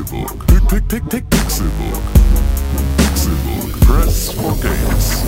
Pixelbook. 0.00 0.46
Pick, 0.46 0.88
pick, 0.88 1.08
pick, 1.10 1.30
Pixelbook. 1.30 2.02
Pixelbook. 2.96 3.80
Press 3.80 4.32
for 4.32 4.56
games. 4.60 5.22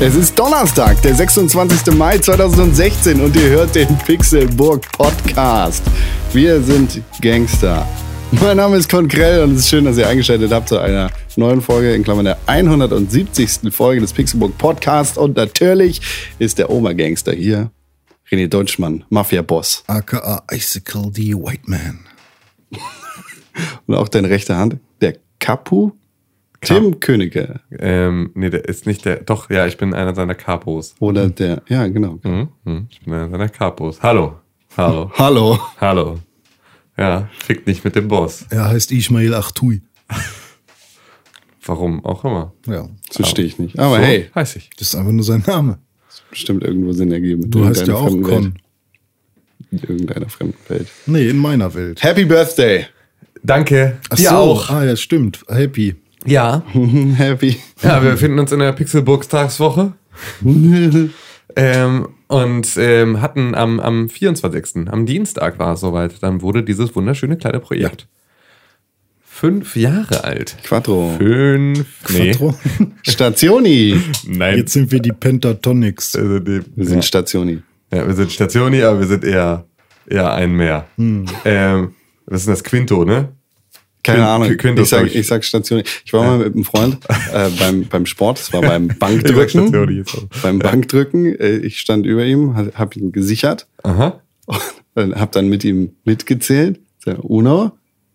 Es 0.00 0.14
ist 0.14 0.38
Donnerstag, 0.38 1.02
der 1.02 1.16
26. 1.16 1.94
Mai 1.96 2.18
2016 2.18 3.20
und 3.20 3.34
ihr 3.34 3.48
hört 3.48 3.74
den 3.74 3.98
Pixelburg 3.98 4.86
Podcast. 4.92 5.82
Wir 6.32 6.62
sind 6.62 7.02
Gangster. 7.20 7.84
Mein 8.30 8.56
Name 8.58 8.76
ist 8.76 8.90
Konkrell 8.90 9.42
und 9.42 9.52
es 9.52 9.60
ist 9.60 9.68
schön, 9.70 9.84
dass 9.84 9.96
ihr 9.98 10.06
eingeschaltet 10.06 10.52
habt 10.52 10.68
zu 10.68 10.78
einer 10.78 11.10
neuen 11.36 11.60
Folge, 11.62 11.94
in 11.94 12.04
Klammern 12.04 12.26
der 12.26 12.38
170. 12.46 13.72
Folge 13.72 14.00
des 14.00 14.12
Pixelburg 14.12 14.56
Podcast. 14.58 15.16
Und 15.18 15.36
natürlich 15.36 16.00
ist 16.38 16.58
der 16.58 16.70
Oma-Gangster 16.70 17.32
hier, 17.32 17.70
René 18.30 18.48
Deutschmann, 18.48 19.04
Mafia-Boss. 19.08 19.84
aka 19.86 20.42
Icicle 20.52 21.10
the 21.14 21.34
White 21.34 21.62
Man. 21.66 22.00
Und 23.86 23.94
auch 23.94 24.08
deine 24.08 24.28
rechte 24.30 24.56
Hand, 24.56 24.76
der 25.00 25.16
Kapu, 25.40 25.92
Tim 26.60 27.00
Königke. 27.00 27.60
Ähm, 27.78 28.30
nee, 28.34 28.50
der 28.50 28.68
ist 28.68 28.84
nicht 28.86 29.04
der. 29.04 29.22
Doch, 29.22 29.48
ja, 29.48 29.66
ich 29.66 29.76
bin 29.78 29.94
einer 29.94 30.14
seiner 30.14 30.34
Capos. 30.34 30.94
Oder 30.98 31.28
der, 31.30 31.62
ja, 31.68 31.86
genau. 31.86 32.18
Mhm. 32.22 32.48
mhm, 32.64 32.86
Ich 32.90 33.00
bin 33.00 33.14
einer 33.14 33.30
seiner 33.30 33.48
Capos. 33.48 34.02
Hallo. 34.02 34.34
Hallo. 34.76 35.10
Hallo. 35.18 35.58
Hallo. 35.80 36.18
Ja, 36.98 37.28
fickt 37.38 37.66
nicht 37.66 37.84
mit 37.84 37.94
dem 37.96 38.08
Boss. 38.08 38.44
Er 38.50 38.66
heißt 38.66 38.90
Ismail 38.92 39.32
Achtui. 39.34 39.82
Warum 41.64 42.04
auch 42.04 42.24
immer. 42.24 42.52
Ja, 42.66 42.88
So 43.10 43.24
stehe 43.24 43.46
ich 43.46 43.58
nicht. 43.58 43.78
Aber 43.78 43.96
so 43.98 44.02
hey, 44.02 44.30
Heiß 44.34 44.56
ich. 44.56 44.70
das 44.78 44.88
ist 44.88 44.94
einfach 44.94 45.12
nur 45.12 45.24
sein 45.24 45.44
Name. 45.46 45.78
bestimmt 46.30 46.64
irgendwo 46.64 46.92
Sinn 46.92 47.12
ergeben. 47.12 47.50
Du 47.50 47.60
In 47.60 47.66
heißt 47.68 47.86
ja 47.86 47.94
auch 47.94 48.08
Con. 48.08 48.26
Welt. 48.26 48.52
In 49.70 49.78
irgendeiner 49.80 50.28
fremden 50.30 50.56
Welt. 50.68 50.88
Nee, 51.06 51.28
in 51.28 51.36
meiner 51.36 51.72
Welt. 51.74 52.02
Happy 52.02 52.24
Birthday. 52.24 52.86
Danke. 53.42 53.98
Ach 54.08 54.16
Dir 54.16 54.30
so. 54.30 54.34
auch. 54.36 54.70
Ah, 54.70 54.84
ja, 54.84 54.96
stimmt. 54.96 55.44
Happy. 55.48 55.94
Ja. 56.24 56.62
Happy. 57.16 57.56
Ja, 57.82 58.02
wir 58.02 58.12
befinden 58.12 58.38
uns 58.38 58.50
in 58.50 58.60
der 58.60 58.72
Pixelburgstagswoche. 58.72 59.92
ähm, 61.56 62.08
und 62.28 62.76
ähm, 62.76 63.20
hatten 63.20 63.54
am, 63.54 63.80
am 63.80 64.08
24. 64.08 64.88
am 64.88 65.06
Dienstag 65.06 65.58
war 65.58 65.74
es 65.74 65.80
soweit, 65.80 66.22
dann 66.22 66.40
wurde 66.42 66.62
dieses 66.62 66.94
wunderschöne 66.94 67.36
kleine 67.36 67.60
Projekt 67.60 68.06
fünf 69.38 69.76
Jahre 69.76 70.24
alt. 70.24 70.56
Quattro. 70.64 71.14
Fünf. 71.16 71.86
Nee. 72.10 72.32
Quattro. 72.32 72.54
Stationi. 73.02 74.00
Nein. 74.26 74.58
Jetzt 74.58 74.72
sind 74.72 74.90
wir 74.90 74.98
die 74.98 75.12
Pentatonics. 75.12 76.16
Also 76.16 76.40
die, 76.40 76.60
Wir 76.74 76.86
sind 76.86 77.04
Stationi. 77.04 77.62
ja, 77.92 78.04
wir 78.04 78.14
sind 78.14 78.32
Stationi, 78.32 78.82
aber 78.82 78.98
wir 78.98 79.06
sind 79.06 79.24
eher, 79.24 79.64
eher 80.08 80.32
ein 80.32 80.52
mehr. 80.52 80.88
Hm. 80.96 81.26
Ähm, 81.44 81.94
was 82.26 82.40
ist 82.40 82.46
denn 82.48 82.54
das? 82.54 82.64
Quinto, 82.64 83.04
ne? 83.04 83.28
Keine 84.12 84.26
Ahnung. 84.26 84.56
Quinto, 84.56 84.82
ich, 84.82 84.88
sag, 84.88 85.14
ich. 85.14 85.26
sag 85.26 85.44
Stationi. 85.44 85.82
Ich 86.04 86.12
war 86.12 86.24
mal 86.24 86.38
mit 86.38 86.54
einem 86.54 86.64
Freund 86.64 86.98
äh, 87.32 87.48
beim, 87.58 87.86
beim 87.88 88.06
Sport, 88.06 88.38
das 88.38 88.52
war 88.52 88.62
beim 88.62 88.88
Bankdrücken. 88.98 89.70
Beim 90.42 90.58
Bankdrücken. 90.58 91.38
Äh, 91.38 91.56
ich 91.58 91.78
stand 91.80 92.06
über 92.06 92.24
ihm, 92.24 92.56
ha- 92.56 92.68
hab 92.74 92.96
ihn 92.96 93.12
gesichert 93.12 93.66
Aha. 93.82 94.20
und 94.94 95.14
hab 95.14 95.32
dann 95.32 95.48
mit 95.48 95.64
ihm 95.64 95.92
mitgezählt. 96.04 96.80
Uno, 97.22 97.72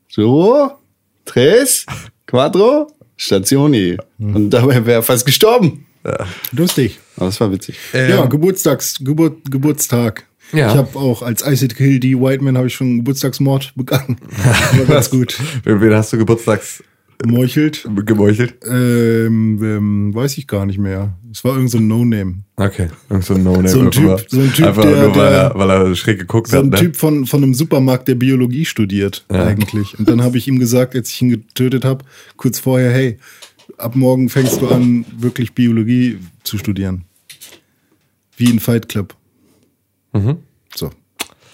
so, 0.10 0.72
tres, 1.26 1.86
quattro, 2.28 2.88
Stationi. 3.18 3.98
Hm. 4.20 4.36
Und 4.36 4.50
dabei 4.52 4.86
wäre 4.86 5.00
er 5.00 5.04
fast 5.04 5.26
gestorben. 5.26 5.86
Lustig. 6.52 7.00
Aber 7.16 7.30
es 7.30 7.40
war 7.40 7.52
witzig. 7.52 7.76
ja, 7.94 8.26
Geburtstags, 8.26 9.00
Geburt, 9.00 9.50
Geburtstag. 9.50 10.26
Ja. 10.54 10.72
Ich 10.72 10.78
habe 10.78 10.98
auch 11.00 11.22
als 11.22 11.46
Icicle 11.46 12.00
the 12.02 12.18
White 12.20 12.44
Man 12.44 12.58
habe 12.58 12.68
ich 12.68 12.76
schon 12.76 12.88
einen 12.88 12.98
Geburtstagsmord 13.00 13.74
begangen. 13.76 14.18
War 14.78 14.86
ganz 14.86 15.10
gut. 15.10 15.38
Wen 15.64 15.94
hast 15.94 16.14
du 16.14 16.18
geburtstags 16.18 16.84
Meuchelt. 17.26 17.88
gemeuchelt? 18.06 18.56
Ähm, 18.68 19.60
ähm, 19.64 20.14
weiß 20.16 20.38
ich 20.38 20.46
gar 20.48 20.66
nicht 20.66 20.78
mehr. 20.78 21.14
Es 21.32 21.44
war 21.44 21.56
irgend 21.56 21.72
so 21.72 21.78
ein 21.78 21.88
No-Name. 21.88 22.40
Okay. 22.58 22.90
Irgend 23.10 23.24
so 23.26 23.34
ein 23.36 23.44
No-Name. 23.44 23.70
So 23.70 23.80
ein 23.80 23.92
Typ- 23.92 24.12
einfach- 24.12 24.26
so 24.28 24.40
ein 24.42 24.52
Typ, 24.54 24.66
einfach 24.66 24.82
der- 24.84 24.92
nur, 24.92 25.16
weil, 25.16 25.30
der- 25.32 25.42
er, 25.42 25.56
weil 25.56 25.70
er 25.70 25.96
schräg 25.96 26.20
geguckt 26.20 26.50
So 26.50 26.58
hat. 26.58 26.64
ein 26.66 26.70
Ne? 26.72 26.78
Typ 26.78 26.96
von, 26.98 27.26
von 27.26 27.42
einem 27.42 27.54
Supermarkt, 27.54 28.08
der 28.10 28.16
Biologie 28.16 28.66
studiert, 28.66 29.26
eigentlich. 29.30 29.98
Und 29.98 30.10
dann 30.10 30.22
habe 30.22 30.38
ich 30.38 30.48
ihm 30.48 30.60
gesagt, 30.60 30.96
als 30.96 31.10
ich 31.12 31.22
ihn 31.22 31.30
getötet 31.30 31.86
habe, 31.86 32.04
kurz 32.36 32.60
vorher, 32.60 32.92
hey, 32.92 33.18
ab 33.78 33.96
morgen 33.96 34.28
fängst 34.30 34.62
du 34.62 34.68
an, 34.68 35.06
wirklich 35.18 35.54
Biologie 35.54 36.18
zu 36.44 36.58
studieren. 36.58 37.06
Wie 38.36 38.50
in 38.50 38.60
Fight 38.60 38.90
Club. 38.90 39.16
So. 40.76 40.92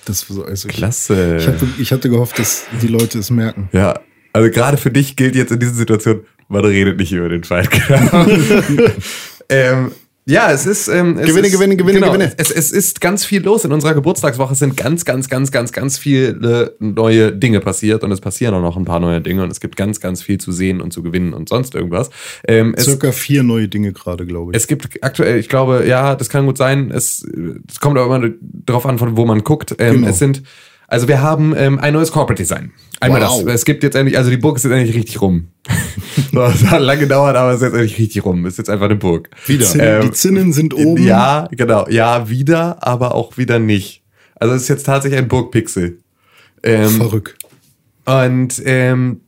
Das 0.06 0.30
war 0.30 0.36
so, 0.36 0.44
also 0.44 0.70
ich, 0.70 0.76
Klasse. 0.76 1.38
ich, 1.40 1.48
hatte, 1.48 1.68
ich 1.78 1.92
hatte 1.92 2.10
gehofft, 2.10 2.40
dass 2.40 2.66
die 2.82 2.88
Leute 2.88 3.20
es 3.20 3.30
merken. 3.30 3.70
Ja, 3.72 4.00
also 4.34 4.50
gerade 4.50 4.78
für 4.78 4.92
dich 4.92 5.16
gilt 5.16 5.36
jetzt 5.36 5.52
in 5.52 5.60
dieser 5.60 5.74
Situation, 5.74 6.22
man 6.48 6.66
redet 6.66 6.98
nicht 6.98 7.12
über 7.12 7.30
den 7.30 7.44
Fight 7.44 7.70
ähm, 9.50 9.92
ja, 10.30 10.52
es 10.52 10.66
ist. 10.66 10.88
Ähm, 10.88 11.18
es 11.18 11.28
Gewinne, 11.28 11.48
ist, 11.48 11.54
Gewinne, 11.54 11.76
Gewinne, 11.76 12.00
genau, 12.00 12.14
Gewinne. 12.14 12.34
Es, 12.38 12.52
es 12.52 12.72
ist 12.72 13.02
ganz 13.02 13.26
viel 13.26 13.44
los. 13.44 13.66
In 13.66 13.72
unserer 13.72 13.94
Geburtstagswoche 13.94 14.54
Es 14.54 14.60
sind 14.60 14.78
ganz, 14.78 15.06
ganz, 15.06 15.28
ganz, 15.28 15.52
ganz, 15.52 15.72
ganz 15.72 15.98
viele 15.98 16.76
neue 16.80 17.32
Dinge 17.32 17.60
passiert 17.60 18.04
und 18.04 18.12
es 18.12 18.22
passieren 18.22 18.54
auch 18.54 18.62
noch 18.62 18.78
ein 18.78 18.86
paar 18.86 19.00
neue 19.00 19.22
Dinge 19.22 19.44
und 19.44 19.52
es 19.52 19.60
gibt 19.60 19.76
ganz, 19.76 20.00
ganz 20.00 20.22
viel 20.22 20.40
zu 20.40 20.52
sehen 20.52 20.82
und 20.82 20.94
zu 20.94 21.04
gewinnen 21.04 21.34
und 21.34 21.50
sonst 21.50 21.76
irgendwas. 21.76 22.10
Ähm, 22.48 22.74
es, 22.78 22.86
Circa 22.86 23.12
vier 23.12 23.44
neue 23.44 23.68
Dinge 23.68 23.94
gerade, 23.94 24.26
glaube 24.26 24.52
ich. 24.52 24.58
es 24.58 24.68
gibt 24.68 25.04
aktuell, 25.04 25.40
ich 25.40 25.50
glaube, 25.50 25.86
ja, 25.88 26.16
das 26.16 26.30
kann 26.30 26.46
gut 26.46 26.58
sein. 26.58 26.92
Es, 26.92 27.26
es 27.68 27.80
kommt 27.80 27.98
aber 27.98 28.16
immer 28.16 28.34
darauf 28.42 28.86
an, 28.86 28.98
von 28.98 29.18
wo 29.18 29.26
man 29.26 29.44
guckt. 29.44 29.76
Ähm, 29.78 30.00
Genau. 30.00 30.10
Es 30.10 30.20
sind, 30.20 30.44
also 30.90 31.08
wir 31.08 31.22
haben 31.22 31.54
ähm, 31.56 31.80
ein 31.80 31.94
neues 31.94 32.12
Corporate 32.12 32.42
Design. 32.42 32.72
Einmal 33.00 33.22
Wow. 33.22 33.44
das. 33.46 33.56
Es 33.56 33.66
gibt 33.66 33.84
jetzt 33.84 33.96
endlich, 33.96 34.18
also 34.18 34.30
die 34.30 34.38
Burg 34.38 34.58
ist 34.58 34.64
jetzt 34.64 34.74
endlich 34.74 34.96
richtig 34.96 35.22
rum. 35.22 35.48
es 36.34 36.66
hat 36.66 36.82
lange 36.82 37.02
gedauert, 37.02 37.36
aber 37.36 37.52
es 37.52 37.58
ist 37.58 37.64
jetzt 37.64 37.74
endlich 37.74 37.98
richtig 38.00 38.26
rum. 38.26 38.46
Es 38.46 38.54
ist 38.54 38.58
jetzt 38.58 38.70
einfach 38.70 38.86
eine 38.86 38.96
Burg. 38.96 39.30
Wieder. 39.46 39.66
Zinnen, 39.66 39.88
ähm, 39.88 40.02
die 40.02 40.12
Zinnen 40.12 40.54
sind 40.54 40.74
oben. 40.74 41.04
Ja, 41.04 41.48
genau. 41.52 41.88
Ja, 41.90 42.30
wieder, 42.30 42.86
aber 42.86 43.16
auch 43.16 43.38
wieder 43.38 43.60
nicht. 43.60 44.04
Also 44.36 44.56
es 44.56 44.64
ist 44.64 44.68
jetzt 44.70 44.86
tatsächlich 44.86 45.20
ein 45.20 45.28
Burgpixel. 45.28 46.00
Ähm, 46.64 46.90
Verrückt. 46.90 47.36
und, 48.06 48.62
ähm, 48.66 49.22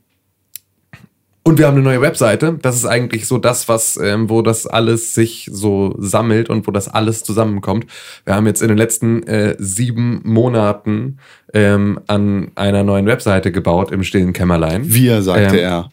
und 1.44 1.58
wir 1.58 1.66
haben 1.66 1.74
eine 1.74 1.82
neue 1.82 2.00
Webseite. 2.00 2.58
Das 2.62 2.76
ist 2.76 2.86
eigentlich 2.86 3.26
so 3.26 3.36
das, 3.36 3.68
was, 3.68 3.96
ähm, 3.96 4.30
wo 4.30 4.42
das 4.42 4.66
alles 4.66 5.12
sich 5.14 5.48
so 5.52 5.94
sammelt 5.98 6.48
und 6.48 6.66
wo 6.68 6.70
das 6.70 6.88
alles 6.88 7.24
zusammenkommt. 7.24 7.86
Wir 8.24 8.34
haben 8.34 8.46
jetzt 8.46 8.62
in 8.62 8.68
den 8.68 8.78
letzten 8.78 9.24
äh, 9.24 9.56
sieben 9.58 10.20
Monaten 10.24 11.18
ähm, 11.52 11.98
an 12.06 12.52
einer 12.54 12.84
neuen 12.84 13.06
Webseite 13.06 13.50
gebaut 13.50 13.90
im 13.90 14.04
stillen 14.04 14.32
Kämmerlein. 14.32 14.82
Wir, 14.86 15.22
sagte 15.22 15.56
Ähm, 15.56 15.64
er. 15.64 15.88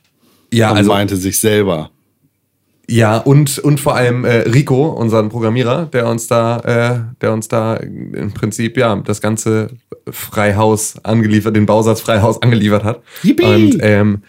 Ja, 0.54 0.72
und 0.72 0.78
also 0.78 0.92
meinte 0.92 1.16
sich 1.16 1.40
selber. 1.40 1.90
ja 2.88 3.18
und 3.18 3.58
und 3.60 3.80
vor 3.80 3.96
allem 3.96 4.26
äh, 4.26 4.42
Rico, 4.50 4.88
unseren 4.90 5.30
Programmierer, 5.30 5.88
der 5.88 6.08
uns 6.08 6.28
da, 6.28 6.60
äh, 6.60 7.00
der 7.22 7.34
uns 7.34 7.48
da 7.48 7.76
im 7.76 8.34
Prinzip 8.34 8.78
ja 8.78 8.96
das 8.98 9.20
ganze 9.20 9.72
Freihaus 10.10 11.04
angeliefert, 11.04 11.56
den 11.56 11.66
Bausatz 11.66 12.02
Freihaus 12.02 12.40
angeliefert 12.42 12.84
hat. 12.84 13.02
Yippie! 13.24 13.44
Und 13.44 13.78
ähm, 13.82 14.22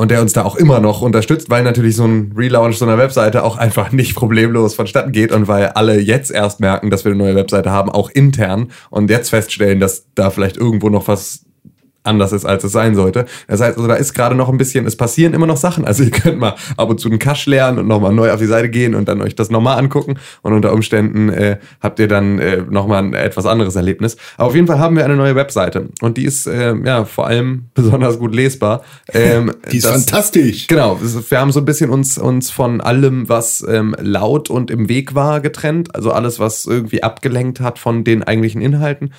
und 0.00 0.10
der 0.10 0.22
uns 0.22 0.32
da 0.32 0.44
auch 0.44 0.56
immer 0.56 0.80
noch 0.80 1.02
unterstützt, 1.02 1.50
weil 1.50 1.62
natürlich 1.62 1.94
so 1.94 2.06
ein 2.06 2.32
Relaunch 2.34 2.78
so 2.78 2.86
einer 2.86 2.96
Webseite 2.96 3.44
auch 3.44 3.58
einfach 3.58 3.92
nicht 3.92 4.14
problemlos 4.14 4.74
vonstatten 4.74 5.12
geht 5.12 5.30
und 5.30 5.46
weil 5.46 5.66
alle 5.66 6.00
jetzt 6.00 6.30
erst 6.30 6.58
merken, 6.58 6.88
dass 6.88 7.04
wir 7.04 7.12
eine 7.12 7.22
neue 7.22 7.34
Webseite 7.36 7.70
haben, 7.70 7.90
auch 7.90 8.08
intern 8.08 8.70
und 8.88 9.10
jetzt 9.10 9.28
feststellen, 9.28 9.78
dass 9.78 10.06
da 10.14 10.30
vielleicht 10.30 10.56
irgendwo 10.56 10.88
noch 10.88 11.06
was 11.06 11.44
anders 12.02 12.32
ist, 12.32 12.44
als 12.46 12.64
es 12.64 12.72
sein 12.72 12.94
sollte. 12.94 13.26
Das 13.48 13.60
heißt, 13.60 13.76
also 13.76 13.88
da 13.88 13.94
ist 13.94 14.14
gerade 14.14 14.34
noch 14.34 14.48
ein 14.48 14.56
bisschen, 14.58 14.86
es 14.86 14.96
passieren 14.96 15.34
immer 15.34 15.46
noch 15.46 15.56
Sachen. 15.56 15.84
Also 15.84 16.02
ihr 16.04 16.10
könnt 16.10 16.38
mal 16.38 16.54
ab 16.76 16.88
und 16.88 16.98
zu 17.00 17.08
einen 17.08 17.18
Cache 17.18 17.50
lernen 17.50 17.78
und 17.78 17.88
nochmal 17.88 18.12
neu 18.12 18.30
auf 18.32 18.40
die 18.40 18.46
Seite 18.46 18.68
gehen 18.70 18.94
und 18.94 19.08
dann 19.08 19.20
euch 19.20 19.34
das 19.34 19.50
nochmal 19.50 19.78
angucken 19.78 20.14
und 20.42 20.52
unter 20.52 20.72
Umständen 20.72 21.28
äh, 21.28 21.58
habt 21.80 21.98
ihr 21.98 22.08
dann 22.08 22.38
äh, 22.38 22.62
nochmal 22.68 23.02
ein 23.02 23.14
etwas 23.14 23.46
anderes 23.46 23.76
Erlebnis. 23.76 24.16
Aber 24.36 24.48
auf 24.48 24.54
jeden 24.54 24.66
Fall 24.66 24.78
haben 24.78 24.96
wir 24.96 25.04
eine 25.04 25.16
neue 25.16 25.34
Webseite 25.34 25.88
und 26.00 26.16
die 26.16 26.24
ist 26.24 26.46
äh, 26.46 26.74
ja 26.74 27.04
vor 27.04 27.26
allem 27.26 27.66
besonders 27.74 28.18
gut 28.18 28.34
lesbar. 28.34 28.82
Ähm, 29.12 29.52
Die 29.70 29.76
ist 29.78 29.86
das- 29.86 29.92
fantastisch. 30.04 30.66
Genau, 30.68 30.98
wir 31.00 31.38
haben 31.40 31.52
so 31.52 31.60
ein 31.60 31.64
bisschen 31.64 31.90
uns, 31.90 32.16
uns 32.18 32.50
von 32.50 32.80
allem, 32.80 33.28
was 33.28 33.64
ähm, 33.68 33.94
laut 34.00 34.48
und 34.50 34.70
im 34.70 34.88
Weg 34.88 35.14
war, 35.14 35.40
getrennt. 35.40 35.94
Also 35.94 36.12
alles, 36.12 36.38
was 36.38 36.64
irgendwie 36.66 37.02
abgelenkt 37.02 37.60
hat 37.60 37.78
von 37.78 38.04
den 38.04 38.22
eigentlichen 38.22 38.60
Inhalten. 38.62 39.12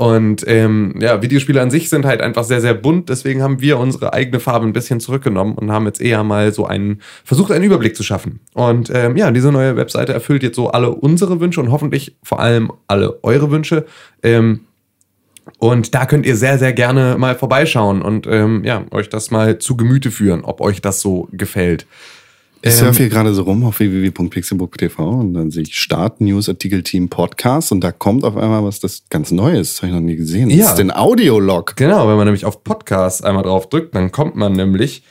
Und 0.00 0.44
ähm, 0.46 0.94
ja, 0.98 1.20
Videospiele 1.20 1.60
an 1.60 1.70
sich 1.70 1.90
sind 1.90 2.06
halt 2.06 2.22
einfach 2.22 2.44
sehr, 2.44 2.62
sehr 2.62 2.72
bunt. 2.72 3.10
Deswegen 3.10 3.42
haben 3.42 3.60
wir 3.60 3.78
unsere 3.78 4.14
eigene 4.14 4.40
Farbe 4.40 4.66
ein 4.66 4.72
bisschen 4.72 4.98
zurückgenommen 4.98 5.56
und 5.56 5.70
haben 5.70 5.84
jetzt 5.84 6.00
eher 6.00 6.24
mal 6.24 6.54
so 6.54 6.64
einen, 6.64 7.02
versucht, 7.22 7.52
einen 7.52 7.64
Überblick 7.64 7.94
zu 7.94 8.02
schaffen. 8.02 8.40
Und 8.54 8.90
ähm, 8.94 9.18
ja, 9.18 9.30
diese 9.30 9.52
neue 9.52 9.76
Webseite 9.76 10.14
erfüllt 10.14 10.42
jetzt 10.42 10.56
so 10.56 10.70
alle 10.70 10.88
unsere 10.90 11.38
Wünsche 11.40 11.60
und 11.60 11.70
hoffentlich 11.70 12.16
vor 12.22 12.40
allem 12.40 12.72
alle 12.86 13.22
eure 13.22 13.50
Wünsche. 13.50 13.84
Ähm, 14.22 14.60
Und 15.58 15.94
da 15.94 16.06
könnt 16.06 16.24
ihr 16.24 16.36
sehr, 16.36 16.58
sehr 16.58 16.72
gerne 16.72 17.16
mal 17.18 17.34
vorbeischauen 17.34 18.02
und 18.02 18.26
ähm, 18.26 18.62
ja, 18.64 18.84
euch 18.92 19.08
das 19.08 19.30
mal 19.30 19.58
zu 19.58 19.76
Gemüte 19.76 20.10
führen, 20.10 20.44
ob 20.44 20.60
euch 20.60 20.80
das 20.80 21.00
so 21.02 21.28
gefällt. 21.32 21.86
Ich 22.62 22.72
Ähm, 22.72 22.78
surfe 22.78 22.98
hier 22.98 23.08
gerade 23.08 23.32
so 23.32 23.42
rum 23.42 23.64
auf 23.64 23.78
www.pixelbook.tv 23.80 25.02
und 25.08 25.32
dann 25.34 25.50
sehe 25.50 25.62
ich 25.62 25.74
Start 25.76 26.20
News 26.20 26.48
Artikel 26.48 26.82
Team 26.82 27.08
Podcast 27.08 27.72
und 27.72 27.80
da 27.80 27.90
kommt 27.90 28.22
auf 28.24 28.36
einmal 28.36 28.62
was 28.64 28.80
das 28.80 29.04
ganz 29.08 29.30
Neues. 29.30 29.70
Das 29.74 29.82
habe 29.82 29.88
ich 29.88 29.94
noch 29.94 30.00
nie 30.06 30.16
gesehen. 30.16 30.50
Das 30.50 30.58
Ja. 30.58 30.72
ist 30.72 30.80
ein 30.80 30.90
Audiolog. 30.90 31.74
Genau, 31.76 32.06
wenn 32.08 32.16
man 32.16 32.26
nämlich 32.26 32.44
auf 32.44 32.62
Podcast 32.62 33.24
einmal 33.24 33.44
drauf 33.44 33.68
drückt, 33.70 33.94
dann 33.94 34.12
kommt 34.12 34.36
man 34.36 34.52
nämlich 34.52 35.02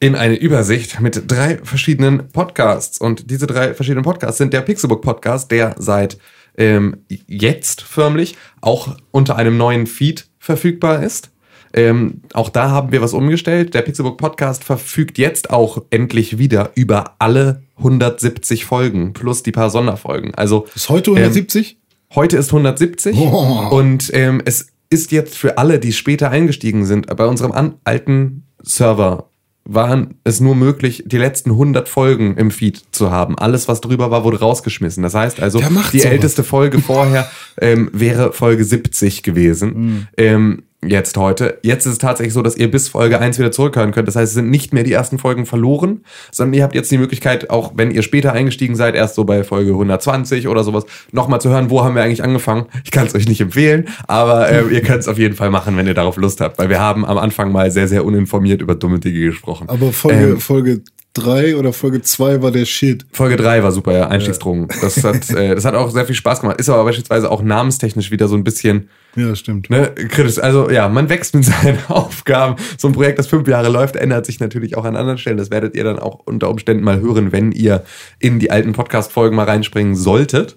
in 0.00 0.14
eine 0.14 0.36
Übersicht 0.36 1.00
mit 1.00 1.24
drei 1.30 1.58
verschiedenen 1.62 2.28
Podcasts. 2.28 2.98
Und 2.98 3.30
diese 3.30 3.46
drei 3.46 3.74
verschiedenen 3.74 4.04
Podcasts 4.04 4.38
sind 4.38 4.52
der 4.54 4.62
Pixelbook 4.62 5.02
Podcast, 5.02 5.50
der 5.50 5.74
seit 5.78 6.16
ähm, 6.56 6.98
jetzt 7.26 7.82
förmlich 7.82 8.36
auch 8.62 8.96
unter 9.10 9.36
einem 9.36 9.56
neuen 9.58 9.86
Feed 9.86 10.26
verfügbar 10.38 11.02
ist. 11.02 11.30
Ähm, 11.74 12.22
auch 12.32 12.48
da 12.50 12.70
haben 12.70 12.92
wir 12.92 13.02
was 13.02 13.12
umgestellt. 13.12 13.74
Der 13.74 13.82
Pixelbook 13.82 14.18
Podcast 14.18 14.64
verfügt 14.64 15.18
jetzt 15.18 15.50
auch 15.50 15.82
endlich 15.90 16.38
wieder 16.38 16.70
über 16.74 17.14
alle 17.18 17.62
170 17.78 18.64
Folgen 18.64 19.12
plus 19.12 19.42
die 19.42 19.52
paar 19.52 19.70
Sonderfolgen. 19.70 20.34
Also 20.34 20.66
Ist 20.74 20.88
heute 20.88 21.10
170? 21.12 21.76
Heute 22.14 22.36
ist 22.36 22.48
170 22.48 23.16
Oh. 23.16 23.68
und 23.70 24.10
ähm, 24.14 24.40
es 24.44 24.68
ist 24.90 25.12
jetzt 25.12 25.36
für 25.36 25.58
alle, 25.58 25.78
die 25.78 25.92
später 25.92 26.30
eingestiegen 26.30 26.86
sind, 26.86 27.14
bei 27.14 27.26
unserem 27.26 27.52
an, 27.52 27.74
alten 27.84 28.44
Server 28.62 29.28
waren 29.70 30.14
es 30.24 30.40
nur 30.40 30.56
möglich, 30.56 31.04
die 31.06 31.18
letzten 31.18 31.50
100 31.50 31.90
Folgen 31.90 32.38
im 32.38 32.50
Feed 32.50 32.82
zu 32.90 33.10
haben. 33.10 33.36
Alles, 33.38 33.68
was 33.68 33.82
drüber 33.82 34.10
war, 34.10 34.24
wurde 34.24 34.40
rausgeschmissen. 34.40 35.02
Das 35.02 35.12
heißt 35.12 35.40
also, 35.40 35.58
die 35.58 35.64
sowas? 35.66 36.04
älteste 36.06 36.42
Folge 36.42 36.78
vorher 36.80 37.30
ähm, 37.60 37.90
wäre 37.92 38.32
Folge 38.32 38.64
70 38.64 39.22
gewesen. 39.22 39.74
Hm. 39.74 40.06
Ähm, 40.16 40.62
jetzt 40.86 41.16
heute. 41.16 41.58
Jetzt 41.62 41.86
ist 41.86 41.92
es 41.92 41.98
tatsächlich 41.98 42.32
so, 42.32 42.42
dass 42.42 42.56
ihr 42.56 42.70
bis 42.70 42.88
Folge 42.88 43.18
1 43.18 43.38
wieder 43.38 43.50
zurückhören 43.50 43.90
könnt. 43.90 44.06
Das 44.06 44.14
heißt, 44.14 44.28
es 44.28 44.34
sind 44.34 44.48
nicht 44.48 44.72
mehr 44.72 44.84
die 44.84 44.92
ersten 44.92 45.18
Folgen 45.18 45.44
verloren, 45.44 46.04
sondern 46.30 46.54
ihr 46.54 46.62
habt 46.62 46.74
jetzt 46.74 46.90
die 46.90 46.98
Möglichkeit, 46.98 47.50
auch 47.50 47.72
wenn 47.74 47.90
ihr 47.90 48.02
später 48.02 48.32
eingestiegen 48.32 48.76
seid, 48.76 48.94
erst 48.94 49.16
so 49.16 49.24
bei 49.24 49.42
Folge 49.42 49.72
120 49.72 50.46
oder 50.46 50.62
sowas, 50.62 50.84
nochmal 51.10 51.40
zu 51.40 51.50
hören, 51.50 51.70
wo 51.70 51.82
haben 51.82 51.96
wir 51.96 52.02
eigentlich 52.02 52.22
angefangen. 52.22 52.66
Ich 52.84 52.92
kann 52.92 53.06
es 53.06 53.14
euch 53.14 53.28
nicht 53.28 53.40
empfehlen, 53.40 53.88
aber 54.06 54.50
äh, 54.50 54.68
ihr 54.68 54.82
könnt 54.82 55.00
es 55.00 55.08
auf 55.08 55.18
jeden 55.18 55.34
Fall 55.34 55.50
machen, 55.50 55.76
wenn 55.76 55.86
ihr 55.86 55.94
darauf 55.94 56.16
Lust 56.16 56.40
habt, 56.40 56.58
weil 56.58 56.68
wir 56.68 56.78
haben 56.78 57.04
am 57.04 57.18
Anfang 57.18 57.50
mal 57.50 57.70
sehr, 57.72 57.88
sehr 57.88 58.04
uninformiert 58.04 58.62
über 58.62 58.76
dumme 58.76 59.00
Dinge 59.00 59.18
gesprochen. 59.18 59.68
Aber 59.68 59.92
Folge, 59.92 60.18
Ähm, 60.28 60.40
Folge 60.40 60.82
3 61.14 61.56
oder 61.56 61.72
Folge 61.72 62.02
2 62.02 62.42
war 62.42 62.52
der 62.52 62.64
Shit. 62.66 63.04
Folge 63.12 63.36
3 63.36 63.64
war 63.64 63.72
super, 63.72 63.92
ja, 63.92 64.06
Einstiegsdrogen. 64.08 64.68
Das 64.80 65.02
hat, 65.02 65.28
äh, 65.30 65.56
das 65.56 65.64
hat 65.64 65.74
auch 65.74 65.90
sehr 65.90 66.06
viel 66.06 66.14
Spaß 66.14 66.40
gemacht. 66.40 66.60
Ist 66.60 66.68
aber 66.68 66.84
beispielsweise 66.84 67.30
auch 67.30 67.42
namenstechnisch 67.42 68.12
wieder 68.12 68.28
so 68.28 68.36
ein 68.36 68.44
bisschen 68.44 68.88
Ja, 69.18 69.34
stimmt. 69.34 69.68
ne, 69.70 69.90
kritisch. 69.94 70.38
Also 70.38 70.70
ja, 70.70 70.88
man 70.88 71.08
wächst 71.08 71.34
mit 71.34 71.44
seinen 71.46 71.78
Aufgaben. 71.88 72.56
So 72.76 72.88
ein 72.88 72.92
Projekt, 72.94 73.18
das 73.18 73.26
fünf 73.26 73.48
Jahre 73.48 73.68
läuft, 73.68 73.96
ändert 73.96 74.26
sich 74.26 74.40
natürlich 74.40 74.76
auch 74.76 74.84
an 74.84 74.96
anderen 74.96 75.18
Stellen. 75.18 75.36
Das 75.38 75.50
werdet 75.50 75.74
ihr 75.74 75.84
dann 75.84 75.98
auch 75.98 76.20
unter 76.24 76.48
Umständen 76.50 76.84
mal 76.84 77.00
hören, 77.00 77.32
wenn 77.32 77.52
ihr 77.52 77.84
in 78.18 78.38
die 78.38 78.50
alten 78.50 78.72
Podcast-Folgen 78.72 79.34
mal 79.36 79.44
reinspringen 79.44 79.96
solltet. 79.96 80.56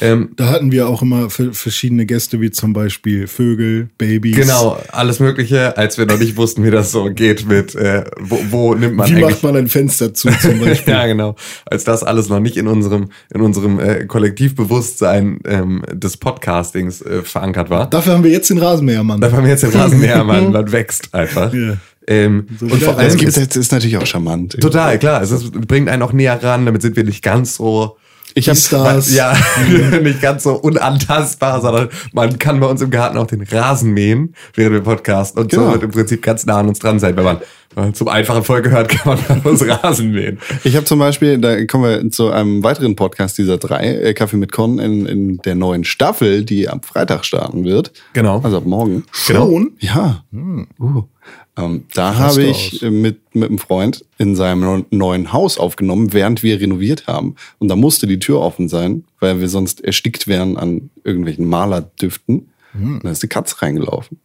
Ähm, 0.00 0.30
Da 0.36 0.50
hatten 0.50 0.72
wir 0.72 0.88
auch 0.88 1.02
immer 1.02 1.30
verschiedene 1.30 2.04
Gäste, 2.06 2.40
wie 2.40 2.50
zum 2.50 2.72
Beispiel 2.72 3.26
Vögel, 3.28 3.88
Babys. 3.98 4.36
genau, 4.36 4.76
alles 4.90 5.20
Mögliche, 5.20 5.76
als 5.76 5.98
wir 5.98 6.06
noch 6.06 6.18
nicht 6.18 6.36
wussten, 6.36 6.64
wie 6.64 6.70
das 6.70 6.90
so 6.92 7.04
geht 7.12 7.46
mit, 7.48 7.74
äh, 7.74 8.04
wo, 8.20 8.38
wo 8.50 8.74
nimmt 8.74 8.96
man 8.96 9.08
Wie 9.08 9.20
macht 9.20 9.42
man 9.42 9.56
ein 9.56 9.68
Fenster 9.68 10.12
zu 10.14 10.28
zum 10.40 10.60
Beispiel? 10.64 10.92
ja, 10.92 11.06
genau. 11.06 11.36
Als 11.64 11.84
das 11.84 12.02
alles 12.02 12.28
noch 12.28 12.40
nicht 12.40 12.56
in 12.56 12.66
unserem, 12.66 13.10
in 13.32 13.40
unserem 13.40 13.78
äh, 13.78 14.04
Kollektivbewusstsein 14.06 15.40
ähm, 15.44 15.82
des 15.92 16.16
Podcastings 16.16 17.02
äh, 17.02 17.22
verankert 17.22 17.70
war. 17.70 17.88
Dafür 18.02 18.14
haben 18.14 18.24
wir 18.24 18.30
jetzt 18.32 18.50
den 18.50 18.58
Rasenmähermann. 18.58 19.20
Da 19.20 19.30
haben 19.30 19.44
wir 19.44 19.50
jetzt 19.50 19.62
den 19.62 19.70
Rasenmäher, 19.70 20.24
man, 20.24 20.50
man 20.52 20.72
wächst 20.72 21.14
einfach. 21.14 21.52
Ja. 21.54 21.76
Ähm, 22.08 22.46
So 22.58 22.66
und 22.66 22.82
vor 22.82 22.98
allem 22.98 23.16
gibt, 23.16 23.28
ist, 23.36 23.38
das 23.50 23.56
ist 23.56 23.70
natürlich 23.72 23.96
auch 23.96 24.06
charmant. 24.06 24.58
total, 24.60 24.98
klar, 24.98 25.22
es 25.22 25.30
ist, 25.30 25.52
bringt 25.52 25.88
einen 25.88 26.02
auch 26.02 26.12
näher 26.12 26.42
ran, 26.42 26.66
damit 26.66 26.82
sind 26.82 26.96
wir 26.96 27.04
nicht 27.04 27.22
ganz 27.22 27.54
so, 27.56 27.96
Ich 28.34 28.48
habe 28.48 28.58
Stars. 28.58 29.14
ja, 29.14 29.36
nicht 30.02 30.20
ganz 30.20 30.42
so 30.42 30.54
unantastbar, 30.54 31.60
sondern 31.60 31.90
man 32.12 32.38
kann 32.40 32.58
bei 32.58 32.66
uns 32.66 32.80
im 32.82 32.90
Garten 32.90 33.16
auch 33.18 33.26
den 33.28 33.42
Rasen 33.42 33.92
mähen, 33.92 34.34
während 34.54 34.74
wir 34.74 34.80
podcasten 34.80 35.40
und 35.40 35.50
Genau. 35.50 35.66
so 35.66 35.72
wird 35.74 35.82
im 35.84 35.90
Prinzip 35.92 36.22
ganz 36.22 36.44
nah 36.44 36.58
an 36.58 36.66
uns 36.68 36.80
dran 36.80 36.98
sein. 36.98 37.16
Wenn 37.16 37.24
man 37.24 37.36
zum 37.92 38.08
einfachen 38.08 38.44
Folge 38.44 38.70
hört, 38.70 38.88
kann 38.90 39.18
man 39.26 39.40
uns 39.40 39.66
Rasen 39.66 40.12
mähen. 40.12 40.38
Ich 40.64 40.76
habe 40.76 40.84
zum 40.84 40.98
Beispiel, 40.98 41.38
da 41.38 41.64
kommen 41.66 41.84
wir 41.84 42.10
zu 42.10 42.30
einem 42.30 42.62
weiteren 42.62 42.96
Podcast 42.96 43.38
dieser 43.38 43.58
drei, 43.58 43.94
äh, 43.96 44.14
Kaffee 44.14 44.36
mit 44.36 44.52
Con, 44.52 44.78
in, 44.78 45.06
in 45.06 45.36
der 45.38 45.54
neuen 45.54 45.84
Staffel, 45.84 46.44
die 46.44 46.68
ab 46.68 46.84
Freitag 46.84 47.24
starten 47.24 47.64
wird. 47.64 47.92
Genau. 48.12 48.40
Also 48.42 48.58
ab 48.58 48.66
morgen. 48.66 49.04
Genau. 49.26 49.46
Schon? 49.46 49.72
Ja. 49.80 50.24
Uh. 50.32 51.02
Ähm, 51.56 51.84
da 51.94 52.16
habe 52.16 52.44
ich 52.44 52.76
aus. 52.76 52.82
äh, 52.82 52.90
mit, 52.90 53.34
mit 53.34 53.48
einem 53.50 53.58
Freund 53.58 54.04
in 54.16 54.34
seinem 54.36 54.60
neu- 54.60 54.82
neuen 54.90 55.32
Haus 55.34 55.58
aufgenommen, 55.58 56.12
während 56.14 56.42
wir 56.42 56.58
renoviert 56.60 57.06
haben. 57.06 57.36
Und 57.58 57.68
da 57.68 57.76
musste 57.76 58.06
die 58.06 58.18
Tür 58.18 58.40
offen 58.40 58.68
sein, 58.70 59.04
weil 59.20 59.40
wir 59.40 59.48
sonst 59.50 59.84
erstickt 59.84 60.26
wären 60.26 60.56
an 60.56 60.88
irgendwelchen 61.04 61.46
Malerdüften. 61.46 62.48
Und 62.74 63.04
da 63.04 63.10
ist 63.10 63.22
die 63.22 63.28
Katze 63.28 63.60
reingelaufen. 63.60 64.18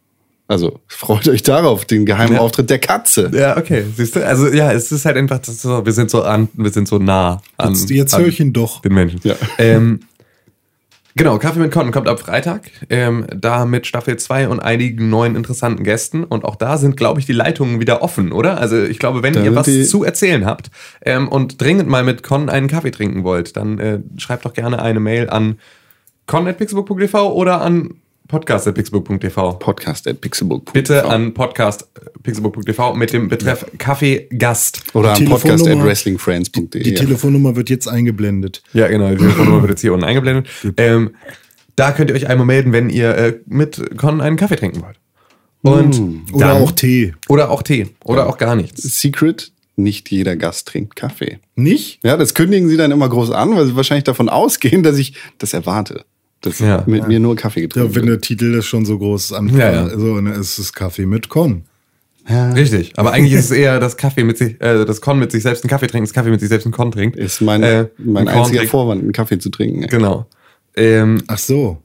Also 0.50 0.80
freut 0.86 1.28
euch 1.28 1.42
darauf, 1.42 1.84
den 1.84 2.06
geheimen 2.06 2.34
Ja. 2.34 2.40
Auftritt 2.40 2.70
der 2.70 2.78
Katze. 2.78 3.30
Ja, 3.34 3.56
okay. 3.58 3.84
Siehst 3.96 4.16
du? 4.16 4.26
Also 4.26 4.48
ja, 4.48 4.72
es 4.72 4.90
ist 4.90 5.04
halt 5.04 5.16
einfach, 5.18 5.38
das 5.38 5.48
ist 5.56 5.62
so, 5.62 5.84
wir 5.84 5.92
sind 5.92 6.10
so 6.10 6.22
an, 6.22 6.48
wir 6.54 6.70
sind 6.70 6.88
so 6.88 6.98
nah 6.98 7.42
an, 7.58 7.74
Jetzt, 7.74 7.90
jetzt 7.90 8.18
höre 8.18 8.28
ich 8.28 8.40
ihn 8.40 8.54
doch. 8.54 8.80
den 8.80 8.94
Menschen. 8.94 9.20
Ja. 9.24 9.34
Ähm, 9.58 10.00
genau, 11.14 11.36
Kaffee 11.38 11.58
mit 11.60 11.70
Con 11.70 11.90
kommt 11.90 12.08
ab 12.08 12.18
Freitag. 12.20 12.70
Ähm, 12.88 13.26
da 13.36 13.66
mit 13.66 13.86
Staffel 13.86 14.16
2 14.16 14.48
und 14.48 14.60
einigen 14.60 15.10
neuen 15.10 15.36
interessanten 15.36 15.84
Gästen. 15.84 16.24
Und 16.24 16.46
auch 16.46 16.56
da 16.56 16.78
sind, 16.78 16.96
glaube 16.96 17.20
ich, 17.20 17.26
die 17.26 17.34
Leitungen 17.34 17.78
wieder 17.78 18.00
offen, 18.00 18.32
oder? 18.32 18.58
Also 18.58 18.82
ich 18.82 18.98
glaube, 18.98 19.22
wenn 19.22 19.34
Da 19.34 19.42
ihr 19.42 19.54
was 19.54 19.66
die- 19.66 19.84
zu 19.84 20.02
erzählen 20.02 20.46
habt 20.46 20.70
ähm, 21.04 21.28
und 21.28 21.60
dringend 21.60 21.90
mal 21.90 22.04
mit 22.04 22.22
Con 22.22 22.48
einen 22.48 22.68
Kaffee 22.68 22.90
trinken 22.90 23.22
wollt, 23.22 23.54
dann 23.58 23.78
äh, 23.78 23.98
schreibt 24.16 24.46
doch 24.46 24.54
gerne 24.54 24.80
eine 24.80 24.98
Mail 25.00 25.28
an 25.28 25.58
con.pixelbook.tv 26.26 27.32
oder 27.34 27.60
an 27.60 27.96
podcast.pixelbook.tv. 28.28 29.58
Podcast 29.58 30.06
at 30.06 30.20
pixelbook. 30.20 30.72
Bitte 30.72 31.04
an 31.06 31.32
podcast.pixelbook.tv 31.34 32.94
mit 32.94 33.12
dem 33.12 33.28
Betreff 33.28 33.64
Kaffee 33.78 34.28
Gast. 34.38 34.82
Oder 34.94 35.14
Die 35.14 35.24
an 35.24 35.30
podcast 35.30 35.66
at 35.66 35.82
wrestlingfriends.de. 35.82 36.82
Die 36.82 36.94
Telefonnummer 36.94 37.56
wird 37.56 37.70
jetzt 37.70 37.88
eingeblendet. 37.88 38.62
Ja, 38.74 38.88
genau, 38.88 39.10
die 39.10 39.16
Telefonnummer 39.16 39.62
wird 39.62 39.70
jetzt 39.70 39.80
hier 39.80 39.92
unten 39.92 40.04
eingeblendet. 40.04 40.46
Ähm, 40.76 41.14
da 41.74 41.92
könnt 41.92 42.10
ihr 42.10 42.16
euch 42.16 42.28
einmal 42.28 42.46
melden, 42.46 42.72
wenn 42.72 42.90
ihr 42.90 43.16
äh, 43.16 43.40
mit 43.46 43.96
Con 43.96 44.20
einen 44.20 44.36
Kaffee 44.36 44.56
trinken 44.56 44.82
wollt. 44.82 44.98
Und 45.62 46.32
Oder 46.32 46.48
dann- 46.48 46.62
auch 46.62 46.70
Tee. 46.72 47.14
Oder 47.28 47.50
auch 47.50 47.62
Tee. 47.62 47.88
Oder 48.04 48.26
auch 48.28 48.38
gar 48.38 48.56
nichts. 48.56 48.82
Secret, 49.00 49.52
nicht 49.76 50.10
jeder 50.10 50.36
Gast 50.36 50.68
trinkt 50.68 50.96
Kaffee. 50.96 51.38
Nicht? 51.56 52.00
Ja, 52.04 52.16
das 52.16 52.34
kündigen 52.34 52.68
sie 52.68 52.76
dann 52.76 52.90
immer 52.90 53.08
groß 53.08 53.30
an, 53.30 53.56
weil 53.56 53.66
sie 53.66 53.74
wahrscheinlich 53.76 54.04
davon 54.04 54.28
ausgehen, 54.28 54.82
dass 54.82 54.98
ich 54.98 55.14
das 55.38 55.54
erwarte. 55.54 56.04
Dass 56.40 56.58
Ja. 56.60 56.84
mit 56.86 57.08
mir 57.08 57.18
nur 57.20 57.34
Kaffee 57.36 57.60
Ja, 57.62 57.66
getrunken 57.66 57.94
wenn 57.96 58.02
wird. 58.06 58.22
der 58.22 58.28
Titel 58.28 58.52
das 58.56 58.64
schon 58.66 58.84
so 58.86 58.96
groß 58.98 59.32
anfängt. 59.32 59.58
Ja, 59.60 59.72
ja. 59.72 59.84
Also, 59.84 60.20
ne, 60.20 60.30
es 60.34 60.58
ist 60.58 60.72
Kaffee 60.72 61.06
mit 61.06 61.28
Con. 61.28 61.62
Richtig. 62.54 62.92
Aber 62.98 63.12
eigentlich 63.12 63.32
ist 63.32 63.46
es 63.46 63.50
eher 63.52 63.80
das 63.80 63.96
Kaffee 63.96 64.22
mit 64.22 64.36
sich, 64.36 64.60
äh, 64.60 64.84
das 64.84 65.00
Con 65.00 65.18
mit 65.18 65.32
sich 65.32 65.42
selbst 65.42 65.64
einen 65.64 65.70
Kaffee 65.70 65.86
trinkt, 65.86 66.08
das 66.08 66.12
Kaffee 66.14 66.28
mit 66.30 66.40
sich 66.40 66.50
selbst 66.50 66.66
einen 66.66 66.74
Con 66.74 66.92
trinkt. 66.92 67.16
Ist 67.16 67.40
mein, 67.40 67.62
Äh, 67.62 67.86
mein 67.96 68.28
einziger. 68.28 68.64
Vorwand, 68.66 69.02
einen 69.02 69.12
Kaffee 69.12 69.38
zu 69.38 69.48
trinken. 69.48 69.86
Genau. 69.86 70.26
Ähm, 70.76 71.22
Ach 71.26 71.38
so. 71.38 71.78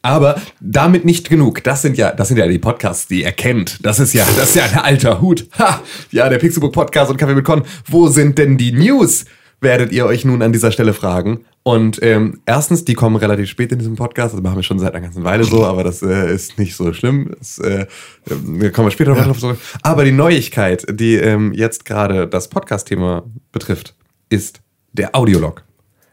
Aber 0.00 0.40
damit 0.60 1.04
nicht 1.04 1.28
genug. 1.28 1.62
Das 1.64 1.82
sind 1.82 1.98
ja, 1.98 2.10
das 2.12 2.28
sind 2.28 2.38
ja 2.38 2.46
die 2.48 2.58
Podcasts, 2.58 3.06
die 3.06 3.22
ihr 3.22 3.32
kennt. 3.32 3.84
Das 3.84 3.98
ist 4.00 4.14
ja, 4.14 4.24
das 4.38 4.50
ist 4.50 4.54
ja 4.56 4.64
ein 4.64 4.78
alter 4.78 5.20
Hut. 5.20 5.46
Ha! 5.58 5.82
Ja, 6.10 6.28
der 6.30 6.38
Pixelbook 6.38 6.72
Podcast 6.72 7.10
und 7.10 7.18
Kaffee 7.18 7.34
mit 7.34 7.44
Con. 7.44 7.62
Wo 7.86 8.08
sind 8.08 8.38
denn 8.38 8.56
die 8.56 8.72
News? 8.72 9.26
Werdet 9.60 9.92
ihr 9.92 10.06
euch 10.06 10.24
nun 10.24 10.40
an 10.42 10.52
dieser 10.52 10.70
Stelle 10.72 10.94
fragen. 10.94 11.40
Und 11.66 11.98
ähm, 12.00 12.42
erstens, 12.46 12.84
die 12.84 12.94
kommen 12.94 13.16
relativ 13.16 13.48
spät 13.50 13.72
in 13.72 13.80
diesem 13.80 13.96
Podcast. 13.96 14.32
Das 14.32 14.40
machen 14.40 14.54
wir 14.54 14.62
schon 14.62 14.78
seit 14.78 14.94
einer 14.94 15.02
ganzen 15.02 15.24
Weile 15.24 15.42
so, 15.42 15.64
aber 15.66 15.82
das 15.82 16.00
äh, 16.00 16.32
ist 16.32 16.60
nicht 16.60 16.76
so 16.76 16.92
schlimm. 16.92 17.34
Das, 17.40 17.58
äh, 17.58 17.86
da 18.24 18.70
kommen 18.70 18.86
wir 18.86 18.90
später 18.92 19.16
noch 19.16 19.24
drauf 19.24 19.40
zurück. 19.40 19.58
Aber 19.82 20.04
die 20.04 20.12
Neuigkeit, 20.12 20.86
die 20.88 21.16
ähm, 21.16 21.52
jetzt 21.52 21.84
gerade 21.84 22.28
das 22.28 22.46
Podcast-Thema 22.46 23.24
betrifft, 23.50 23.96
ist 24.28 24.60
der 24.92 25.16
Audiolog. 25.16 25.64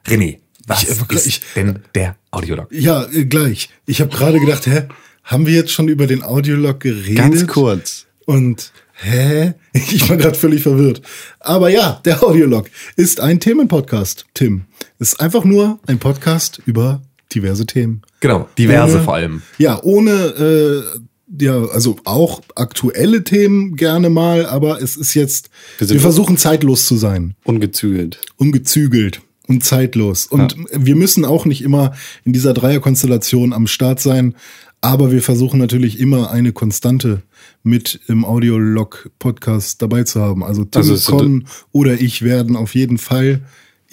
René, 0.07 0.39
was 0.65 0.81
Ich, 0.81 0.89
äh, 0.89 0.99
wirklich, 1.01 1.19
ist 1.19 1.27
ich- 1.27 1.41
denn 1.55 1.83
der 1.93 2.15
Audiolog? 2.31 2.69
Ja, 2.71 3.03
äh, 3.13 3.25
gleich. 3.25 3.69
Ich 3.85 4.01
habe 4.01 4.09
gerade 4.09 4.39
gedacht, 4.39 4.65
hä, 4.65 4.87
haben 5.23 5.45
wir 5.45 5.53
jetzt 5.53 5.71
schon 5.71 5.87
über 5.87 6.07
den 6.07 6.23
Audiolog 6.23 6.79
geredet? 6.79 7.15
Ganz 7.17 7.45
kurz. 7.45 8.07
Und 8.25 8.71
hä? 8.93 9.53
Ich 9.73 10.09
war 10.09 10.17
gerade 10.17 10.37
völlig 10.37 10.63
verwirrt. 10.63 11.03
Aber 11.39 11.69
ja, 11.69 12.01
der 12.05 12.23
Audiolog 12.23 12.71
ist 12.95 13.19
ein 13.19 13.39
Themenpodcast, 13.39 14.25
Tim. 14.33 14.65
Ist 14.99 15.19
einfach 15.19 15.43
nur 15.43 15.79
ein 15.87 15.99
Podcast 15.99 16.61
über 16.65 17.01
diverse 17.33 17.65
Themen. 17.65 18.01
Genau, 18.19 18.47
diverse 18.57 18.95
Ohne- 18.97 19.03
vor 19.03 19.15
allem. 19.15 19.41
Ja, 19.57 19.81
ohne, 19.83 20.11
äh, 20.11 21.43
ja, 21.43 21.65
also 21.65 21.97
auch 22.05 22.41
aktuelle 22.55 23.23
Themen 23.23 23.75
gerne 23.75 24.09
mal, 24.09 24.45
aber 24.45 24.81
es 24.81 24.95
ist 24.95 25.13
jetzt, 25.15 25.49
Wir 25.79 25.89
wir, 25.89 25.99
versuchen 25.99 26.37
zeitlos 26.37 26.85
zu 26.85 26.95
sein, 26.95 27.33
Ungezügelt. 27.43 28.21
ungezügelt 28.37 29.21
und 29.47 29.63
zeitlos. 29.63 30.27
Und 30.27 30.55
wir 30.71 30.95
müssen 30.95 31.25
auch 31.25 31.45
nicht 31.45 31.63
immer 31.63 31.93
in 32.23 32.33
dieser 32.33 32.53
Dreierkonstellation 32.53 33.51
am 33.51 33.67
Start 33.67 33.99
sein. 33.99 34.35
Aber 34.79 35.11
wir 35.13 35.21
versuchen 35.21 35.59
natürlich 35.59 35.97
immer 35.99 36.29
eine 36.31 36.51
Konstante 36.51 37.23
mit 37.63 38.01
im 38.07 38.25
Audiolog-Podcast 38.25 39.81
dabei 39.81 40.03
zu 40.03 40.21
haben. 40.21 40.43
Also 40.43 40.65
Tim, 40.65 40.81
Also 40.81 40.93
es 40.93 41.05
Con 41.05 41.45
oder 41.71 41.99
ich 41.99 42.21
werden 42.21 42.55
auf 42.55 42.75
jeden 42.75 42.97
Fall 42.97 43.41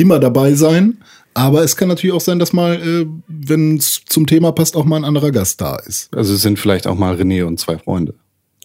immer 0.00 0.18
dabei 0.18 0.54
sein. 0.54 0.98
Aber 1.34 1.62
es 1.62 1.76
kann 1.76 1.88
natürlich 1.88 2.14
auch 2.14 2.20
sein, 2.20 2.38
dass 2.38 2.52
mal, 2.52 2.74
äh, 2.74 3.06
wenn 3.28 3.76
es 3.76 4.02
zum 4.06 4.26
Thema 4.26 4.52
passt, 4.52 4.76
auch 4.76 4.84
mal 4.84 4.96
ein 4.96 5.04
anderer 5.04 5.30
Gast 5.30 5.60
da 5.60 5.76
ist. 5.76 6.14
Also 6.14 6.34
es 6.34 6.42
sind 6.42 6.58
vielleicht 6.58 6.86
auch 6.86 6.96
mal 6.96 7.14
René 7.14 7.44
und 7.44 7.60
zwei 7.60 7.78
Freunde. 7.78 8.14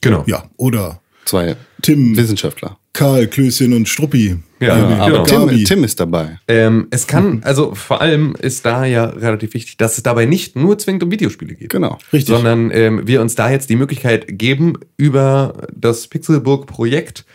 Genau. 0.01 0.24
Ja, 0.25 0.46
oder 0.58 1.00
Zwei 1.25 1.56
Tim, 1.82 2.15
Wissenschaftler. 2.15 2.77
Karl, 2.94 3.27
Klößchen 3.27 3.74
und 3.74 3.89
Struppi. 3.89 4.38
Ja, 4.60 4.75
Baby. 4.75 4.94
genau. 4.94 5.04
Aber 5.04 5.24
Tim, 5.25 5.39
Gabi. 5.39 5.63
Tim 5.65 5.84
ist 5.84 6.00
dabei. 6.00 6.39
Ähm, 6.48 6.88
es 6.92 7.08
kann, 7.08 7.42
also 7.44 7.75
vor 7.75 8.00
allem 8.00 8.36
ist 8.39 8.65
da 8.65 8.86
ja 8.86 9.06
relativ 9.06 9.54
wichtig, 9.54 9.77
dass 9.77 9.98
es 9.98 10.04
dabei 10.04 10.25
nicht 10.25 10.56
nur 10.56 10.77
zwingend 10.77 11.04
um 11.04 11.12
Videospiele 11.12 11.56
geht. 11.56 11.72
Genau. 11.72 11.98
Richtig. 12.13 12.34
Sondern 12.34 12.72
ähm, 12.72 13.01
wir 13.06 13.22
uns 13.22 13.36
da 13.36 13.50
jetzt 13.50 13.70
die 13.70 13.75
Möglichkeit 13.75 14.38
geben, 14.38 14.75
über 14.98 15.68
das 15.74 16.08
Pixelburg-Projekt 16.08 17.25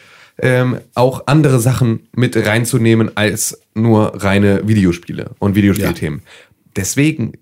ähm, 0.43 0.79
auch 0.95 1.23
andere 1.27 1.61
Sachen 1.61 2.09
mit 2.15 2.37
reinzunehmen 2.37 3.17
als 3.17 3.61
nur 3.75 4.23
reine 4.23 4.67
Videospiele 4.67 5.33
und 5.39 5.55
Videospielthemen. 5.55 6.23
Deswegen 6.77 7.33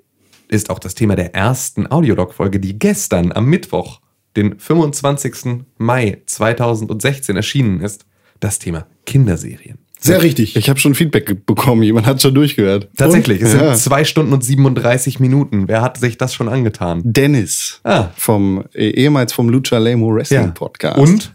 ist 0.49 0.71
auch 0.71 0.79
das 0.79 0.95
Thema 0.95 1.15
der 1.17 1.35
ersten 1.35 1.91
Audiolog-Folge, 1.91 2.59
die 2.61 2.79
gestern 2.79 3.33
am 3.33 3.47
Mittwoch, 3.47 4.01
den 4.37 4.59
25. 4.59 5.65
Mai 5.79 6.23
2016 6.27 7.37
erschienen 7.37 7.81
ist, 7.81 8.07
das 8.41 8.59
Thema 8.59 8.87
Kinderserien. 9.05 9.79
Sehr 10.01 10.23
richtig. 10.23 10.55
Ich 10.55 10.71
habe 10.71 10.79
schon 10.79 10.95
Feedback 10.95 11.45
bekommen. 11.45 11.83
Jemand 11.83 12.07
hat 12.07 12.23
schon 12.23 12.33
durchgehört. 12.33 12.89
Tatsächlich, 12.97 13.43
es 13.43 13.53
Ja. 13.53 13.75
sind 13.75 13.79
zwei 13.79 14.05
Stunden 14.05 14.33
und 14.33 14.45
37 14.45 15.19
Minuten. 15.19 15.67
Wer 15.67 15.83
hat 15.83 15.99
sich 15.99 16.17
das 16.17 16.35
schon 16.35 16.49
angetan? 16.49 17.01
Dennis 17.05 17.81
Ah. 17.83 18.11
vom 18.17 18.65
eh- 18.75 18.91
ehemals 18.91 19.33
vom 19.33 19.49
Lucha 19.49 19.79
Lemo 19.79 20.15
Wrestling 20.15 20.55
Podcast. 20.55 20.99
Und? 20.99 21.33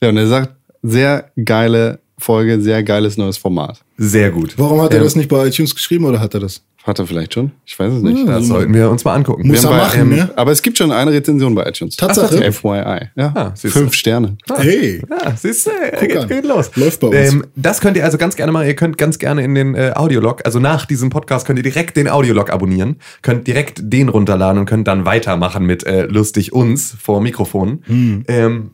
Ja, 0.00 0.10
und 0.10 0.16
er 0.16 0.28
sagt, 0.28 0.54
sehr 0.84 1.30
geile 1.42 1.98
Folge, 2.18 2.60
sehr 2.60 2.82
geiles 2.84 3.16
neues 3.16 3.36
Format. 3.38 3.80
Sehr 3.96 4.30
gut. 4.30 4.54
Warum 4.56 4.80
hat 4.82 4.92
er 4.92 4.98
Ähm, 4.98 5.04
das 5.04 5.16
nicht 5.16 5.28
bei 5.28 5.46
iTunes 5.48 5.74
geschrieben 5.74 6.04
oder 6.04 6.20
hat 6.20 6.34
er 6.34 6.40
das? 6.40 6.62
Hat 6.84 6.98
er 6.98 7.06
vielleicht 7.06 7.32
schon? 7.32 7.52
Ich 7.64 7.78
weiß 7.78 7.94
es 7.94 8.02
nicht. 8.02 8.28
Das 8.28 8.46
sollten 8.46 8.74
wir 8.74 8.90
uns 8.90 9.04
mal 9.04 9.14
angucken. 9.14 9.48
Muss 9.48 9.62
Wir 9.62 9.70
er 9.70 9.74
haben 9.74 9.82
machen, 9.82 10.10
bei, 10.10 10.16
ne? 10.16 10.30
Aber 10.36 10.52
es 10.52 10.60
gibt 10.60 10.76
schon 10.76 10.92
eine 10.92 11.12
Rezension 11.12 11.54
bei 11.54 11.66
iTunes. 11.66 11.96
Tatsache? 11.96 12.52
FYI. 12.52 13.08
Ja. 13.16 13.32
Ah. 13.34 13.52
Fünf 13.56 13.94
Sterne. 13.94 14.36
Hey. 14.54 15.00
Ja, 15.08 15.34
siehst 15.34 15.66
du, 15.66 15.70
geht, 16.06 16.28
geht 16.28 16.44
los. 16.44 16.70
Läuft 16.76 17.00
bei 17.00 17.06
uns. 17.06 17.32
Ähm, 17.32 17.46
das 17.56 17.80
könnt 17.80 17.96
ihr 17.96 18.04
also 18.04 18.18
ganz 18.18 18.36
gerne 18.36 18.52
mal, 18.52 18.66
ihr 18.66 18.76
könnt 18.76 18.98
ganz 18.98 19.18
gerne 19.18 19.42
in 19.42 19.54
den 19.54 19.74
äh, 19.74 19.92
Audiolog, 19.94 20.42
also 20.44 20.60
nach 20.60 20.84
diesem 20.84 21.08
Podcast 21.08 21.46
könnt 21.46 21.58
ihr 21.58 21.62
direkt 21.62 21.96
den 21.96 22.06
Audiolog 22.06 22.50
abonnieren, 22.50 22.96
könnt 23.22 23.46
direkt 23.46 23.80
den 23.82 24.10
runterladen 24.10 24.58
und 24.60 24.66
könnt 24.66 24.86
dann 24.86 25.06
weitermachen 25.06 25.64
mit 25.64 25.86
äh, 25.86 26.04
Lustig 26.04 26.52
uns 26.52 26.94
vor 27.00 27.22
Mikrofon. 27.22 27.82
Hm. 27.86 28.24
Ähm, 28.28 28.70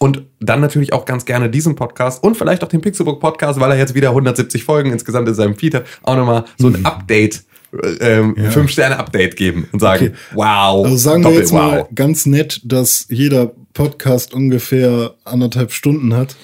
und 0.00 0.22
dann 0.40 0.60
natürlich 0.60 0.92
auch 0.92 1.04
ganz 1.04 1.24
gerne 1.24 1.48
diesen 1.48 1.76
Podcast 1.76 2.22
und 2.22 2.36
vielleicht 2.36 2.62
auch 2.64 2.68
den 2.68 2.80
Pixelbook 2.80 3.20
Podcast, 3.20 3.60
weil 3.60 3.70
er 3.70 3.78
jetzt 3.78 3.94
wieder 3.94 4.10
170 4.10 4.64
Folgen 4.64 4.92
insgesamt 4.92 5.28
in 5.28 5.34
seinem 5.34 5.54
Feed 5.56 5.74
hat, 5.74 5.84
auch 6.02 6.16
nochmal 6.16 6.44
so 6.58 6.68
ein 6.68 6.84
Update, 6.84 7.44
äh, 7.82 8.18
ähm, 8.18 8.36
fünf 8.50 8.70
Sterne 8.70 8.98
Update 8.98 9.36
geben 9.36 9.68
und 9.72 9.80
sagen, 9.80 10.06
Okay. 10.06 10.14
wow, 10.34 10.84
Also 10.84 10.96
sagen 10.96 11.22
wir 11.22 11.28
doppel 11.30 11.40
jetzt 11.40 11.52
mal 11.52 11.86
ganz 11.94 12.26
nett, 12.26 12.60
dass 12.64 13.06
jeder 13.08 13.52
Podcast 13.72 14.34
ungefähr 14.34 15.14
anderthalb 15.24 15.72
Stunden 15.72 16.14
hat. 16.14 16.36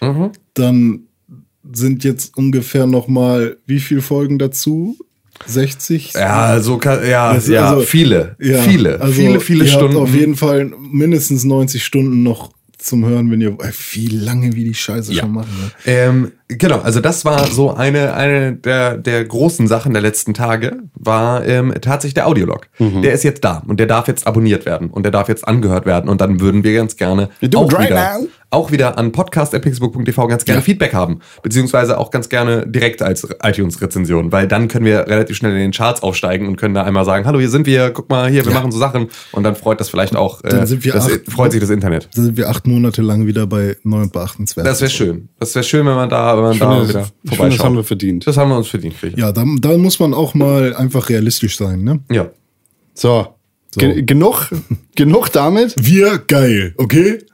Mhm. 0.00 0.30
Dann 0.54 1.00
sind 1.72 2.04
jetzt 2.04 2.36
ungefähr 2.36 2.86
noch 2.86 3.08
mal 3.08 3.56
wie 3.66 3.80
viele 3.80 4.02
Folgen 4.02 4.38
dazu? 4.38 4.96
60? 5.46 6.12
Ja, 6.14 6.60
so 6.60 6.78
kann, 6.78 7.06
ja, 7.08 7.32
ist 7.32 7.48
ja, 7.48 7.70
also- 7.70 7.82
viele, 7.82 8.36
Ja, 8.38 8.58
viele, 8.62 9.00
also 9.00 9.12
viele, 9.14 9.40
viele 9.40 9.66
Stunden. 9.66 9.96
Auf 9.96 10.14
jeden 10.14 10.36
Fall 10.36 10.72
mindestens 10.78 11.44
90 11.44 11.84
Stunden 11.84 12.22
noch 12.22 12.52
zum 12.84 13.04
Hören, 13.04 13.30
wenn 13.30 13.40
ihr 13.40 13.52
äh, 13.60 13.72
wie 13.92 14.06
lange 14.06 14.54
wie 14.54 14.64
die 14.64 14.74
Scheiße 14.74 15.12
Ja. 15.12 15.22
schon 15.22 15.32
machen. 15.32 15.50
Ne? 15.60 15.70
Ähm, 15.86 16.32
genau, 16.58 16.78
also 16.80 17.00
das 17.00 17.24
war 17.24 17.46
so 17.46 17.72
eine, 17.74 18.14
eine 18.14 18.52
der, 18.54 18.96
der 18.96 19.24
großen 19.24 19.66
Sachen 19.66 19.92
der 19.92 20.02
letzten 20.02 20.34
Tage, 20.34 20.78
war 20.94 21.44
ähm, 21.46 21.72
tatsächlich 21.80 22.14
der 22.14 22.26
Audiolog. 22.26 22.66
Mhm. 22.78 23.02
Der 23.02 23.12
ist 23.12 23.24
jetzt 23.24 23.44
da 23.44 23.62
und 23.66 23.78
der 23.80 23.86
darf 23.86 24.08
jetzt 24.08 24.26
abonniert 24.26 24.66
werden 24.66 24.90
und 24.90 25.02
der 25.04 25.12
darf 25.12 25.28
jetzt 25.28 25.46
angehört 25.46 25.86
werden 25.86 26.08
und 26.08 26.20
dann 26.20 26.40
würden 26.40 26.64
wir 26.64 26.74
ganz 26.74 26.96
gerne 26.96 27.28
auch 27.54 27.72
right 27.72 27.90
wieder, 27.90 28.18
now. 28.18 28.28
auch 28.50 28.70
wieder 28.72 28.98
an 28.98 29.12
podcast.pixelbook.tv 29.12 30.26
ganz 30.28 30.44
gerne 30.44 30.60
Ja. 30.60 30.64
Feedback 30.64 30.94
haben, 30.94 31.20
beziehungsweise 31.42 31.98
auch 31.98 32.10
ganz 32.10 32.28
gerne 32.28 32.66
direkt 32.66 33.02
als 33.02 33.26
iTunes-Rezension, 33.42 34.32
weil 34.32 34.46
dann 34.48 34.68
können 34.68 34.84
wir 34.86 35.06
relativ 35.08 35.36
schnell 35.36 35.52
in 35.52 35.58
den 35.58 35.72
Charts 35.72 36.02
aufsteigen 36.02 36.46
und 36.46 36.56
können 36.56 36.74
da 36.74 36.82
einmal 36.84 37.04
sagen, 37.04 37.26
hallo, 37.26 37.38
hier 37.38 37.50
sind 37.50 37.66
wir, 37.66 37.90
guck 37.90 38.08
mal 38.10 38.28
hier, 38.30 38.44
wir 38.44 38.52
Ja. 38.52 38.58
machen 38.58 38.70
so 38.72 38.78
Sachen 38.78 39.08
und 39.32 39.42
dann 39.44 39.56
freut 39.56 39.80
das 39.80 39.88
vielleicht 39.88 40.16
auch, 40.16 40.42
äh, 40.44 40.48
Dann 40.50 40.66
sind 40.66 40.84
wir 40.84 40.92
das, 40.92 41.06
acht- 41.06 41.30
freut 41.30 41.52
sich 41.52 41.60
das 41.60 41.70
Internet. 41.70 42.08
Da 42.14 42.22
sind 42.22 42.36
wir 42.36 42.48
acht 42.48 42.66
Monate 42.66 43.02
lang 43.02 43.26
wieder 43.26 43.46
bei 43.46 43.76
neu 43.82 44.02
und 44.02 44.12
beachtenswert. 44.12 44.66
Das 44.66 44.80
wäre 44.80 44.90
schön. 44.90 45.28
Das 45.40 45.54
wäre 45.54 45.64
schön, 45.64 45.86
wenn 45.86 45.94
man 45.94 46.08
da, 46.08 46.36
Ich 46.52 46.58
da 46.58 46.70
finde, 46.70 46.88
wieder 46.88 46.98
das, 47.00 47.12
ich 47.22 47.36
finde, 47.36 47.56
das 47.56 47.64
haben 47.64 47.76
wir 47.76 47.84
verdient. 47.84 48.26
Das 48.26 48.36
haben 48.36 48.50
wir 48.50 48.56
uns 48.56 48.68
verdient, 48.68 48.94
finde 48.94 49.16
ich. 49.16 49.20
ja, 49.20 49.32
da, 49.32 49.44
da 49.60 49.78
muss 49.78 49.98
man 50.00 50.12
auch 50.14 50.34
mal 50.34 50.74
einfach 50.76 51.08
realistisch 51.08 51.56
sein. 51.56 51.82
Ne? 51.82 52.00
Ja. 52.10 52.30
So. 52.94 53.28
So. 53.72 53.80
Ge 53.80 54.02
genug, 54.02 54.50
genug 54.94 55.32
damit. 55.32 55.74
Wir 55.76 56.18
geil, 56.18 56.74
okay? 56.76 57.18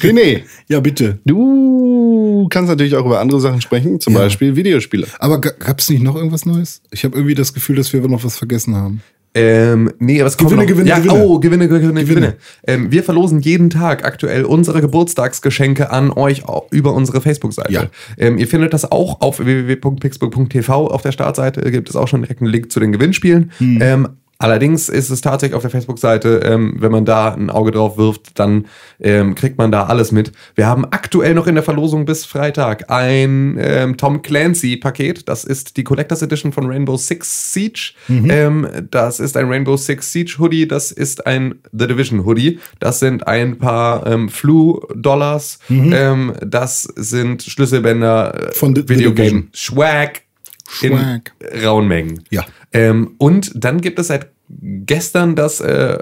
René, 0.00 0.42
Ja, 0.68 0.80
bitte. 0.80 1.20
du 1.24 2.48
kannst 2.50 2.68
natürlich 2.68 2.96
auch 2.96 3.06
über 3.06 3.20
andere 3.20 3.40
Sachen 3.40 3.60
sprechen, 3.60 4.00
zum 4.00 4.14
Ja. 4.14 4.20
Beispiel 4.20 4.56
Videospiele. 4.56 5.06
Aber 5.20 5.40
gab 5.40 5.78
es 5.78 5.88
nicht 5.90 6.02
noch 6.02 6.16
irgendwas 6.16 6.44
Neues? 6.46 6.82
Ich 6.90 7.04
habe 7.04 7.16
irgendwie 7.16 7.36
das 7.36 7.54
Gefühl, 7.54 7.76
dass 7.76 7.92
wir 7.92 8.00
noch 8.08 8.24
was 8.24 8.36
vergessen 8.36 8.74
haben. 8.74 9.02
Ähm, 9.34 9.90
nee, 9.98 10.20
aber 10.20 10.28
es 10.28 10.36
kommt 10.36 10.50
Gewinne, 10.50 10.62
noch. 10.62 10.68
Gewinne, 10.68 10.88
ja, 10.88 10.98
Gewinne. 10.98 11.24
Oh, 11.24 11.38
Gewinne, 11.38 11.68
Gewinne, 11.68 11.82
Gewinne. 11.82 12.04
Gewinne. 12.04 12.36
Ähm, 12.66 12.92
wir 12.92 13.02
verlosen 13.02 13.40
jeden 13.40 13.70
Tag 13.70 14.04
aktuell 14.04 14.44
unsere 14.44 14.80
Geburtstagsgeschenke 14.80 15.90
an 15.90 16.10
euch 16.10 16.42
über 16.70 16.92
unsere 16.92 17.20
Facebook-Seite. 17.20 17.72
Ja. 17.72 17.86
Ähm, 18.18 18.36
ihr 18.36 18.46
findet 18.46 18.74
das 18.74 18.90
auch 18.90 19.20
auf 19.20 19.38
www.pixburg.tv 19.38 20.88
auf 20.88 21.02
der 21.02 21.12
Startseite. 21.12 21.70
Gibt 21.70 21.88
es 21.88 21.96
auch 21.96 22.08
schon 22.08 22.22
direkt 22.22 22.42
einen 22.42 22.50
Link 22.50 22.70
zu 22.70 22.80
den 22.80 22.92
Gewinnspielen. 22.92 23.52
Hm. 23.58 23.78
Ähm, 23.80 24.08
Allerdings 24.38 24.88
ist 24.88 25.08
es 25.10 25.20
tatsächlich 25.20 25.54
auf 25.54 25.62
der 25.62 25.70
Facebook-Seite, 25.70 26.40
ähm, 26.44 26.74
wenn 26.78 26.90
man 26.90 27.04
da 27.04 27.32
ein 27.32 27.48
Auge 27.48 27.70
drauf 27.70 27.96
wirft, 27.96 28.40
dann 28.40 28.66
ähm, 28.98 29.36
kriegt 29.36 29.56
man 29.56 29.70
da 29.70 29.84
alles 29.84 30.10
mit. 30.10 30.32
Wir 30.56 30.66
haben 30.66 30.84
aktuell 30.84 31.34
noch 31.34 31.46
in 31.46 31.54
der 31.54 31.62
Verlosung 31.62 32.06
bis 32.06 32.24
Freitag 32.24 32.90
ein 32.90 33.56
ähm, 33.60 33.96
Tom 33.96 34.20
Clancy-Paket. 34.20 35.28
Das 35.28 35.44
ist 35.44 35.76
die 35.76 35.84
Collectors 35.84 36.22
Edition 36.22 36.52
von 36.52 36.66
Rainbow 36.66 36.96
Six 36.96 37.52
Siege. 37.52 37.92
Ähm, 38.08 38.66
das 38.90 39.20
ist 39.20 39.36
ein 39.36 39.46
Rainbow 39.48 39.76
Six 39.76 40.10
Siege 40.10 40.34
Hoodie. 40.40 40.66
Das 40.66 40.90
ist 40.90 41.24
ein 41.24 41.54
The 41.70 41.86
Division 41.86 42.24
Hoodie. 42.24 42.58
Das 42.80 42.98
sind 42.98 43.26
ein 43.28 43.58
paar 43.58 44.04
ähm, 44.08 44.28
Flu-Dollars. 44.28 45.60
Ähm, 45.70 46.32
das 46.44 46.82
sind 46.82 47.42
Schlüsselbänder 47.44 48.48
äh, 48.48 48.52
Von 48.54 48.74
The- 48.74 48.82
The 48.82 48.88
Videogame 48.88 49.28
Division. 49.28 49.50
Swag. 49.54 50.22
Swag. 50.68 51.32
In 51.52 51.64
rauen 51.64 51.86
Mengen. 51.86 52.24
Ja. 52.30 52.44
Ähm, 52.72 53.14
und 53.18 53.52
dann 53.54 53.80
gibt 53.80 53.98
es 53.98 54.08
seit 54.08 54.28
gestern 54.48 55.36
das 55.36 55.60
äh, 55.60 55.98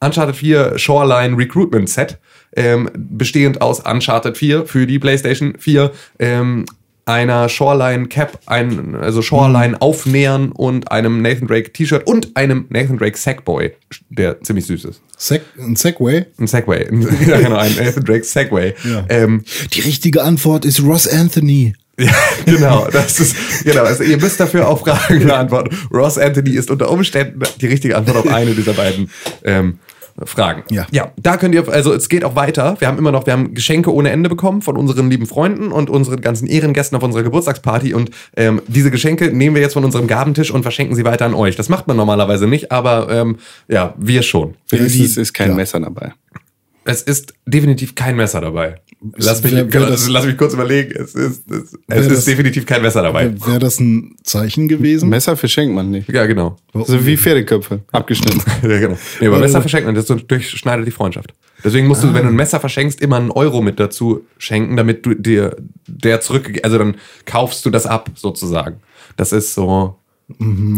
Uncharted 0.00 0.36
4 0.36 0.78
Shoreline 0.78 1.36
Recruitment 1.36 1.88
Set, 1.88 2.18
ähm, 2.56 2.90
bestehend 2.94 3.60
aus 3.60 3.80
Uncharted 3.80 4.36
4 4.36 4.66
für 4.66 4.86
die 4.86 4.98
PlayStation 4.98 5.54
4, 5.58 5.92
ähm, 6.18 6.64
einer 7.04 7.48
Shoreline 7.48 8.06
Cap, 8.06 8.38
ein, 8.46 8.94
also 8.94 9.22
Shoreline 9.22 9.80
Aufnähern 9.80 10.52
und 10.52 10.90
einem 10.92 11.20
Nathan 11.20 11.48
Drake 11.48 11.72
T-Shirt 11.72 12.06
und 12.06 12.36
einem 12.36 12.66
Nathan 12.68 12.96
Drake 12.96 13.18
Sackboy, 13.18 13.72
der 14.08 14.40
ziemlich 14.42 14.66
süß 14.66 14.84
ist. 14.84 15.02
Seg 15.16 15.42
ein 15.58 15.76
Segway? 15.76 16.26
Ein 16.38 16.46
Segway. 16.46 16.84
ja, 17.26 17.40
genau, 17.40 17.56
ein 17.56 17.74
Nathan 17.74 18.04
Drake 18.04 18.24
Segway. 18.24 18.74
Ja. 18.84 19.04
Ähm, 19.08 19.44
Die 19.72 19.80
richtige 19.80 20.22
Antwort 20.22 20.64
ist 20.64 20.82
Ross 20.82 21.08
Anthony. 21.08 21.74
Ja, 22.04 22.12
genau, 22.46 22.88
das 22.90 23.20
ist, 23.20 23.64
genau, 23.64 23.84
also 23.84 24.02
ihr 24.02 24.18
müsst 24.18 24.40
dafür 24.40 24.68
auch 24.68 24.80
Fragen 24.80 25.20
beantworten. 25.26 25.76
Ross 25.92 26.18
Anthony 26.18 26.50
ist 26.50 26.70
unter 26.70 26.90
Umständen 26.90 27.40
die 27.60 27.66
richtige 27.66 27.96
Antwort 27.96 28.18
auf 28.18 28.32
eine 28.32 28.54
dieser 28.54 28.72
beiden 28.72 29.10
ähm, 29.44 29.78
Fragen. 30.24 30.62
Ja. 30.70 30.86
ja, 30.90 31.12
da 31.16 31.36
könnt 31.36 31.54
ihr, 31.54 31.66
also 31.68 31.92
es 31.94 32.08
geht 32.08 32.24
auch 32.24 32.36
weiter. 32.36 32.76
Wir 32.78 32.88
haben 32.88 32.98
immer 32.98 33.12
noch, 33.12 33.26
wir 33.26 33.32
haben 33.32 33.54
Geschenke 33.54 33.92
ohne 33.92 34.10
Ende 34.10 34.28
bekommen 34.28 34.62
von 34.62 34.76
unseren 34.76 35.10
lieben 35.10 35.26
Freunden 35.26 35.72
und 35.72 35.88
unseren 35.88 36.20
ganzen 36.20 36.46
Ehrengästen 36.46 36.96
auf 36.96 37.02
unserer 37.02 37.22
Geburtstagsparty 37.22 37.94
und 37.94 38.10
ähm, 38.36 38.60
diese 38.66 38.90
Geschenke 38.90 39.32
nehmen 39.32 39.54
wir 39.54 39.62
jetzt 39.62 39.72
von 39.72 39.84
unserem 39.84 40.06
Gabentisch 40.06 40.50
und 40.50 40.62
verschenken 40.62 40.94
sie 40.96 41.04
weiter 41.04 41.24
an 41.24 41.34
euch. 41.34 41.56
Das 41.56 41.68
macht 41.68 41.88
man 41.88 41.96
normalerweise 41.96 42.46
nicht, 42.46 42.70
aber 42.70 43.08
ähm, 43.10 43.38
ja, 43.68 43.94
wir 43.96 44.22
schon. 44.22 44.54
Wenigstens 44.68 45.16
ist 45.16 45.32
kein 45.32 45.50
ja. 45.50 45.54
Messer 45.54 45.80
dabei. 45.80 46.12
Es 46.84 47.02
ist 47.02 47.34
definitiv 47.46 47.94
kein 47.94 48.16
Messer 48.16 48.40
dabei. 48.40 48.76
Lass 49.16 49.42
mich, 49.42 49.52
Wär- 49.52 49.72
wär 49.72 49.86
das- 49.86 50.08
lass 50.08 50.24
mich 50.26 50.36
kurz 50.36 50.54
überlegen. 50.54 50.92
Es 50.96 51.14
ist, 51.14 51.50
es, 51.50 51.72
Wär 51.88 51.96
es 51.98 52.08
das- 52.08 52.18
ist 52.18 52.28
definitiv 52.28 52.66
kein 52.66 52.82
Messer 52.82 53.02
dabei. 53.02 53.32
Wäre 53.46 53.58
das 53.58 53.80
ein 53.80 54.16
Zeichen 54.22 54.68
gewesen? 54.68 55.08
Messer 55.08 55.36
verschenkt 55.36 55.74
man 55.74 55.90
nicht. 55.90 56.08
Ja, 56.08 56.26
genau. 56.26 56.56
So 56.72 57.04
wie 57.06 57.16
Pferdeköpfe, 57.16 57.80
abgeschnitten. 57.92 58.42
Ja, 58.62 58.78
genau. 58.78 58.98
Nee, 59.20 59.26
aber 59.26 59.36
Oder- 59.36 59.46
Messer 59.46 59.60
verschenkt 59.60 59.86
man, 59.86 59.94
das 59.94 60.06
durchschneidet 60.06 60.86
die 60.86 60.90
Freundschaft. 60.92 61.32
Deswegen 61.64 61.86
musst 61.86 62.02
du, 62.02 62.12
wenn 62.14 62.22
du 62.24 62.28
ein 62.30 62.36
Messer 62.36 62.58
verschenkst, 62.60 63.00
immer 63.00 63.16
einen 63.16 63.30
Euro 63.30 63.60
mit 63.62 63.78
dazu 63.78 64.24
schenken, 64.38 64.76
damit 64.76 65.06
du 65.06 65.14
dir 65.14 65.56
der 65.86 66.20
zurück, 66.20 66.58
also 66.64 66.78
dann 66.78 66.96
kaufst 67.24 67.64
du 67.64 67.70
das 67.70 67.86
ab, 67.86 68.10
sozusagen. 68.16 68.76
Das 69.16 69.32
ist 69.32 69.54
so, 69.54 69.96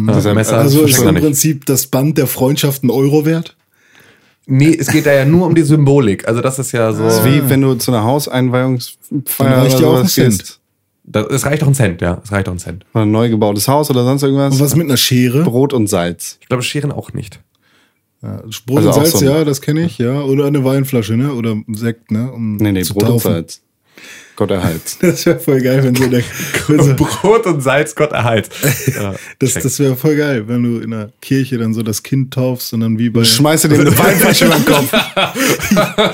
Also, 0.09 0.35
Messer 0.35 0.59
Also 0.59 0.83
ist 0.85 0.99
im 1.01 1.15
nicht. 1.15 1.23
Prinzip 1.23 1.67
das 1.67 1.87
Band 1.87 2.19
der 2.19 2.27
Freundschaft 2.27 2.83
ein 2.85 2.91
Euro 2.91 3.25
wert? 3.25 3.57
Nee, 4.47 4.77
es 4.79 4.89
geht 4.89 5.07
da 5.07 5.13
ja 5.13 5.25
nur 5.25 5.47
um 5.47 5.55
die 5.55 5.63
Symbolik. 5.63 6.29
Also 6.29 6.41
das 6.43 6.59
ist 6.59 6.73
ja 6.73 6.93
so. 6.93 7.05
Das 7.05 7.19
ist 7.19 7.25
wie 7.25 7.49
wenn 7.49 7.63
du 7.63 7.75
zu 7.77 7.91
einer 7.93 8.05
Hauseinweihungsfeier 8.05 9.59
reicht 9.63 9.77
oder 9.77 9.83
ja 9.87 9.89
auch 9.93 10.01
ein 10.01 10.07
Cent. 10.09 10.39
gehst. 10.39 10.61
Das, 11.07 11.27
es 11.29 11.45
reicht 11.47 11.63
doch 11.63 11.67
ein 11.69 11.75
Cent, 11.75 12.01
ja. 12.01 12.21
Es 12.25 12.33
reicht 12.33 12.47
doch 12.47 12.53
ein 12.53 12.59
Cent. 12.59 12.85
Oder 12.95 13.05
ein 13.05 13.11
neu 13.11 13.29
gebautes 13.29 13.69
Haus 13.69 13.91
oder 13.91 14.05
sonst 14.05 14.23
irgendwas. 14.23 14.55
Und 14.55 14.61
was 14.61 14.75
mit 14.75 14.87
einer 14.87 14.97
Schere? 14.97 15.43
Brot 15.45 15.73
und 15.73 15.87
Salz. 15.87 16.39
Ich 16.41 16.49
glaube, 16.49 16.63
Scheren 16.63 16.93
auch 16.93 17.13
nicht. 17.13 17.41
Ja, 18.23 18.43
Brot 18.67 18.79
Also 18.79 18.89
und 18.89 18.95
auch 18.95 18.95
Salz, 19.05 19.11
so 19.13 19.19
ein- 19.19 19.25
ja, 19.33 19.45
das 19.45 19.61
kenne 19.61 19.83
ich, 19.85 19.99
ja. 19.99 20.23
Oder 20.23 20.47
eine 20.47 20.65
Weinflasche, 20.65 21.15
ne? 21.17 21.33
Oder 21.35 21.57
Sekt, 21.73 22.11
ne? 22.11 22.33
Um 22.33 22.57
Nee, 22.57 22.73
nee, 22.73 22.83
zu 22.83 22.95
Brot 22.95 23.03
und 23.05 23.09
taufen. 23.11 23.33
Salz. 23.33 23.61
Gott 24.37 24.51
erhalt's. 24.51 24.99
Das 25.01 25.25
wäre 25.27 25.39
voll 25.39 25.61
geil, 25.61 25.83
wenn 25.85 25.95
so 25.95 26.07
der, 26.09 26.23
so, 26.67 26.95
Brot 26.95 27.47
und 27.47 27.61
Salz, 27.61 27.95
Gott 27.95 28.13
erhalt. 28.13 28.51
Ja, 28.95 29.15
das, 29.39 29.55
das 29.55 29.79
wäre 29.79 29.97
voll 29.97 30.17
geil, 30.17 30.49
wenn 30.49 30.63
du 30.63 30.81
in 30.81 30.91
der 30.91 31.13
Kirche 31.21 31.59
dann 31.59 31.73
so 31.73 31.83
das 31.83 32.03
Kind 32.03 32.35
taufst 32.35 32.73
und 32.73 32.81
dann 32.81 32.99
wie 32.99 33.11
bei 33.11 33.25
Schmeißt 33.25 33.65
du 33.65 33.69
dem 33.69 33.81
eine 33.81 33.97
Weinflasche 33.99 34.47
über 34.47 34.57
den 34.57 34.65
Kopf. 34.65 34.93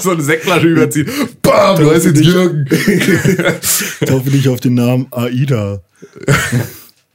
so 0.01 0.11
eine 0.11 0.23
Sektflasche 0.23 0.67
überziehen. 0.67 1.09
Bam, 1.43 1.79
du 1.79 1.91
hast 1.95 2.05
jetzt 2.05 2.23
Jürgen. 2.23 2.67
taufe 4.07 4.31
dich 4.31 4.49
auf 4.49 4.61
den 4.61 4.75
Namen 4.75 5.07
Aida. 5.11 5.83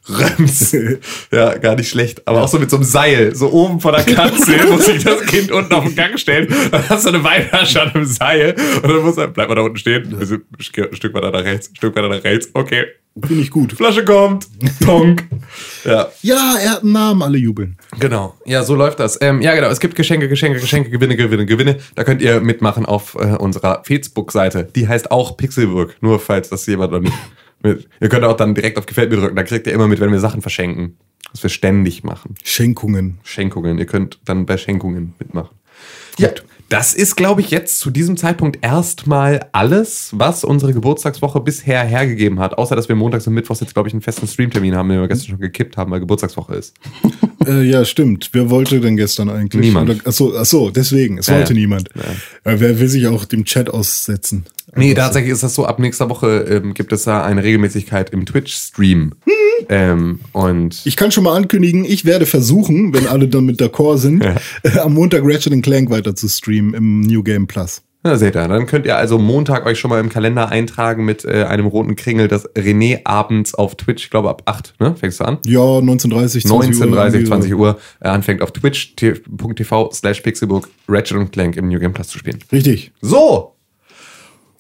Rems. 0.10 0.76
Ja, 1.32 1.58
gar 1.58 1.76
nicht 1.76 1.90
schlecht. 1.90 2.28
Aber 2.28 2.44
auch 2.44 2.48
so 2.48 2.60
mit 2.60 2.70
so 2.70 2.78
einem 2.78 2.86
Seil, 2.86 3.36
so 3.36 3.52
oben 3.52 3.80
von 3.80 3.94
der 3.94 4.04
Kanzel, 4.04 4.66
muss 4.70 4.86
sich 4.86 5.04
das 5.04 5.22
Kind 5.26 5.52
unten 5.52 5.74
auf 5.74 5.84
den 5.84 5.96
Gang 5.96 6.18
stellen. 6.20 6.54
Dann 6.72 6.88
hast 6.90 7.06
du 7.06 7.10
eine 7.10 7.24
Weinflasche 7.24 7.82
an 7.82 7.92
einem 7.92 8.06
Seil 8.06 8.56
und 8.82 8.90
dann 8.90 9.02
muss 9.02 9.18
er, 9.18 9.28
bleibt 9.28 9.50
man 9.50 9.58
da 9.58 9.64
unten 9.64 9.78
stehen. 9.78 10.16
Also, 10.18 10.36
ein 10.36 10.96
Stück 10.96 11.14
weiter 11.14 11.32
nach 11.32 11.44
rechts, 11.44 11.70
ein 11.70 11.76
Stück 11.76 11.96
weiter 11.96 12.10
nach 12.10 12.24
rechts. 12.24 12.50
Okay. 12.54 12.86
Finde 13.24 13.44
ich 13.44 13.50
gut. 13.50 13.72
Flasche 13.72 14.04
kommt. 14.04 14.48
Tonk. 14.84 15.24
Ja. 15.86 16.10
Ja, 16.22 16.58
er 16.62 16.72
hat 16.72 16.84
einen 16.84 16.92
Namen, 16.92 17.22
alle 17.22 17.38
jubeln. 17.38 17.78
Genau, 17.98 18.36
ja, 18.46 18.64
so 18.64 18.76
läuft 18.76 19.00
das. 19.00 19.18
Ähm, 19.22 19.42
ja, 19.42 19.56
genau, 19.56 19.70
es 19.70 19.80
gibt 19.80 19.96
Geschenke, 19.96 20.28
Geschenke, 20.28 20.60
Geschenke, 20.60 20.90
Gewinne, 20.90 21.16
Gewinne, 21.16 21.46
Gewinne. 21.46 21.78
Da 21.96 22.04
könnt 22.04 22.22
ihr 22.22 22.42
mitmachen 22.42 22.86
auf 22.86 23.16
äh, 23.16 23.38
unserer 23.38 23.84
Facebook-Seite. 23.86 24.68
Die 24.76 24.90
heißt 24.90 25.12
auch 25.12 25.38
Pixelburg, 25.38 25.96
nur 26.02 26.20
falls 26.20 26.50
das 26.50 26.66
jemand 26.66 26.92
noch 26.92 27.00
nicht. 27.00 27.16
Ihr 27.66 28.10
könnt 28.10 28.24
auch 28.24 28.38
dann 28.38 28.56
direkt 28.56 28.78
auf 28.78 28.86
Gefällt 28.86 29.12
mir 29.12 29.18
drücken, 29.18 29.36
da 29.36 29.44
kriegt 29.44 29.68
ihr 29.68 29.74
immer 29.74 29.88
mit, 29.88 30.00
wenn 30.00 30.12
wir 30.12 30.20
Sachen 30.20 30.42
verschenken. 30.42 30.98
Was 31.32 31.44
wir 31.44 31.50
ständig 31.50 32.04
machen. 32.04 32.36
Schenkungen. 32.44 33.18
Schenkungen, 33.24 33.78
ihr 33.78 33.86
könnt 33.86 34.20
dann 34.26 34.46
bei 34.46 34.58
Schenkungen 34.58 35.16
mitmachen. 35.20 35.56
Ja, 36.18 36.30
das 36.70 36.94
ist, 36.96 37.16
glaube 37.16 37.42
ich, 37.42 37.52
jetzt 37.52 37.80
zu 37.80 37.92
diesem 37.92 38.18
Zeitpunkt 38.18 38.60
erstmal 38.64 39.48
alles, 39.52 40.10
was 40.14 40.44
unsere 40.44 40.74
Geburtstagswoche 40.74 41.40
bisher 41.40 41.84
hergegeben 41.84 42.40
hat. 42.40 42.58
Außer, 42.58 42.76
dass 42.76 42.90
wir 42.90 42.96
montags 42.96 43.28
und 43.28 43.34
mittwochs 43.34 43.60
jetzt, 43.60 43.74
glaube 43.74 43.88
ich, 43.88 43.94
einen 43.94 44.02
festen 44.02 44.28
Streamtermin 44.28 44.76
haben, 44.76 44.90
den 44.90 45.00
wir 45.00 45.08
gestern 45.08 45.32
schon 45.32 45.40
gekippt 45.40 45.78
haben, 45.78 45.92
weil 45.92 46.00
Geburtstagswoche 46.00 46.56
ist. 46.56 46.76
Äh, 47.46 47.62
ja, 47.62 47.86
stimmt. 47.86 48.30
Wer 48.32 48.50
wollte 48.50 48.80
denn 48.80 48.98
gestern 48.98 49.30
eigentlich? 49.30 49.68
Niemand. 49.68 49.88
Oder, 49.88 50.00
achso, 50.08 50.36
achso, 50.36 50.72
deswegen. 50.72 51.20
Es 51.20 51.28
Ja, 51.28 51.36
wollte 51.36 51.54
ja. 51.54 51.60
niemand. 51.60 51.90
Äh, 52.44 52.56
wer 52.58 52.80
will 52.80 52.88
sich 52.88 53.06
auch 53.06 53.26
dem 53.26 53.46
Chat 53.46 53.70
aussetzen? 53.70 54.48
Nee, 54.76 54.90
Einfach 54.92 54.96
so. 55.02 55.06
tatsächlich 55.06 55.32
ist 55.34 55.44
das 55.44 55.56
so, 55.56 55.66
ab 55.66 55.80
nächster 55.80 56.10
Woche 56.10 56.40
ähm, 56.50 56.74
gibt 56.74 56.92
es 56.94 57.04
da 57.04 57.24
eine 57.24 57.44
Regelmäßigkeit 57.44 58.10
im 58.12 58.26
Twitch-Stream. 58.26 59.14
ähm, 59.70 60.20
und 60.34 60.82
Ich 60.86 60.96
kann 60.98 61.12
schon 61.12 61.24
mal 61.24 61.36
ankündigen, 61.36 61.86
ich 61.86 62.06
werde 62.06 62.26
versuchen, 62.26 62.94
wenn 62.94 63.08
alle 63.08 63.28
dann 63.28 63.46
mit 63.46 63.62
d'accord 63.62 63.98
sind, 63.98 64.24
Ja. 64.24 64.36
äh, 64.64 64.80
am 64.80 64.94
Montag 64.94 65.22
Ratchet 65.24 65.62
Clank 65.64 65.90
weiter 65.90 66.16
zu 66.16 66.28
streamen 66.28 66.74
im 66.74 67.02
New 67.02 67.24
Game 67.24 67.48
Plus. 67.48 67.82
na, 68.04 68.18
seht 68.18 68.36
ihr, 68.36 68.48
dann 68.48 68.66
könnt 68.66 68.86
ihr 68.86 68.98
also 68.98 69.18
Montag 69.18 69.66
euch 69.66 69.80
schon 69.80 69.90
mal 69.90 70.00
im 70.00 70.10
Kalender 70.10 70.50
eintragen 70.50 71.06
mit 71.06 71.24
äh, 71.26 71.44
einem 71.44 71.66
roten 71.68 71.96
Kringel, 71.96 72.28
das 72.28 72.48
René 72.56 73.02
abends 73.06 73.56
auf 73.56 73.76
Twitch, 73.76 74.04
ich 74.06 74.10
glaube 74.12 74.30
ab 74.30 74.44
8, 74.46 74.74
ne? 74.80 74.96
Fängst 75.00 75.20
du 75.22 75.24
an? 75.26 75.38
Ja, 75.46 75.60
19.30 75.60 76.46
20 76.46 76.46
Uhr. 76.46 76.62
19.30 76.62 77.06
irgendwie 77.06 77.24
20 77.26 77.52
so. 77.52 77.58
Uhr 77.58 77.78
äh, 78.02 78.08
anfängt 78.10 78.42
auf 78.42 78.52
twitch.tv 78.52 79.92
slash 79.94 80.22
pixelbook 80.22 80.70
Ratchet 80.88 81.18
und 81.18 81.32
Clank 81.32 81.56
im 81.56 81.68
New 81.70 81.80
Game 81.80 81.94
Plus 81.94 82.10
zu 82.10 82.18
spielen. 82.20 82.40
Richtig. 82.52 82.92
So! 83.02 83.55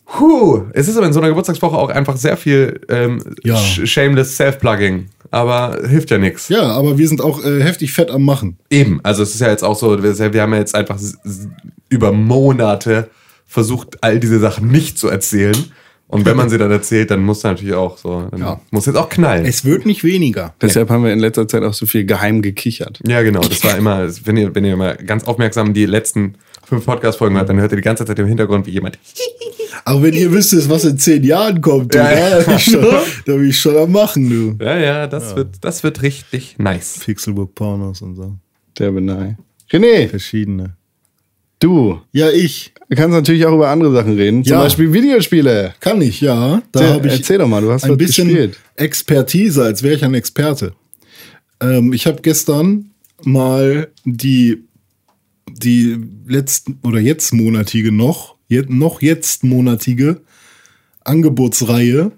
Puh, 0.05 0.63
es 0.73 0.87
ist 0.87 0.97
aber 0.97 1.07
in 1.07 1.13
so 1.13 1.19
einer 1.19 1.29
Geburtstagswoche 1.29 1.75
auch 1.77 1.89
einfach 1.89 2.15
sehr 2.17 2.37
viel 2.37 2.79
ähm, 2.89 3.19
Ja. 3.43 3.57
sh 3.57 3.85
shameless 3.85 4.37
Self-Plugging. 4.37 5.07
Aber 5.31 5.79
hilft 5.87 6.11
ja 6.11 6.17
nichts. 6.17 6.47
Ja, 6.49 6.61
aber 6.63 6.97
wir 6.97 7.07
sind 7.07 7.21
auch 7.21 7.43
äh, 7.43 7.61
heftig 7.61 7.91
fett 7.91 8.11
am 8.11 8.23
Machen. 8.23 8.57
Eben, 8.69 8.99
also 9.03 9.23
es 9.23 9.33
ist 9.33 9.41
ja 9.41 9.49
jetzt 9.49 9.63
auch 9.63 9.75
so, 9.77 10.01
wir 10.01 10.33
wir 10.33 10.41
haben 10.41 10.53
ja 10.53 10.59
jetzt 10.59 10.75
einfach 10.75 10.97
über 11.89 12.11
Monate 12.11 13.09
versucht, 13.47 13.97
all 14.03 14.19
diese 14.19 14.39
Sachen 14.39 14.67
nicht 14.69 14.97
zu 14.97 15.07
erzählen. 15.07 15.55
Und 16.07 16.25
wenn 16.25 16.37
man 16.37 16.49
sie 16.49 16.59
dann 16.59 16.69
erzählt, 16.69 17.09
dann 17.09 17.23
muss 17.23 17.41
natürlich 17.43 17.73
auch 17.73 17.97
so, 17.97 18.27
dann 18.29 18.39
Ja. 18.39 18.61
muss 18.69 18.85
jetzt 18.85 18.95
auch 18.95 19.09
knallen. 19.09 19.43
Es 19.43 19.65
wird 19.65 19.87
nicht 19.87 20.03
weniger. 20.03 20.53
Deshalb 20.61 20.89
haben 20.91 21.03
wir 21.03 21.11
in 21.11 21.19
letzter 21.19 21.47
Zeit 21.47 21.63
auch 21.63 21.73
so 21.73 21.87
viel 21.87 22.05
geheim 22.05 22.43
gekichert. 22.43 22.99
ja, 23.07 23.23
genau, 23.23 23.41
das 23.41 23.63
war 23.63 23.75
immer, 23.75 24.07
wenn 24.23 24.37
ihr, 24.37 24.53
wenn 24.53 24.63
ihr 24.65 24.77
mal 24.77 24.95
ganz 24.97 25.23
aufmerksam 25.23 25.73
die 25.73 25.87
letzten 25.87 26.35
fünf 26.65 26.85
Podcast-Folgen 26.85 27.35
hört, 27.37 27.49
dann 27.49 27.59
hört 27.59 27.71
ihr 27.71 27.77
die 27.77 27.81
ganze 27.81 28.05
Zeit 28.05 28.17
im 28.19 28.27
Hintergrund, 28.27 28.65
wie 28.67 28.71
jemand 28.71 28.97
Aber 29.85 30.01
wenn 30.03 30.13
ihr 30.13 30.31
wüsstet, 30.31 30.67
was 30.69 30.85
in 30.85 30.97
zehn 30.97 31.23
Jahren 31.23 31.61
kommt, 31.61 31.93
du, 31.93 31.97
Ja, 31.99 32.11
ja, 32.11 32.29
ja. 32.29 32.39
da, 32.39 32.45
bin 32.45 32.55
ich 32.55 32.63
schon, 32.63 32.81
da 33.25 33.33
bin 33.35 33.49
ich 33.49 33.59
schon 33.59 33.77
am 33.77 33.91
Machen, 33.91 34.29
du. 34.57 34.63
Ja, 34.63 34.77
ja, 34.79 35.07
das 35.07 35.35
wird, 35.35 35.55
das 35.61 35.83
wird 35.83 36.01
richtig 36.01 36.55
nice. 36.57 36.99
Pixelbook 37.05 37.53
Pornos 37.53 38.01
und 38.01 38.15
so. 38.15 38.35
Der 38.79 38.91
Benai. 38.91 39.37
René, 39.71 40.07
Verschiedene. 40.09 40.75
du 41.59 41.99
Ja, 42.11 42.29
ich. 42.29 42.73
kannst 42.95 43.11
natürlich 43.15 43.45
auch 43.45 43.53
über 43.53 43.69
andere 43.69 43.91
Sachen 43.93 44.15
reden. 44.15 44.43
Zum 44.43 44.53
Ja. 44.53 44.61
Beispiel 44.63 44.91
Videospiele. 44.93 45.73
Kann 45.79 46.01
ich, 46.01 46.21
ja. 46.21 46.61
Da 46.71 46.79
Erzähl- 46.79 46.93
habe 46.95 47.07
ich 47.07 47.13
erzähl 47.13 47.37
doch 47.37 47.47
mal, 47.47 47.61
du 47.61 47.71
hast 47.71 47.83
ein 47.85 47.97
bisschen 47.97 48.27
gespielt. 48.29 48.57
Expertise, 48.75 49.63
als 49.63 49.83
wäre 49.83 49.95
ich 49.95 50.03
ein 50.05 50.13
Experte. 50.13 50.73
Ähm, 51.61 51.93
ich 51.93 52.05
habe 52.07 52.21
gestern 52.21 52.91
mal 53.23 53.87
die, 54.03 54.64
die 55.55 55.97
letzten 56.27 56.79
oder 56.83 56.99
jetzt 56.99 57.33
monatige 57.33 57.91
noch, 57.91 58.35
jetzt, 58.47 58.69
noch 58.69 59.01
jetzt 59.01 59.43
monatige 59.43 60.21
Angebotsreihe, 61.03 62.11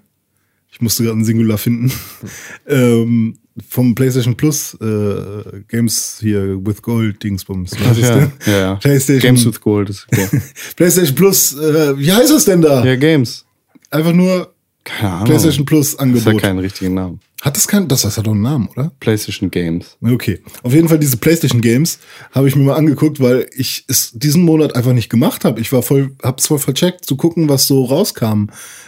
ich 0.70 0.80
musste 0.80 1.04
gerade 1.04 1.18
ein 1.18 1.24
Singular 1.24 1.58
finden, 1.58 1.92
ähm, 2.66 3.38
vom 3.68 3.94
PlayStation 3.94 4.36
Plus 4.36 4.74
äh, 4.80 5.62
Games 5.68 6.18
hier 6.20 6.64
with 6.64 6.82
Gold 6.82 7.22
Dingsbums. 7.22 7.72
Was 7.80 7.98
ist 7.98 8.04
ja, 8.04 8.16
denn? 8.16 8.32
ja, 8.46 8.58
ja. 8.58 8.74
PlayStation, 8.76 9.20
Games 9.34 9.46
with 9.46 9.60
Gold. 9.60 9.90
Ist 9.90 10.06
okay. 10.12 10.40
PlayStation 10.76 11.14
Plus, 11.14 11.56
äh, 11.58 11.98
wie 11.98 12.12
heißt 12.12 12.30
es 12.30 12.44
denn 12.44 12.62
da? 12.62 12.84
ja, 12.84 12.96
Games. 12.96 13.44
Einfach 13.90 14.12
nur. 14.12 14.54
PlayStation 14.84 15.66
Plus 15.66 15.90
das 15.90 16.00
hat 16.00 16.06
Angebot. 16.06 16.40
keinen 16.40 16.60
richtigen 16.60 16.94
Namen. 16.94 17.20
Hat 17.40 17.56
das 17.56 17.68
keinen, 17.68 17.86
das, 17.86 18.02
das 18.02 18.18
hat 18.18 18.26
doch 18.26 18.32
einen 18.32 18.42
Namen, 18.42 18.68
oder? 18.68 18.90
PlayStation 18.98 19.50
Games. 19.50 19.96
Okay. 20.00 20.40
Auf 20.64 20.72
jeden 20.74 20.88
Fall 20.88 20.98
diese 20.98 21.18
PlayStation 21.18 21.60
Games 21.60 22.00
habe 22.32 22.48
ich 22.48 22.56
mir 22.56 22.64
mal 22.64 22.74
angeguckt, 22.74 23.20
weil 23.20 23.48
ich 23.54 23.84
es 23.86 24.10
diesen 24.12 24.42
Monat 24.42 24.74
einfach 24.74 24.92
nicht 24.92 25.08
gemacht 25.08 25.44
habe. 25.44 25.60
Ich 25.60 25.72
war 25.72 25.82
voll, 25.82 26.16
hab's 26.22 26.48
voll 26.48 26.58
vercheckt 26.58 27.04
zu 27.04 27.16
gucken, 27.16 27.48
was 27.48 27.68
so 27.68 27.84
rauskam 27.84 28.46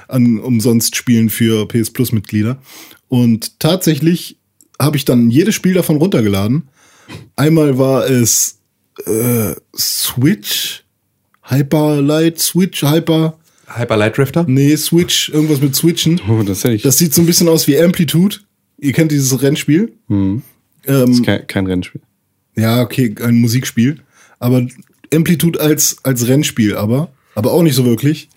an 0.09 0.41
umsonst 0.41 0.97
Spielen 0.97 1.31
für 1.31 1.67
PS 1.69 1.91
Plus 1.91 2.11
Mitglieder. 2.11 2.61
Und 3.09 3.61
tatsächlich 3.61 4.39
habe 4.81 4.97
ich 4.97 5.05
dann 5.05 5.31
jedes 5.31 5.55
Spiel 5.55 5.75
davon 5.75 5.97
runtergeladen. 5.97 6.69
Einmal 7.37 7.79
war 7.79 8.09
es 8.11 8.59
äh, 9.07 9.55
Switch, 9.77 10.85
Hyper 11.43 12.01
Light, 12.03 12.41
Switch, 12.41 12.83
Hyper, 12.83 13.39
Hyper 13.75 13.97
Light 13.97 14.17
Drifter? 14.19 14.45
nee, 14.49 14.77
Switch, 14.77 15.29
irgendwas 15.31 15.61
mit 15.61 15.75
Switchen. 15.77 16.21
Oh, 16.29 16.43
das 16.43 16.65
hätte 16.65 16.75
ich. 16.75 16.83
Das 16.83 16.99
sieht 16.99 17.15
so 17.15 17.23
ein 17.23 17.27
bisschen 17.27 17.49
aus 17.49 17.67
wie 17.67 17.79
Amplitude. 17.79 18.37
Ihr 18.79 18.93
kennt 18.93 19.13
dieses 19.13 19.43
Rennspiel. 19.43 19.93
Ähm, 20.09 20.43
ist 20.87 21.25
kein, 21.25 21.47
kein 21.47 21.67
Rennspiel. 21.67 22.01
ja, 22.57 22.81
okay, 22.83 23.15
ein 23.23 23.37
Musikspiel. 23.41 24.01
Aber 24.39 24.67
Amplitude 25.13 25.61
als, 25.61 25.99
als 26.03 26.27
Rennspiel, 26.29 26.77
aber, 26.77 27.11
aber 27.35 27.53
auch 27.53 27.63
nicht 27.63 27.75
so 27.75 27.85
wirklich. 27.85 28.29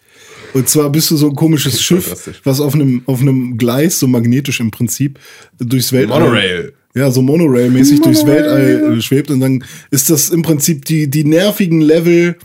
Und 0.54 0.70
zwar 0.70 0.90
bist 0.92 1.10
du 1.10 1.18
so 1.18 1.30
ein 1.30 1.36
komisches 1.36 1.82
Schiff, 1.82 2.30
was 2.44 2.60
auf 2.60 2.76
einem, 2.76 3.02
auf 3.06 3.22
einem 3.22 3.58
Gleis, 3.58 4.00
so 4.00 4.08
magnetisch 4.08 4.60
im 4.60 4.70
Prinzip, 4.70 5.18
durchs 5.58 5.92
Weltall. 5.94 6.20
Monorail. 6.20 6.74
Ja, 6.96 7.10
so 7.10 7.22
Monorail-mäßig 7.24 8.02
durchs 8.02 8.24
Weltall 8.26 8.98
äh, 8.98 9.02
schwebt. 9.02 9.32
Und 9.32 9.40
dann 9.40 9.64
ist 9.90 10.12
das 10.12 10.30
im 10.30 10.44
Prinzip 10.44 10.86
die, 10.86 11.10
die 11.10 11.24
nervigen 11.24 11.82
Level 11.82 12.36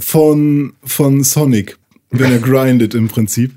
von, 0.00 0.72
von 0.82 1.22
Sonic, 1.22 1.76
wenn 2.20 2.32
er 2.32 2.38
grindet 2.38 2.94
im 2.94 3.08
Prinzip. 3.08 3.52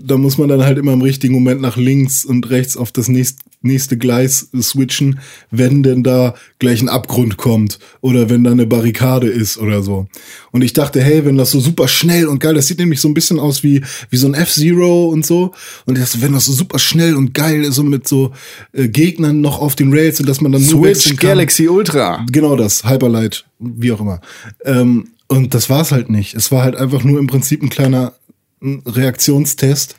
Da 0.00 0.16
muss 0.16 0.38
man 0.38 0.48
dann 0.48 0.64
halt 0.64 0.78
immer 0.78 0.92
im 0.92 1.02
richtigen 1.02 1.34
Moment 1.34 1.60
nach 1.60 1.76
links 1.76 2.24
und 2.24 2.50
rechts 2.50 2.76
auf 2.76 2.92
das 2.92 3.08
nächst, 3.08 3.40
nächste 3.62 3.96
Gleis 3.96 4.48
switchen, 4.60 5.20
wenn 5.50 5.82
denn 5.82 6.02
da 6.02 6.34
gleich 6.58 6.80
ein 6.80 6.88
Abgrund 6.88 7.36
kommt 7.36 7.78
oder 8.00 8.30
wenn 8.30 8.44
da 8.44 8.52
eine 8.52 8.66
Barrikade 8.66 9.28
ist 9.28 9.58
oder 9.58 9.82
so. 9.82 10.06
Und 10.52 10.62
ich 10.62 10.72
dachte, 10.72 11.02
hey, 11.02 11.24
wenn 11.24 11.36
das 11.36 11.50
so 11.50 11.60
super 11.60 11.88
schnell 11.88 12.26
und 12.26 12.40
geil, 12.40 12.54
das 12.54 12.68
sieht 12.68 12.78
nämlich 12.78 13.00
so 13.00 13.08
ein 13.08 13.14
bisschen 13.14 13.38
aus 13.38 13.62
wie, 13.62 13.82
wie 14.10 14.16
so 14.16 14.26
ein 14.26 14.34
F-Zero 14.34 15.08
und 15.08 15.26
so. 15.26 15.52
Und 15.86 15.98
ich 15.98 16.04
dachte, 16.04 16.22
wenn 16.22 16.32
das 16.32 16.46
so 16.46 16.52
super 16.52 16.78
schnell 16.78 17.16
und 17.16 17.34
geil 17.34 17.64
ist, 17.64 17.74
so 17.74 17.82
mit 17.82 18.06
so 18.06 18.32
äh, 18.72 18.88
Gegnern 18.88 19.40
noch 19.40 19.60
auf 19.60 19.74
den 19.74 19.92
Rails 19.92 20.20
und 20.20 20.28
dass 20.28 20.40
man 20.40 20.52
dann 20.52 20.64
nur 20.64 20.94
Switch. 20.94 21.16
Galaxy 21.16 21.68
Ultra. 21.68 22.24
Genau 22.30 22.56
das, 22.56 22.84
Hyperlight, 22.84 23.44
wie 23.58 23.92
auch 23.92 24.00
immer. 24.00 24.20
Ähm, 24.64 25.08
und 25.28 25.54
das 25.54 25.70
war 25.70 25.82
es 25.82 25.92
halt 25.92 26.10
nicht. 26.10 26.34
Es 26.34 26.50
war 26.50 26.64
halt 26.64 26.76
einfach 26.76 27.04
nur 27.04 27.18
im 27.18 27.26
Prinzip 27.26 27.62
ein 27.62 27.68
kleiner 27.68 28.14
Reaktionstest 28.62 29.96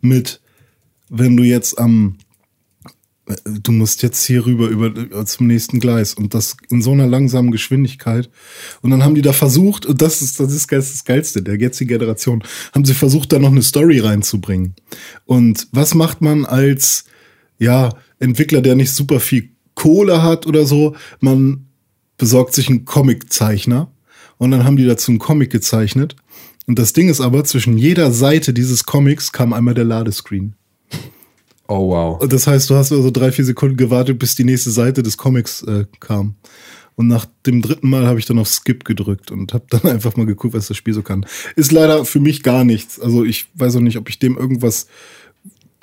mit, 0.00 0.40
wenn 1.08 1.36
du 1.36 1.42
jetzt 1.42 1.78
am 1.78 2.18
du 3.44 3.72
musst 3.72 4.02
jetzt 4.02 4.24
hier 4.24 4.46
rüber 4.46 4.68
über, 4.68 4.86
äh, 4.86 5.24
zum 5.26 5.46
nächsten 5.46 5.80
Gleis 5.80 6.14
und 6.14 6.34
das 6.34 6.56
in 6.70 6.80
so 6.80 6.92
einer 6.92 7.06
langsamen 7.06 7.50
Geschwindigkeit. 7.50 8.30
Und 8.80 8.90
dann 8.90 9.04
haben 9.04 9.14
die 9.14 9.22
da 9.22 9.32
versucht, 9.32 9.86
und 9.86 10.00
das 10.00 10.22
ist 10.22 10.40
das, 10.40 10.52
ist 10.52 10.70
das 10.70 11.04
Geilste 11.04 11.42
der 11.42 11.56
jetzigen 11.56 11.88
Generation, 11.88 12.42
haben 12.74 12.84
sie 12.84 12.94
versucht, 12.94 13.32
da 13.32 13.38
noch 13.38 13.50
eine 13.50 13.62
Story 13.62 13.98
reinzubringen. 13.98 14.74
Und 15.26 15.68
was 15.72 15.94
macht 15.94 16.20
man 16.20 16.46
als 16.46 17.04
ja, 17.58 17.90
Entwickler, 18.18 18.62
der 18.62 18.76
nicht 18.76 18.92
super 18.92 19.20
viel 19.20 19.50
Kohle 19.74 20.22
hat 20.22 20.46
oder 20.46 20.64
so? 20.64 20.96
Man 21.20 21.66
besorgt 22.16 22.54
sich 22.54 22.68
einen 22.68 22.84
Comiczeichner 22.84 23.92
und 24.38 24.50
dann 24.50 24.64
haben 24.64 24.76
die 24.76 24.86
dazu 24.86 25.10
einen 25.10 25.18
Comic 25.18 25.50
gezeichnet. 25.50 26.16
Und 26.66 26.78
das 26.78 26.92
Ding 26.92 27.08
ist 27.08 27.20
aber, 27.20 27.44
zwischen 27.44 27.78
jeder 27.78 28.12
Seite 28.12 28.52
dieses 28.52 28.84
Comics 28.84 29.32
kam 29.32 29.52
einmal 29.52 29.74
der 29.74 29.84
Ladescreen. 29.84 30.54
Oh, 31.66 31.90
wow. 31.90 32.20
Und 32.20 32.32
Das 32.32 32.46
heißt, 32.46 32.70
du 32.70 32.74
hast 32.74 32.92
also 32.92 33.10
drei, 33.10 33.30
vier 33.30 33.44
Sekunden 33.44 33.76
gewartet, 33.76 34.18
bis 34.18 34.34
die 34.34 34.44
nächste 34.44 34.70
Seite 34.70 35.02
des 35.02 35.16
Comics 35.16 35.62
äh, 35.62 35.84
kam. 36.00 36.34
Und 36.94 37.06
nach 37.06 37.26
dem 37.46 37.62
dritten 37.62 37.88
Mal 37.88 38.06
habe 38.06 38.18
ich 38.18 38.26
dann 38.26 38.38
auf 38.38 38.48
Skip 38.48 38.84
gedrückt 38.84 39.30
und 39.30 39.54
habe 39.54 39.66
dann 39.70 39.82
einfach 39.92 40.16
mal 40.16 40.26
geguckt, 40.26 40.54
was 40.54 40.68
das 40.68 40.76
Spiel 40.76 40.94
so 40.94 41.02
kann. 41.02 41.26
Ist 41.56 41.72
leider 41.72 42.04
für 42.04 42.20
mich 42.20 42.42
gar 42.42 42.64
nichts. 42.64 42.98
Also 42.98 43.24
ich 43.24 43.46
weiß 43.54 43.76
auch 43.76 43.80
nicht, 43.80 43.98
ob 43.98 44.08
ich 44.08 44.18
dem 44.18 44.36
irgendwas 44.36 44.88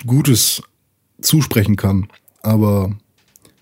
Gutes 0.06 0.62
zusprechen 1.20 1.76
kann. 1.76 2.08
Aber 2.42 2.96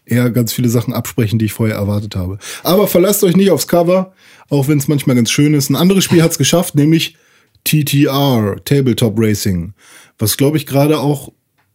eher 0.06 0.30
ganz 0.30 0.52
viele 0.52 0.68
Sachen 0.68 0.94
absprechen, 0.94 1.38
die 1.38 1.46
ich 1.46 1.52
vorher 1.52 1.76
erwartet 1.76 2.16
habe. 2.16 2.38
Aber 2.62 2.86
verlasst 2.86 3.24
euch 3.24 3.36
nicht 3.36 3.50
aufs 3.50 3.68
Cover, 3.68 4.12
auch 4.50 4.68
wenn 4.68 4.78
es 4.78 4.88
manchmal 4.88 5.16
ganz 5.16 5.30
schön 5.30 5.54
ist. 5.54 5.70
Ein 5.70 5.76
anderes 5.76 6.04
Spiel 6.04 6.22
hat 6.22 6.32
es 6.32 6.38
geschafft, 6.38 6.74
nämlich 6.74 7.16
TTR, 7.64 8.56
Tabletop 8.64 9.14
Racing. 9.16 9.72
Was 10.18 10.36
glaube 10.36 10.56
ich 10.56 10.66
gerade 10.66 10.98
auch 10.98 11.32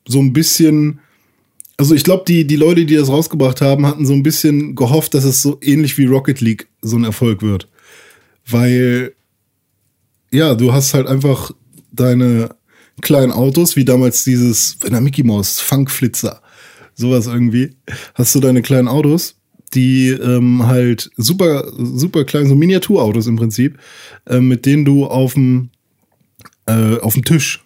so 0.07 0.19
ein 0.19 0.33
bisschen, 0.33 0.99
also 1.77 1.95
ich 1.95 2.03
glaube, 2.03 2.23
die, 2.27 2.45
die 2.45 2.55
Leute, 2.55 2.85
die 2.85 2.95
das 2.95 3.09
rausgebracht 3.09 3.61
haben, 3.61 3.85
hatten 3.85 4.05
so 4.05 4.13
ein 4.13 4.23
bisschen 4.23 4.75
gehofft, 4.75 5.13
dass 5.13 5.23
es 5.23 5.41
so 5.41 5.57
ähnlich 5.61 5.97
wie 5.97 6.05
Rocket 6.05 6.41
League 6.41 6.67
so 6.81 6.97
ein 6.97 7.03
Erfolg 7.03 7.41
wird. 7.41 7.67
Weil, 8.47 9.13
ja, 10.31 10.55
du 10.55 10.73
hast 10.73 10.93
halt 10.93 11.07
einfach 11.07 11.51
deine 11.91 12.55
kleinen 13.01 13.31
Autos, 13.31 13.75
wie 13.75 13.85
damals 13.85 14.23
dieses, 14.23 14.77
in 14.85 14.91
der 14.91 15.01
Mickey 15.01 15.23
Mouse, 15.23 15.59
Funkflitzer, 15.59 16.41
sowas 16.99 17.27
irgendwie, 17.27 17.71
hast 18.13 18.35
du 18.35 18.39
deine 18.39 18.61
kleinen 18.61 18.87
Autos, 18.87 19.35
die 19.73 20.09
ähm, 20.09 20.67
halt 20.67 21.09
super, 21.17 21.71
super 21.77 22.25
klein, 22.25 22.47
so 22.47 22.55
Miniaturautos 22.55 23.27
im 23.27 23.35
Prinzip, 23.35 23.77
äh, 24.25 24.39
mit 24.39 24.65
denen 24.65 24.85
du 24.85 25.05
auf 25.05 25.33
dem 25.33 25.69
äh, 26.65 26.99
auf 26.99 27.13
dem 27.13 27.25
Tisch 27.25 27.63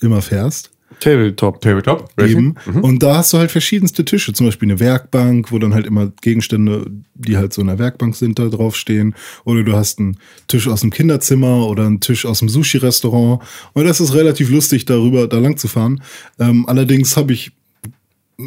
immer 0.00 0.22
fährst. 0.22 0.70
Tabletop. 0.98 1.60
Tabletop? 1.60 2.10
Eben. 2.20 2.56
Mhm. 2.66 2.80
Und 2.82 3.02
da 3.02 3.16
hast 3.16 3.32
du 3.32 3.38
halt 3.38 3.50
verschiedenste 3.50 4.04
Tische, 4.04 4.32
zum 4.32 4.46
Beispiel 4.46 4.68
eine 4.68 4.80
Werkbank, 4.80 5.50
wo 5.50 5.58
dann 5.58 5.72
halt 5.72 5.86
immer 5.86 6.12
Gegenstände, 6.20 6.90
die 7.14 7.36
halt 7.36 7.52
so 7.52 7.62
in 7.62 7.68
der 7.68 7.78
Werkbank 7.78 8.14
sind, 8.16 8.38
da 8.38 8.48
draufstehen. 8.48 9.14
Oder 9.44 9.62
du 9.62 9.72
hast 9.72 9.98
einen 9.98 10.18
Tisch 10.46 10.68
aus 10.68 10.82
dem 10.82 10.90
Kinderzimmer 10.90 11.66
oder 11.66 11.86
einen 11.86 12.00
Tisch 12.00 12.26
aus 12.26 12.40
dem 12.40 12.48
Sushi-Restaurant. 12.50 13.42
Und 13.72 13.84
das 13.84 14.00
ist 14.00 14.14
relativ 14.14 14.50
lustig, 14.50 14.84
darüber 14.84 15.26
da 15.26 15.38
lang 15.38 15.56
zu 15.56 15.68
fahren. 15.68 16.02
Ähm, 16.38 16.66
allerdings 16.68 17.16
habe 17.16 17.32
ich 17.32 17.52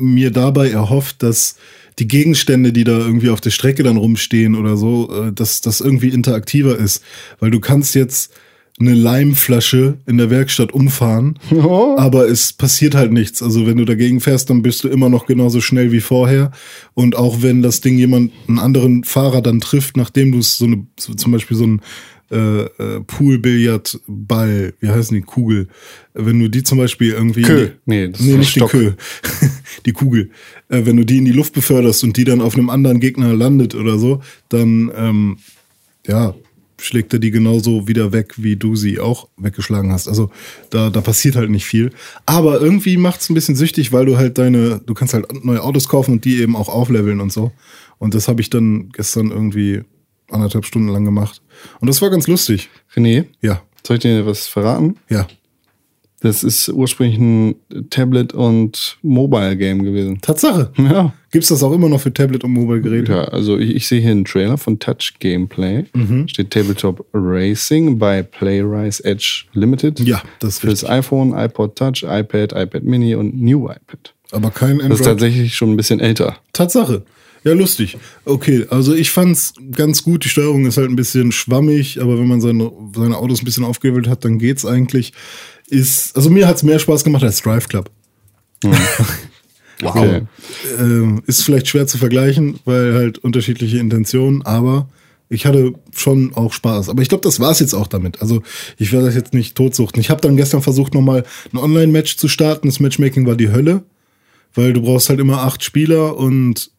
mir 0.01 0.31
dabei 0.31 0.69
erhofft, 0.69 1.21
dass 1.23 1.55
die 1.99 2.07
Gegenstände, 2.07 2.73
die 2.73 2.83
da 2.83 2.97
irgendwie 2.97 3.29
auf 3.29 3.41
der 3.41 3.51
Strecke 3.51 3.83
dann 3.83 3.97
rumstehen 3.97 4.55
oder 4.55 4.77
so, 4.77 5.09
äh, 5.27 5.31
dass 5.31 5.61
das 5.61 5.79
irgendwie 5.81 6.09
interaktiver 6.09 6.77
ist. 6.77 7.03
Weil 7.39 7.51
du 7.51 7.59
kannst 7.59 7.93
jetzt 7.95 8.33
eine 8.79 8.95
Leimflasche 8.95 9.99
in 10.07 10.17
der 10.17 10.31
Werkstatt 10.31 10.71
umfahren, 10.71 11.37
aber 11.95 12.27
es 12.27 12.53
passiert 12.53 12.95
halt 12.95 13.11
nichts. 13.11 13.43
Also 13.43 13.67
wenn 13.67 13.77
du 13.77 13.85
dagegen 13.85 14.19
fährst, 14.19 14.49
dann 14.49 14.63
bist 14.63 14.83
du 14.83 14.87
immer 14.87 15.09
noch 15.09 15.27
genauso 15.27 15.61
schnell 15.61 15.91
wie 15.91 15.99
vorher. 15.99 16.49
Und 16.95 17.15
auch 17.15 17.43
wenn 17.43 17.61
das 17.61 17.81
Ding 17.81 17.99
jemand, 17.99 18.31
einen 18.47 18.57
anderen 18.57 19.03
Fahrer 19.03 19.43
dann 19.43 19.59
trifft, 19.59 19.95
nachdem 19.95 20.31
du 20.31 20.39
es 20.39 20.57
so 20.57 20.65
eine, 20.65 20.87
zum 20.97 21.31
Beispiel 21.31 21.55
so 21.55 21.67
ein 21.67 21.81
äh, 22.31 22.63
äh, 22.63 22.99
Poolbillardball, 23.05 24.73
wie 24.79 24.89
heißen 24.89 25.15
die, 25.15 25.21
Kugel, 25.21 25.67
wenn 26.13 26.39
du 26.39 26.49
die 26.49 26.63
zum 26.63 26.77
Beispiel 26.79 27.11
irgendwie 27.11 27.43
Kö. 27.43 27.67
die- 27.67 27.71
Nee, 27.85 28.07
das 28.07 28.19
ist 28.21 28.25
nee 28.25 28.33
ein 28.33 28.39
nicht 28.39 28.49
Stock. 28.51 28.71
Kö, 28.71 28.93
die 29.85 29.91
Kugel, 29.93 30.31
äh, 30.69 30.85
wenn 30.85 30.97
du 30.97 31.05
die 31.05 31.17
in 31.17 31.25
die 31.25 31.31
Luft 31.31 31.53
beförderst 31.53 32.03
und 32.03 32.17
die 32.17 32.23
dann 32.23 32.41
auf 32.41 32.55
einem 32.55 32.69
anderen 32.69 32.99
Gegner 32.99 33.33
landet 33.33 33.75
oder 33.75 33.97
so, 33.97 34.21
dann 34.49 34.91
ähm, 34.95 35.37
ja 36.07 36.33
schlägt 36.83 37.13
er 37.13 37.19
die 37.19 37.31
genauso 37.31 37.87
wieder 37.87 38.11
weg, 38.11 38.33
wie 38.37 38.55
du 38.55 38.75
sie 38.75 38.99
auch 38.99 39.29
weggeschlagen 39.37 39.91
hast. 39.91 40.07
Also 40.07 40.31
da, 40.69 40.89
da 40.89 41.01
passiert 41.01 41.35
halt 41.35 41.49
nicht 41.49 41.65
viel. 41.65 41.91
Aber 42.25 42.61
irgendwie 42.61 42.97
macht 42.97 43.21
es 43.21 43.29
ein 43.29 43.33
bisschen 43.35 43.55
süchtig, 43.55 43.91
weil 43.91 44.05
du 44.05 44.17
halt 44.17 44.37
deine, 44.37 44.81
du 44.85 44.93
kannst 44.93 45.13
halt 45.13 45.45
neue 45.45 45.63
Autos 45.63 45.87
kaufen 45.87 46.13
und 46.13 46.25
die 46.25 46.41
eben 46.41 46.55
auch 46.55 46.69
aufleveln 46.69 47.21
und 47.21 47.31
so. 47.31 47.51
Und 47.99 48.13
das 48.15 48.27
habe 48.27 48.41
ich 48.41 48.49
dann 48.49 48.89
gestern 48.91 49.31
irgendwie 49.31 49.81
anderthalb 50.29 50.65
Stunden 50.65 50.89
lang 50.89 51.05
gemacht. 51.05 51.41
Und 51.79 51.87
das 51.87 52.01
war 52.01 52.09
ganz 52.09 52.27
lustig. 52.27 52.69
René, 52.93 53.25
Ja, 53.41 53.61
soll 53.85 53.97
ich 53.97 54.01
dir 54.01 54.25
was 54.25 54.47
verraten? 54.47 54.97
ja. 55.09 55.27
Das 56.23 56.43
ist 56.43 56.69
ursprünglich 56.69 57.19
ein 57.19 57.55
Tablet- 57.89 58.33
und 58.33 58.97
Mobile-Game 59.03 59.83
gewesen. 59.83 60.19
Tatsache. 60.21 60.71
Ja. 60.77 61.13
Gibt's 61.31 61.49
das 61.49 61.61
auch 61.63 61.73
immer 61.73 61.89
noch 61.89 61.99
für 61.99 62.13
Tablet 62.13 62.43
und 62.45 62.53
Mobile-Geräte? 62.53 63.11
Ja, 63.11 63.23
also 63.25 63.57
ich, 63.59 63.75
ich 63.75 63.87
sehe 63.87 63.99
hier 64.01 64.11
einen 64.11 64.23
Trailer 64.23 64.57
von 64.57 64.79
Touch 64.79 65.15
Gameplay. 65.19 65.83
Steht 66.27 66.51
Tabletop 66.51 67.05
Racing 67.13 67.99
bei 67.99 68.23
Playrise 68.23 69.03
Edge 69.03 69.43
Limited. 69.53 69.99
Ja, 69.99 70.21
das 70.39 70.51
ist 70.55 70.59
Fürs 70.61 70.71
richtig. 70.83 70.89
iPhone, 70.89 71.33
iPod 71.33 71.75
Touch, 71.75 72.03
iPad, 72.07 72.53
iPad 72.53 72.83
Mini 72.83 73.15
und 73.15 73.39
New 73.41 73.65
iPad. 73.65 74.13
Aber 74.31 74.49
kein 74.49 74.77
Das 74.77 74.85
ist 74.85 74.91
Android. 74.91 75.05
tatsächlich 75.05 75.53
schon 75.55 75.71
ein 75.71 75.77
bisschen 75.77 75.99
älter. 75.99 76.37
Tatsache. 76.53 77.03
Ja, 77.43 77.53
lustig. 77.53 77.97
Okay, 78.25 78.65
also 78.69 78.93
ich 78.93 79.11
fand's 79.11 79.53
ganz 79.71 80.03
gut. 80.03 80.23
Die 80.23 80.29
Steuerung 80.29 80.65
ist 80.65 80.77
halt 80.77 80.89
ein 80.89 80.95
bisschen 80.95 81.31
schwammig, 81.31 82.01
aber 82.01 82.17
wenn 82.17 82.27
man 82.27 82.41
seine, 82.41 82.71
seine 82.95 83.17
Autos 83.17 83.41
ein 83.41 83.45
bisschen 83.45 83.65
aufgewählt 83.65 84.07
hat, 84.07 84.23
dann 84.23 84.39
geht's 84.39 84.65
eigentlich. 84.65 85.13
Ist, 85.69 86.15
also 86.15 86.29
mir 86.29 86.47
hat's 86.47 86.63
mehr 86.63 86.79
Spaß 86.79 87.03
gemacht 87.03 87.23
als 87.23 87.41
Drive 87.41 87.67
Club. 87.67 87.89
Okay. 89.81 90.21
Ähm, 90.79 91.23
ist 91.25 91.43
vielleicht 91.43 91.67
schwer 91.67 91.87
zu 91.87 91.97
vergleichen, 91.97 92.59
weil 92.63 92.93
halt 92.93 93.17
unterschiedliche 93.17 93.79
Intentionen, 93.79 94.41
aber 94.43 94.87
ich 95.29 95.45
hatte 95.45 95.73
schon 95.95 96.33
auch 96.35 96.53
Spaß. 96.53 96.89
Aber 96.89 97.01
ich 97.01 97.09
glaube, 97.09 97.23
das 97.23 97.39
war's 97.39 97.59
jetzt 97.59 97.73
auch 97.73 97.87
damit. 97.87 98.21
Also 98.21 98.43
ich 98.77 98.91
werde 98.91 99.07
das 99.07 99.15
jetzt 99.15 99.33
nicht 99.33 99.55
totsuchten. 99.55 99.99
Ich 99.99 100.09
habe 100.09 100.21
dann 100.21 100.37
gestern 100.37 100.61
versucht, 100.61 100.93
nochmal 100.93 101.23
ein 101.51 101.57
Online-Match 101.57 102.17
zu 102.17 102.27
starten. 102.27 102.67
Das 102.67 102.79
Matchmaking 102.79 103.25
war 103.25 103.35
die 103.35 103.51
Hölle, 103.51 103.83
weil 104.53 104.73
du 104.73 104.81
brauchst 104.81 105.09
halt 105.09 105.19
immer 105.19 105.41
acht 105.41 105.63
Spieler 105.63 106.15
und 106.17 106.71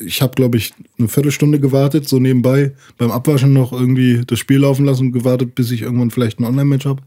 ich 0.00 0.22
habe, 0.22 0.34
glaube 0.34 0.58
ich, 0.58 0.72
eine 0.98 1.08
Viertelstunde 1.08 1.60
gewartet, 1.60 2.08
so 2.08 2.18
nebenbei 2.18 2.72
beim 2.98 3.10
Abwaschen 3.10 3.52
noch 3.52 3.72
irgendwie 3.72 4.22
das 4.26 4.38
Spiel 4.38 4.58
laufen 4.58 4.84
lassen 4.84 5.06
und 5.06 5.12
gewartet, 5.12 5.54
bis 5.54 5.70
ich 5.70 5.82
irgendwann 5.82 6.10
vielleicht 6.10 6.38
ein 6.40 6.44
Online-Match 6.44 6.86
habe. 6.86 7.02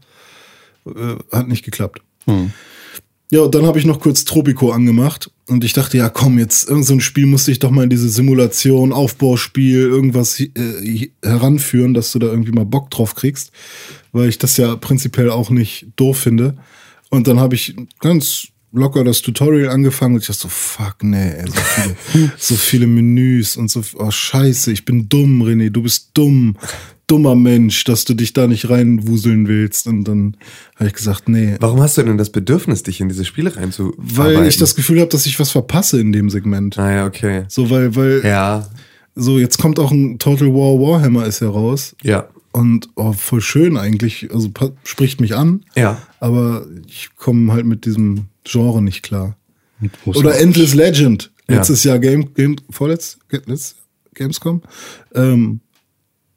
Äh, 0.86 1.16
hat 1.36 1.48
nicht 1.48 1.64
geklappt. 1.64 2.00
Ja, 3.30 3.42
und 3.42 3.54
dann 3.54 3.64
habe 3.64 3.78
ich 3.78 3.86
noch 3.86 4.00
kurz 4.00 4.24
Tropico 4.24 4.72
angemacht 4.72 5.30
und 5.46 5.62
ich 5.62 5.72
dachte, 5.72 5.96
ja 5.96 6.08
komm, 6.08 6.38
jetzt 6.38 6.68
irgend 6.68 6.84
so 6.84 6.94
ein 6.94 7.00
Spiel 7.00 7.26
musste 7.26 7.52
ich 7.52 7.60
doch 7.60 7.70
mal 7.70 7.84
in 7.84 7.90
diese 7.90 8.08
Simulation, 8.08 8.92
Aufbauspiel, 8.92 9.82
irgendwas 9.82 10.40
äh, 10.40 11.10
heranführen, 11.22 11.94
dass 11.94 12.10
du 12.10 12.18
da 12.18 12.26
irgendwie 12.26 12.50
mal 12.50 12.66
Bock 12.66 12.90
drauf 12.90 13.14
kriegst, 13.14 13.52
weil 14.10 14.28
ich 14.28 14.38
das 14.38 14.56
ja 14.56 14.74
prinzipiell 14.74 15.30
auch 15.30 15.50
nicht 15.50 15.86
doof 15.94 16.18
finde. 16.18 16.56
Und 17.08 17.28
dann 17.28 17.38
habe 17.38 17.54
ich 17.54 17.76
ganz 18.00 18.48
locker 18.72 19.04
das 19.04 19.22
Tutorial 19.22 19.70
angefangen 19.70 20.14
und 20.14 20.20
ich 20.20 20.26
dachte 20.28 20.42
so, 20.42 20.48
fuck, 20.48 21.02
nee, 21.02 21.30
ey, 21.30 21.46
so 21.46 21.60
viele, 21.60 22.32
so 22.38 22.54
viele 22.54 22.86
Menüs 22.86 23.56
und 23.56 23.70
so, 23.70 23.82
oh 23.96 24.10
scheiße, 24.10 24.70
ich 24.72 24.84
bin 24.84 25.08
dumm, 25.08 25.42
René, 25.42 25.70
du 25.70 25.82
bist 25.82 26.10
dumm, 26.14 26.56
dummer 27.06 27.34
Mensch, 27.34 27.82
dass 27.84 28.04
du 28.04 28.14
dich 28.14 28.32
da 28.32 28.46
nicht 28.46 28.70
reinwuseln 28.70 29.48
willst. 29.48 29.88
Und 29.88 30.04
dann 30.04 30.36
habe 30.76 30.86
ich 30.86 30.94
gesagt, 30.94 31.28
nee, 31.28 31.56
Warum 31.58 31.80
hast 31.82 31.98
du 31.98 32.02
denn 32.04 32.18
das 32.18 32.30
Bedürfnis, 32.30 32.84
dich 32.84 33.00
in 33.00 33.08
diese 33.08 33.24
Spiele 33.24 33.56
reinzuarbeiten? 33.56 34.16
weil 34.16 34.46
ich 34.46 34.58
das 34.58 34.76
Gefühl 34.76 35.00
habe, 35.00 35.10
dass 35.10 35.26
ich 35.26 35.40
was 35.40 35.50
verpasse 35.50 36.00
in 36.00 36.12
dem 36.12 36.30
Segment. 36.30 36.76
Naja, 36.76 37.06
okay. 37.06 37.44
So, 37.48 37.68
weil, 37.70 37.96
weil, 37.96 38.22
Ja, 38.24 38.68
so, 39.16 39.40
jetzt 39.40 39.58
kommt 39.58 39.80
auch 39.80 39.90
ein 39.90 40.20
Total 40.20 40.46
War 40.48 40.78
Warhammer 40.78 41.26
ist 41.26 41.40
heraus. 41.40 41.96
ja, 42.04 42.28
Und 42.52 42.88
oh, 42.94 43.12
voll 43.12 43.40
schön 43.40 43.76
eigentlich. 43.76 44.32
Also 44.32 44.50
spricht 44.84 45.20
mich 45.20 45.34
an. 45.34 45.64
ja. 45.74 46.00
Aber 46.20 46.64
ich 46.86 47.10
komme 47.16 47.52
halt 47.52 47.66
mit 47.66 47.86
diesem 47.86 48.26
Genre 48.44 48.82
nicht 48.82 49.02
klar. 49.02 49.36
Oder 50.04 50.38
Endless 50.38 50.74
Legend. 50.74 51.30
Ja. 51.48 51.56
Letztes 51.56 51.84
Jahr 51.84 51.98
Game, 51.98 52.34
Game 52.34 52.56
vorletzt, 52.70 53.18
Gamescom. 54.14 54.62
Ähm, 55.14 55.60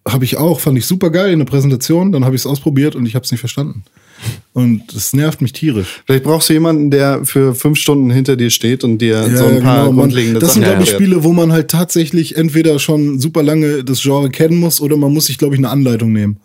habe 0.07 0.25
ich 0.25 0.37
auch, 0.37 0.59
fand 0.59 0.77
ich 0.77 0.85
super 0.85 1.09
geil 1.09 1.31
in 1.31 1.39
der 1.39 1.45
Präsentation. 1.45 2.11
Dann 2.11 2.25
habe 2.25 2.35
ich 2.35 2.41
es 2.41 2.45
ausprobiert 2.45 2.95
und 2.95 3.05
ich 3.05 3.15
habe 3.15 3.23
es 3.23 3.31
nicht 3.31 3.39
verstanden. 3.39 3.83
Und 4.53 4.83
das 4.93 5.13
nervt 5.13 5.41
mich 5.41 5.53
tierisch. 5.53 6.03
Vielleicht 6.05 6.23
brauchst 6.23 6.49
du 6.49 6.53
jemanden, 6.53 6.91
der 6.91 7.25
für 7.25 7.55
fünf 7.55 7.77
Stunden 7.77 8.09
hinter 8.09 8.35
dir 8.35 8.49
steht 8.49 8.83
und 8.83 8.99
dir 8.99 9.23
so 9.35 9.45
ein 9.45 9.61
paar 9.61 9.83
genau, 9.83 9.91
man, 9.91 9.95
grundlegende 9.95 10.39
das 10.39 10.53
sind, 10.53 10.63
glaube 10.63 10.83
ich. 10.83 10.89
Spiele, 10.89 11.23
wo 11.23 11.33
man 11.33 11.51
halt 11.51 11.69
tatsächlich 11.69 12.37
entweder 12.37 12.79
schon 12.79 13.19
super 13.19 13.43
lange 13.43 13.83
das 13.83 14.01
Genre 14.01 14.29
kennen 14.29 14.59
muss 14.59 14.79
oder 14.79 14.95
man 14.97 15.11
muss 15.13 15.25
sich, 15.25 15.37
glaube 15.37 15.55
ich, 15.55 15.59
eine 15.59 15.69
Anleitung 15.69 16.13
nehmen. 16.13 16.37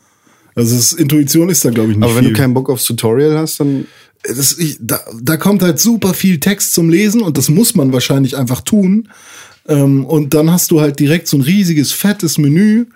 Also 0.55 0.75
das 0.75 0.93
Intuition 0.93 1.51
ist 1.51 1.65
da, 1.65 1.71
glaube 1.71 1.93
ich, 1.93 1.97
nicht 1.97 2.05
Aber 2.05 2.17
wenn 2.17 2.25
viel. 2.25 2.33
du 2.33 2.41
keinen 2.41 2.55
Bock 2.55 2.69
aufs 2.69 2.85
Tutorial 2.85 3.39
hast, 3.39 3.61
dann 3.61 3.87
das, 4.29 4.59
ich, 4.59 4.79
da, 4.81 5.01
da 5.21 5.37
kommt 5.37 5.63
halt 5.63 5.79
super 5.81 6.15
viel 6.15 6.39
Text 6.41 6.75
zum 6.75 6.91
Lesen 6.91 7.23
und 7.23 7.39
das 7.39 7.49
muss 7.49 7.75
man 7.75 7.93
wahrscheinlich 7.93 8.37
einfach 8.37 8.61
tun. 8.61 9.09
Ähm, 9.67 10.05
und 10.05 10.35
dann 10.35 10.51
hast 10.51 10.71
du 10.71 10.81
halt 10.81 10.99
direkt 10.99 11.29
so 11.29 11.37
ein 11.37 11.43
riesiges, 11.43 11.93
fettes 11.93 12.39
Menü. 12.39 12.87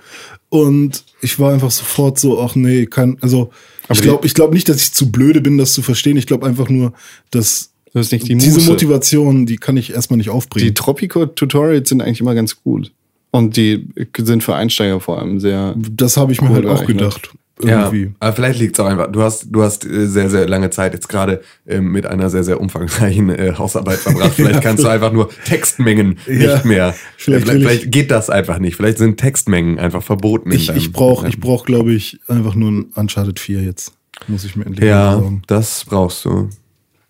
Und 0.48 1.04
ich 1.22 1.38
war 1.38 1.52
einfach 1.52 1.70
sofort 1.70 2.18
so, 2.18 2.40
ach 2.40 2.54
nee, 2.54 2.86
kann, 2.86 3.16
also 3.20 3.50
Aber 3.84 3.94
ich 3.94 4.02
glaube 4.02 4.26
ich 4.26 4.34
glaub 4.34 4.52
nicht, 4.52 4.68
dass 4.68 4.76
ich 4.76 4.92
zu 4.92 5.10
blöde 5.10 5.40
bin, 5.40 5.58
das 5.58 5.72
zu 5.72 5.82
verstehen. 5.82 6.16
Ich 6.16 6.26
glaube 6.26 6.46
einfach 6.46 6.68
nur, 6.68 6.92
dass 7.30 7.70
Das 7.94 8.08
die 8.08 8.18
diese. 8.18 8.60
Motivation, 8.62 9.46
die 9.46 9.56
kann 9.56 9.76
ich 9.76 9.92
erstmal 9.92 10.18
nicht 10.18 10.30
aufbringen. 10.30 10.66
Die 10.66 10.74
Tropico-Tutorials 10.74 11.88
sind 11.88 12.02
eigentlich 12.02 12.20
immer 12.20 12.34
ganz 12.34 12.62
gut. 12.62 12.92
Und 13.30 13.56
die 13.56 13.88
sind 14.18 14.42
für 14.42 14.54
Einsteiger 14.54 15.00
vor 15.00 15.18
allem 15.18 15.40
sehr. 15.40 15.74
das 15.76 16.18
habe 16.18 16.32
ich 16.32 16.42
mir 16.42 16.50
halt 16.50 16.66
auch 16.66 16.84
geeignet. 16.84 17.30
Gedacht. 17.62 17.76
Ja, 17.80 17.86
Irgendwie. 17.98 18.14
aber 18.20 18.32
vielleicht 18.34 18.58
liegt 18.60 18.76
es 18.78 18.80
auch 18.84 18.88
einfach. 18.88 19.10
Du 19.10 19.22
hast, 19.22 19.46
du 19.50 19.62
hast 19.62 19.84
äh, 19.86 20.06
sehr, 20.06 20.28
sehr 20.30 20.46
lange 20.48 20.70
Zeit 20.70 20.92
jetzt 20.94 21.08
gerade 21.08 21.40
ähm, 21.66 21.90
mit 21.92 22.06
einer 22.06 22.28
sehr, 22.30 22.44
sehr 22.44 22.60
umfangreichen 22.60 23.30
äh, 23.30 23.54
Hausarbeit 23.56 23.98
verbracht. 23.98 24.32
Vielleicht 24.36 24.60
kannst 24.62 24.84
du 24.84 24.88
einfach 24.88 25.12
nur 25.12 25.30
Textmengen 25.46 26.18
Ja, 26.26 26.54
nicht 26.54 26.64
mehr. 26.66 26.94
vielleicht 27.16 27.44
Vielleicht, 27.44 27.46
will 27.46 27.56
ich- 27.56 27.62
vielleicht 27.62 27.90
geht 27.92 28.10
das 28.10 28.28
einfach 28.30 28.58
nicht. 28.58 28.76
Vielleicht 28.76 28.98
sind 28.98 29.18
Textmengen 29.18 29.78
einfach 29.78 30.02
verboten. 30.02 30.50
in 30.50 30.56
Ich, 30.58 30.66
deinem- 30.66 30.76
ich 30.78 30.92
brauche, 30.92 31.26
ich 31.28 31.40
brauch, 31.40 31.64
glaube 31.64 31.92
ich, 31.92 32.20
einfach 32.28 32.54
nur 32.54 32.70
ein 32.70 32.84
Uncharted 32.94 33.40
4 33.40 33.62
jetzt. 33.62 33.92
Muss 34.28 34.44
ich 34.44 34.54
mir 34.56 34.66
endlich 34.66 34.88
Ja, 34.88 35.14
besorgen. 35.16 35.42
das 35.46 35.84
brauchst 35.84 36.24
du. 36.24 36.48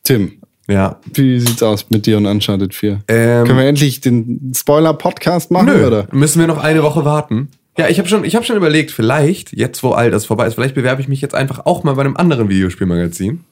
Tim, 0.04 0.32
Ja. 0.68 0.98
wie 1.14 1.38
sieht's 1.40 1.62
aus 1.62 1.86
mit 1.90 2.06
dir 2.06 2.16
und 2.16 2.26
Uncharted 2.26 2.74
4? 2.74 3.00
Ähm, 3.08 3.46
Können 3.46 3.58
wir 3.58 3.66
endlich 3.66 4.00
den 4.00 4.52
Spoiler-Podcast 4.56 5.50
machen, 5.50 5.66
Nö, 5.66 5.86
oder? 5.86 6.06
müssen 6.12 6.40
wir 6.40 6.46
noch 6.46 6.58
eine 6.62 6.82
Woche 6.82 7.04
warten. 7.04 7.48
Ja, 7.78 7.88
ich 7.88 7.98
habe 7.98 8.08
schon, 8.08 8.24
ich 8.24 8.36
hab 8.36 8.44
schon 8.44 8.56
überlegt, 8.56 8.90
vielleicht, 8.90 9.52
jetzt 9.52 9.82
wo 9.82 9.92
all 9.92 10.10
das 10.10 10.26
vorbei 10.26 10.46
ist, 10.46 10.54
vielleicht 10.54 10.74
bewerbe 10.74 11.00
ich 11.00 11.08
mich 11.08 11.22
jetzt 11.22 11.34
einfach 11.34 11.64
auch 11.64 11.84
mal 11.84 11.94
bei 11.94 12.02
einem 12.02 12.16
anderen 12.16 12.48
Videospielmagazin. 12.48 13.44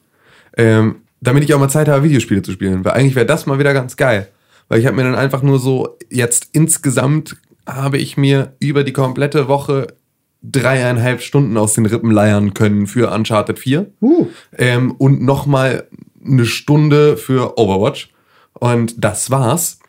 Ähm, 0.57 0.97
damit 1.21 1.43
ich 1.43 1.53
auch 1.53 1.59
mal 1.59 1.69
Zeit 1.69 1.87
habe, 1.87 2.03
Videospiele 2.03 2.41
zu 2.41 2.51
spielen. 2.51 2.83
Weil 2.83 2.93
eigentlich 2.93 3.15
wäre 3.15 3.25
das 3.25 3.45
mal 3.45 3.59
wieder 3.59 3.73
ganz 3.73 3.95
geil. 3.95 4.27
Weil 4.67 4.79
ich 4.79 4.85
habe 4.85 4.95
mir 4.95 5.03
dann 5.03 5.15
einfach 5.15 5.41
nur 5.41 5.59
so, 5.59 5.97
jetzt 6.09 6.49
insgesamt 6.51 7.37
habe 7.67 7.97
ich 7.97 8.17
mir 8.17 8.53
über 8.59 8.83
die 8.83 8.93
komplette 8.93 9.47
Woche 9.47 9.87
dreieinhalb 10.43 11.21
Stunden 11.21 11.57
aus 11.57 11.73
den 11.73 11.85
Rippen 11.85 12.11
leiern 12.11 12.53
können 12.53 12.87
für 12.87 13.11
Uncharted 13.11 13.59
4. 13.59 13.91
Uh. 14.01 14.27
Ähm, 14.57 14.91
und 14.91 15.21
nochmal 15.21 15.87
eine 16.25 16.45
Stunde 16.45 17.17
für 17.17 17.57
Overwatch. 17.57 18.09
Und 18.53 19.03
das 19.03 19.29
war's. 19.29 19.79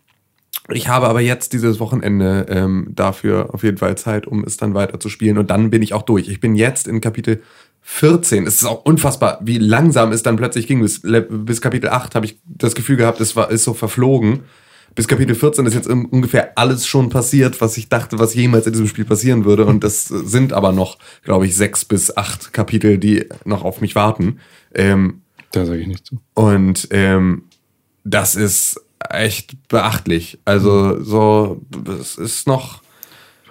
Ich 0.74 0.88
habe 0.88 1.08
aber 1.08 1.20
jetzt 1.20 1.52
dieses 1.52 1.80
Wochenende 1.80 2.46
ähm, 2.48 2.88
dafür 2.90 3.54
auf 3.54 3.62
jeden 3.62 3.78
Fall 3.78 3.96
Zeit, 3.96 4.26
um 4.26 4.44
es 4.44 4.56
dann 4.56 4.74
weiter 4.74 5.00
zu 5.00 5.08
spielen. 5.08 5.38
Und 5.38 5.50
dann 5.50 5.70
bin 5.70 5.82
ich 5.82 5.94
auch 5.94 6.02
durch. 6.02 6.28
Ich 6.28 6.40
bin 6.40 6.54
jetzt 6.54 6.88
in 6.88 7.00
Kapitel 7.00 7.42
14. 7.82 8.46
Es 8.46 8.56
ist 8.56 8.64
auch 8.64 8.84
unfassbar, 8.84 9.38
wie 9.42 9.58
langsam 9.58 10.12
es 10.12 10.22
dann 10.22 10.36
plötzlich 10.36 10.66
ging. 10.66 10.80
Bis, 10.80 11.02
bis 11.02 11.60
Kapitel 11.60 11.90
8 11.90 12.14
habe 12.14 12.26
ich 12.26 12.38
das 12.44 12.74
Gefühl 12.74 12.96
gehabt, 12.96 13.20
es 13.20 13.34
war, 13.36 13.50
ist 13.50 13.64
so 13.64 13.74
verflogen. 13.74 14.40
Bis 14.94 15.08
Kapitel 15.08 15.34
14 15.34 15.64
ist 15.64 15.74
jetzt 15.74 15.88
ungefähr 15.88 16.58
alles 16.58 16.86
schon 16.86 17.08
passiert, 17.08 17.60
was 17.62 17.78
ich 17.78 17.88
dachte, 17.88 18.18
was 18.18 18.34
jemals 18.34 18.66
in 18.66 18.72
diesem 18.72 18.86
Spiel 18.86 19.06
passieren 19.06 19.44
würde. 19.46 19.64
Und 19.64 19.82
das 19.82 20.04
sind 20.04 20.52
aber 20.52 20.72
noch, 20.72 20.98
glaube 21.24 21.46
ich, 21.46 21.56
sechs 21.56 21.84
bis 21.84 22.14
acht 22.16 22.52
Kapitel, 22.52 22.98
die 22.98 23.24
noch 23.44 23.64
auf 23.64 23.80
mich 23.80 23.94
warten. 23.94 24.38
Ähm, 24.74 25.22
Da 25.50 25.64
sage 25.64 25.80
ich 25.80 25.86
nicht 25.86 26.06
zu. 26.06 26.18
und 26.34 26.88
ähm, 26.90 27.44
das 28.04 28.34
ist 28.34 28.81
echt 29.10 29.68
beachtlich. 29.68 30.38
Also 30.44 31.02
so, 31.02 31.60
es 32.00 32.16
ist 32.16 32.46
noch. 32.46 32.82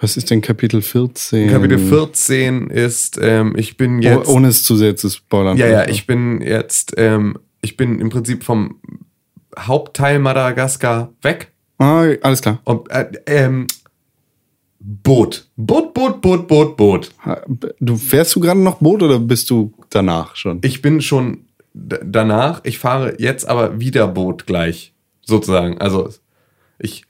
Was 0.00 0.16
ist 0.16 0.30
denn 0.30 0.40
Kapitel 0.40 0.82
14? 0.82 1.48
Kapitel 1.50 1.78
14 1.78 2.70
ist, 2.70 3.18
ähm, 3.22 3.54
ich 3.56 3.76
bin 3.76 3.98
Oh, 3.98 4.02
jetzt. 4.02 4.28
ohne 4.28 4.48
es 4.48 4.64
zu 4.64 4.76
sehr 4.76 4.96
zu 4.96 5.08
spoilern. 5.08 5.56
ja, 5.56 5.68
ja, 5.68 5.88
ich 5.88 6.06
bin 6.08 6.40
jetzt, 6.40 6.94
ähm, 6.96 7.38
ich 7.60 7.76
bin 7.76 8.00
im 8.00 8.08
Prinzip 8.10 8.42
vom 8.42 8.80
Hauptteil 9.56 10.18
Madagaskar 10.18 11.12
weg. 11.22 11.52
Ah, 11.78 12.06
alles 12.22 12.42
klar. 12.42 12.58
Und, 12.64 12.90
äh, 12.90 13.12
ähm, 13.26 13.66
Boot. 14.80 15.48
Boot, 15.56 15.94
Boot, 15.94 16.20
Boot, 16.20 16.48
Boot, 16.48 16.76
Boot. 16.76 17.10
Du 17.78 17.96
fährst 17.96 18.34
du 18.34 18.40
gerade 18.40 18.58
noch 18.58 18.78
Boot 18.80 19.02
oder 19.04 19.20
bist 19.20 19.48
du 19.50 19.72
danach 19.90 20.34
schon? 20.34 20.58
Ich 20.64 20.82
bin 20.82 21.00
schon 21.00 21.44
danach, 21.74 22.60
ich 22.64 22.78
fahre 22.80 23.14
jetzt 23.18 23.48
aber 23.48 23.78
wieder 23.78 24.08
Boot 24.08 24.46
gleich, 24.46 24.91
sozusagen. 25.22 25.78
Also 25.80 26.08
ich, 26.78 27.04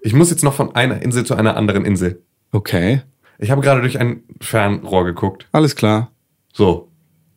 ich 0.00 0.12
muss 0.14 0.30
jetzt 0.30 0.44
noch 0.44 0.54
von 0.54 0.74
einer 0.74 1.02
Insel 1.02 1.24
zu 1.24 1.34
einer 1.34 1.56
anderen 1.56 1.84
Insel. 1.84 2.22
Okay, 2.52 3.02
Ich 3.38 3.50
habe 3.50 3.60
gerade 3.60 3.80
durch 3.80 3.98
ein 3.98 4.22
Fernrohr 4.40 5.04
geguckt. 5.04 5.46
alles 5.52 5.74
klar. 5.76 6.10
So. 6.52 6.88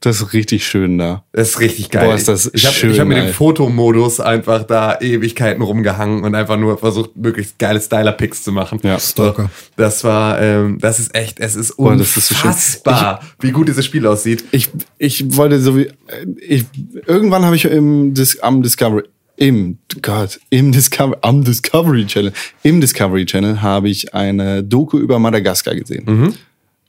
Das 0.01 0.21
ist 0.21 0.31
richtig 0.31 0.65
schön 0.65 0.97
da. 0.97 1.25
Das 1.33 1.49
ist 1.49 1.59
richtig 1.59 1.89
geil. 1.89 2.05
Boah, 2.07 2.15
ist 2.15 2.29
das 2.29 2.49
ich 2.53 2.65
habe 2.65 2.73
schön, 2.73 2.91
ich 2.91 3.01
hab 3.01 3.07
mit 3.09 3.17
dem 3.17 3.25
ey. 3.25 3.33
Fotomodus 3.33 4.21
einfach 4.21 4.63
da 4.63 4.97
Ewigkeiten 5.01 5.61
rumgehangen 5.61 6.23
und 6.23 6.35
einfach 6.35 6.55
nur 6.57 6.77
versucht, 6.77 7.17
möglichst 7.17 7.59
geile 7.59 7.81
Styler-Picks 7.81 8.43
zu 8.43 8.53
machen. 8.53 8.79
Ja. 8.81 8.97
Stalker. 8.97 9.49
Das 9.75 10.05
war, 10.05 10.41
ähm, 10.41 10.77
das 10.79 11.01
ist 11.01 11.13
echt, 11.13 11.41
es 11.41 11.57
ist 11.57 11.75
Boah, 11.75 11.97
das 11.97 12.15
ist 12.15 12.27
so 12.29 12.35
schön. 12.35 12.47
unfassbar, 12.49 13.21
wie 13.41 13.51
gut 13.51 13.67
dieses 13.67 13.83
Spiel 13.85 14.07
aussieht. 14.07 14.45
Ich, 14.51 14.69
ich 14.99 15.35
wollte 15.35 15.59
so 15.59 15.75
wie. 15.75 15.91
Ich, 16.39 16.63
irgendwann 17.05 17.43
habe 17.43 17.57
ich 17.57 17.65
im 17.65 18.13
Dis, 18.13 18.39
am 18.39 18.61
Discovery. 18.61 19.03
Im, 19.41 19.77
Gott, 20.01 20.37
im 20.49 20.73
Discovery, 20.73 21.17
am 21.21 21.45
Discovery 21.45 22.05
Channel. 22.05 22.33
Im 22.63 22.81
Discovery 22.81 23.25
Channel 23.25 23.61
habe 23.61 23.87
ich 23.87 24.13
eine 24.13 24.63
Doku 24.63 24.97
über 24.99 25.17
Madagaskar 25.17 25.75
gesehen. 25.75 26.03
Mhm. 26.05 26.33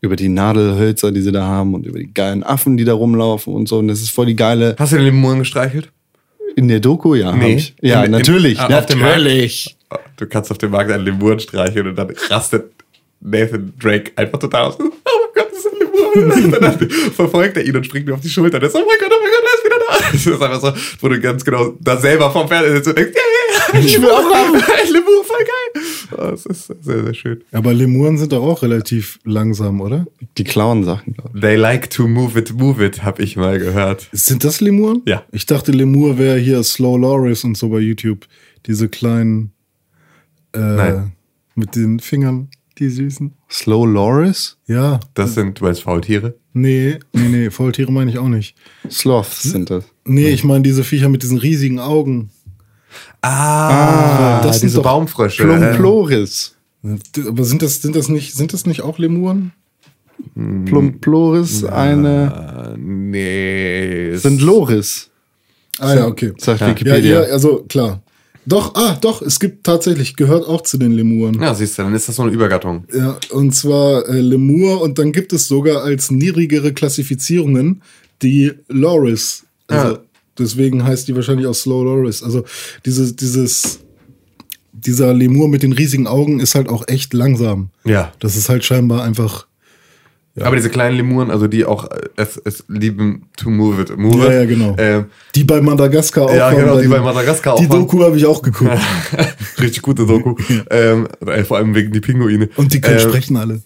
Über 0.00 0.16
die 0.16 0.28
Nadelhölzer, 0.28 1.12
die 1.12 1.20
sie 1.20 1.30
da 1.30 1.42
haben 1.46 1.74
und 1.74 1.86
über 1.86 1.98
die 2.00 2.12
geilen 2.12 2.42
Affen, 2.42 2.76
die 2.76 2.84
da 2.84 2.94
rumlaufen 2.94 3.54
und 3.54 3.68
so. 3.68 3.78
Und 3.78 3.86
das 3.88 4.00
ist 4.00 4.10
voll 4.10 4.26
die 4.26 4.34
geile. 4.34 4.74
Hast 4.78 4.92
du 4.92 4.96
den 4.96 5.04
Lemuren 5.04 5.38
gestreichelt? 5.40 5.90
In 6.56 6.66
der 6.66 6.80
Doku, 6.80 7.14
ja. 7.14 7.30
Nee. 7.36 7.62
Ja, 7.82 8.00
In- 8.00 8.06
in- 8.06 8.10
natürlich. 8.10 8.58
ah, 8.58 8.66
auf 8.78 8.86
dem 8.86 8.98
Markt? 8.98 9.18
natürlich. 9.18 9.76
Du 10.16 10.26
kannst 10.26 10.50
auf 10.50 10.58
dem 10.58 10.72
Markt 10.72 10.90
einen 10.90 11.04
Lemur 11.04 11.38
streicheln 11.38 11.86
und 11.86 11.96
dann 11.96 12.10
rastet 12.30 12.64
Nathan 13.20 13.72
Drake 13.78 14.10
einfach 14.16 14.38
total 14.40 14.64
aus. 14.66 14.78
Oh 14.80 14.88
mein 14.88 15.44
Gott, 15.44 15.52
das 15.52 15.58
ist 15.60 15.66
ein 15.66 15.78
Lemur. 15.78 16.50
Und 16.54 16.62
dann 16.62 16.90
verfolgt 17.14 17.56
er 17.56 17.64
ihn 17.64 17.76
und 17.76 17.84
springt 17.86 18.06
mir 18.06 18.14
auf 18.14 18.20
die 18.20 18.28
Schulter. 18.28 18.56
Und 18.56 18.64
er 18.64 18.68
ist, 18.68 18.74
oh 18.74 18.78
mein 18.80 18.98
Gott, 18.98 19.10
oh 19.12 19.22
mein 19.22 19.29
Ist. 20.12 20.26
Das 20.26 20.36
ist 20.36 20.42
einfach 20.42 20.60
so, 20.60 20.72
wo 21.00 21.08
du 21.08 21.20
ganz 21.20 21.44
genau 21.44 21.74
da 21.80 21.96
selber 21.96 22.30
vom 22.30 22.48
Fernseher 22.48 22.76
sitzt 22.76 22.88
und 22.88 22.98
denkst, 22.98 23.12
ja, 23.14 23.74
ja, 23.74 23.80
ja, 23.80 23.86
Ich 23.86 24.00
will 24.00 24.10
auch 24.10 24.32
haben. 24.34 24.54
Lemur, 24.54 25.24
voll 25.24 25.38
geil. 25.38 25.82
Oh, 26.12 26.30
das 26.30 26.46
ist 26.46 26.66
sehr, 26.80 27.04
sehr 27.04 27.14
schön. 27.14 27.44
Aber 27.52 27.72
Lemuren 27.72 28.18
sind 28.18 28.32
doch 28.32 28.42
auch 28.42 28.62
relativ 28.62 29.18
langsam, 29.24 29.80
oder? 29.80 30.06
Die 30.38 30.44
klauen 30.44 30.84
Sachen. 30.84 31.16
They 31.40 31.56
like 31.56 31.90
to 31.90 32.08
move 32.08 32.38
it, 32.38 32.52
move 32.52 32.84
it, 32.84 33.04
hab 33.04 33.20
ich 33.20 33.36
mal 33.36 33.58
gehört. 33.58 34.08
Sind 34.12 34.44
das 34.44 34.60
Lemuren? 34.60 35.02
Ja. 35.06 35.24
Ich 35.32 35.46
dachte, 35.46 35.72
Lemur 35.72 36.18
wäre 36.18 36.38
hier 36.38 36.62
Slow 36.62 36.98
Loris 36.98 37.44
und 37.44 37.56
so 37.56 37.68
bei 37.68 37.78
YouTube. 37.78 38.26
Diese 38.66 38.88
kleinen 38.88 39.52
äh, 40.52 40.58
Nein. 40.58 41.12
mit 41.54 41.76
den 41.76 42.00
Fingern, 42.00 42.48
die 42.78 42.88
süßen. 42.88 43.32
Slow 43.50 43.86
Loris? 43.86 44.58
Ja. 44.66 45.00
Das 45.14 45.34
sind, 45.34 45.60
du 45.60 45.64
meinst 45.64 45.82
Faultiere? 45.82 46.34
Nee, 46.52 46.98
nee, 47.12 47.28
nee, 47.28 47.50
Faultiere 47.50 47.92
meine 47.92 48.10
ich 48.10 48.18
auch 48.18 48.28
nicht. 48.28 48.56
Sloths 48.90 49.42
sind 49.42 49.70
das. 49.70 49.84
Nee, 50.10 50.28
ich 50.28 50.44
meine 50.44 50.62
diese 50.62 50.84
Viecher 50.84 51.08
mit 51.08 51.22
diesen 51.22 51.38
riesigen 51.38 51.78
Augen. 51.78 52.30
Ah, 53.22 54.40
das 54.42 54.60
sind 54.60 54.70
diese 54.70 54.80
Baumfrösche. 54.80 55.44
Plumploris. 55.44 56.56
Aber 57.26 57.44
sind 57.44 57.62
das, 57.62 57.82
sind 57.82 57.94
das 57.94 58.08
nicht, 58.08 58.34
sind 58.34 58.52
das 58.52 58.66
nicht 58.66 58.82
auch 58.82 58.98
Lemuren? 58.98 59.52
Plumploris, 60.34 61.64
eine. 61.64 62.76
Nee. 62.78 64.16
Sind 64.16 64.40
Loris. 64.40 65.10
Ah 65.78 65.94
ja, 65.94 66.06
okay. 66.06 66.32
Sagt 66.38 66.60
Ja, 66.60 66.68
Wikipedia. 66.68 67.22
ja, 67.22 67.32
also 67.32 67.64
klar. 67.68 68.02
Doch, 68.46 68.74
ah, 68.74 68.96
doch, 69.00 69.22
es 69.22 69.38
gibt 69.38 69.64
tatsächlich, 69.64 70.16
gehört 70.16 70.46
auch 70.46 70.62
zu 70.62 70.78
den 70.78 70.92
Lemuren. 70.92 71.40
Ja, 71.40 71.54
siehst 71.54 71.78
du, 71.78 71.82
dann 71.82 71.94
ist 71.94 72.08
das 72.08 72.16
so 72.16 72.22
eine 72.22 72.32
Übergattung. 72.32 72.84
Ja, 72.92 73.16
und 73.30 73.54
zwar 73.54 74.08
äh, 74.08 74.20
Lemur 74.20 74.80
und 74.80 74.98
dann 74.98 75.12
gibt 75.12 75.32
es 75.32 75.46
sogar 75.46 75.82
als 75.84 76.10
niedrigere 76.10 76.72
Klassifizierungen 76.72 77.82
die 78.22 78.52
Loris. 78.68 79.44
Also 79.70 79.94
Ja. 79.94 79.98
deswegen 80.38 80.84
heißt 80.84 81.08
die 81.08 81.14
wahrscheinlich 81.16 81.46
auch 81.46 81.54
Slow 81.54 81.84
Loris. 81.84 82.22
Also 82.22 82.44
dieses, 82.84 83.16
dieses, 83.16 83.80
dieser 84.72 85.12
Lemur 85.14 85.48
mit 85.48 85.62
den 85.62 85.72
riesigen 85.72 86.06
Augen 86.06 86.40
ist 86.40 86.54
halt 86.54 86.68
auch 86.68 86.84
echt 86.88 87.12
langsam. 87.14 87.70
Ja. 87.84 88.12
Das 88.20 88.36
ist 88.36 88.48
halt 88.48 88.64
scheinbar 88.64 89.02
einfach. 89.02 89.46
Aber 90.40 90.56
diese 90.56 90.70
kleinen 90.70 90.96
Lemuren, 90.96 91.30
also 91.30 91.48
die 91.48 91.66
auch 91.66 91.90
äh, 91.90 91.98
es, 92.16 92.40
es 92.44 92.64
lieben 92.68 93.26
to 93.36 93.50
move 93.50 93.82
it, 93.82 93.94
move 93.98 94.16
Ja, 94.18 94.26
it. 94.26 94.32
ja, 94.32 94.44
genau. 94.46 94.74
Ähm, 94.78 95.06
Die 95.34 95.44
bei 95.44 95.60
Madagaskar 95.60 96.24
auch 96.26 96.32
Ja, 96.34 96.50
genau, 96.52 96.80
die 96.80 96.86
bei 96.88 97.00
Madagaskar 97.00 97.54
auch 97.54 97.60
Die. 97.60 97.68
Doku 97.68 98.02
habe 98.04 98.16
ich 98.16 98.24
auch 98.24 98.40
geguckt. 98.40 98.70
richtig 99.60 99.82
gute 99.82 100.06
Doku. 100.06 100.36
ähm, 100.70 101.08
äh, 101.26 101.44
vor 101.44 101.58
allem 101.58 101.74
wegen 101.74 101.92
die 101.92 102.00
Pinguine. 102.00 102.48
Und 102.56 102.72
die 102.72 102.80
können 102.80 103.00
Ähm, 103.00 103.08
sprechen 103.08 103.36
alle. 103.36 103.60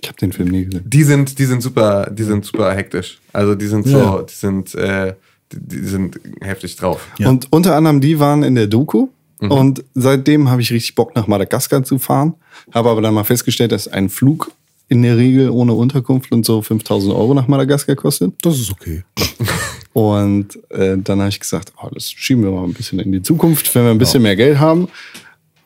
Ich 0.00 0.08
habe 0.08 0.18
den 0.18 0.32
Film 0.32 0.48
nie 0.48 0.64
gesehen. 0.64 0.82
Die 0.86 1.02
sind, 1.02 1.38
die 1.38 1.44
sind 1.44 1.62
super, 1.62 2.08
die 2.10 2.22
sind 2.22 2.44
super 2.44 2.72
hektisch. 2.74 3.18
Also 3.32 3.54
die 3.54 3.66
sind 3.66 3.86
so, 3.86 3.98
Ja. 3.98 4.22
die 4.22 4.34
sind, 4.34 4.74
äh, 4.74 5.14
die, 5.52 5.58
die 5.60 5.84
sind 5.84 6.20
heftig 6.40 6.76
drauf. 6.76 7.06
Ja. 7.18 7.28
Und 7.28 7.48
unter 7.50 7.74
anderem 7.74 8.00
die 8.00 8.18
waren 8.18 8.42
in 8.42 8.54
der 8.54 8.66
Doku. 8.66 9.08
Und 9.40 9.84
seitdem 9.94 10.50
habe 10.50 10.60
ich 10.62 10.72
richtig 10.72 10.96
Bock 10.96 11.14
nach 11.14 11.28
Madagaskar 11.28 11.84
zu 11.84 12.00
fahren. 12.00 12.34
Habe 12.72 12.90
aber 12.90 13.00
dann 13.02 13.14
mal 13.14 13.22
festgestellt, 13.22 13.70
dass 13.70 13.86
ein 13.86 14.08
Flug 14.08 14.50
in 14.88 15.02
der 15.02 15.16
Regel 15.16 15.50
ohne 15.50 15.74
Unterkunft 15.74 16.32
und 16.32 16.44
so 16.44 16.60
5000 16.60 17.14
Euro 17.14 17.34
nach 17.34 17.46
Madagaskar 17.46 17.94
kostet. 17.94 18.32
Das 18.42 18.58
ist 18.58 18.72
okay. 18.72 19.04
Und 19.92 20.58
äh, 20.70 20.96
dann 20.98 21.18
habe 21.20 21.28
ich 21.28 21.40
gesagt, 21.40 21.72
oh, 21.82 21.88
das 21.92 22.10
schieben 22.10 22.44
wir 22.44 22.50
mal 22.50 22.64
ein 22.64 22.72
bisschen 22.72 22.98
in 23.00 23.10
die 23.12 23.22
Zukunft, 23.22 23.74
wenn 23.74 23.84
wir 23.84 23.90
ein 23.90 23.98
bisschen 23.98 24.22
mehr 24.22 24.36
Geld 24.36 24.58
haben. 24.58 24.88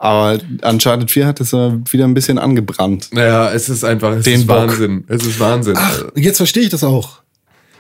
Aber 0.03 0.37
Uncharted 0.63 1.13
4 1.13 1.27
hat 1.29 1.41
es 1.41 1.53
wieder 1.53 2.05
ein 2.05 2.13
bisschen 2.15 2.37
angebrannt. 2.37 3.11
Naja, 3.13 3.53
es 3.53 3.69
ist 3.69 3.85
einfach, 3.85 4.17
es 4.17 4.25
Den 4.25 4.41
ist. 4.41 4.49
Wahnsinn. 4.49 5.05
Es 5.07 5.25
ist 5.25 5.39
Wahnsinn. 5.39 5.75
Ach, 5.79 6.07
jetzt 6.17 6.39
verstehe 6.39 6.65
ich 6.65 6.71
das 6.71 6.83
auch. 6.83 7.23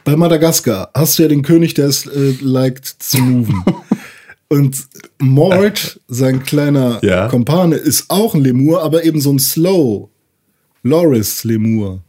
Bei 0.05 0.15
Madagaskar 0.15 0.91
hast 0.95 1.19
du 1.19 1.25
ja 1.25 1.29
den 1.29 1.43
König, 1.43 1.75
der 1.75 1.87
es 1.89 2.07
äh, 2.07 2.37
liked 2.41 2.87
zu 2.87 3.21
moven. 3.21 3.65
Und 4.49 4.87
Mort, 5.19 5.99
sein 6.07 6.45
kleiner 6.45 7.01
Ja. 7.03 7.27
Kompane, 7.27 7.75
ist 7.75 8.05
auch 8.09 8.37
ein 8.37 8.43
Lemur, 8.43 8.85
aber 8.85 9.03
eben 9.03 9.21
so 9.21 9.33
ein 9.33 9.41
Slow. 9.41 10.09
Loris 10.85 11.43
Lemur. 11.43 12.03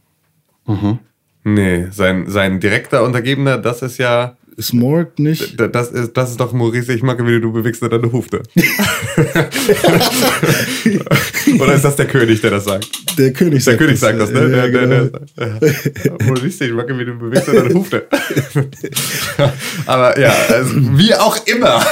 Nee, 1.42 1.86
sein, 1.90 2.30
sein 2.30 2.60
direkter 2.60 3.02
Untergebener, 3.02 3.58
das 3.58 3.82
ist 3.82 3.98
ja, 3.98 4.36
Ist 4.56 4.72
Mort 4.72 5.18
nicht? 5.18 5.58
das 5.58 5.90
ist, 5.90 6.12
das 6.16 6.30
ist 6.30 6.40
doch 6.40 6.52
Maurice, 6.52 6.92
ich 6.92 7.02
mag, 7.02 7.18
wie 7.26 7.40
du 7.40 7.52
bewegst 7.52 7.82
mit 7.82 7.92
deine 7.92 8.12
Hufte. 8.12 8.40
Oder 11.60 11.74
ist 11.74 11.84
das 11.84 11.96
der 11.96 12.06
König, 12.06 12.40
der 12.40 12.52
das 12.52 12.64
sagt? 12.64 12.88
Der 13.18 13.32
König 13.32 13.64
Der 13.64 13.72
sagt 13.72 13.78
König 13.78 13.98
sagt 13.98 14.20
das, 14.20 14.30
ne? 14.30 14.40
Ja, 14.42 14.48
Der, 14.48 14.68
der, 14.68 14.70
genau. 14.70 15.18
der, 15.36 15.50
ja. 16.04 16.16
Maurice, 16.26 16.66
ich 16.66 16.72
mag, 16.72 16.88
wie 16.88 17.04
du 17.04 17.18
bewegst 17.18 17.48
mit 17.48 17.56
deine 17.56 17.74
Hufte. 17.74 18.06
Aber 19.86 20.18
ja, 20.20 20.32
also, 20.50 20.72
wie 20.98 21.14
auch 21.14 21.44
immer. 21.46 21.84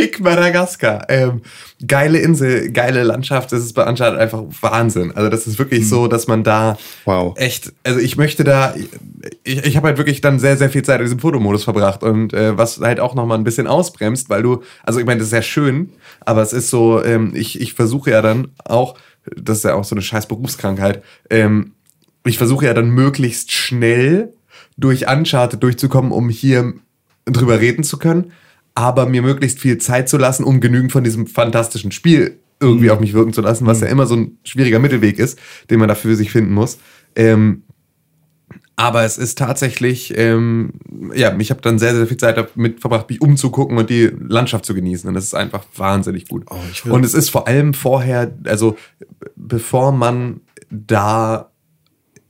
Fick 0.00 0.18
Madagaskar. 0.18 1.04
Ähm, 1.10 1.42
geile 1.86 2.18
Insel, 2.20 2.72
geile 2.72 3.02
Landschaft, 3.02 3.52
das 3.52 3.60
ist 3.60 3.74
bei 3.74 3.86
Uncharted 3.86 4.18
einfach 4.18 4.42
Wahnsinn. 4.62 5.12
Also 5.14 5.28
das 5.28 5.46
ist 5.46 5.58
wirklich 5.58 5.86
so, 5.86 6.06
dass 6.06 6.26
man 6.26 6.42
da 6.42 6.78
Wow. 7.04 7.36
echt, 7.36 7.74
also 7.84 8.00
ich 8.00 8.16
möchte 8.16 8.42
da, 8.42 8.74
ich, 9.44 9.66
ich 9.66 9.76
habe 9.76 9.88
halt 9.88 9.98
wirklich 9.98 10.22
dann 10.22 10.38
sehr, 10.38 10.56
sehr 10.56 10.70
viel 10.70 10.82
Zeit 10.82 11.00
in 11.00 11.04
diesem 11.04 11.18
Fotomodus 11.18 11.64
verbracht 11.64 12.02
und 12.02 12.32
äh, 12.32 12.56
was 12.56 12.80
halt 12.80 12.98
auch 12.98 13.14
nochmal 13.14 13.36
ein 13.36 13.44
bisschen 13.44 13.66
ausbremst, 13.66 14.30
weil 14.30 14.42
du, 14.42 14.62
also 14.84 15.00
ich 15.00 15.04
meine, 15.04 15.18
das 15.18 15.26
ist 15.26 15.32
sehr 15.32 15.42
schön, 15.42 15.90
aber 16.20 16.40
es 16.40 16.54
ist 16.54 16.70
so, 16.70 17.04
ähm, 17.04 17.32
ich, 17.34 17.60
ich 17.60 17.74
versuche 17.74 18.10
ja 18.10 18.22
dann 18.22 18.48
auch, 18.64 18.96
das 19.36 19.58
ist 19.58 19.64
ja 19.64 19.74
auch 19.74 19.84
so 19.84 19.94
eine 19.94 20.02
scheiß 20.02 20.28
Berufskrankheit, 20.28 21.02
ähm, 21.28 21.72
ich 22.24 22.38
versuche 22.38 22.64
ja 22.64 22.72
dann 22.72 22.88
möglichst 22.88 23.52
schnell 23.52 24.32
durch 24.78 25.10
Uncharted 25.10 25.62
durchzukommen, 25.62 26.10
um 26.10 26.30
hier 26.30 26.72
drüber 27.26 27.60
reden 27.60 27.84
zu 27.84 27.98
können, 27.98 28.32
aber 28.80 29.04
mir 29.04 29.20
möglichst 29.20 29.60
viel 29.60 29.76
Zeit 29.76 30.08
zu 30.08 30.16
lassen, 30.16 30.42
um 30.42 30.60
genügend 30.60 30.90
von 30.90 31.04
diesem 31.04 31.26
fantastischen 31.26 31.92
Spiel 31.92 32.38
irgendwie 32.60 32.90
auf 32.90 32.98
mich 32.98 33.12
wirken 33.12 33.34
zu 33.34 33.42
lassen, 33.42 33.66
was 33.66 33.80
ja 33.80 33.88
immer 33.88 34.06
so 34.06 34.16
ein 34.16 34.38
schwieriger 34.42 34.78
Mittelweg 34.78 35.18
ist, 35.18 35.38
den 35.68 35.78
man 35.78 35.88
dafür 35.88 36.16
sich 36.16 36.30
finden 36.30 36.54
muss. 36.54 36.78
Ähm, 37.14 37.62
aber 38.76 39.04
es 39.04 39.18
ist 39.18 39.36
tatsächlich, 39.36 40.16
ähm, 40.16 40.72
ja, 41.14 41.36
ich 41.38 41.50
habe 41.50 41.60
dann 41.60 41.78
sehr, 41.78 41.94
sehr 41.94 42.06
viel 42.06 42.16
Zeit 42.16 42.38
damit 42.38 42.80
verbracht, 42.80 43.10
mich 43.10 43.20
umzugucken 43.20 43.76
und 43.76 43.90
die 43.90 44.10
Landschaft 44.18 44.64
zu 44.64 44.74
genießen. 44.74 45.06
Und 45.06 45.14
das 45.14 45.24
ist 45.24 45.34
einfach 45.34 45.64
wahnsinnig 45.76 46.28
gut. 46.28 46.46
will- 46.86 46.92
und 46.92 47.04
es 47.04 47.12
ist 47.12 47.28
vor 47.28 47.46
allem 47.46 47.74
vorher, 47.74 48.34
also 48.44 48.78
bevor 49.36 49.92
man 49.92 50.40
da 50.70 51.50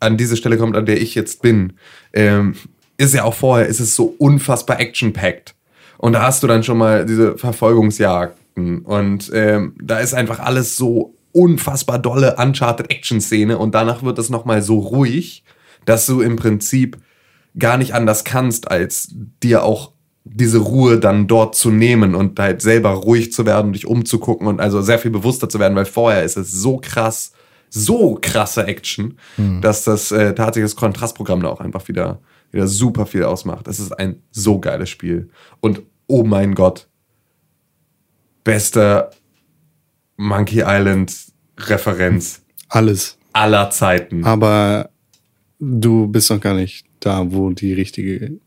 an 0.00 0.16
diese 0.16 0.36
Stelle 0.36 0.58
kommt, 0.58 0.76
an 0.76 0.86
der 0.86 1.00
ich 1.00 1.14
jetzt 1.14 1.40
bin, 1.42 1.74
ähm, 2.12 2.56
ist 2.96 3.14
ja 3.14 3.22
auch 3.22 3.34
vorher, 3.34 3.68
ist 3.68 3.80
es 3.80 3.94
so 3.94 4.14
unfassbar 4.18 4.80
action-packed. 4.80 5.54
Und 6.00 6.14
da 6.14 6.22
hast 6.22 6.42
du 6.42 6.46
dann 6.46 6.62
schon 6.62 6.78
mal 6.78 7.04
diese 7.04 7.36
Verfolgungsjagden 7.36 8.78
und 8.78 9.30
ähm, 9.34 9.74
da 9.82 9.98
ist 9.98 10.14
einfach 10.14 10.40
alles 10.40 10.74
so 10.74 11.14
unfassbar 11.32 11.98
dolle 11.98 12.36
Uncharted-Action-Szene 12.36 13.58
und 13.58 13.74
danach 13.74 14.02
wird 14.02 14.18
es 14.18 14.30
nochmal 14.30 14.62
so 14.62 14.78
ruhig, 14.78 15.44
dass 15.84 16.06
du 16.06 16.22
im 16.22 16.36
Prinzip 16.36 16.96
gar 17.58 17.76
nicht 17.76 17.92
anders 17.92 18.24
kannst, 18.24 18.70
als 18.70 19.08
dir 19.42 19.62
auch 19.62 19.92
diese 20.24 20.58
Ruhe 20.58 20.98
dann 20.98 21.26
dort 21.26 21.54
zu 21.54 21.70
nehmen 21.70 22.14
und 22.14 22.38
halt 22.38 22.62
selber 22.62 22.92
ruhig 22.92 23.30
zu 23.30 23.44
werden, 23.44 23.74
dich 23.74 23.86
umzugucken 23.86 24.46
und 24.46 24.58
also 24.58 24.80
sehr 24.80 24.98
viel 24.98 25.10
bewusster 25.10 25.50
zu 25.50 25.58
werden, 25.58 25.76
weil 25.76 25.84
vorher 25.84 26.24
ist 26.24 26.38
es 26.38 26.50
so 26.50 26.78
krass, 26.78 27.32
so 27.68 28.18
krasse 28.18 28.66
Action, 28.66 29.18
dass 29.60 29.84
das 29.84 30.12
äh, 30.12 30.34
tatsächlich 30.34 30.72
das 30.72 30.76
Kontrastprogramm 30.76 31.42
da 31.42 31.50
auch 31.50 31.60
einfach 31.60 31.88
wieder, 31.88 32.20
wieder 32.52 32.66
super 32.66 33.04
viel 33.04 33.24
ausmacht. 33.24 33.68
Es 33.68 33.80
ist 33.80 33.92
ein 33.92 34.22
so 34.30 34.58
geiles 34.58 34.88
Spiel. 34.88 35.28
Und 35.60 35.82
oh 36.11 36.25
mein 36.25 36.55
Gott, 36.55 36.88
bester 38.42 39.11
Monkey 40.16 40.62
Island 40.66 41.14
Referenz 41.57 42.42
Alles. 42.68 43.16
aller 43.33 43.70
Zeiten. 43.70 44.25
Aber 44.25 44.90
du 45.61 46.09
bist 46.09 46.31
noch 46.31 46.40
gar 46.40 46.55
nicht 46.55 46.87
da, 46.99 47.33
wo 47.33 47.51
die 47.51 47.73
richtige, 47.73 48.38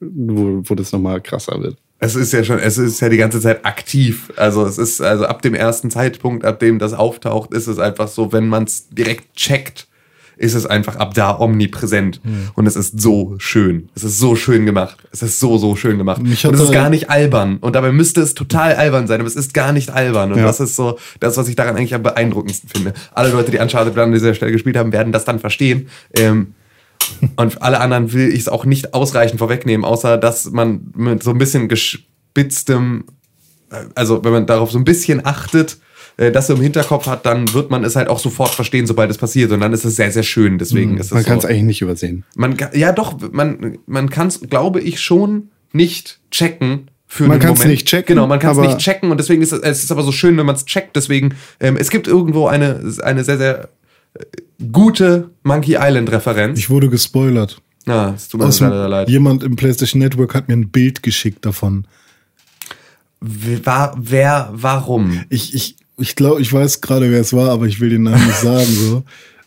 wo, 0.00 0.62
wo 0.62 0.74
das 0.74 0.92
nochmal 0.92 1.20
krasser 1.20 1.60
wird. 1.60 1.76
Es 1.98 2.14
ist 2.14 2.32
ja 2.32 2.44
schon, 2.44 2.58
es 2.58 2.78
ist 2.78 3.00
ja 3.00 3.08
die 3.08 3.16
ganze 3.16 3.40
Zeit 3.40 3.64
aktiv. 3.64 4.32
Also 4.36 4.64
es 4.66 4.78
ist, 4.78 5.00
also 5.00 5.24
ab 5.24 5.42
dem 5.42 5.54
ersten 5.54 5.90
Zeitpunkt, 5.90 6.44
ab 6.44 6.60
dem 6.60 6.78
das 6.78 6.92
auftaucht, 6.92 7.52
ist 7.52 7.66
es 7.66 7.78
einfach 7.78 8.08
so, 8.08 8.32
wenn 8.32 8.48
man 8.48 8.64
es 8.64 8.88
direkt 8.90 9.34
checkt, 9.34 9.88
ist 10.36 10.54
es 10.54 10.66
einfach 10.66 10.96
ab 10.96 11.14
da 11.14 11.38
omnipräsent. 11.38 12.20
Und 12.54 12.66
es 12.66 12.76
ist 12.76 13.00
so 13.00 13.34
schön. 13.38 13.88
Es 13.94 14.04
ist 14.04 14.18
so 14.18 14.36
schön 14.36 14.66
gemacht. 14.66 14.96
Es 15.10 15.22
ist 15.22 15.40
so, 15.40 15.56
so 15.56 15.76
schön 15.76 15.96
gemacht. 15.98 16.20
Und 16.20 16.30
es 16.30 16.44
ist 16.44 16.72
gar 16.72 16.90
nicht 16.90 17.08
albern. 17.08 17.56
Und 17.58 17.74
dabei 17.74 17.90
müsste 17.92 18.20
es 18.20 18.34
total 18.34 18.74
albern 18.74 19.06
sein, 19.06 19.20
aber 19.20 19.28
es 19.28 19.36
ist 19.36 19.54
gar 19.54 19.72
nicht 19.72 19.90
albern. 19.90 20.32
Und 20.32 20.38
Ja. 20.38 20.44
das 20.44 20.60
ist 20.60 20.76
so, 20.76 20.98
das, 21.20 21.36
was 21.36 21.48
ich 21.48 21.56
daran 21.56 21.76
eigentlich 21.76 21.94
am 21.94 22.02
beeindruckendsten 22.02 22.68
finde. 22.68 22.92
Alle 23.14 23.30
Leute, 23.30 23.50
die 23.50 23.58
Uncharted 23.58 23.96
dann 23.96 24.08
an 24.08 24.12
dieser 24.12 24.34
Stelle 24.34 24.52
gespielt 24.52 24.76
haben, 24.76 24.92
werden 24.92 25.12
das 25.12 25.24
dann 25.24 25.38
verstehen. 25.38 25.88
Ähm, 26.14 26.54
und 27.36 27.62
alle 27.62 27.80
anderen 27.80 28.12
will 28.12 28.28
ich 28.28 28.40
es 28.40 28.48
auch 28.48 28.64
nicht 28.64 28.92
ausreichend 28.94 29.38
vorwegnehmen, 29.38 29.84
außer 29.86 30.18
dass 30.18 30.50
man 30.50 30.92
mit 30.94 31.22
so 31.22 31.30
ein 31.30 31.38
bisschen 31.38 31.68
gespitztem, 31.68 33.04
äh, 33.70 33.84
also 33.94 34.22
wenn 34.24 34.32
man 34.32 34.46
darauf 34.46 34.70
so 34.70 34.78
ein 34.78 34.84
bisschen 34.84 35.24
achtet, 35.24 35.78
äh, 36.16 36.30
das 36.32 36.48
im 36.50 36.60
Hinterkopf 36.60 37.06
hat, 37.06 37.26
dann 37.26 37.52
wird 37.54 37.70
man 37.70 37.84
es 37.84 37.96
halt 37.96 38.08
auch 38.08 38.18
sofort 38.18 38.50
verstehen, 38.54 38.86
sobald 38.86 39.10
es 39.10 39.18
passiert. 39.18 39.50
Und 39.52 39.60
dann 39.60 39.72
ist 39.72 39.84
es 39.84 39.96
sehr, 39.96 40.10
sehr 40.12 40.22
schön. 40.22 40.58
Deswegen 40.58 40.96
ist 40.98 41.06
es 41.06 41.12
Man 41.12 41.24
kann 41.24 41.38
es 41.38 41.42
so. 41.42 41.48
eigentlich 41.48 41.62
nicht 41.64 41.82
übersehen. 41.82 42.24
Man 42.34 42.56
kann, 42.56 42.70
ja, 42.74 42.92
doch, 42.92 43.18
man, 43.32 43.78
man 43.86 44.10
kann 44.10 44.28
es, 44.28 44.40
glaube 44.40 44.80
ich, 44.80 45.00
schon 45.00 45.48
nicht 45.72 46.20
checken. 46.30 46.90
Für 47.08 47.28
Man 47.28 47.38
kann's 47.38 47.60
Moment. 47.60 47.70
nicht 47.70 47.86
checken, 47.86 48.16
Genau, 48.16 48.26
man 48.26 48.40
kann 48.40 48.50
es 48.52 48.58
nicht 48.58 48.78
checken 48.78 49.12
und 49.12 49.18
deswegen 49.18 49.40
ist 49.40 49.52
es, 49.52 49.60
es 49.60 49.84
ist 49.84 49.92
aber 49.92 50.02
so 50.02 50.10
schön, 50.10 50.36
wenn 50.38 50.44
man 50.46 50.56
es 50.56 50.64
checkt. 50.64 50.96
Deswegen, 50.96 51.36
ähm, 51.60 51.76
es 51.76 51.90
gibt 51.90 52.08
irgendwo 52.08 52.48
eine, 52.48 52.80
eine 53.04 53.22
sehr, 53.22 53.38
sehr 53.38 53.68
äh, 54.14 54.24
gute 54.72 55.30
Monkey 55.44 55.76
Island-Referenz. 55.80 56.58
Ich 56.58 56.68
wurde 56.68 56.88
gespoilert. 56.90 57.62
Ja, 57.86 58.14
es 58.16 58.26
tut 58.28 58.40
mir 58.40 58.48
Aus 58.48 58.56
sehr 58.56 58.70
leid. 58.88 59.08
jemand 59.08 59.44
im 59.44 59.54
PlayStation 59.54 60.00
Network 60.02 60.34
hat 60.34 60.48
mir 60.48 60.54
ein 60.54 60.70
Bild 60.70 61.04
geschickt 61.04 61.46
davon. 61.46 61.86
War- 63.20 63.94
wer, 63.96 64.50
warum? 64.52 65.22
Ich, 65.30 65.54
ich, 65.54 65.76
ich 65.98 66.14
glaube, 66.16 66.40
ich 66.42 66.52
weiß 66.52 66.80
gerade, 66.80 67.10
wer 67.10 67.20
es 67.20 67.32
war, 67.32 67.50
aber 67.50 67.66
ich 67.66 67.80
will 67.80 67.90
den 67.90 68.02
Namen 68.04 68.26
nicht 68.26 68.38
sagen. 68.40 68.66
So. 68.66 69.02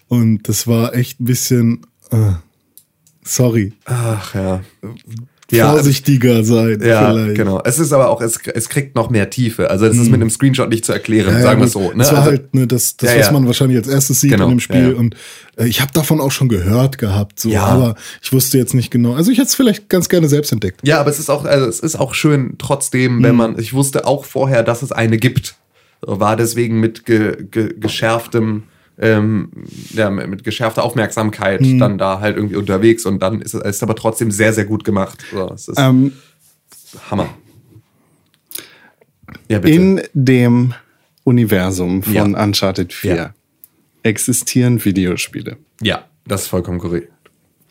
Und 0.08 0.48
das 0.50 0.68
war 0.68 0.96
echt 0.96 1.20
ein 1.20 1.26
bisschen. 1.26 1.82
Äh, 2.12 2.34
sorry. 3.24 3.74
Ach 3.86 4.34
ja. 4.36 4.62
Ja, 5.52 5.72
Vorsichtiger 5.72 6.44
sein. 6.44 6.80
ja, 6.84 7.10
vielleicht. 7.10 7.36
genau. 7.36 7.60
Es 7.66 7.80
ist 7.80 7.92
aber 7.92 8.10
auch, 8.10 8.22
es, 8.22 8.38
es 8.54 8.70
kriegt 8.70 8.96
noch 8.96 9.10
mehr 9.10 9.32
Tiefe. 9.32 9.72
Also 9.72 9.88
es 9.88 9.98
ist 9.98 10.12
mit 10.12 10.22
einem 10.22 10.30
Screenshot 10.30 10.70
nicht 10.70 10.86
zu 10.86 10.94
erklären, 10.94 11.34
Ja, 11.34 11.42
sagen 11.42 11.60
wir 11.62 11.66
es 11.66 11.72
so. 11.72 11.90
Ne? 11.90 11.96
Das 11.98 12.12
war 12.12 12.20
Also- 12.20 12.30
halt 12.32 12.54
ne, 12.54 12.68
das, 12.68 12.98
das 12.98 13.12
Ja, 13.16 13.20
was 13.20 13.32
man 13.32 13.48
wahrscheinlich 13.48 13.78
als 13.80 13.88
erstes 13.88 14.22
sieht 14.22 14.30
Genau, 14.34 14.44
in 14.46 14.52
dem 14.52 14.60
Spiel. 14.60 14.94
Und 14.94 15.16
äh, 15.58 15.66
ich 15.66 15.82
habe 15.82 15.92
davon 15.92 16.22
auch 16.22 16.30
schon 16.32 16.50
gehört 16.50 17.00
gehabt, 17.00 17.40
so, 17.40 17.56
aber 17.58 17.96
ich 18.22 18.32
wusste 18.32 18.60
jetzt 18.60 18.76
nicht 18.76 18.92
genau. 18.92 19.16
Also 19.16 19.32
ich 19.32 19.40
hätte 19.40 19.48
es 19.48 19.56
vielleicht 19.56 19.90
ganz 19.90 20.08
gerne 20.08 20.30
selbst 20.30 20.52
entdeckt. 20.52 20.82
Ja, 20.88 21.00
aber 21.00 21.10
es 21.10 21.18
ist 21.18 21.32
auch, 21.32 21.46
also 21.46 21.66
es 21.66 21.80
ist 21.80 21.96
auch 21.96 22.14
schön 22.14 22.54
trotzdem, 22.60 23.18
Mhm. 23.18 23.24
wenn 23.24 23.36
man, 23.36 23.58
ich 23.60 23.74
wusste 23.74 24.06
auch 24.06 24.26
vorher, 24.26 24.62
dass 24.62 24.84
es 24.84 24.92
eine 24.92 25.18
gibt. 25.18 25.56
War 26.02 26.36
deswegen 26.38 26.80
mit 26.80 27.06
ge, 27.06 27.46
ge, 27.50 27.74
geschärftem, 27.78 28.64
ähm, 28.98 29.52
ja, 29.92 30.10
mit 30.10 30.44
geschärfter 30.44 30.84
Aufmerksamkeit 30.84 31.62
Mhm. 31.62 31.80
dann 31.80 31.98
da 31.98 32.20
halt 32.20 32.36
irgendwie 32.38 32.56
unterwegs 32.58 33.06
und 33.06 33.20
dann 33.22 33.42
ist 33.42 33.54
es 33.54 33.84
aber 33.84 33.96
trotzdem 33.96 34.32
sehr, 34.32 34.54
sehr 34.54 34.66
gut 34.66 34.84
gemacht. 34.84 35.24
So, 35.32 35.52
es 35.54 35.68
ist 35.68 35.78
Ähm, 35.80 36.14
Hammer. 37.10 37.30
Ja, 39.48 39.60
in 39.60 40.02
dem 40.14 40.74
Universum 41.24 42.02
von 42.04 42.14
Ja. 42.14 42.24
Uncharted 42.24 42.94
4 42.94 43.16
Ja. 43.16 43.34
existieren 44.04 44.84
Videospiele. 44.84 45.58
ja, 45.82 46.06
das 46.26 46.44
ist 46.44 46.48
vollkommen 46.48 46.80
korrekt. 46.80 47.12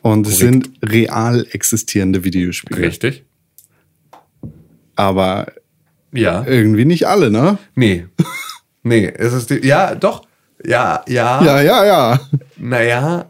Und 0.02 0.26
es 0.26 0.38
Korrekt. 0.38 0.66
sind 0.66 0.92
real 0.92 1.46
existierende 1.50 2.22
Videospiele. 2.24 2.80
Richtig. 2.86 3.24
Aber 4.94 5.52
Ja. 6.20 6.44
irgendwie 6.46 6.84
nicht 6.84 7.06
alle, 7.06 7.30
ne? 7.30 7.58
Nee. 7.74 8.06
Nee, 8.82 9.06
es 9.06 9.32
ist 9.32 9.50
die, 9.50 9.66
ja, 9.66 9.94
doch. 9.94 10.22
Ja, 10.64 11.04
ja. 11.08 11.44
Ja, 11.44 11.60
ja, 11.60 11.84
ja. 11.84 12.20
Naja, 12.56 13.26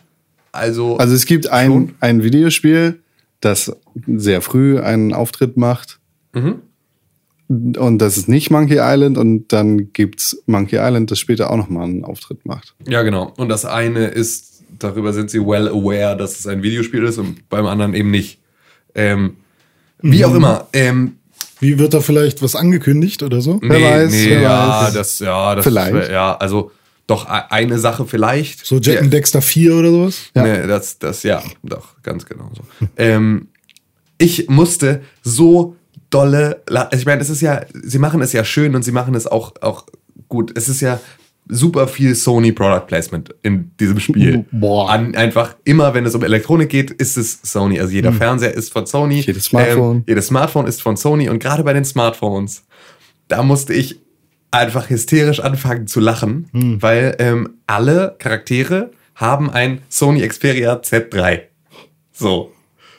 also. 0.53 0.97
Also 0.97 1.15
es 1.15 1.27
gibt 1.27 1.49
ein, 1.49 1.71
Schon. 1.71 1.95
ein 2.01 2.23
Videospiel, 2.23 3.01
das 3.41 3.73
sehr 4.07 4.41
früh 4.41 4.81
einen 4.81 5.13
Auftritt 5.13 5.57
macht. 5.57 5.99
Mhm. 6.33 6.63
Und 7.49 7.99
das 7.99 8.19
ist 8.19 8.29
nicht 8.29 8.51
Monkey 8.51 8.79
Island. 8.79 9.19
Und 9.19 9.53
dann 9.53 9.93
gibt's 9.93 10.43
Monkey 10.47 10.77
Island, 10.77 11.11
das 11.11 11.19
später 11.19 11.51
auch 11.51 11.57
nochmal 11.57 11.85
einen 11.85 12.05
Auftritt 12.05 12.45
macht. 12.45 12.75
Ja, 12.87 13.03
genau. 13.03 13.33
Und 13.37 13.49
das 13.49 13.65
eine 13.65 14.07
ist, 14.07 14.63
darüber 14.79 15.13
sind 15.13 15.31
sie 15.31 15.41
well 15.41 15.69
aware, 15.69 16.17
dass 16.17 16.39
es 16.39 16.47
ein 16.47 16.63
Videospiel 16.63 17.05
ist 17.05 17.19
und 17.19 17.49
beim 17.49 17.67
anderen 17.67 17.95
eben 17.95 18.11
nicht. 18.11 18.39
Ähm, 18.95 19.37
wie 20.01 20.25
auch 20.25 20.35
immer. 20.35 20.69
Ähm, 20.73 21.18
Wie 21.61 21.79
wird 21.79 21.95
da 21.95 22.01
vielleicht 22.01 22.43
was 22.43 22.55
angekündigt 22.55 23.23
oder 23.23 23.41
so? 23.41 23.59
Wer 23.63 23.83
weiß, 23.83 24.13
wer 24.13 24.41
ja, 24.41 24.83
weiß. 24.83 24.95
das, 24.95 25.19
ja, 25.19 25.55
das, 25.55 25.65
Vielleicht. 25.65 26.11
Ja, 26.11 26.37
also 26.37 26.71
doch 27.07 27.27
e- 27.27 27.45
eine 27.51 27.79
Sache 27.79 28.07
vielleicht. 28.07 28.65
So 28.65 28.79
Jack 28.79 29.03
and. 29.03 29.13
Dexter 29.13 29.43
4 29.43 29.75
oder 29.75 29.91
sowas? 29.91 30.19
Ja. 30.35 30.43
Nee, 30.43 30.67
das, 30.67 30.99
das, 30.99 31.23
ja, 31.23 31.43
doch, 31.63 32.01
ganz 32.03 32.27
genau 32.27 32.51
so. 32.55 32.87
ähm, 32.97 33.49
ich 34.19 34.49
musste 34.49 35.03
so 35.23 35.77
dolle, 36.11 36.63
also 36.67 36.97
ich 36.97 37.07
meine, 37.07 37.21
es 37.21 37.31
ist 37.31 37.41
ja, 37.41 37.63
sie 37.83 37.99
machen 37.99 38.21
es 38.23 38.33
ja 38.33 38.45
schön 38.45 38.75
und 38.75 38.83
sie 38.83 38.93
machen 38.93 39.15
es 39.15 39.27
auch, 39.27 39.55
auch 39.61 39.85
gut. 40.29 40.57
Es 40.57 40.69
ist 40.69 40.81
ja 40.81 41.01
super 41.49 41.89
viel 41.89 42.15
Sony 42.15 42.53
Product 42.53 42.87
Placement 42.87 43.35
in 43.43 43.73
diesem 43.79 43.99
Spiel. 44.01 44.45
Boah. 44.53 44.91
An, 44.91 45.15
einfach 45.15 45.57
immer, 45.65 45.95
wenn 45.95 46.05
es 46.07 46.15
um 46.15 46.23
Elektronik 46.23 46.69
geht, 46.69 46.91
ist 46.91 47.17
es 47.17 47.41
Sony. 47.43 47.81
Also 47.81 47.93
jeder 47.93 48.13
Fernseher 48.13 48.55
ist 48.55 48.73
von 48.73 48.87
Sony. 48.87 49.21
Jedes 49.21 49.47
Smartphone. 49.47 49.97
Ähm, 49.99 50.05
jedes 50.07 50.27
Smartphone 50.27 50.67
ist 50.67 50.83
von 50.83 50.97
Sony 50.97 51.29
und 51.29 51.39
gerade 51.39 51.65
bei 51.65 51.73
den 51.73 51.85
Smartphones, 51.85 52.65
da 53.29 53.43
musste 53.43 53.75
ich 53.75 54.01
einfach 54.51 54.89
hysterisch 54.89 55.41
anfangen 55.41 55.87
zu 55.87 56.01
lachen, 56.01 56.49
weil 56.81 57.17
ähm, 57.19 57.57
alle 57.67 58.17
Charaktere 58.19 58.91
haben 59.15 59.51
ein 59.51 59.83
Sony 59.89 60.27
Xperia 60.27 60.75
Z3. 60.77 61.43
So. 62.13 62.53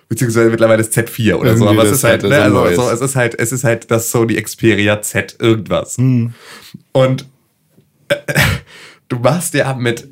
Beziehungsweise 0.10 0.50
mittlerweile 0.50 0.82
ist 0.82 0.97
Z4 0.97 1.36
oder 1.36 1.56
so, 1.56 1.66
Irgendwie 1.66 1.80
aber 1.80 1.84
es 1.84 1.89
das 1.91 1.97
ist 2.00 2.04
halt, 2.04 2.24
halt 2.24 2.32
ne, 2.32 2.52
so 2.52 2.60
also, 2.60 2.82
so, 2.82 2.89
es 2.89 3.02
ist 3.02 3.16
halt, 3.16 3.39
es 3.39 3.52
ist 3.52 3.64
halt 3.64 3.91
das 3.91 4.10
Sony 4.10 4.41
Xperia 4.41 5.02
Z 5.02 5.36
irgendwas. 5.39 5.97
Und 6.91 7.22
äh, 7.22 7.26
du 9.07 9.18
machst 9.20 9.53
ja 9.53 9.74
mit 9.74 10.07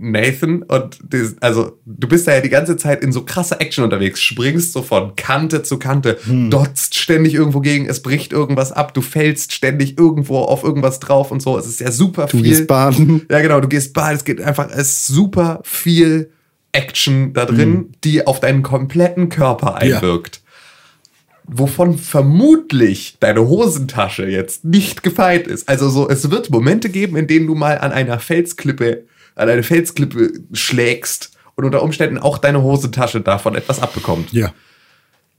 Nathan 0.00 0.62
und 0.62 0.98
das, 1.02 1.34
also 1.40 1.78
du 1.84 2.06
bist 2.06 2.28
da 2.28 2.34
ja 2.34 2.40
die 2.40 2.48
ganze 2.50 2.76
Zeit 2.76 3.02
in 3.02 3.10
so 3.10 3.24
krasser 3.24 3.60
Action 3.60 3.82
unterwegs, 3.82 4.22
springst 4.22 4.72
so 4.72 4.82
von 4.82 5.16
Kante 5.16 5.62
zu 5.64 5.78
Kante, 5.78 6.18
dotzt 6.50 6.94
ständig 6.94 7.34
irgendwo 7.34 7.60
gegen, 7.60 7.86
es 7.86 8.00
bricht 8.00 8.32
irgendwas 8.32 8.70
ab, 8.70 8.94
du 8.94 9.00
fällst 9.00 9.52
ständig 9.52 9.98
irgendwo 9.98 10.38
auf 10.38 10.62
irgendwas 10.62 11.00
drauf 11.00 11.32
und 11.32 11.42
so. 11.42 11.58
Es 11.58 11.66
ist 11.66 11.80
ja 11.80 11.90
super 11.90 12.26
Du 12.26 12.36
viel. 12.38 12.46
gehst 12.46 12.66
baden. 12.68 13.26
Ja, 13.30 13.40
genau, 13.40 13.60
du 13.60 13.66
gehst 13.68 13.92
baden, 13.92 14.16
es 14.16 14.24
geht 14.24 14.40
einfach, 14.40 14.70
es 14.70 14.78
ist 14.88 15.06
super 15.08 15.60
viel 15.64 16.30
Action 16.70 17.32
da 17.32 17.44
drin, 17.46 17.92
die 18.04 18.24
auf 18.26 18.38
deinen 18.40 18.62
kompletten 18.62 19.30
Körper 19.30 19.76
einwirkt. 19.76 20.42
Wovon 21.48 21.96
vermutlich 21.98 23.16
deine 23.20 23.48
Hosentasche 23.48 24.26
jetzt 24.26 24.64
nicht 24.64 25.02
gefeit 25.02 25.46
ist. 25.46 25.68
Also 25.68 25.88
so, 25.88 26.08
es 26.08 26.30
wird 26.30 26.50
Momente 26.50 26.90
geben, 26.90 27.16
in 27.16 27.26
denen 27.26 27.46
du 27.46 27.54
mal 27.54 27.78
an 27.78 27.90
einer 27.90 28.20
Felsklippe, 28.20 29.04
an 29.34 29.48
eine 29.48 29.62
Felsklippe 29.62 30.32
schlägst 30.52 31.32
und 31.54 31.64
unter 31.64 31.82
Umständen 31.82 32.18
auch 32.18 32.38
deine 32.38 32.62
Hosentasche 32.62 33.20
davon 33.20 33.54
etwas 33.54 33.80
abbekommt. 33.80 34.32
Ja. 34.32 34.52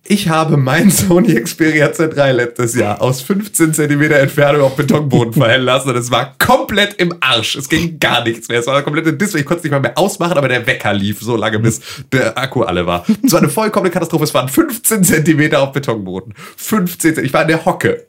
Ich 0.04 0.30
habe 0.30 0.58
mein 0.58 0.90
Sony 0.92 1.36
Xperia 1.36 1.88
Z3 1.88 2.32
letztes 2.32 2.76
Jahr 2.76 3.02
aus 3.02 3.22
15 3.22 3.74
Zentimeter 3.74 4.16
Entfernung 4.16 4.64
auf 4.64 4.76
Betonboden 4.76 5.34
fallen 5.34 5.62
lassen 5.62 5.90
und 5.90 5.98
es 5.98 6.10
war 6.10 6.36
komplett 6.40 6.96
im 6.96 7.16
Arsch. 7.20 7.56
Es 7.56 7.70
ging 7.70 8.00
gar 8.00 8.24
nichts 8.24 8.48
mehr. 8.48 8.60
Es 8.60 8.68
war 8.68 8.82
komplett 8.82 9.08
ein 9.08 9.18
Display. 9.18 9.42
Ich 9.42 9.46
konnte 9.46 9.60
es 9.60 9.64
nicht 9.66 9.72
mal 9.72 9.82
mehr 9.82 9.98
ausmachen, 9.98 10.38
aber 10.38 10.48
der 10.48 10.66
Wecker 10.66 10.94
lief 10.94 11.20
so 11.20 11.36
lange, 11.36 11.60
bis 11.60 11.82
der 12.12 12.38
Akku 12.38 12.64
alle 12.64 12.86
war. 12.88 13.06
Es 13.24 13.32
war 13.32 13.40
eine 13.40 13.50
vollkommene 13.50 13.92
Katastrophe. 13.92 14.24
Es 14.24 14.34
waren 14.34 14.50
15 14.50 15.04
Zentimeter 15.04 15.62
auf 15.62 15.74
Betonboden. 15.74 16.34
15 16.58 17.00
Zentimeter. 17.00 17.26
Ich 17.26 17.34
war 17.34 17.44
in 17.44 17.50
der 17.50 17.66
Hocke. 17.66 18.09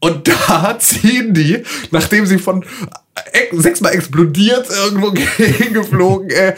Und 0.00 0.28
da 0.28 0.76
ziehen 0.78 1.32
die, 1.34 1.62
nachdem 1.90 2.26
sie 2.26 2.38
von 2.38 2.64
sechsmal 3.52 3.92
explodiert, 3.94 4.66
irgendwo 4.70 5.12
hingeflogen, 5.36 6.30
äh, 6.30 6.48
äh, 6.48 6.54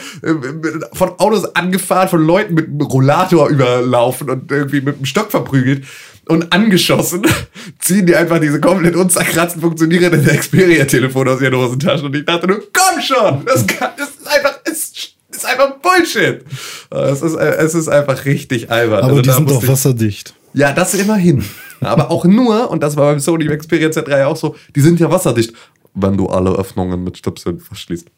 von 0.92 1.10
Autos 1.18 1.44
angefahren, 1.54 2.08
von 2.08 2.22
Leuten 2.26 2.54
mit 2.54 2.66
einem 2.66 2.80
Rollator 2.80 3.48
überlaufen 3.48 4.28
und 4.28 4.50
irgendwie 4.50 4.80
mit 4.80 4.96
einem 4.96 5.04
Stock 5.04 5.30
verprügelt 5.30 5.84
und 6.26 6.52
angeschossen, 6.52 7.22
ziehen 7.78 8.06
die 8.06 8.16
einfach 8.16 8.40
diese 8.40 8.60
komplett 8.60 8.96
unzerkratzten 8.96 9.62
funktionierenden 9.62 10.24
Xperia-Telefone 10.26 11.30
aus 11.30 11.40
ihren 11.40 11.56
Hosentaschen. 11.56 12.06
Und 12.06 12.16
ich 12.16 12.24
dachte 12.24 12.48
nur, 12.48 12.60
komm 12.72 13.00
schon! 13.00 13.44
Das, 13.46 13.66
kann, 13.66 13.90
das 13.96 14.08
ist 14.08 14.26
einfach, 14.26 14.58
es 14.64 14.92
ist 15.30 15.44
einfach 15.46 15.76
Bullshit. 15.76 16.44
Es 16.90 17.22
ist, 17.22 17.34
es 17.36 17.74
ist 17.74 17.88
einfach 17.88 18.24
richtig 18.24 18.70
albern. 18.70 18.98
Aber 19.04 19.08
Also 19.10 19.22
die 19.22 19.30
sind 19.30 19.48
doch 19.50 19.62
ich- 19.62 19.68
wasserdicht. 19.68 20.34
ja, 20.54 20.72
das 20.72 20.94
immerhin. 20.94 21.44
Aber 21.80 22.10
auch 22.10 22.24
nur, 22.24 22.70
und 22.70 22.82
das 22.82 22.96
war 22.96 23.10
beim 23.10 23.20
Sony 23.20 23.46
Xperia 23.56 23.88
Z3 23.88 24.24
auch 24.26 24.36
so, 24.36 24.56
die 24.74 24.80
sind 24.80 24.98
ja 25.00 25.10
wasserdicht, 25.10 25.52
wenn 25.94 26.16
du 26.16 26.26
alle 26.26 26.50
Öffnungen 26.50 27.02
mit 27.04 27.18
Stöpseln 27.18 27.58
verschließt. 27.60 28.08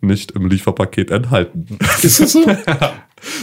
Nicht 0.00 0.32
im 0.32 0.48
Lieferpaket 0.48 1.10
enthalten. 1.12 1.78
Ist 2.02 2.20
das 2.20 2.32
so? 2.32 2.44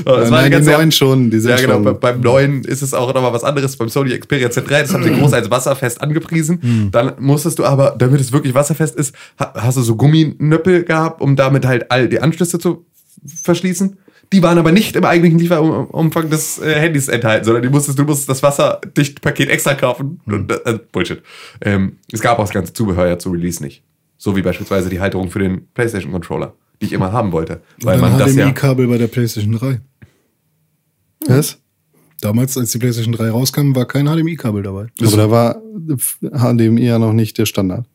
Das 0.03 0.29
Nein, 0.29 0.45
die 0.45 0.49
ganz- 0.51 0.65
neuen 0.65 0.91
schon, 0.91 1.29
die 1.31 1.39
sind 1.39 1.51
ja, 1.51 1.55
genau. 1.55 1.75
schon- 1.75 1.83
Bei, 1.85 1.93
beim 1.93 2.19
neuen 2.19 2.63
ist 2.65 2.81
es 2.81 2.93
auch 2.93 3.13
nochmal 3.13 3.31
was 3.31 3.45
anderes. 3.45 3.77
Beim 3.77 3.87
Sony 3.87 4.17
Xperia 4.19 4.49
Z3, 4.49 4.67
das 4.81 4.93
haben 4.93 5.03
sie 5.05 5.11
groß 5.11 5.31
als 5.31 5.49
wasserfest 5.49 6.01
angepriesen. 6.01 6.89
Dann 6.91 7.13
musstest 7.19 7.59
du 7.59 7.63
aber, 7.63 7.95
damit 7.97 8.19
es 8.19 8.33
wirklich 8.33 8.53
wasserfest 8.53 8.95
ist, 8.97 9.15
ha- 9.39 9.53
hast 9.55 9.77
du 9.77 9.81
so 9.81 9.95
Gumminöppel 9.95 10.83
gehabt, 10.83 11.21
um 11.21 11.37
damit 11.37 11.65
halt 11.65 11.89
all 11.91 12.09
die 12.09 12.19
Anschlüsse 12.19 12.59
zu 12.59 12.85
verschließen. 13.41 13.97
Die 14.31 14.43
waren 14.43 14.59
aber 14.59 14.71
nicht 14.71 14.95
im 14.95 15.05
eigentlichen 15.05 15.39
Lieferumfang 15.39 16.29
des 16.29 16.59
äh, 16.59 16.75
Handys 16.75 17.07
enthalten, 17.07 17.45
sondern 17.45 17.63
die 17.63 17.69
musstest, 17.69 17.97
du 17.97 18.03
musstest 18.03 18.29
das 18.29 18.43
wasserdicht 18.43 19.21
Paket 19.21 19.49
extra 19.49 19.73
kaufen. 19.73 20.21
Und, 20.25 20.51
äh, 20.51 20.79
Bullshit. 20.91 21.23
Ähm, 21.61 21.97
es 22.11 22.21
gab 22.21 22.37
auch 22.37 22.43
das 22.43 22.53
ganze 22.53 22.73
Zubehör 22.73 23.07
ja 23.07 23.17
zu 23.17 23.31
Release 23.31 23.63
nicht. 23.63 23.83
So 24.17 24.35
wie 24.35 24.41
beispielsweise 24.41 24.89
die 24.89 24.99
Halterung 24.99 25.31
für 25.31 25.39
den 25.39 25.67
PlayStation 25.73 26.11
Controller, 26.11 26.53
die 26.79 26.85
ich 26.85 26.93
immer 26.93 27.11
haben 27.11 27.31
wollte. 27.31 27.61
Weil 27.81 27.99
Weil 27.99 28.09
man 28.09 28.19
das 28.19 28.35
ja. 28.35 28.45
HDMI-Kabel 28.45 28.87
bei 28.87 28.97
der 28.99 29.07
PlayStation 29.07 29.53
3. 29.53 29.81
Was? 31.25 31.57
Damals, 32.21 32.57
als 32.57 32.71
die 32.71 32.77
PlayStation 32.77 33.13
3 33.13 33.29
rauskam, 33.29 33.75
war 33.75 33.85
kein 33.85 34.05
HDMI-Kabel 34.05 34.61
dabei. 34.61 34.87
Aber 35.01 35.17
da 35.17 35.31
war 35.31 35.61
HDMI 36.21 36.85
ja 36.85 36.99
noch 36.99 37.13
nicht 37.13 37.37
der 37.37 37.45
Standard. 37.45 37.85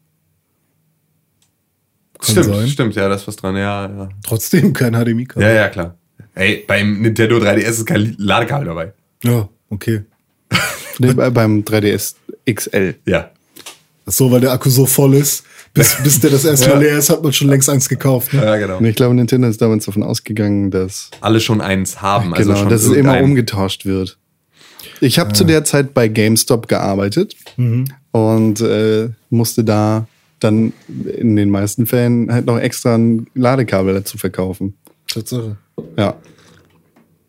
Kann 2.18 2.30
Stimmt, 2.30 2.46
sein. 2.46 2.68
stimmt, 2.68 2.94
ja, 2.94 3.08
da 3.08 3.14
ist 3.16 3.28
was 3.28 3.36
dran, 3.36 3.54
ja, 3.56 3.86
ja. 3.86 4.08
Trotzdem 4.24 4.72
kein 4.72 4.94
HDMI-Kabel. 4.94 5.46
Ja, 5.46 5.52
ja, 5.52 5.68
klar. 5.68 5.98
Ey, 6.34 6.64
beim 6.66 7.00
Nintendo 7.02 7.36
3DS 7.38 7.68
ist 7.68 7.86
kein 7.86 8.14
Ladekabel 8.18 8.66
dabei. 8.66 8.92
Ja, 9.22 9.48
okay. 9.70 10.02
Nee, 10.98 11.12
bei- 11.12 11.30
beim 11.30 11.60
3DS 11.64 12.14
XL. 12.48 12.94
Ja. 13.06 13.30
Ach 14.06 14.12
so, 14.12 14.30
weil 14.30 14.40
der 14.40 14.52
Akku 14.52 14.70
so 14.70 14.86
voll 14.86 15.14
ist. 15.14 15.44
Bis, 15.72 15.96
bis 16.04 16.20
der 16.20 16.30
das 16.30 16.44
erste 16.44 16.68
Mal 16.68 16.74
Ja. 16.76 16.80
leer 16.90 16.98
ist, 16.98 17.10
hat 17.10 17.22
man 17.22 17.32
schon 17.32 17.48
längst 17.48 17.68
eins 17.68 17.88
gekauft. 17.88 18.32
Ne? 18.32 18.44
Ja, 18.44 18.56
genau. 18.56 18.78
Und 18.78 18.84
ich 18.84 18.94
glaube, 18.94 19.14
Nintendo 19.14 19.48
ist 19.48 19.60
damals 19.60 19.86
davon 19.86 20.04
ausgegangen, 20.04 20.70
dass, 20.70 21.10
Alle 21.20 21.40
schon 21.40 21.60
eins 21.60 22.00
haben. 22.00 22.32
Also 22.32 22.50
genau, 22.50 22.60
schon 22.60 22.68
dass 22.68 22.84
es 22.84 22.92
immer 22.92 23.20
umgetauscht 23.20 23.86
wird. 23.86 24.18
Ich 25.00 25.18
habe 25.18 25.32
zu 25.32 25.42
der 25.44 25.64
Zeit 25.64 25.94
bei 25.94 26.06
GameStop 26.06 26.68
gearbeitet 26.68 27.34
und 28.12 28.60
äh, 28.60 29.08
musste 29.30 29.64
da 29.64 30.06
dann 30.38 30.72
in 31.18 31.34
den 31.34 31.50
meisten 31.50 31.86
Fällen 31.86 32.32
halt 32.32 32.46
noch 32.46 32.58
extra 32.58 32.94
ein 32.96 33.26
Ladekabel 33.34 33.94
dazu 33.94 34.16
verkaufen. 34.18 34.74
Tatsache. 35.14 35.56
Ja. 35.96 36.16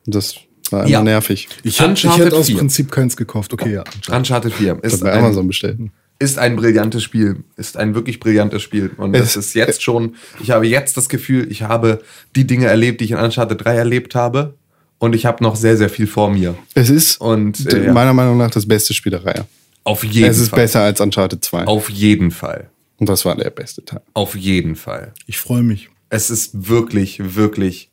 Das 0.05 0.35
war 0.71 0.81
immer 0.81 0.89
Ja. 0.89 1.03
nervig. 1.03 1.47
Ich, 1.63 1.79
hätte- 1.79 1.91
ich 1.93 2.05
Uncharted 2.05 2.25
hätte 2.27 2.35
aus 2.37 2.47
4. 2.47 2.57
Prinzip 2.57 2.91
keins 2.91 3.15
gekauft. 3.17 3.53
Okay, 3.53 3.73
ja. 3.73 3.83
Uncharted 4.15 4.53
4 4.53 4.75
Das 4.75 4.93
ist 4.93 5.03
bei 5.03 5.11
ein, 5.11 5.19
Amazon 5.23 5.47
bestellt. 5.47 5.79
ist 6.19 6.37
ein 6.37 6.55
brillantes 6.55 7.03
Spiel. 7.03 7.43
Ist 7.55 7.77
ein 7.77 7.95
wirklich 7.95 8.19
brillantes 8.19 8.61
Spiel. 8.61 8.91
Und 8.97 9.15
Es- 9.15 9.35
ist 9.35 9.53
jetzt 9.55 9.81
schon, 9.83 10.15
ich 10.41 10.51
habe 10.51 10.67
jetzt 10.67 10.97
das 10.97 11.09
Gefühl, 11.09 11.51
ich 11.51 11.63
habe 11.63 12.01
die 12.35 12.45
Dinge 12.47 12.65
erlebt, 12.67 13.01
die 13.01 13.05
ich 13.05 13.11
in 13.11 13.17
Uncharted 13.17 13.63
3 13.63 13.75
erlebt 13.75 14.15
habe. 14.15 14.55
Und 14.97 15.13
ich 15.13 15.25
habe 15.25 15.43
noch 15.43 15.55
sehr, 15.57 15.75
sehr 15.75 15.89
viel 15.89 16.07
vor 16.07 16.29
mir. 16.31 16.55
Es 16.73 16.89
ist 16.89 17.19
Und, 17.19 17.71
äh, 17.73 17.91
meiner 17.91 18.13
Meinung 18.13 18.37
nach 18.37 18.49
das 18.49 18.65
beste 18.67 18.93
Spiel 18.93 19.11
der 19.11 19.25
Reihe. 19.25 19.45
Auf 19.83 20.03
jeden 20.05 20.29
Es 20.29 20.39
ist 20.39 20.49
Fall. 20.49 20.61
besser 20.61 20.81
als 20.81 21.01
Uncharted 21.01 21.43
2. 21.43 21.65
Auf 21.65 21.89
jeden 21.89 22.31
Fall. 22.31 22.69
Und 22.97 23.09
das 23.09 23.25
war 23.25 23.35
der 23.35 23.49
beste 23.49 23.83
Teil. 23.83 24.01
Auf 24.13 24.35
jeden 24.37 24.75
Fall. 24.77 25.13
Ich 25.27 25.37
freue 25.37 25.63
mich. 25.63 25.89
Es 26.15 26.29
ist 26.29 26.69
wirklich, 26.69 27.35
wirklich 27.35 27.89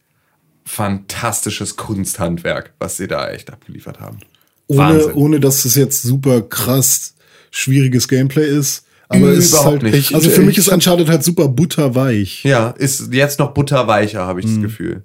fantastisches 0.64 1.76
Kunsthandwerk, 1.76 2.72
was 2.78 2.96
sie 2.96 3.08
da 3.08 3.28
echt 3.30 3.52
abgeliefert 3.52 4.00
haben. 4.00 4.18
Ohne, 4.68 4.78
Wahnsinn. 4.78 5.12
ohne 5.14 5.40
dass 5.40 5.64
es 5.64 5.74
jetzt 5.74 6.02
super 6.02 6.40
krass 6.42 7.14
schwieriges 7.50 8.08
Gameplay 8.08 8.46
ist. 8.48 8.84
Aber 9.08 9.28
es 9.32 9.46
ist 9.46 9.52
Überhaupt 9.52 9.82
halt, 9.82 9.94
nicht. 9.94 10.14
also 10.14 10.28
Ich- 10.28 10.34
für 10.34 10.40
mich 10.42 10.56
ich 10.56 10.66
ist 10.66 10.72
Uncharted 10.72 11.08
halt 11.08 11.22
super 11.22 11.48
butterweich. 11.48 12.44
Ja, 12.44 12.70
ist 12.70 13.12
jetzt 13.12 13.38
noch 13.38 13.52
butterweicher, 13.52 14.24
habe 14.26 14.40
ich 14.40 14.46
das 14.46 14.60
Gefühl. 14.60 15.02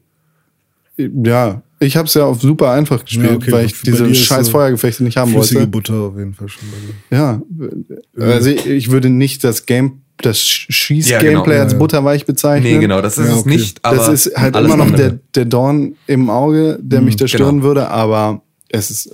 Ja, 0.97 1.61
ich 1.79 1.97
habe 1.97 2.07
es 2.07 2.13
ja 2.13 2.23
auf 2.23 2.41
super 2.41 2.71
einfach 2.71 3.03
gespielt, 3.03 3.29
Ja, 3.29 3.35
okay, 3.35 3.51
weil 3.51 3.65
ich 3.65 3.81
diese 3.81 4.15
scheiß 4.15 4.45
so 4.47 4.51
Feuergefechte 4.53 5.03
nicht 5.03 5.17
haben 5.17 5.31
Flüssige 5.31 5.59
wollte. 5.59 5.71
Butter 5.71 5.93
auf 5.95 6.17
jeden 6.17 6.33
Fall 6.33 6.49
schon. 6.49 6.63
bei 6.71 7.15
dir. 7.15 7.17
Ja, 8.17 8.23
also 8.25 8.49
ich, 8.49 8.65
ich 8.65 8.89
würde 8.91 9.09
nicht 9.09 9.43
das 9.43 9.65
Game, 9.65 10.01
das 10.19 10.41
Schieß-Gameplay 10.41 11.27
Ja, 11.33 11.41
genau. 11.41 11.43
als 11.63 11.71
Ja, 11.71 11.77
ja. 11.77 11.79
butterweich 11.79 12.25
bezeichnen. 12.25 12.73
Nee, 12.73 12.79
genau, 12.79 13.01
das 13.01 13.17
ist 13.17 13.27
Ja, 13.27 13.33
es 13.33 13.39
okay. 13.41 13.49
nicht. 13.49 13.79
Aber 13.85 13.97
das 13.97 14.07
ist 14.25 14.35
halt 14.35 14.55
immer 14.55 14.77
noch 14.77 14.91
der, 14.91 15.19
der 15.35 15.45
Dorn 15.45 15.95
im 16.07 16.29
Auge, 16.29 16.77
der 16.81 17.01
mich 17.01 17.15
da 17.15 17.27
stören 17.27 17.57
genau. 17.57 17.63
würde, 17.67 17.87
aber 17.89 18.41
es 18.69 18.91
ist 18.91 19.09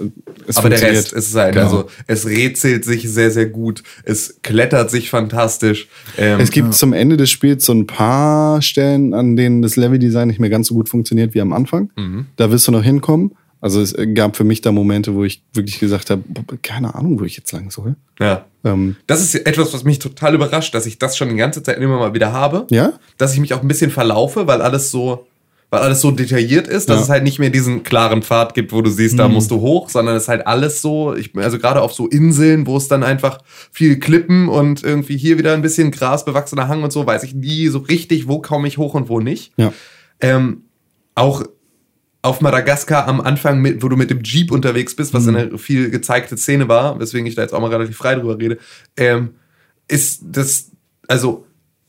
es 0.48 0.58
Aber 0.58 0.70
der. 0.70 0.82
Rest 0.82 1.14
ist 1.14 1.28
es 1.30 1.36
halt, 1.36 1.54
Genau. 1.54 1.66
also 1.66 1.86
es 2.08 2.26
rätselt 2.26 2.86
sich 2.86 3.08
sehr, 3.10 3.30
sehr 3.30 3.46
gut, 3.46 3.84
es 4.04 4.40
klettert 4.42 4.90
sich 4.90 5.10
fantastisch. 5.12 5.88
Ähm, 6.18 6.40
Es 6.40 6.50
gibt 6.50 6.74
zum 6.74 6.92
Ende 6.92 7.18
des 7.18 7.30
Spiels 7.30 7.64
so 7.66 7.74
ein 7.74 7.86
paar 7.86 8.62
Stellen, 8.64 9.14
an 9.14 9.36
denen 9.36 9.62
das 9.62 9.76
Leveldesign 9.76 10.28
nicht 10.28 10.40
mehr 10.40 10.50
ganz 10.50 10.68
so 10.70 10.74
gut 10.74 10.90
funktioniert 10.90 11.34
wie 11.36 11.42
am 11.42 11.54
Anfang. 11.54 11.92
Mhm. 11.98 12.26
Da 12.36 12.50
wirst 12.50 12.68
du 12.68 12.72
noch 12.72 12.84
hinkommen. 12.84 13.34
Also 13.64 13.80
es 13.80 13.96
gab 14.14 14.36
für 14.36 14.44
mich 14.44 14.60
da 14.60 14.74
Momente, 14.74 15.16
wo 15.16 15.24
ich 15.24 15.42
wirklich 15.54 15.80
gesagt 15.80 16.10
habe, 16.10 16.22
keine 16.62 16.96
Ahnung, 16.96 17.18
wo 17.20 17.24
ich 17.24 17.38
jetzt 17.38 17.54
lang 17.54 17.72
soll. 17.72 17.96
Ja. 18.20 18.44
Ähm, 18.66 18.98
Das 19.08 19.22
ist 19.22 19.36
etwas, 19.36 19.74
was 19.74 19.86
mich 19.86 20.00
total 20.00 20.36
überrascht, 20.36 20.76
dass 20.76 20.86
ich 20.86 21.00
das 21.00 21.16
schon 21.16 21.30
die 21.30 21.36
ganze 21.38 21.64
Zeit 21.64 21.78
immer 21.78 21.98
mal 21.98 22.14
wieder 22.14 22.34
habe. 22.34 22.68
Ja? 22.72 22.92
Dass 23.18 23.34
ich 23.34 23.40
mich 23.40 23.54
auch 23.54 23.62
ein 23.62 23.68
bisschen 23.70 23.90
verlaufe, 23.90 24.48
weil 24.48 24.62
alles 24.62 24.92
so, 24.92 25.28
weil 25.70 25.80
alles 25.80 26.02
so 26.02 26.12
detailliert 26.12 26.68
ist, 26.68 26.90
dass 26.90 26.98
Ja. 26.98 27.04
es 27.04 27.10
halt 27.10 27.24
nicht 27.24 27.40
mehr 27.40 27.52
diesen 27.52 27.84
klaren 27.84 28.22
Pfad 28.22 28.54
gibt, 28.54 28.74
wo 28.74 28.82
du 28.82 28.90
siehst, 28.90 29.18
da 29.18 29.30
musst 29.30 29.50
du 29.50 29.62
hoch, 29.62 29.90
sondern 29.90 30.18
es 30.18 30.24
ist 30.24 30.30
halt 30.30 30.46
alles 30.46 30.82
so, 30.82 31.16
ich, 31.16 31.34
also 31.38 31.58
gerade 31.58 31.82
auf 31.82 31.94
so 31.94 32.08
Inseln, 32.08 32.68
wo 32.68 32.76
es 32.76 32.90
dann 32.90 33.02
einfach 33.02 33.38
viel 33.72 33.98
Klippen 33.98 34.50
und 34.50 34.84
irgendwie 34.84 35.16
hier 35.18 35.38
wieder 35.38 35.54
ein 35.54 35.62
bisschen 35.62 35.90
grasbewachsener 35.92 36.68
Hang 36.68 36.84
und 36.84 36.92
so, 36.92 37.08
weiß 37.08 37.24
ich 37.24 37.34
nie 37.34 37.70
so 37.70 37.80
richtig, 37.80 38.28
wo 38.28 38.40
komme 38.40 38.68
ich 38.68 38.78
hoch 38.78 38.94
und 38.94 39.08
wo 39.08 39.22
nicht. 39.22 39.54
Ja. 39.56 39.72
Ähm, 40.20 40.64
auch 41.16 41.44
auf 42.24 42.40
Madagaskar 42.40 43.08
am 43.08 43.22
Anfang, 43.22 43.62
mit, 43.62 43.84
wo 43.84 43.90
du 43.90 43.98
mit 43.98 44.10
dem 44.10 44.24
Jeep 44.24 44.50
unterwegs 44.50 44.96
bist, 44.96 45.14
was 45.14 45.28
eine 45.28 45.58
viel 45.58 45.92
gezeigte 45.92 46.38
Szene 46.38 46.70
war, 46.70 46.98
weswegen 47.00 47.28
ich 47.28 47.36
da 47.36 47.42
jetzt 47.42 47.54
auch 47.54 47.60
mal 47.60 47.70
relativ 47.70 47.98
frei 47.98 48.16
drüber 48.16 48.40
rede, 48.40 48.58
ähm, 48.98 49.36
ist 49.90 50.22
das, 50.26 50.72
also 51.08 51.46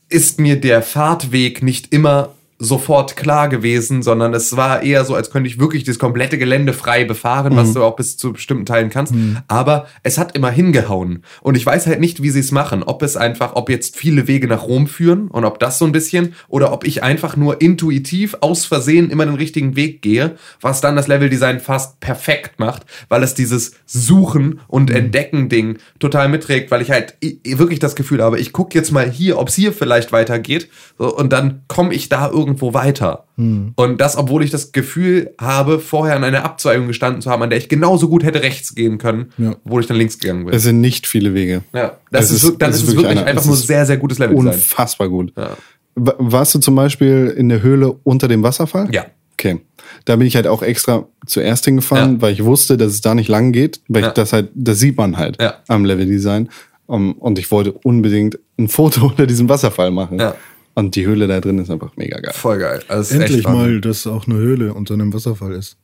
ist 0.09 0.39
mir 0.39 0.59
der 0.59 0.81
Fahrtweg 0.81 1.63
nicht 1.63 1.93
immer 1.93 2.35
sofort 2.57 3.17
klar 3.17 3.49
gewesen, 3.49 4.01
sondern 4.01 4.33
es 4.33 4.55
war 4.55 4.81
eher 4.81 5.03
so, 5.03 5.13
als 5.13 5.29
könnte 5.29 5.49
ich 5.49 5.59
wirklich 5.59 5.83
das 5.83 5.99
komplette 5.99 6.37
Gelände 6.37 6.71
frei 6.71 7.03
befahren, 7.03 7.55
was 7.55 7.73
du 7.73 7.83
auch 7.83 7.97
bis 7.97 8.15
zu 8.15 8.33
bestimmten 8.33 8.65
Teilen 8.65 8.89
kannst. 8.89 9.13
Aber 9.47 9.87
es 10.03 10.17
hat 10.17 10.35
immer 10.35 10.51
hingehauen. 10.51 11.23
Und 11.41 11.55
ich 11.55 11.65
weiß 11.65 11.85
halt 11.87 11.99
nicht, 11.99 12.21
wie 12.21 12.29
sie 12.29 12.39
es 12.39 12.51
machen. 12.51 12.83
Ob 12.83 13.03
es 13.03 13.17
einfach, 13.17 13.55
ob 13.55 13.69
jetzt 13.69 13.97
viele 13.97 14.27
Wege 14.27 14.47
nach 14.47 14.63
Rom 14.63 14.87
führen 14.87 15.27
und 15.27 15.43
ob 15.43 15.59
das 15.59 15.79
so 15.79 15.85
ein 15.85 15.91
bisschen, 15.91 16.33
oder 16.47 16.71
ob 16.71 16.85
ich 16.87 17.03
einfach 17.03 17.35
nur 17.35 17.59
intuitiv 17.61 18.37
aus 18.39 18.65
Versehen 18.65 19.09
immer 19.09 19.25
den 19.25 19.35
richtigen 19.35 19.75
Weg 19.75 20.01
gehe, 20.01 20.35
was 20.61 20.79
dann 20.79 20.95
das 20.95 21.07
Leveldesign 21.07 21.59
fast 21.59 21.99
perfekt 21.99 22.59
macht, 22.59 22.83
weil 23.09 23.23
es 23.23 23.33
dieses 23.33 23.73
Suchen 23.85 24.61
und 24.67 24.91
Entdecken-Ding 24.91 25.77
total 25.99 26.29
mitträgt, 26.29 26.71
weil 26.71 26.81
ich 26.81 26.91
halt 26.91 27.17
wirklich 27.43 27.79
das 27.79 27.95
Gefühl 27.95 28.23
habe, 28.23 28.39
ich 28.39 28.53
gucke 28.53 28.77
jetzt 28.77 28.91
mal 28.91 29.09
hier, 29.09 29.37
ob 29.39 29.49
es 29.49 29.55
hier 29.55 29.73
vielleicht 29.73 30.13
weitergeht 30.13 30.69
und 30.97 31.33
dann 31.33 31.63
komme 31.67 31.93
ich 31.93 32.07
da 32.07 32.31
irgendwo 32.45 32.73
weiter. 32.73 33.25
Und 33.37 33.75
das, 33.99 34.15
obwohl 34.17 34.43
ich 34.43 34.51
das 34.51 34.71
Gefühl 34.71 35.33
habe, 35.41 35.79
vorher 35.79 36.15
an 36.15 36.23
einer 36.23 36.45
Abzweigung 36.45 36.87
gestanden 36.87 37.21
zu 37.21 37.29
haben, 37.29 37.41
an 37.43 37.49
der 37.49 37.59
ich 37.59 37.67
genauso 37.67 38.07
gut 38.07 38.23
hätte 38.23 38.41
rechts 38.43 38.75
gehen 38.75 38.97
können, 38.97 39.31
Ja. 39.37 39.55
obwohl 39.65 39.81
ich 39.81 39.87
dann 39.87 39.97
links 39.97 40.19
gegangen 40.19 40.45
bin. 40.45 40.53
Es 40.53 40.63
sind 40.63 40.79
nicht 40.81 41.05
viele 41.07 41.33
Wege. 41.33 41.63
ja, 41.73 41.97
das 42.11 42.31
ist, 42.31 42.43
ist- 42.43 42.61
es 42.61 42.75
ist 42.75 42.87
wirklich 42.87 42.87
wirklich 42.87 43.07
einer- 43.07 43.25
einfach 43.25 43.45
nur 43.45 43.55
sehr, 43.57 43.85
sehr 43.85 43.97
gutes 43.97 44.19
Leveldesign. 44.19 44.53
Unfassbar 44.53 45.09
gut. 45.09 45.33
Ja. 45.37 45.49
Wa- 45.95 46.15
Warst 46.17 46.55
du 46.55 46.59
zum 46.59 46.75
Beispiel 46.75 47.33
in 47.37 47.49
der 47.49 47.61
Höhle 47.61 47.91
unter 48.03 48.27
dem 48.27 48.41
Wasserfall? 48.43 48.87
Ja. 48.93 49.05
Okay. 49.33 49.59
Da 50.05 50.15
bin 50.15 50.27
ich 50.27 50.35
halt 50.37 50.47
auch 50.47 50.61
extra 50.63 51.05
zuerst 51.25 51.65
hingefahren, 51.65 52.13
Ja. 52.15 52.21
weil 52.21 52.33
ich 52.33 52.43
wusste, 52.45 52.77
dass 52.77 52.93
es 52.93 53.01
da 53.01 53.13
nicht 53.15 53.27
lang 53.27 53.51
geht, 53.51 53.81
weil 53.89 54.03
Ja. 54.03 54.11
das 54.11 54.31
halt, 54.33 54.49
das 54.55 54.79
sieht 54.79 54.97
man 54.97 55.17
halt 55.17 55.37
am 55.67 55.83
Leveldesign. 55.83 56.49
Um, 56.87 57.13
und 57.13 57.39
ich 57.39 57.49
wollte 57.49 57.71
unbedingt 57.71 58.37
ein 58.59 58.67
Foto 58.67 59.07
unter 59.07 59.25
diesem 59.25 59.49
Wasserfall 59.49 59.89
machen. 59.91 60.19
Ja. 60.19 60.35
Und 60.75 60.95
die 60.95 61.05
Höhle 61.05 61.27
da 61.27 61.39
drin 61.41 61.57
ist 61.59 61.71
einfach 61.71 61.95
mega 61.95 62.19
geil. 62.19 62.33
Voll 62.35 62.59
geil. 62.59 62.81
Also 62.89 63.15
Endlich 63.15 63.47
mal, 63.47 63.79
dass 63.81 64.05
auch 64.07 64.27
eine 64.27 64.35
Höhle 64.35 64.73
unter 64.73 64.93
einem 64.93 65.13
Wasserfall 65.13 65.53
ist. 65.53 65.77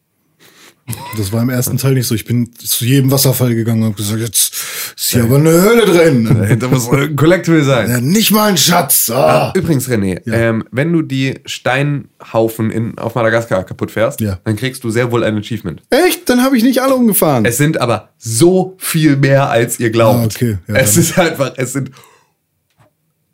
Das 1.18 1.32
war 1.32 1.42
im 1.44 1.50
ersten 1.50 1.78
Teil 1.78 1.94
nicht 1.94 2.08
so. 2.08 2.16
Ich 2.16 2.26
bin 2.26 2.52
zu 2.54 2.84
jedem 2.86 3.12
Wasserfall 3.12 3.54
gegangen 3.56 3.82
und 3.84 3.90
habe 3.90 3.96
gesagt, 3.96 4.20
jetzt 4.20 4.54
ist 4.98 5.12
hier 5.12 5.24
aber 5.24 5.38
eine 5.38 5.52
Höhle 5.52 5.86
drin. 5.86 6.26
Dahinter 6.40 6.68
muss 6.68 6.90
ein 6.90 7.16
Collectible 7.16 7.64
sein. 7.64 7.90
Ja, 7.90 8.02
nicht 8.02 8.32
mal 8.32 8.50
ein 8.50 8.58
Schatz. 8.58 9.10
Ah. 9.10 9.54
Übrigens, 9.56 9.88
René, 9.88 10.20
ähm, 10.30 10.66
wenn 10.72 10.92
du 10.92 11.02
die 11.04 11.36
Steinhaufen 11.46 12.72
in, 12.72 12.98
auf 12.98 13.16
Madagaskar 13.16 13.64
kaputt 13.64 13.92
fährst, 13.92 14.20
Ja. 14.22 14.40
dann 14.44 14.56
kriegst 14.56 14.84
du 14.84 14.90
sehr 14.90 15.12
wohl 15.12 15.24
ein 15.24 15.38
Achievement. 15.38 15.82
Echt? 15.90 16.28
Dann 16.30 16.44
habe 16.44 16.58
ich 16.58 16.64
nicht 16.64 16.82
alle 16.82 16.96
umgefahren. 16.96 17.46
Es 17.46 17.58
sind 17.58 17.80
aber 17.80 18.10
so 18.18 18.76
viel 18.78 19.16
mehr, 19.16 19.50
als 19.50 19.80
ihr 19.80 19.92
glaubt. 19.92 20.20
Ah, 20.20 20.26
okay. 20.26 20.58
Ja, 20.68 20.76
es 20.76 20.98
ist 20.98 21.18
einfach, 21.18 21.54
es 21.58 21.74
sind, 21.74 21.92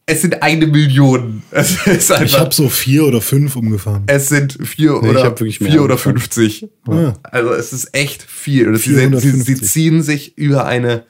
es 0.09 0.21
sind 0.21 0.41
eine 0.41 0.65
Million. 0.65 1.43
Es 1.51 1.85
ist 1.85 2.09
Ich 2.09 2.15
einfach, 2.15 2.39
habe 2.39 2.53
so 2.55 2.69
vier 2.69 3.05
oder 3.05 3.21
fünf 3.21 3.55
umgefahren. 3.55 4.03
es 4.07 4.29
sind 4.29 4.57
vier 4.65 4.93
Nee, 5.01 5.09
oder 5.09 5.35
vier 5.37 5.83
oder. 5.83 5.97
50. 5.97 6.67
Ja. 6.89 7.13
Also 7.23 7.51
es 7.53 7.73
ist 7.73 7.93
echt 7.93 8.23
viel. 8.23 8.75
Sie, 8.77 8.89
sie, 8.93 8.95
450. 8.95 9.45
sie 9.45 9.61
ziehen 9.61 10.01
sich 10.01 10.37
über 10.37 10.65
eine 10.65 11.03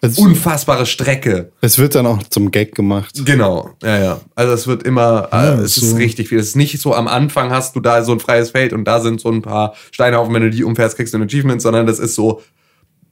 Es, 0.00 0.16
unfassbare 0.18 0.86
Strecke. 0.86 1.52
es 1.60 1.78
wird 1.78 1.94
dann 1.94 2.06
auch 2.06 2.22
zum 2.24 2.50
Gag 2.50 2.74
gemacht. 2.74 3.20
Genau, 3.24 3.70
ja, 3.82 3.98
ja. 3.98 4.20
Also 4.34 4.54
es 4.54 4.66
wird 4.66 4.82
immer, 4.84 5.28
Ja, 5.30 5.54
äh, 5.56 5.62
es 5.62 5.74
so. 5.74 5.84
ist 5.86 5.96
richtig 5.98 6.28
viel. 6.28 6.38
Es 6.38 6.48
ist 6.48 6.56
nicht 6.56 6.80
so, 6.80 6.94
am 6.94 7.06
Anfang 7.06 7.50
hast 7.50 7.76
du 7.76 7.80
da 7.80 8.02
so 8.02 8.12
ein 8.12 8.20
freies 8.20 8.50
Feld 8.50 8.72
und 8.72 8.84
da 8.86 9.00
sind 9.00 9.20
so 9.20 9.30
ein 9.30 9.42
paar 9.42 9.74
Steinhaufen, 9.92 10.32
wenn 10.34 10.42
du 10.42 10.50
die 10.50 10.64
umfährst, 10.64 10.96
kriegst 10.96 11.12
du 11.12 11.18
ein 11.18 11.24
Achievement, 11.24 11.60
sondern 11.60 11.86
das 11.86 11.98
ist 11.98 12.14
so, 12.14 12.40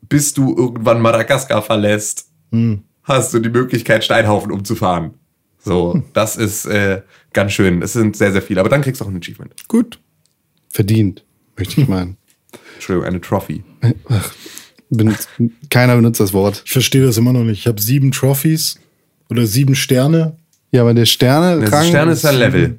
bis 0.09 0.32
du 0.32 0.57
irgendwann 0.57 1.01
Madagaskar 1.03 1.61
verlässt, 1.62 2.26
Hm. 2.53 2.84
hast 3.03 3.34
du 3.34 3.41
die 3.41 3.51
Möglichkeit, 3.51 4.03
Steinhaufen 4.05 4.51
umzufahren. 4.53 5.14
So, 5.66 6.00
das 6.12 6.36
ist 6.36 6.64
äh, 6.66 7.02
ganz 7.32 7.50
schön. 7.52 7.82
Es 7.82 7.92
sind 7.92 8.16
sehr, 8.16 8.30
sehr 8.30 8.40
viele. 8.40 8.60
Aber 8.60 8.68
dann 8.68 8.82
kriegst 8.82 9.00
du 9.00 9.04
auch 9.04 9.08
ein 9.08 9.16
Achievement. 9.16 9.52
Gut. 9.66 9.98
Verdient, 10.68 11.24
möchte 11.56 11.80
ich 11.80 11.88
meinen. 11.88 12.16
Entschuldigung, 12.74 13.08
eine 13.08 13.20
Trophy. 13.20 13.64
Benutzt, 14.90 15.28
keiner 15.68 15.96
benutzt 15.96 16.20
das 16.20 16.32
Wort. 16.32 16.62
Ich 16.64 16.70
verstehe 16.72 17.04
das 17.04 17.16
immer 17.16 17.32
noch 17.32 17.42
nicht. 17.42 17.58
Ich 17.58 17.66
habe 17.66 17.82
sieben 17.82 18.12
Trophies 18.12 18.78
oder 19.28 19.44
sieben 19.44 19.74
Sterne. 19.74 20.36
Ja, 20.70 20.82
aber 20.82 20.94
der 20.94 21.06
Sterne. 21.06 21.68
Das 21.68 21.88
Stern 21.88 22.10
ist 22.10 22.24
ein 22.24 22.36
Level. 22.36 22.78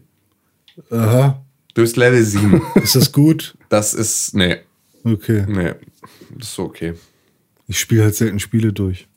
Aha. 0.90 1.44
Du 1.74 1.82
bist 1.82 1.98
Level 1.98 2.24
7. 2.24 2.62
Ist 2.76 2.96
das 2.96 3.12
gut? 3.12 3.58
Das 3.68 3.94
ist, 3.94 4.34
nee, 4.34 4.58
Okay. 5.04 5.44
nee, 5.46 5.74
das 6.38 6.48
ist 6.48 6.56
so 6.56 6.64
okay. 6.64 6.94
Ich 7.68 7.80
spiele 7.80 8.04
halt 8.04 8.16
selten 8.16 8.40
Spiele 8.40 8.72
durch. 8.72 9.08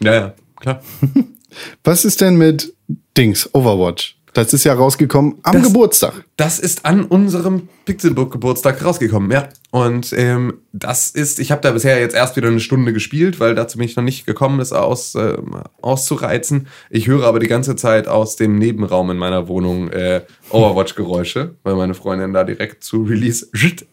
Ja, 0.00 0.14
ja, 0.14 0.34
klar. 0.58 0.82
Was 1.84 2.04
ist 2.04 2.20
denn 2.20 2.36
mit 2.36 2.72
Dings, 3.16 3.48
Overwatch? 3.54 4.15
Das 4.36 4.52
ist 4.52 4.64
ja 4.64 4.74
rausgekommen 4.74 5.36
am 5.44 5.54
Das- 5.54 5.62
Geburtstag. 5.62 6.24
Das 6.36 6.58
ist 6.58 6.84
an 6.84 7.04
unserem 7.04 7.68
Pixelbook-Geburtstag 7.86 8.84
rausgekommen, 8.84 9.30
ja. 9.30 9.48
Und 9.70 10.12
ähm, 10.14 10.58
das 10.74 11.08
ist, 11.10 11.40
ich 11.40 11.50
habe 11.50 11.62
da 11.62 11.70
bisher 11.72 11.98
jetzt 11.98 12.14
erst 12.14 12.36
wieder 12.36 12.48
eine 12.48 12.60
Stunde 12.60 12.92
gespielt, 12.92 13.40
weil 13.40 13.54
dazu 13.54 13.78
bin 13.78 13.86
ich 13.86 13.96
noch 13.96 14.04
nicht 14.04 14.26
gekommen, 14.26 14.58
das 14.58 14.72
aus, 14.72 15.14
ähm, 15.14 15.62
auszureizen. 15.80 16.66
Ich 16.90 17.06
höre 17.06 17.24
aber 17.24 17.38
die 17.38 17.46
ganze 17.46 17.76
Zeit 17.76 18.08
aus 18.08 18.36
dem 18.36 18.58
Nebenraum 18.58 19.10
in 19.10 19.16
meiner 19.16 19.48
Wohnung 19.48 19.88
äh, 19.90 20.22
Overwatch-Geräusche, 20.50 21.54
weil 21.62 21.74
meine 21.74 21.94
Freundin 21.94 22.34
da 22.34 22.44
direkt 22.44 22.84
zu 22.84 23.04
Release 23.04 23.46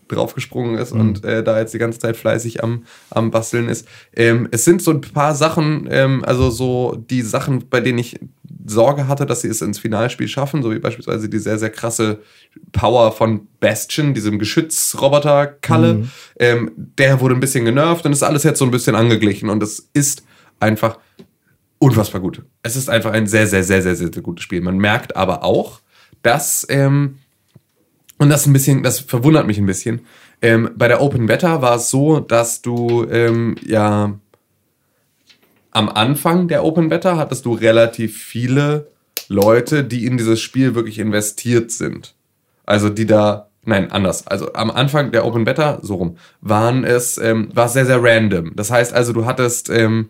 draufgesprungen 0.10 0.78
ist 0.78 0.92
und 0.92 1.24
äh, 1.24 1.42
da 1.44 1.58
jetzt 1.60 1.74
die 1.74 1.80
ganze 1.80 2.00
Zeit 2.00 2.18
fleißig 2.18 2.62
am, 2.64 2.84
am 3.10 3.32
Basteln 3.32 3.70
ist. 3.70 3.88
Ähm, 4.14 4.50
es 4.52 4.66
sind 4.66 4.82
so 4.82 4.92
ein 4.92 5.00
paar 5.02 5.36
Sachen, 5.36 5.88
ähm, 5.90 6.24
also 6.26 6.50
so 6.50 6.98
die 7.10 7.22
Sachen, 7.22 7.70
bei 7.70 7.80
denen 7.80 8.00
ich 8.00 8.20
Sorge 8.66 9.08
hatte, 9.08 9.26
dass 9.26 9.42
sie 9.42 9.48
es 9.48 9.62
ins 9.62 9.80
Finalspiel 9.80 10.28
schaffen, 10.28 10.64
so 10.64 10.72
wie 10.72 10.80
beispielsweise 10.80 11.30
die 11.30 11.40
sehr, 11.40 11.60
sehr 11.60 11.70
krasse 11.70 12.20
Power 12.72 13.12
von 13.12 13.48
Bastion, 13.60 14.14
diesem 14.14 14.40
Geschützroboter-Kalle. 14.40 16.08
Ähm, 16.40 16.72
der 16.76 17.20
wurde 17.20 17.36
ein 17.36 17.40
bisschen 17.40 17.66
genervt 17.66 18.06
und 18.06 18.14
ist 18.14 18.24
alles 18.24 18.44
jetzt 18.44 18.60
so 18.60 18.66
ein 18.66 18.72
bisschen 18.72 18.96
angeglichen 18.96 19.50
und 19.50 19.62
es 19.62 19.90
ist 19.94 20.24
einfach 20.60 20.98
unfassbar 21.80 22.22
gut. 22.22 22.44
Es 22.62 22.76
ist 22.76 22.90
einfach 22.90 23.12
ein 23.12 23.28
sehr, 23.28 23.48
sehr, 23.48 23.64
sehr, 23.64 23.82
sehr, 23.82 23.96
sehr, 23.96 24.12
sehr 24.14 24.24
gutes 24.24 24.44
Spiel. 24.44 24.62
Man 24.62 24.78
merkt 24.78 25.16
aber 25.16 25.44
auch, 25.44 25.82
dass, 26.22 26.66
ähm, 26.70 27.20
und 28.18 28.30
das 28.30 28.46
ein 28.46 28.54
bisschen, 28.54 28.84
das 28.84 29.00
verwundert 29.00 29.46
mich 29.48 29.58
ein 29.58 29.66
bisschen, 29.66 30.02
ähm, 30.42 30.72
bei 30.76 30.88
der 30.88 31.02
Open 31.02 31.26
Beta 31.26 31.62
war 31.62 31.76
es 31.76 31.90
so, 31.90 32.20
dass 32.20 32.62
du 32.62 33.06
ähm, 33.10 33.56
ja 33.66 34.18
am 35.74 35.90
Anfang 35.90 36.48
der 36.48 36.64
Open 36.64 36.90
Beta 36.90 37.18
hattest 37.18 37.46
du 37.46 37.54
relativ 37.54 38.22
viele 38.22 38.88
Leute, 39.28 39.84
die 39.84 40.06
in 40.06 40.18
dieses 40.18 40.40
Spiel 40.40 40.76
wirklich 40.76 41.00
investiert 41.00 41.72
sind. 41.72 42.14
Also 42.66 42.90
die 42.90 43.08
da, 43.08 43.48
nein, 43.66 43.92
anders. 43.92 44.28
Also 44.28 44.54
am 44.54 44.70
Anfang 44.70 45.12
der 45.12 45.26
Open 45.26 45.46
Beta, 45.46 45.80
so 45.82 45.96
rum, 45.96 46.18
waren 46.42 46.84
es, 46.84 47.18
ähm, 47.18 47.50
war 47.54 47.66
es 47.66 47.74
sehr, 47.74 47.88
sehr 47.88 48.02
random. 48.02 48.56
Das 48.56 48.70
heißt 48.70 48.94
also, 48.94 49.14
du 49.14 49.26
hattest, 49.26 49.70
ähm, 49.70 50.10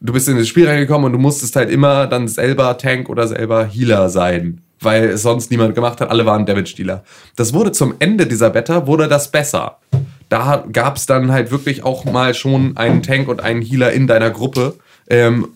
du 0.00 0.12
bist 0.12 0.28
in 0.28 0.38
das 0.38 0.46
Spiel 0.46 0.68
reingekommen 0.68 1.06
und 1.06 1.12
du 1.12 1.18
musstest 1.18 1.56
halt 1.56 1.68
immer 1.68 2.06
dann 2.06 2.28
selber 2.28 2.78
Tank 2.78 3.08
oder 3.08 3.26
selber 3.26 3.66
Healer 3.66 4.08
sein, 4.08 4.62
weil 4.78 5.06
es 5.06 5.22
sonst 5.22 5.50
niemand 5.50 5.74
gemacht 5.74 6.00
hat. 6.00 6.10
Alle 6.10 6.26
waren 6.26 6.46
Damage-Dealer. 6.46 7.02
Das 7.34 7.52
wurde 7.52 7.72
zum 7.72 7.94
Ende 7.98 8.26
dieser 8.26 8.50
Beta, 8.50 8.86
wurde 8.86 9.08
das 9.08 9.32
besser. 9.32 9.78
Da 10.30 10.64
gab 10.72 10.96
es 10.96 11.04
dann 11.04 11.30
halt 11.32 11.50
wirklich 11.50 11.82
auch 11.84 12.06
mal 12.06 12.32
schon 12.34 12.76
einen 12.76 13.02
Tank 13.02 13.28
und 13.28 13.40
einen 13.40 13.60
Healer 13.60 13.92
in 13.92 14.06
deiner 14.06 14.30
Gruppe. 14.30 14.78
Ähm, 15.08 15.48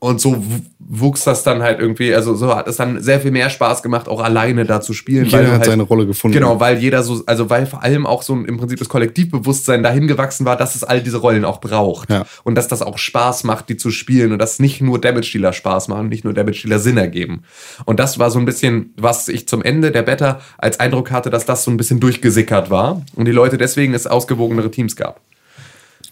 und 0.00 0.20
so 0.20 0.42
wuchs 0.78 1.24
das 1.24 1.42
dann 1.42 1.62
halt 1.62 1.80
irgendwie, 1.80 2.14
also 2.14 2.34
so 2.34 2.54
hat 2.54 2.66
es 2.66 2.76
dann 2.76 3.02
sehr 3.02 3.20
viel 3.20 3.30
mehr 3.30 3.50
Spaß 3.50 3.82
gemacht, 3.82 4.08
auch 4.08 4.20
alleine 4.20 4.64
da 4.64 4.80
zu 4.80 4.94
spielen. 4.94 5.26
Jeder 5.26 5.52
hat 5.52 5.66
seine 5.66 5.82
Rolle 5.82 6.06
gefunden. 6.06 6.34
Genau, 6.34 6.60
weil 6.60 6.78
jeder 6.78 7.02
so, 7.02 7.22
also 7.26 7.50
weil 7.50 7.66
vor 7.66 7.82
allem 7.82 8.06
auch 8.06 8.22
so 8.22 8.34
ein, 8.34 8.46
im 8.46 8.56
Prinzip 8.56 8.78
das 8.78 8.88
Kollektivbewusstsein 8.88 9.82
dahin 9.82 10.06
gewachsen 10.06 10.46
war, 10.46 10.56
dass 10.56 10.74
es 10.74 10.84
all 10.84 11.02
diese 11.02 11.18
Rollen 11.18 11.44
auch 11.44 11.60
braucht. 11.60 12.10
Ja. 12.10 12.24
Und 12.44 12.54
dass 12.54 12.68
das 12.68 12.80
auch 12.80 12.96
Spaß 12.96 13.44
macht, 13.44 13.68
die 13.68 13.76
zu 13.76 13.90
spielen 13.90 14.32
und 14.32 14.38
dass 14.38 14.60
nicht 14.60 14.80
nur 14.80 15.00
Damage-Dealer 15.00 15.52
Spaß 15.52 15.88
machen, 15.88 16.08
nicht 16.08 16.24
nur 16.24 16.32
Damage-Dealer 16.32 16.78
Sinn 16.78 16.96
ergeben. 16.96 17.42
Und 17.84 18.00
das 18.00 18.18
war 18.18 18.30
so 18.30 18.38
ein 18.38 18.46
bisschen, 18.46 18.94
was 18.96 19.28
ich 19.28 19.46
zum 19.46 19.62
Ende 19.62 19.90
der 19.90 20.02
Beta 20.02 20.40
als 20.56 20.80
Eindruck 20.80 21.10
hatte, 21.10 21.28
dass 21.28 21.44
das 21.44 21.64
so 21.64 21.70
ein 21.70 21.76
bisschen 21.76 22.00
durchgesickert 22.00 22.70
war 22.70 23.02
und 23.14 23.26
die 23.26 23.32
Leute 23.32 23.58
deswegen 23.58 23.92
es 23.92 24.06
ausgewogenere 24.06 24.70
Teams 24.70 24.96
gab. 24.96 25.20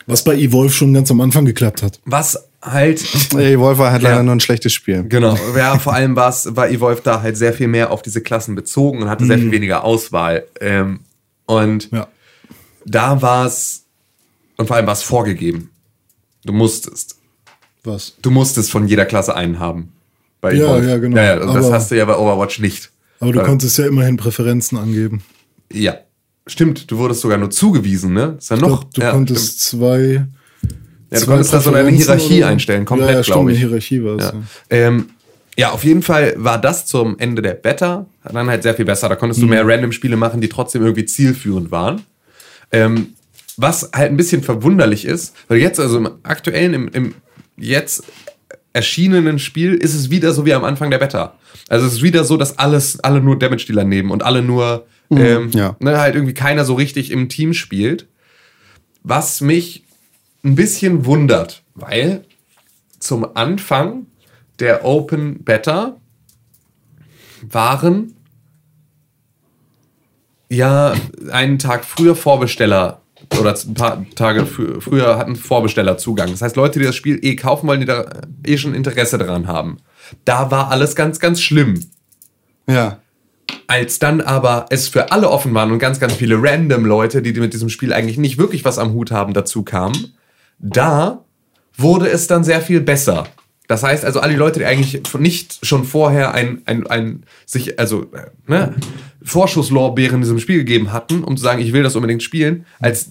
Was 0.07 0.23
bei 0.23 0.37
Evolve 0.37 0.73
schon 0.73 0.95
ganz 0.95 1.11
am 1.11 1.21
Anfang 1.21 1.47
geklappt 1.47 1.83
hat. 1.83 2.01
Was 2.05 2.49
halt 2.67 3.05
Ey, 3.35 3.59
Wolfer 3.59 3.93
hat 3.93 4.03
Ja. 4.03 4.11
leider 4.11 4.23
nur 4.23 4.35
ein 4.35 4.41
schlechtes 4.41 4.73
Spiel. 4.73 5.05
Genau, 5.09 5.37
ja, 5.57 5.79
vor 5.79 5.95
allem 5.95 6.15
war's, 6.17 6.55
war 6.57 6.69
Evolve 6.69 7.01
da 7.03 7.23
halt 7.23 7.37
sehr 7.37 7.53
viel 7.53 7.69
mehr 7.69 7.91
auf 7.91 8.03
diese 8.03 8.21
Klassen 8.21 8.55
bezogen 8.55 9.03
und 9.03 9.09
hatte 9.09 9.25
sehr 9.25 9.39
viel 9.39 9.51
weniger 9.53 9.85
Auswahl. 9.85 10.45
Ähm, 10.61 11.01
und 11.47 11.91
Ja. 11.93 12.09
da 12.85 13.23
war 13.23 13.47
es, 13.47 13.85
und 14.57 14.67
vor 14.67 14.77
allem 14.77 14.87
war 14.87 14.93
es 14.95 15.03
vorgegeben. 15.03 15.71
Du 16.45 16.53
musstest. 16.53 17.17
Was? 17.85 18.15
Du 18.23 18.31
musstest 18.31 18.71
von 18.71 18.87
jeder 18.89 19.05
Klasse 19.07 19.35
einen 19.37 19.59
haben. 19.59 19.93
Bei 20.41 20.53
Ja, 20.53 20.65
Evolve. 20.67 20.89
ja, 20.91 20.97
genau. 20.99 21.17
Ja, 21.17 21.23
ja, 21.37 21.43
und 21.43 21.55
das 21.55 21.71
hast 21.73 21.91
du 21.91 21.97
ja 21.97 22.05
bei 22.05 22.17
Overwatch 22.17 22.59
nicht. 22.61 22.91
Aber 23.21 23.33
du 23.33 23.39
Weil- 23.39 23.47
konntest 23.47 23.79
ja 23.79 23.87
immerhin 23.87 24.17
Präferenzen 24.17 24.77
angeben. 24.79 25.23
Ja, 25.73 25.97
stimmt, 26.47 26.91
du 26.91 26.99
wurdest 26.99 27.21
sogar 27.23 27.39
nur 27.39 27.51
zugewiesen, 27.51 28.13
ne? 28.13 28.37
Ist 28.39 28.51
ja 28.51 28.57
noch. 28.57 28.81
glaub, 28.81 28.95
du 28.95 29.01
ja, 29.01 29.11
konntest 29.13 29.61
stimmt. 29.63 29.83
zwei. 29.83 30.27
Ja, 31.11 31.21
du 31.21 31.27
konntest 31.27 31.53
da 31.53 31.61
so 31.61 31.73
eine 31.73 31.89
Hierarchie 31.89 32.39
oder- 32.39 32.49
einstellen, 32.49 32.85
komplett, 32.85 33.11
ja, 33.11 33.17
ja, 33.17 33.23
glaube 33.23 33.53
ich. 33.53 33.59
Hierarchie 33.59 34.03
war 34.03 34.17
es. 34.17 34.25
Ja. 34.25 34.33
Ähm, 34.71 35.11
ja, 35.59 35.71
auf 35.71 35.85
jeden 35.85 36.03
Fall 36.03 36.35
war 36.37 36.61
das 36.61 36.85
zum 36.87 37.19
Ende 37.19 37.41
der 37.43 37.55
Beta 37.55 38.07
dann 38.31 38.49
halt 38.49 38.63
sehr 38.63 38.75
viel 38.75 38.85
besser. 38.85 39.09
Da 39.09 39.17
konntest 39.17 39.41
Mhm. 39.41 39.47
du 39.47 39.51
mehr 39.51 39.67
Random-Spiele 39.67 40.17
machen, 40.17 40.41
die 40.41 40.49
trotzdem 40.49 40.83
irgendwie 40.83 41.07
zielführend 41.07 41.71
waren. 41.71 42.03
Ähm, 42.73 43.15
was 43.57 43.91
halt 43.95 44.11
ein 44.11 44.17
bisschen 44.19 44.43
verwunderlich 44.43 45.05
ist, 45.07 45.35
weil 45.49 45.59
jetzt, 45.59 45.81
also 45.81 45.97
im 45.99 46.09
aktuellen, 46.25 46.75
im, 46.75 46.89
im 46.89 47.15
jetzt 47.57 48.05
erschienenen 48.75 49.39
Spiel 49.39 49.75
ist 49.75 49.95
es 49.95 50.11
wieder 50.11 50.33
so 50.33 50.45
wie 50.45 50.53
am 50.53 50.65
Anfang 50.65 50.91
der 50.91 50.99
Beta. 50.99 51.35
Also 51.69 51.87
es 51.87 51.95
ist 51.95 52.03
wieder 52.03 52.25
so, 52.25 52.37
dass 52.37 52.59
alles, 52.59 53.01
alle 53.03 53.23
nur 53.23 53.39
Damage-Dealer 53.39 53.85
nehmen 53.85 54.11
und 54.11 54.23
alle 54.23 54.43
nur, 54.43 54.87
ähm, 55.11 55.51
ja. 55.55 55.75
ne, 55.79 55.99
halt 55.99 56.17
irgendwie 56.17 56.35
keiner 56.35 56.67
so 56.67 56.75
richtig 56.75 57.11
im 57.11 57.31
Team 57.31 57.55
spielt. 57.55 58.09
Was 59.03 59.41
mich 59.41 59.85
ein 60.45 60.55
bisschen 60.55 61.05
wundert, 61.07 61.63
weil 61.75 62.25
zum 62.99 63.37
Anfang 63.37 64.07
der 64.59 64.85
Open 64.85 65.45
Beta 65.45 65.97
waren 67.43 68.15
ja 70.49 70.95
einen 71.31 71.59
Tag 71.59 71.85
früher 71.85 72.17
Vorbesteller 72.17 73.03
oder 73.39 73.55
ein 73.55 73.75
paar 73.75 74.07
Tage 74.15 74.43
frü- 74.43 74.81
früher 74.81 75.19
hatten 75.19 75.37
Vorbesteller 75.37 75.99
Zugang. 75.99 76.31
Das 76.31 76.43
heißt, 76.43 76.57
Leute, 76.57 76.79
die 76.79 76.85
das 76.85 76.95
Spiel 76.95 77.19
eh 77.23 77.35
kaufen 77.37 77.67
wollen, 77.67 77.81
die 77.81 77.87
da 77.87 78.05
eh 78.47 78.57
schon 78.57 78.75
Interesse 78.75 79.19
daran 79.19 79.47
haben. 79.47 79.79
Da 80.25 80.51
war 80.51 80.71
alles 80.71 80.95
ganz, 80.95 81.19
ganz 81.19 81.41
schlimm. 81.41 81.85
Ja. 82.69 83.01
Als 83.67 83.99
dann 83.99 84.21
aber 84.21 84.67
es 84.71 84.89
für 84.89 85.11
alle 85.11 85.29
offen 85.31 85.53
waren 85.55 85.73
und 85.73 85.81
ganz, 85.81 85.99
ganz 85.99 86.15
viele 86.15 86.41
random 86.41 86.85
Leute, 86.85 87.23
die 87.23 87.33
mit 87.33 87.53
diesem 87.53 87.69
Spiel 87.69 87.93
eigentlich 87.93 88.19
nicht 88.19 88.39
wirklich 88.39 88.65
was 88.65 88.79
am 88.79 88.93
Hut 88.93 89.11
haben, 89.11 89.35
dazu 89.35 89.65
kamen, 89.65 90.16
da 90.59 91.25
wurde 91.77 92.09
es 92.09 92.27
dann 92.27 92.45
sehr 92.45 92.61
viel 92.61 92.81
besser. 92.81 93.27
Das 93.69 93.83
heißt 93.83 94.05
also, 94.05 94.21
alle 94.21 94.37
Leute, 94.37 94.61
die 94.61 94.65
eigentlich 94.65 95.03
nicht 95.19 95.65
schon 95.67 95.85
vorher 95.85 96.35
ein, 96.35 96.63
ein, 96.67 96.87
ein 96.87 97.25
sich, 97.47 97.79
also, 97.79 98.03
äh, 98.13 98.31
ne, 98.47 98.75
Vorschusslorbeeren 99.25 100.17
in 100.17 100.23
diesem 100.23 100.39
Spiel 100.39 100.59
gegeben 100.59 100.93
hatten, 100.93 101.25
um 101.25 101.37
zu 101.37 101.43
sagen, 101.43 101.61
ich 101.61 101.73
will 101.73 101.83
das 101.83 101.97
unbedingt 101.97 102.23
spielen, 102.23 102.65
als 102.79 103.11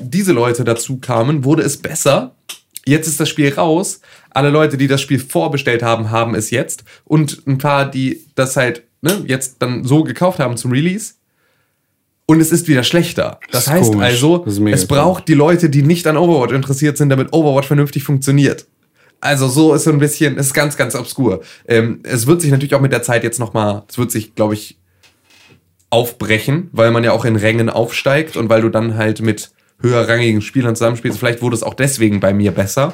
diese 0.00 0.32
Leute 0.32 0.64
dazu 0.64 0.98
kamen, 0.98 1.44
wurde 1.44 1.62
es 1.62 1.76
besser. 1.76 2.34
Jetzt 2.84 3.06
ist 3.06 3.20
das 3.20 3.28
Spiel 3.28 3.52
raus. 3.52 4.00
Alle 4.30 4.50
Leute, 4.50 4.76
die 4.76 4.88
das 4.88 5.00
Spiel 5.00 5.20
vorbestellt 5.20 5.82
haben, 5.82 6.10
haben 6.10 6.34
es 6.34 6.50
jetzt. 6.50 6.84
Und 7.04 7.46
ein 7.46 7.58
paar, 7.58 7.88
die 7.88 8.24
das 8.34 8.56
halt 8.56 8.82
ne, 9.00 9.22
jetzt 9.26 9.56
dann 9.60 9.84
so 9.84 10.02
gekauft 10.02 10.40
haben 10.40 10.56
zum 10.56 10.72
Release. 10.72 11.14
Und 12.30 12.40
es 12.42 12.52
ist 12.52 12.68
wieder 12.68 12.82
schlechter. 12.84 13.40
Das, 13.50 13.64
Das 13.64 13.74
heißt 13.74 13.92
komisch. 13.92 14.04
also, 14.04 14.38
Das 14.38 14.58
es 14.58 14.86
braucht 14.86 15.28
die 15.28 15.34
Leute, 15.34 15.70
die 15.70 15.82
nicht 15.82 16.06
an 16.06 16.18
Overwatch 16.18 16.52
interessiert 16.52 16.98
sind, 16.98 17.08
damit 17.08 17.32
Overwatch 17.32 17.66
vernünftig 17.66 18.04
funktioniert. 18.04 18.66
Also 19.20 19.48
so 19.48 19.72
ist 19.72 19.84
so 19.84 19.90
ein 19.90 19.98
bisschen, 19.98 20.36
es 20.36 20.48
ist 20.48 20.54
ganz, 20.54 20.76
ganz 20.76 20.94
obskur. 20.94 21.40
Ähm, 21.66 22.00
es 22.02 22.26
wird 22.26 22.42
sich 22.42 22.50
natürlich 22.50 22.74
auch 22.74 22.82
mit 22.82 22.92
der 22.92 23.02
Zeit 23.02 23.24
jetzt 23.24 23.40
nochmal, 23.40 23.82
es 23.88 23.96
wird 23.96 24.10
sich, 24.12 24.34
glaube 24.34 24.52
ich, 24.54 24.78
aufbrechen, 25.90 26.68
weil 26.72 26.90
man 26.90 27.02
ja 27.02 27.12
auch 27.12 27.24
in 27.24 27.34
Rängen 27.34 27.70
aufsteigt 27.70 28.36
und 28.36 28.50
weil 28.50 28.60
du 28.60 28.68
dann 28.68 28.96
halt 28.96 29.22
mit 29.22 29.50
höherrangigen 29.80 30.42
Spielern 30.42 30.76
zusammenspielst. 30.76 31.18
Vielleicht 31.18 31.40
wurde 31.40 31.56
es 31.56 31.62
auch 31.62 31.74
deswegen 31.74 32.20
bei 32.20 32.34
mir 32.34 32.52
besser. 32.52 32.92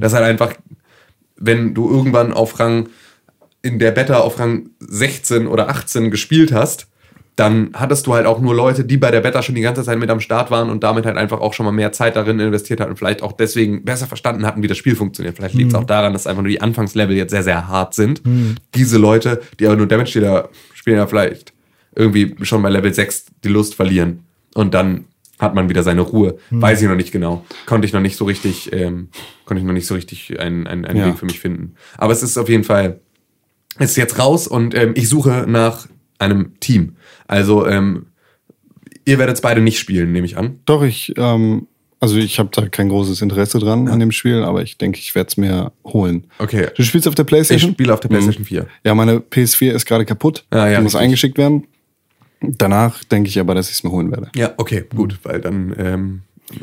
Das 0.00 0.12
halt 0.12 0.24
einfach, 0.24 0.52
wenn 1.36 1.74
du 1.74 1.90
irgendwann 1.90 2.32
auf 2.32 2.60
Rang, 2.60 2.88
in 3.62 3.80
der 3.80 3.90
Beta 3.90 4.18
auf 4.20 4.38
Rang 4.38 4.70
16 4.78 5.48
oder 5.48 5.68
18 5.70 6.12
gespielt 6.12 6.52
hast, 6.52 6.86
dann 7.36 7.70
hattest 7.74 8.06
du 8.06 8.14
halt 8.14 8.24
auch 8.24 8.40
nur 8.40 8.54
Leute, 8.54 8.84
die 8.84 8.96
bei 8.96 9.10
der 9.10 9.20
Beta 9.20 9.42
schon 9.42 9.54
die 9.54 9.60
ganze 9.60 9.84
Zeit 9.84 9.98
mit 9.98 10.08
am 10.08 10.20
Start 10.20 10.50
waren 10.50 10.70
und 10.70 10.82
damit 10.82 11.04
halt 11.04 11.18
einfach 11.18 11.40
auch 11.40 11.52
schon 11.52 11.66
mal 11.66 11.72
mehr 11.72 11.92
Zeit 11.92 12.16
darin 12.16 12.40
investiert 12.40 12.80
hatten 12.80 12.90
und 12.92 12.96
vielleicht 12.96 13.22
auch 13.22 13.32
deswegen 13.32 13.84
besser 13.84 14.06
verstanden 14.06 14.46
hatten, 14.46 14.62
wie 14.62 14.68
das 14.68 14.78
Spiel 14.78 14.96
funktioniert. 14.96 15.36
Vielleicht 15.36 15.54
liegt 15.54 15.68
es 15.68 15.74
auch 15.74 15.84
daran, 15.84 16.14
dass 16.14 16.26
einfach 16.26 16.42
nur 16.42 16.50
die 16.50 16.62
Anfangslevel 16.62 17.14
jetzt 17.14 17.32
sehr, 17.32 17.42
sehr 17.42 17.68
hart 17.68 17.92
sind. 17.92 18.22
Diese 18.74 18.96
Leute, 18.96 19.42
die 19.60 19.66
aber 19.66 19.76
nur 19.76 19.86
Damage-Dealer 19.86 20.48
spielen, 20.72 20.96
ja 20.96 21.06
vielleicht 21.06 21.52
irgendwie 21.94 22.34
schon 22.42 22.62
bei 22.62 22.70
Level 22.70 22.92
6 22.92 23.26
die 23.44 23.48
Lust 23.48 23.74
verlieren. 23.74 24.20
Und 24.54 24.72
dann 24.72 25.04
hat 25.38 25.54
man 25.54 25.68
wieder 25.68 25.82
seine 25.82 26.00
Ruhe. 26.00 26.38
Weiß 26.50 26.80
ich 26.80 26.88
noch 26.88 26.96
nicht 26.96 27.12
genau. 27.12 27.44
Konnte 27.66 27.86
ich 27.86 27.92
noch 27.92 28.00
nicht 28.00 28.16
so 28.16 28.24
richtig, 28.24 28.72
ähm, 28.72 29.08
konnte 29.44 29.60
ich 29.60 29.66
noch 29.66 29.74
nicht 29.74 29.86
so 29.86 29.94
richtig 29.94 30.40
einen, 30.40 30.66
einen, 30.66 30.86
einen 30.86 30.98
Ja. 30.98 31.06
Weg 31.08 31.18
für 31.18 31.26
mich 31.26 31.40
finden. 31.40 31.74
Aber 31.98 32.14
es 32.14 32.22
ist 32.22 32.38
auf 32.38 32.48
jeden 32.48 32.64
Fall, 32.64 33.00
es 33.78 33.90
ist 33.90 33.96
jetzt 33.96 34.18
raus 34.18 34.46
und 34.48 34.74
ähm, 34.74 34.92
ich 34.96 35.10
suche 35.10 35.44
nach 35.46 35.86
einem 36.18 36.58
Team. 36.60 36.96
Also, 37.26 37.66
ähm, 37.66 38.06
ihr 39.04 39.18
werdet 39.18 39.36
es 39.36 39.40
beide 39.40 39.60
nicht 39.60 39.78
spielen, 39.78 40.12
nehme 40.12 40.26
ich 40.26 40.36
an. 40.36 40.60
Doch, 40.66 40.82
ich, 40.82 41.12
ähm, 41.16 41.66
also 42.00 42.16
ich 42.16 42.38
habe 42.38 42.50
da 42.52 42.68
kein 42.68 42.88
großes 42.88 43.22
Interesse 43.22 43.58
dran 43.58 43.88
an 43.88 44.00
dem 44.00 44.12
Spiel, 44.12 44.42
aber 44.42 44.62
ich 44.62 44.76
denke, 44.78 44.98
ich 44.98 45.14
werde 45.14 45.28
es 45.28 45.36
mir 45.36 45.72
holen. 45.84 46.24
Okay. 46.38 46.68
Du 46.76 46.82
spielst 46.82 47.08
auf 47.08 47.14
der 47.14 47.24
Ich 47.24 47.28
Playstation? 47.28 47.72
spiele 47.72 47.94
auf 47.94 48.00
der 48.00 48.08
PlayStation 48.08 48.42
Mhm. 48.42 48.46
4. 48.46 48.66
Ja, 48.84 48.94
meine 48.94 49.18
PS4 49.20 49.72
ist 49.72 49.86
gerade 49.86 50.04
kaputt. 50.04 50.44
Ah, 50.50 50.68
ja, 50.68 50.76
Die 50.78 50.82
muss 50.82 50.92
richtig. 50.94 51.00
eingeschickt 51.04 51.38
werden. 51.38 51.64
Danach 52.40 53.02
denke 53.04 53.28
ich 53.30 53.40
aber, 53.40 53.54
dass 53.54 53.68
ich 53.70 53.76
es 53.76 53.82
mir 53.84 53.90
holen 53.90 54.10
werde. 54.10 54.30
Ja, 54.36 54.52
okay, 54.58 54.84
gut, 54.94 55.18
weil 55.22 55.40
dann, 55.40 55.74
ähm, 55.78 56.20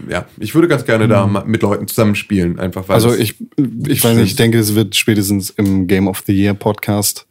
ja, 0.07 0.27
ich 0.39 0.53
würde 0.53 0.67
ganz 0.67 0.85
gerne 0.85 1.07
da 1.07 1.25
ma- 1.25 1.43
mit 1.45 1.61
Leuten 1.63 1.87
zusammenspielen, 1.87 2.59
einfach 2.59 2.87
weil 2.87 2.93
Also 2.95 3.13
ich, 3.15 3.35
ich 3.87 4.03
weiß 4.03 4.15
nicht, 4.15 4.27
ich 4.27 4.35
denke, 4.35 4.59
es 4.59 4.75
wird 4.75 4.95
spätestens 4.95 5.49
im 5.49 5.87
Game 5.87 6.07
of 6.07 6.23
the 6.27 6.33
Year 6.33 6.53
Podcast 6.53 7.25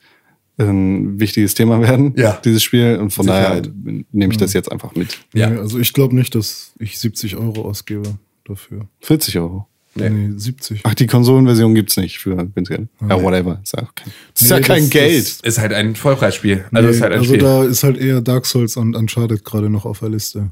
ein 0.70 1.18
wichtiges 1.20 1.54
Thema 1.54 1.80
werden, 1.80 2.14
Ja. 2.16 2.38
dieses 2.44 2.62
Spiel. 2.62 2.96
Und 2.96 3.10
von 3.10 3.24
Sicherheit. 3.26 3.66
daher 3.66 4.04
nehme 4.12 4.32
ich 4.32 4.38
das 4.38 4.52
jetzt 4.52 4.70
einfach 4.70 4.94
mit. 4.94 5.18
Ja. 5.34 5.50
Nee, 5.50 5.58
also 5.58 5.78
ich 5.78 5.92
glaube 5.92 6.14
nicht, 6.14 6.34
dass 6.34 6.72
ich 6.78 6.98
70 6.98 7.36
Euro 7.36 7.62
ausgebe 7.62 8.02
dafür. 8.44 8.88
40 9.00 9.38
Euro. 9.38 9.66
Nee. 9.94 10.08
Nee, 10.08 10.30
70. 10.38 10.80
Ach, 10.84 10.94
die 10.94 11.06
Konsolenversion 11.06 11.74
gibt's 11.74 11.98
nicht 11.98 12.18
für 12.18 12.34
günstig. 12.54 12.86
Ja, 13.06 13.22
whatever. 13.22 13.60
Ist 13.62 13.74
ja, 13.76 13.86
kein, 13.94 14.12
ist 14.34 14.42
Nee, 14.42 14.48
ja 14.48 14.60
kein 14.60 14.80
das- 14.84 14.90
Geld. 14.90 15.18
das- 15.26 15.40
ist 15.42 15.58
halt 15.58 15.72
ein 15.74 15.94
Vollpreisspiel. 15.96 16.64
Also 16.72 16.88
Nee, 16.88 16.94
ist 16.94 17.02
halt 17.02 17.12
ein 17.12 17.18
also 17.18 17.34
Spiel. 17.34 17.42
da 17.42 17.64
ist 17.64 17.82
halt 17.84 17.98
eher 17.98 18.22
Dark 18.22 18.46
Souls 18.46 18.78
und 18.78 18.96
Uncharted 18.96 19.44
gerade 19.44 19.68
noch 19.68 19.84
auf 19.84 19.98
der 19.98 20.08
Liste. 20.08 20.50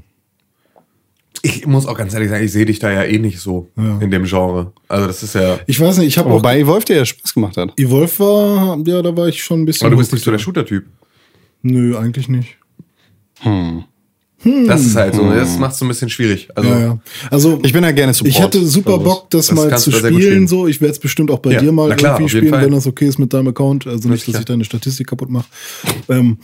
Ich 1.43 1.65
muss 1.65 1.85
auch 1.87 1.97
ganz 1.97 2.13
ehrlich 2.13 2.29
sagen, 2.29 2.43
ich 2.45 2.51
sehe 2.51 2.65
dich 2.65 2.79
da 2.79 2.91
ja 2.91 3.03
eh 3.03 3.17
nicht 3.19 3.39
so 3.39 3.69
Ja. 3.77 3.99
in 3.99 4.11
dem 4.11 4.23
Genre. 4.25 4.73
Also 4.87 5.07
das 5.07 5.23
ist 5.23 5.35
ja. 5.35 5.59
Ich 5.67 5.79
weiß 5.79 5.97
nicht, 5.97 6.07
ich 6.07 6.17
habe 6.17 6.29
auch 6.29 6.35
Wobei 6.35 6.59
Evolve 6.59 6.85
dir 6.85 6.97
ja 6.97 7.05
Spaß 7.05 7.33
gemacht 7.33 7.57
hat. 7.57 7.73
Evolve 7.79 8.19
war, 8.19 8.77
ja, 8.85 9.01
da 9.01 9.15
war 9.15 9.27
ich 9.27 9.43
schon 9.43 9.61
ein 9.61 9.65
bisschen. 9.65 9.85
Aber 9.85 9.95
du 9.95 9.99
bist 9.99 10.13
nicht 10.13 10.23
so 10.23 10.31
der 10.31 10.39
Shooter-Typ. 10.39 10.85
Nö, 11.63 11.97
eigentlich 11.97 12.27
nicht. 12.27 12.57
Das 14.43 14.81
ist 14.83 14.95
halt 14.95 15.13
so. 15.13 15.29
Das 15.31 15.59
macht 15.59 15.73
es 15.73 15.77
so 15.79 15.85
ein 15.85 15.87
bisschen 15.87 16.09
schwierig. 16.09 16.49
Also 16.55 16.69
ja, 16.69 16.79
ja. 16.79 16.99
Also 17.29 17.59
Ich 17.63 17.73
bin 17.73 17.83
ja 17.83 17.91
gerne 17.91 18.11
Support. 18.13 18.33
ich 18.35 18.41
hatte 18.41 18.65
super 18.65 18.93
Also, 18.93 19.03
Bock, 19.03 19.29
das, 19.29 19.47
das 19.47 19.55
mal 19.55 19.77
zu 19.77 19.91
spielen. 19.91 20.13
spielen. 20.21 20.47
So, 20.47 20.67
ich 20.67 20.81
werde 20.81 20.93
es 20.93 20.99
bestimmt 20.99 21.29
auch 21.29 21.37
bei 21.39 21.51
Ja, 21.53 21.59
dir 21.61 21.71
mal 21.71 21.95
klar, 21.95 22.15
irgendwie 22.19 22.37
spielen, 22.37 22.49
Fall. 22.51 22.63
wenn 22.65 22.71
das 22.71 22.87
okay 22.87 23.05
ist 23.07 23.19
mit 23.19 23.31
deinem 23.33 23.49
Account. 23.49 23.85
Also 23.85 24.09
nicht, 24.09 24.27
dass 24.27 24.39
ich 24.39 24.45
deine 24.45 24.63
Statistik 24.65 25.07
kaputt 25.07 25.29
mache. 25.29 25.45
Ähm, 26.09 26.39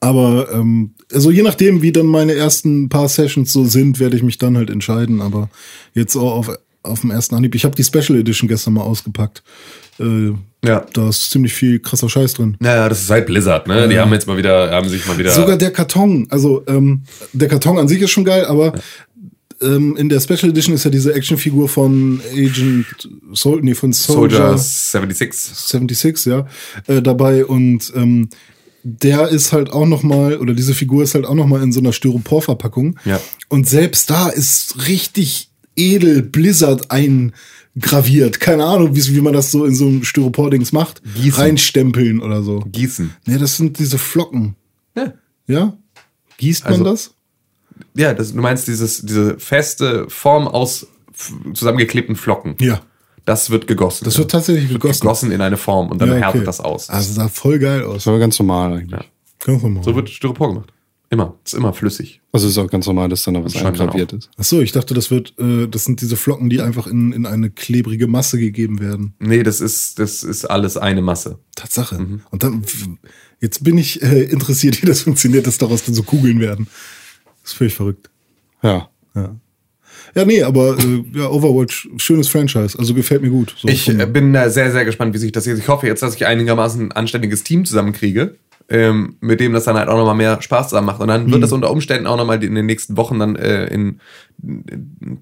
aber 0.00 0.48
ähm, 0.52 0.94
also 1.12 1.30
je 1.30 1.42
nachdem, 1.42 1.82
wie 1.82 1.92
dann 1.92 2.06
meine 2.06 2.34
ersten 2.34 2.88
paar 2.88 3.08
Sessions 3.08 3.52
so 3.52 3.64
sind, 3.64 4.00
werde 4.00 4.16
ich 4.16 4.22
mich 4.22 4.38
dann 4.38 4.56
halt 4.56 4.70
entscheiden. 4.70 5.20
Aber 5.20 5.50
jetzt 5.94 6.16
auch 6.16 6.32
auf, 6.32 6.50
auf 6.82 7.00
dem 7.02 7.10
ersten 7.10 7.34
Anhieb. 7.34 7.54
Ich 7.54 7.64
habe 7.64 7.76
die 7.76 7.84
Special 7.84 8.18
Edition 8.18 8.48
gestern 8.48 8.74
mal 8.74 8.82
ausgepackt. 8.82 9.42
Äh, 9.98 10.32
Ja. 10.64 10.86
Da 10.92 11.08
ist 11.08 11.30
ziemlich 11.30 11.52
viel 11.52 11.78
krasser 11.78 12.08
Scheiß 12.08 12.34
drin. 12.34 12.56
Naja, 12.60 12.88
das 12.88 13.02
ist 13.02 13.10
halt 13.10 13.26
Blizzard, 13.26 13.66
ne? 13.66 13.88
Die 13.88 13.98
haben 13.98 14.12
jetzt 14.12 14.26
mal 14.26 14.36
wieder, 14.36 14.70
haben 14.70 14.88
sich 14.88 15.06
mal 15.06 15.18
wieder. 15.18 15.30
Sogar 15.30 15.56
der 15.56 15.70
Karton, 15.70 16.26
also 16.30 16.62
ähm, 16.66 17.02
der 17.32 17.48
Karton 17.48 17.78
an 17.78 17.88
sich 17.88 18.00
ist 18.00 18.10
schon 18.10 18.24
geil, 18.24 18.44
aber 18.44 18.74
ähm, 19.62 19.96
in 19.96 20.08
der 20.08 20.20
Special 20.20 20.50
Edition 20.50 20.74
ist 20.74 20.84
ja 20.84 20.90
diese 20.90 21.12
Actionfigur 21.14 21.68
von 21.68 22.20
Agent 22.32 23.08
Sol 23.32 23.60
nee, 23.62 23.74
von 23.74 23.92
Soldier, 23.92 24.56
Soldier 24.56 24.58
76. 24.58 25.56
76, 25.56 26.26
ja, 26.26 26.46
äh, 26.86 27.02
dabei 27.02 27.44
und 27.44 27.92
ähm, 27.94 28.28
der 28.82 29.28
ist 29.28 29.52
halt 29.52 29.70
auch 29.70 29.86
noch 29.86 30.02
mal 30.02 30.38
oder 30.38 30.54
diese 30.54 30.74
Figur 30.74 31.02
ist 31.02 31.14
halt 31.14 31.26
auch 31.26 31.34
noch 31.34 31.46
mal 31.46 31.62
in 31.62 31.72
so 31.72 31.80
einer 31.80 31.92
Styroporverpackung. 31.92 32.98
Ja. 33.04 33.20
Und 33.48 33.68
selbst 33.68 34.10
da 34.10 34.28
ist 34.28 34.88
richtig 34.88 35.50
edel 35.76 36.22
Blizzard 36.22 36.90
eingraviert. 36.90 38.40
Keine 38.40 38.64
Ahnung, 38.64 38.94
wie, 38.94 39.14
wie 39.14 39.20
man 39.20 39.32
das 39.32 39.50
so 39.50 39.64
in 39.64 39.74
so 39.74 39.86
einem 39.86 40.04
Styropor-Dings 40.04 40.72
macht. 40.72 41.02
Gießen. 41.14 41.40
Reinstempeln 41.42 42.20
oder 42.20 42.42
so. 42.42 42.60
Gießen. 42.70 43.14
Nee, 43.26 43.38
das 43.38 43.56
sind 43.56 43.78
diese 43.78 43.98
Flocken. 43.98 44.56
Ja. 44.96 45.12
Ja? 45.46 45.76
Gießt 46.38 46.64
man 46.64 46.72
Also- 46.72 46.84
das? 46.84 47.14
Ja, 47.94 48.12
das, 48.14 48.32
du 48.34 48.40
meinst 48.40 48.68
dieses, 48.68 49.02
diese 49.02 49.38
feste 49.38 50.08
Form 50.08 50.46
aus 50.46 50.86
zusammengeklebten 51.54 52.14
Flocken. 52.14 52.54
Ja. 52.60 52.82
Das 53.24 53.50
wird 53.50 53.66
gegossen. 53.66 54.04
Das 54.04 54.18
wird 54.18 54.30
tatsächlich 54.30 54.70
wird 54.70 54.80
gegossen. 54.80 55.00
gegossen 55.00 55.32
in 55.32 55.40
eine 55.40 55.56
Form 55.56 55.88
und 55.90 56.00
dann 56.00 56.08
Ja, 56.08 56.14
okay. 56.16 56.24
härtet 56.24 56.46
das 56.46 56.60
aus. 56.60 56.90
Also 56.90 57.12
sah 57.12 57.28
voll 57.28 57.58
geil 57.58 57.82
aus. 57.84 58.04
Das 58.04 58.06
war 58.06 58.18
ganz 58.18 58.38
normal 58.38 58.72
eigentlich. 58.72 58.90
Ja. 58.90 59.04
Ganz 59.44 59.62
normal. 59.62 59.82
So 59.84 59.94
wird 59.94 60.08
Styropor 60.10 60.48
gemacht. 60.48 60.72
Immer. 61.12 61.34
Ist 61.44 61.54
immer 61.54 61.72
flüssig. 61.72 62.20
Also 62.30 62.46
ist 62.46 62.56
auch 62.56 62.70
ganz 62.70 62.86
normal, 62.86 63.08
dass 63.08 63.24
dann 63.24 63.34
da 63.34 63.44
was 63.44 63.56
eingraviert 63.56 64.12
ist. 64.12 64.30
Ach 64.36 64.44
so, 64.44 64.60
ich 64.60 64.70
dachte, 64.70 64.94
das 64.94 65.10
wird, 65.10 65.34
äh, 65.40 65.66
das 65.66 65.84
sind 65.84 66.00
diese 66.00 66.16
Flocken, 66.16 66.48
die 66.48 66.60
einfach 66.60 66.86
in, 66.86 67.12
in 67.12 67.26
eine 67.26 67.50
klebrige 67.50 68.06
Masse 68.06 68.38
gegeben 68.38 68.78
werden. 68.78 69.14
Nee, 69.18 69.42
das 69.42 69.60
ist, 69.60 69.98
das 69.98 70.22
ist 70.22 70.44
alles 70.44 70.76
eine 70.76 71.02
Masse. 71.02 71.40
Tatsache. 71.56 71.98
Mhm. 71.98 72.20
Und 72.30 72.44
dann, 72.44 72.64
jetzt 73.40 73.64
bin 73.64 73.76
ich 73.76 74.00
äh, 74.02 74.22
interessiert, 74.22 74.80
wie 74.82 74.86
das 74.86 75.00
funktioniert, 75.02 75.48
dass 75.48 75.58
daraus 75.58 75.82
dann 75.82 75.96
so 75.96 76.04
Kugeln 76.04 76.38
werden. 76.38 76.68
Das 77.42 77.52
ist 77.52 77.58
völlig 77.58 77.74
verrückt. 77.74 78.08
Ja. 78.62 78.88
Ja. 79.16 79.34
Ja, 80.14 80.24
nee, 80.24 80.42
aber 80.42 80.76
äh, 80.78 81.04
ja, 81.18 81.28
Overwatch, 81.30 81.88
schönes 81.96 82.28
Franchise, 82.28 82.78
also 82.78 82.94
gefällt 82.94 83.22
mir 83.22 83.30
gut. 83.30 83.54
So 83.58 83.68
Ich 83.68 83.88
äh, 83.88 84.06
bin 84.06 84.32
da 84.32 84.50
sehr, 84.50 84.70
sehr 84.72 84.84
gespannt, 84.84 85.14
wie 85.14 85.18
sich 85.18 85.32
das 85.32 85.46
jetzt. 85.46 85.58
Ich 85.58 85.68
hoffe 85.68 85.86
jetzt, 85.86 86.02
dass 86.02 86.14
ich 86.14 86.26
einigermaßen 86.26 86.86
ein 86.88 86.92
anständiges 86.92 87.44
Team 87.44 87.64
zusammenkriege, 87.64 88.36
ähm, 88.68 89.16
mit 89.20 89.40
dem 89.40 89.52
das 89.52 89.64
dann 89.64 89.76
halt 89.76 89.88
auch 89.88 89.96
nochmal 89.96 90.14
mehr 90.16 90.40
Spaß 90.42 90.70
zusammen 90.70 90.86
macht. 90.86 91.00
Und 91.00 91.08
dann 91.08 91.26
Mhm. 91.26 91.32
wird 91.32 91.42
das 91.42 91.52
unter 91.52 91.70
Umständen 91.70 92.06
auch 92.06 92.16
nochmal 92.16 92.42
in 92.42 92.54
den 92.54 92.66
nächsten 92.66 92.96
Wochen 92.96 93.18
dann 93.18 93.36
äh, 93.36 93.66
in, 93.66 94.00
in 94.42 95.18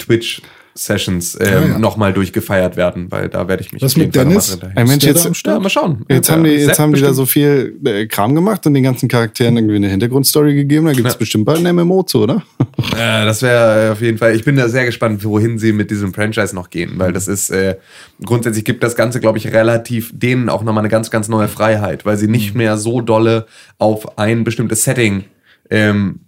Twitch-Sessions 0.79 1.39
ähm, 1.41 1.47
Ja, 1.47 1.61
ja. 1.68 1.79
nochmal 1.79 2.12
durchgefeiert 2.12 2.76
werden, 2.76 3.11
weil 3.11 3.29
da 3.29 3.49
werde 3.49 3.62
ich 3.62 3.72
mich 3.72 3.83
Was 3.83 3.97
mit 3.97 4.14
Dennis? 4.14 4.59
Ey, 4.74 4.85
Mensch, 4.85 5.05
jetzt, 5.05 5.26
am 5.26 5.35
Start? 5.35 5.57
Ja, 5.57 5.61
mal 5.62 5.68
schauen. 5.68 6.05
Jetzt 6.09 6.29
Ja, 6.29 6.35
haben 6.35 6.45
die, 6.45 6.51
jetzt 6.51 6.66
Sepp 6.66 6.79
haben 6.79 6.95
die 6.95 7.01
da 7.01 7.12
so 7.12 7.26
viel 7.26 7.76
äh, 7.85 8.07
Kram 8.07 8.35
gemacht 8.35 8.66
und 8.66 8.74
den 8.74 8.83
ganzen 8.83 9.09
Charakteren 9.09 9.57
irgendwie 9.57 9.76
eine 9.76 9.89
Hintergrundstory 9.89 10.55
gegeben. 10.55 10.87
Da 10.87 10.93
gibt 10.93 11.07
es 11.09 11.14
Ja. 11.14 11.18
bestimmt 11.18 11.45
bald 11.45 11.64
ein 11.64 11.74
MMO 11.76 12.03
zu, 12.05 12.22
oder? 12.22 12.43
Äh, 12.97 13.24
das 13.24 13.43
wäre 13.43 13.91
auf 13.93 14.01
jeden 14.01 14.18
Fall. 14.18 14.35
Ich 14.37 14.45
bin 14.45 14.55
da 14.57 14.68
sehr 14.68 14.85
gespannt, 14.87 15.24
wohin 15.24 15.59
sie 15.59 15.72
mit 15.72 15.91
diesem 15.91 16.14
Franchise 16.14 16.55
noch 16.55 16.70
gehen, 16.70 16.93
weil 16.97 17.12
das 17.12 17.26
ist 17.26 17.51
äh, 17.51 17.76
grundsätzlich 18.24 18.64
gibt 18.64 18.85
das 18.85 18.95
Ganze, 18.95 19.18
glaube 19.18 19.37
ich, 19.39 19.53
relativ 19.53 20.12
denen 20.14 20.49
auch 20.49 20.62
nochmal 20.62 20.83
eine 20.83 20.89
ganz, 20.89 21.11
ganz 21.11 21.29
neue 21.29 21.49
Freiheit, 21.49 22.07
weil 22.07 22.16
sie 22.16 22.29
nicht 22.29 22.55
mehr 22.55 22.76
so 22.79 23.01
dolle 23.01 23.47
auf 23.79 24.16
ein 24.16 24.45
bestimmtes 24.45 24.85
Setting 24.85 25.24
ähm, 25.70 26.20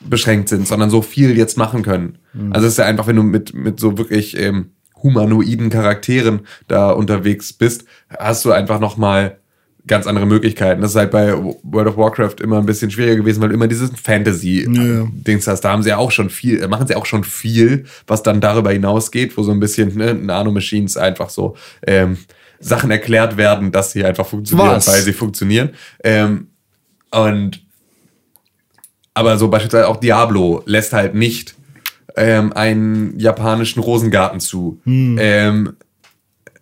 beschränkt 0.00 0.48
sind, 0.48 0.66
sondern 0.68 0.90
so 0.90 1.02
viel 1.02 1.36
jetzt 1.36 1.56
machen 1.58 1.82
können. 1.82 2.18
Also 2.50 2.66
es 2.66 2.74
ist 2.74 2.78
ja 2.78 2.84
einfach, 2.84 3.06
wenn 3.08 3.16
du 3.16 3.22
mit, 3.24 3.52
mit 3.54 3.80
so 3.80 3.98
wirklich 3.98 4.38
ähm, 4.38 4.70
humanoiden 5.02 5.70
Charakteren 5.70 6.40
da 6.68 6.90
unterwegs 6.90 7.52
bist, 7.52 7.84
hast 8.16 8.44
du 8.44 8.52
einfach 8.52 8.78
nochmal 8.80 9.38
ganz 9.86 10.06
andere 10.06 10.26
Möglichkeiten. 10.26 10.82
Das 10.82 10.90
ist 10.90 10.96
halt 10.96 11.10
bei 11.10 11.32
World 11.34 11.88
of 11.88 11.96
Warcraft 11.96 12.36
immer 12.42 12.58
ein 12.58 12.66
bisschen 12.66 12.90
schwieriger 12.90 13.16
gewesen, 13.16 13.40
weil 13.40 13.48
du 13.48 13.54
immer 13.54 13.68
dieses 13.68 13.90
Ja. 13.90 13.96
Fantasy-Dings 14.02 15.46
hast. 15.46 15.62
Da 15.62 15.70
haben 15.70 15.82
sie 15.82 15.88
ja 15.88 15.96
auch 15.96 16.10
schon 16.10 16.30
viel, 16.30 16.66
machen 16.68 16.86
sie 16.86 16.94
auch 16.94 17.06
schon 17.06 17.24
viel, 17.24 17.84
was 18.06 18.22
dann 18.22 18.40
darüber 18.40 18.70
hinausgeht, 18.70 19.36
wo 19.36 19.42
so 19.42 19.50
ein 19.50 19.60
bisschen 19.60 19.96
ne, 19.96 20.14
Nano-Machines 20.14 20.96
einfach 20.96 21.30
so 21.30 21.56
ähm, 21.86 22.18
Sachen 22.60 22.90
erklärt 22.90 23.36
werden, 23.36 23.72
dass 23.72 23.92
sie 23.92 24.04
einfach 24.04 24.26
funktionieren, 24.26 24.68
Was? 24.76 24.88
weil 24.88 25.00
sie 25.02 25.12
funktionieren. 25.12 25.70
Ähm, 26.04 26.48
und 27.10 27.62
aber 29.18 29.36
so 29.36 29.48
beispielsweise 29.48 29.88
auch 29.88 29.96
Diablo 29.96 30.62
lässt 30.64 30.92
halt 30.92 31.16
nicht 31.16 31.56
ähm, 32.16 32.52
einen 32.52 33.18
japanischen 33.18 33.80
Rosengarten 33.80 34.38
zu. 34.38 34.80
Ähm, 35.18 35.72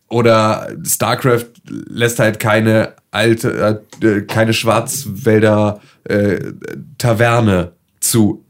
oder 0.09 0.69
StarCraft 0.83 1.49
lässt 1.67 2.19
halt 2.19 2.41
keine 2.41 2.95
alte, 3.11 3.83
äh, 4.03 4.23
keine 4.23 4.55
Schwarzwälder 4.55 5.81
äh, 6.05 6.53
Taverne 6.97 7.73
zu. 8.01 8.43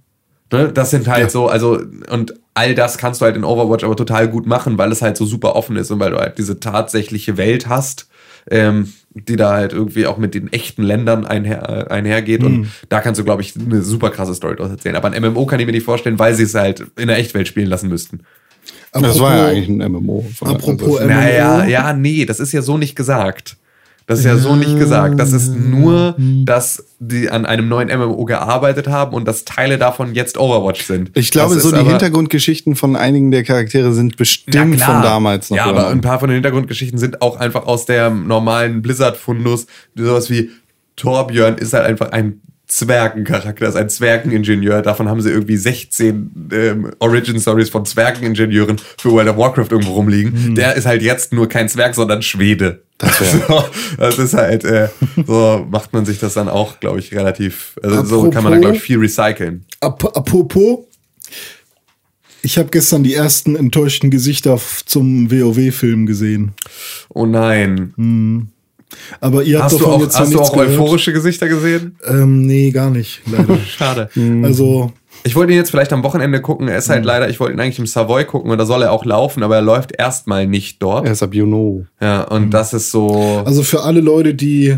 Ne? 0.53 0.71
Das 0.73 0.91
sind 0.93 1.09
halt 1.09 1.33
so, 1.33 1.49
also, 1.49 1.81
und 2.09 2.35
all 2.55 2.77
das 2.77 2.99
kannst 2.99 3.21
du 3.21 3.25
halt 3.25 3.35
in 3.35 3.43
Overwatch 3.43 3.83
aber 3.83 3.97
total 3.97 4.29
gut 4.29 4.47
machen, 4.47 4.79
weil 4.79 4.93
es 4.93 5.03
halt 5.03 5.17
so 5.17 5.27
super 5.27 5.57
offen 5.57 5.75
ist 5.75 5.91
und 5.91 5.99
weil 5.99 6.13
du 6.13 6.19
halt 6.19 6.39
diese 6.39 6.61
tatsächliche 6.61 7.37
Welt 7.37 7.69
hast, 7.69 8.09
ähm, 8.51 8.93
die 9.15 9.37
da 9.37 9.55
halt 9.55 9.73
irgendwie 9.73 10.07
auch 10.07 10.19
mit 10.19 10.35
den 10.35 10.53
echten 10.53 10.83
Ländern 10.83 11.25
einher, 11.27 11.91
einhergeht. 11.91 12.43
Und 12.43 12.69
da 12.89 13.01
kannst 13.01 13.19
du, 13.19 13.25
glaube 13.25 13.43
ich, 13.43 13.55
eine 13.57 13.83
super 13.83 14.11
krasse 14.11 14.35
Story 14.35 14.57
draus 14.57 14.71
erzählen. 14.71 14.97
Aber 14.97 15.11
ein 15.11 15.23
MMO 15.23 15.47
kann 15.47 15.59
ich 15.59 15.67
mir 15.67 15.73
nicht 15.73 15.85
vorstellen, 15.85 16.19
weil 16.19 16.35
sie 16.35 16.43
es 16.43 16.55
halt 16.55 16.85
in 16.97 17.09
der 17.09 17.17
Echtwelt 17.17 17.49
spielen 17.49 17.69
lassen 17.69 17.89
müssten. 17.89 18.21
Das 18.93 19.19
war 19.21 19.37
ja 19.37 19.47
eigentlich 19.47 19.69
ein 19.69 19.93
MMO. 19.93 20.27
Apropos 20.41 20.99
also, 20.99 21.05
MMO. 21.05 21.15
Naja, 21.15 21.65
ja, 21.65 21.93
nee, 21.93 22.25
das 22.25 22.41
ist 22.41 22.53
ja 22.53 22.63
so 22.63 22.79
nicht 22.79 22.95
gesagt. 22.95 23.57
Das 24.09 24.21
ist 24.21 24.25
ja 24.25 24.37
so 24.37 24.55
nicht 24.55 24.79
gesagt. 24.79 25.19
Das 25.19 25.33
ist 25.33 25.49
nur, 25.57 26.15
dass 26.19 26.85
die 27.01 27.29
an 27.29 27.45
einem 27.45 27.69
neuen 27.69 27.89
MMO 27.89 28.25
gearbeitet 28.25 28.87
haben 28.87 29.13
und 29.15 29.27
dass 29.27 29.45
Teile 29.45 29.79
davon 29.79 30.15
jetzt 30.15 30.39
Overwatch 30.39 30.85
sind. 30.85 31.11
ich 31.15 31.33
glaube, 31.33 31.55
Das 31.55 31.65
so 31.65 31.73
die 31.73 31.79
aber- 31.79 31.91
Hintergrundgeschichten 31.91 32.77
von 32.77 32.95
einigen 32.95 33.33
der 33.33 33.43
Charaktere 33.43 33.93
sind 33.93 34.17
bestimmt 34.17 34.81
von 34.81 35.03
damals 35.03 35.51
noch. 35.51 35.57
Ja, 35.57 35.65
aber 35.67 35.89
ein 35.89 36.01
paar 36.03 36.21
von 36.21 36.29
den 36.29 36.35
Hintergrundgeschichten 36.37 36.99
sind 36.99 37.21
auch 37.21 37.37
einfach 37.41 37.67
aus 37.67 37.85
der 37.85 38.11
normalen 38.11 38.81
Blizzard-Fundus. 38.81 39.67
Sowas 39.97 40.31
wie 40.31 40.51
Torbjörn 40.95 41.59
ist 41.59 41.73
halt 41.73 41.85
einfach 41.87 42.11
ein 42.13 42.41
Zwergencharakter, 42.67 43.69
ist 43.69 43.77
ein 43.77 43.89
Zwergeningenieur. 43.89 44.83
Davon 44.83 45.09
haben 45.09 45.21
sie 45.21 45.31
irgendwie 45.31 45.57
16 45.57 46.49
ähm, 46.53 46.91
Origin-Stories 46.99 47.71
von 47.71 47.87
Zwergeningenieuren 47.87 48.79
für 48.99 49.13
World 49.13 49.29
of 49.29 49.37
Warcraft 49.37 49.69
irgendwo 49.71 49.93
rumliegen. 49.93 50.55
Der 50.57 50.75
ist 50.75 50.85
halt 50.85 51.03
jetzt 51.03 51.33
nur 51.33 51.49
kein 51.49 51.69
Zwerg, 51.69 51.95
sondern 51.95 52.23
Schwede. 52.23 52.83
Das, 52.99 53.19
so, 53.49 53.65
das 53.99 54.19
ist 54.19 54.35
halt, 54.35 54.65
äh, 54.65 54.89
so 55.27 55.65
macht 55.71 55.93
man 55.93 56.05
sich 56.05 56.19
das 56.19 56.35
dann 56.35 56.49
auch, 56.49 56.81
glaube 56.81 56.99
ich, 56.99 57.15
relativ, 57.15 57.77
also 57.83 58.05
so 58.05 58.31
kann 58.31 58.43
man 58.43 58.53
dann, 58.53 58.63
glaube 58.63 58.77
ich, 58.77 58.83
viel 58.83 58.99
recyceln. 58.99 59.65
Ap 59.81 60.05
apropos, 60.17 60.81
ich 62.43 62.59
habe 62.59 62.69
gestern 62.71 63.03
die 63.03 63.15
ersten 63.15 63.55
enttäuschten 63.55 64.11
Gesichter 64.11 64.61
zum 64.87 65.31
WoW-Film 65.31 66.07
gesehen. 66.07 66.53
Oh 67.09 67.27
nein. 67.27 68.53
Aber 69.21 69.43
ihr 69.43 69.59
habt 69.59 69.67
Hast 69.67 69.75
du 69.75 69.79
davon 69.79 69.93
auch, 69.95 70.01
jetzt 70.03 70.19
hast 70.19 70.33
du 70.33 70.41
auch 70.41 70.53
gehört. 70.53 70.71
euphorische 70.71 71.13
Gesichter 71.13 71.49
gesehen? 71.49 71.97
Ähm, 72.07 72.43
nee, 72.47 72.71
gar 72.71 72.91
nicht, 72.91 73.21
leider. 73.27 73.59
Schade. 73.67 74.09
also, 74.45 74.93
Ich 75.25 75.35
wollte 75.35 75.53
ihn 75.53 75.59
jetzt 75.59 75.71
vielleicht 75.71 75.93
am 75.93 76.03
Wochenende 76.05 76.41
gucken. 76.41 76.69
Er 76.69 76.79
ist 76.79 76.89
halt 76.89 77.05
leider, 77.05 77.29
ich 77.29 77.41
wollte 77.41 77.55
ihn 77.55 77.61
eigentlich 77.61 77.79
im 77.79 77.87
Savoy 77.87 78.25
gucken 78.25 78.51
und 78.51 78.59
da 78.59 78.65
soll 78.67 78.83
er 78.83 78.93
auch 78.93 79.05
laufen, 79.05 79.43
aber 79.43 79.57
er 79.57 79.63
läuft 79.63 79.93
erstmal 79.99 80.47
nicht 80.47 80.83
dort. 80.83 81.05
Er 81.07 81.13
ist 81.13 81.23
ab 81.23 81.35
Juno. 81.35 81.87
Ja, 82.01 82.23
und 82.23 82.51
das 82.51 82.73
ist 82.75 82.91
so. 82.93 83.43
also 83.45 83.63
für 83.63 83.83
alle 83.83 84.01
Leute, 84.01 84.35
die 84.35 84.77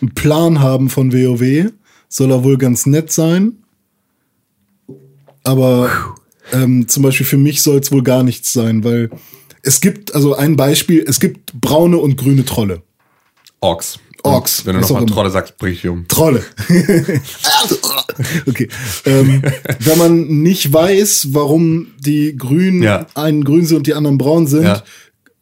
einen 0.00 0.14
Plan 0.14 0.60
haben 0.60 0.90
von 0.90 1.12
WoW, 1.12 1.70
soll 2.08 2.30
er 2.32 2.42
wohl 2.44 2.58
ganz 2.58 2.86
nett 2.86 3.12
sein. 3.12 3.52
Aber 5.44 5.90
ähm, 6.52 6.88
zum 6.88 7.02
Beispiel 7.02 7.26
für 7.26 7.36
mich 7.38 7.62
soll 7.62 7.78
es 7.78 7.92
wohl 7.92 8.02
gar 8.02 8.22
nichts 8.22 8.52
sein, 8.52 8.82
weil 8.84 9.10
es 9.62 9.80
gibt, 9.80 10.14
also 10.14 10.34
ein 10.34 10.56
Beispiel, 10.56 11.04
es 11.06 11.20
gibt 11.20 11.52
braune 11.60 11.98
und 11.98 12.16
grüne 12.16 12.44
Trolle. 12.44 12.82
Orks. 13.64 13.98
Orks, 14.22 14.64
Wenn 14.64 14.74
du 14.76 14.80
nochmal. 14.80 15.04
Trolle 15.06 15.30
sagst, 15.30 15.58
brich 15.58 15.84
ich 15.84 15.88
um. 15.90 16.08
Trolle. 16.08 16.42
okay. 18.46 18.68
Ähm, 19.04 19.42
wenn 19.80 19.98
man 19.98 20.26
nicht 20.42 20.72
weiß, 20.72 21.28
warum 21.32 21.88
die 21.98 22.36
Grünen 22.36 22.82
Ja. 22.82 23.06
einen 23.14 23.44
grün 23.44 23.66
sind 23.66 23.78
und 23.78 23.86
die 23.86 23.94
anderen 23.94 24.18
braun 24.18 24.46
sind, 24.46 24.64
Ja. 24.64 24.82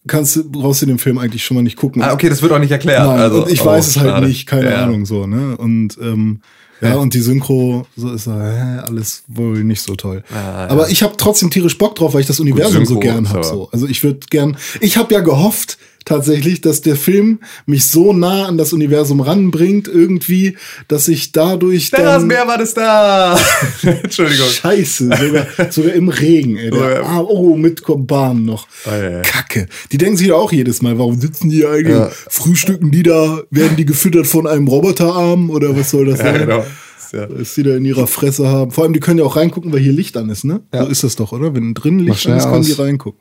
kannst 0.07 0.37
du, 0.37 0.51
brauchst 0.51 0.83
du 0.83 0.87
den 0.87 0.99
Film 0.99 1.19
eigentlich 1.19 1.45
schon 1.45 1.55
mal 1.57 1.63
nicht 1.63 1.77
gucken. 1.77 2.03
Ah, 2.03 2.13
okay, 2.13 2.29
das 2.29 2.43
wird 2.43 2.53
auch 2.53 2.59
nicht 2.59 2.73
erklärt. 2.73 3.07
Nein, 3.07 3.19
also, 3.21 3.47
ich 3.47 3.61
oh, 3.63 3.67
weiß 3.67 3.87
es 3.87 3.97
halt 3.99 4.11
schade. 4.11 4.27
nicht, 4.27 4.47
keine 4.47 4.71
Ja. 4.71 4.83
Ahnung 4.85 5.07
so, 5.07 5.27
ne? 5.27 5.57
Und 5.57 5.97
ähm, 6.01 6.41
ja, 6.81 6.97
und 6.97 7.15
die 7.15 7.21
Synchro, 7.21 7.87
so 7.97 8.11
ist 8.13 8.27
äh, 8.27 8.31
alles 8.31 9.23
wohl 9.29 9.63
nicht 9.63 9.83
so 9.83 9.95
toll. 9.95 10.25
Ah. 10.35 10.67
Aber 10.67 10.91
ich 10.91 11.05
habe 11.05 11.15
trotzdem 11.17 11.49
tierisch 11.49 11.79
Bock 11.79 11.95
drauf, 11.95 12.15
weil 12.15 12.23
ich 12.23 12.27
das 12.27 12.41
Universum 12.41 12.85
so 12.85 12.95
Synchro 12.95 13.01
gern 13.01 13.25
ist 13.25 13.31
hab 13.31 13.37
aber- 13.37 13.45
So. 13.47 13.69
Also 13.71 13.87
ich 13.87 14.03
würde 14.03 14.19
gern, 14.31 14.57
ich 14.81 14.97
habe 14.97 15.15
ja 15.15 15.21
gehofft 15.21 15.79
tatsächlich, 16.05 16.61
dass 16.61 16.81
der 16.81 16.97
Film 16.97 17.41
mich 17.67 17.87
so 17.87 18.13
nah 18.13 18.47
an 18.47 18.59
das 18.59 18.73
Universum 18.73 19.21
ranbringt 19.21 19.89
irgendwie, 19.89 20.57
dass 20.89 21.09
ich 21.09 21.33
dadurch 21.33 21.91
Der 21.91 22.01
dann 22.01 22.09
Rasenmäher 22.09 22.47
war 22.47 22.59
das 22.59 22.75
da! 22.75 23.39
Entschuldigung. 23.83 24.49
Scheiße, 24.49 25.05
sogar, 25.05 25.47
sogar 25.71 25.93
im 25.95 26.09
Regen, 26.09 26.57
ey. 26.57 26.71
Der, 26.71 27.05
ah, 27.05 27.21
oh, 27.21 27.57
mit 27.57 27.83
Bahn 27.87 28.45
noch. 28.45 28.67
Ah, 28.85 28.97
ja, 28.97 29.11
ja. 29.11 29.23
Kacke. 29.23 29.67
Die 29.91 29.99
denken 29.99 30.17
sich 30.17 30.33
auch 30.33 30.53
jedes 30.53 30.83
Mal, 30.83 30.99
warum 30.99 31.21
sitzen 31.21 31.51
die 31.51 31.67
eigentlich? 31.67 31.97
Ja. 31.97 32.11
Frühstücken 32.29 32.91
die 32.91 33.03
da, 33.03 33.43
werden 33.51 33.77
die 33.77 33.87
gefüttert 33.87 34.27
von 34.27 34.47
einem 34.47 34.69
Roboterarm 34.69 35.51
oder 35.51 35.77
was 35.77 35.91
soll 35.91 36.07
das 36.07 36.19
sein? 36.19 36.41
genau. 36.41 36.65
ja. 37.13 37.29
Was 37.31 37.55
die 37.55 37.63
da 37.63 37.77
in 37.77 37.85
ihrer 37.85 38.07
Fresse 38.07 38.49
haben. 38.49 38.71
Vor 38.71 38.85
allem, 38.85 38.93
die 38.93 39.01
können 39.01 39.19
ja 39.19 39.25
auch 39.25 39.37
reingucken, 39.37 39.73
weil 39.73 39.81
hier 39.81 39.93
Licht 39.93 40.17
an 40.17 40.31
ist, 40.31 40.45
ne? 40.45 40.61
So 40.73 40.87
ist 40.87 41.05
das 41.05 41.17
doch, 41.17 41.33
oder? 41.33 41.55
Wenn 41.55 41.75
drin 41.75 41.99
Licht 41.99 42.27
an 42.27 42.37
ist, 42.37 42.45
können 42.45 42.57
aus. 42.57 42.67
die 42.67 42.73
reingucken. 42.73 43.21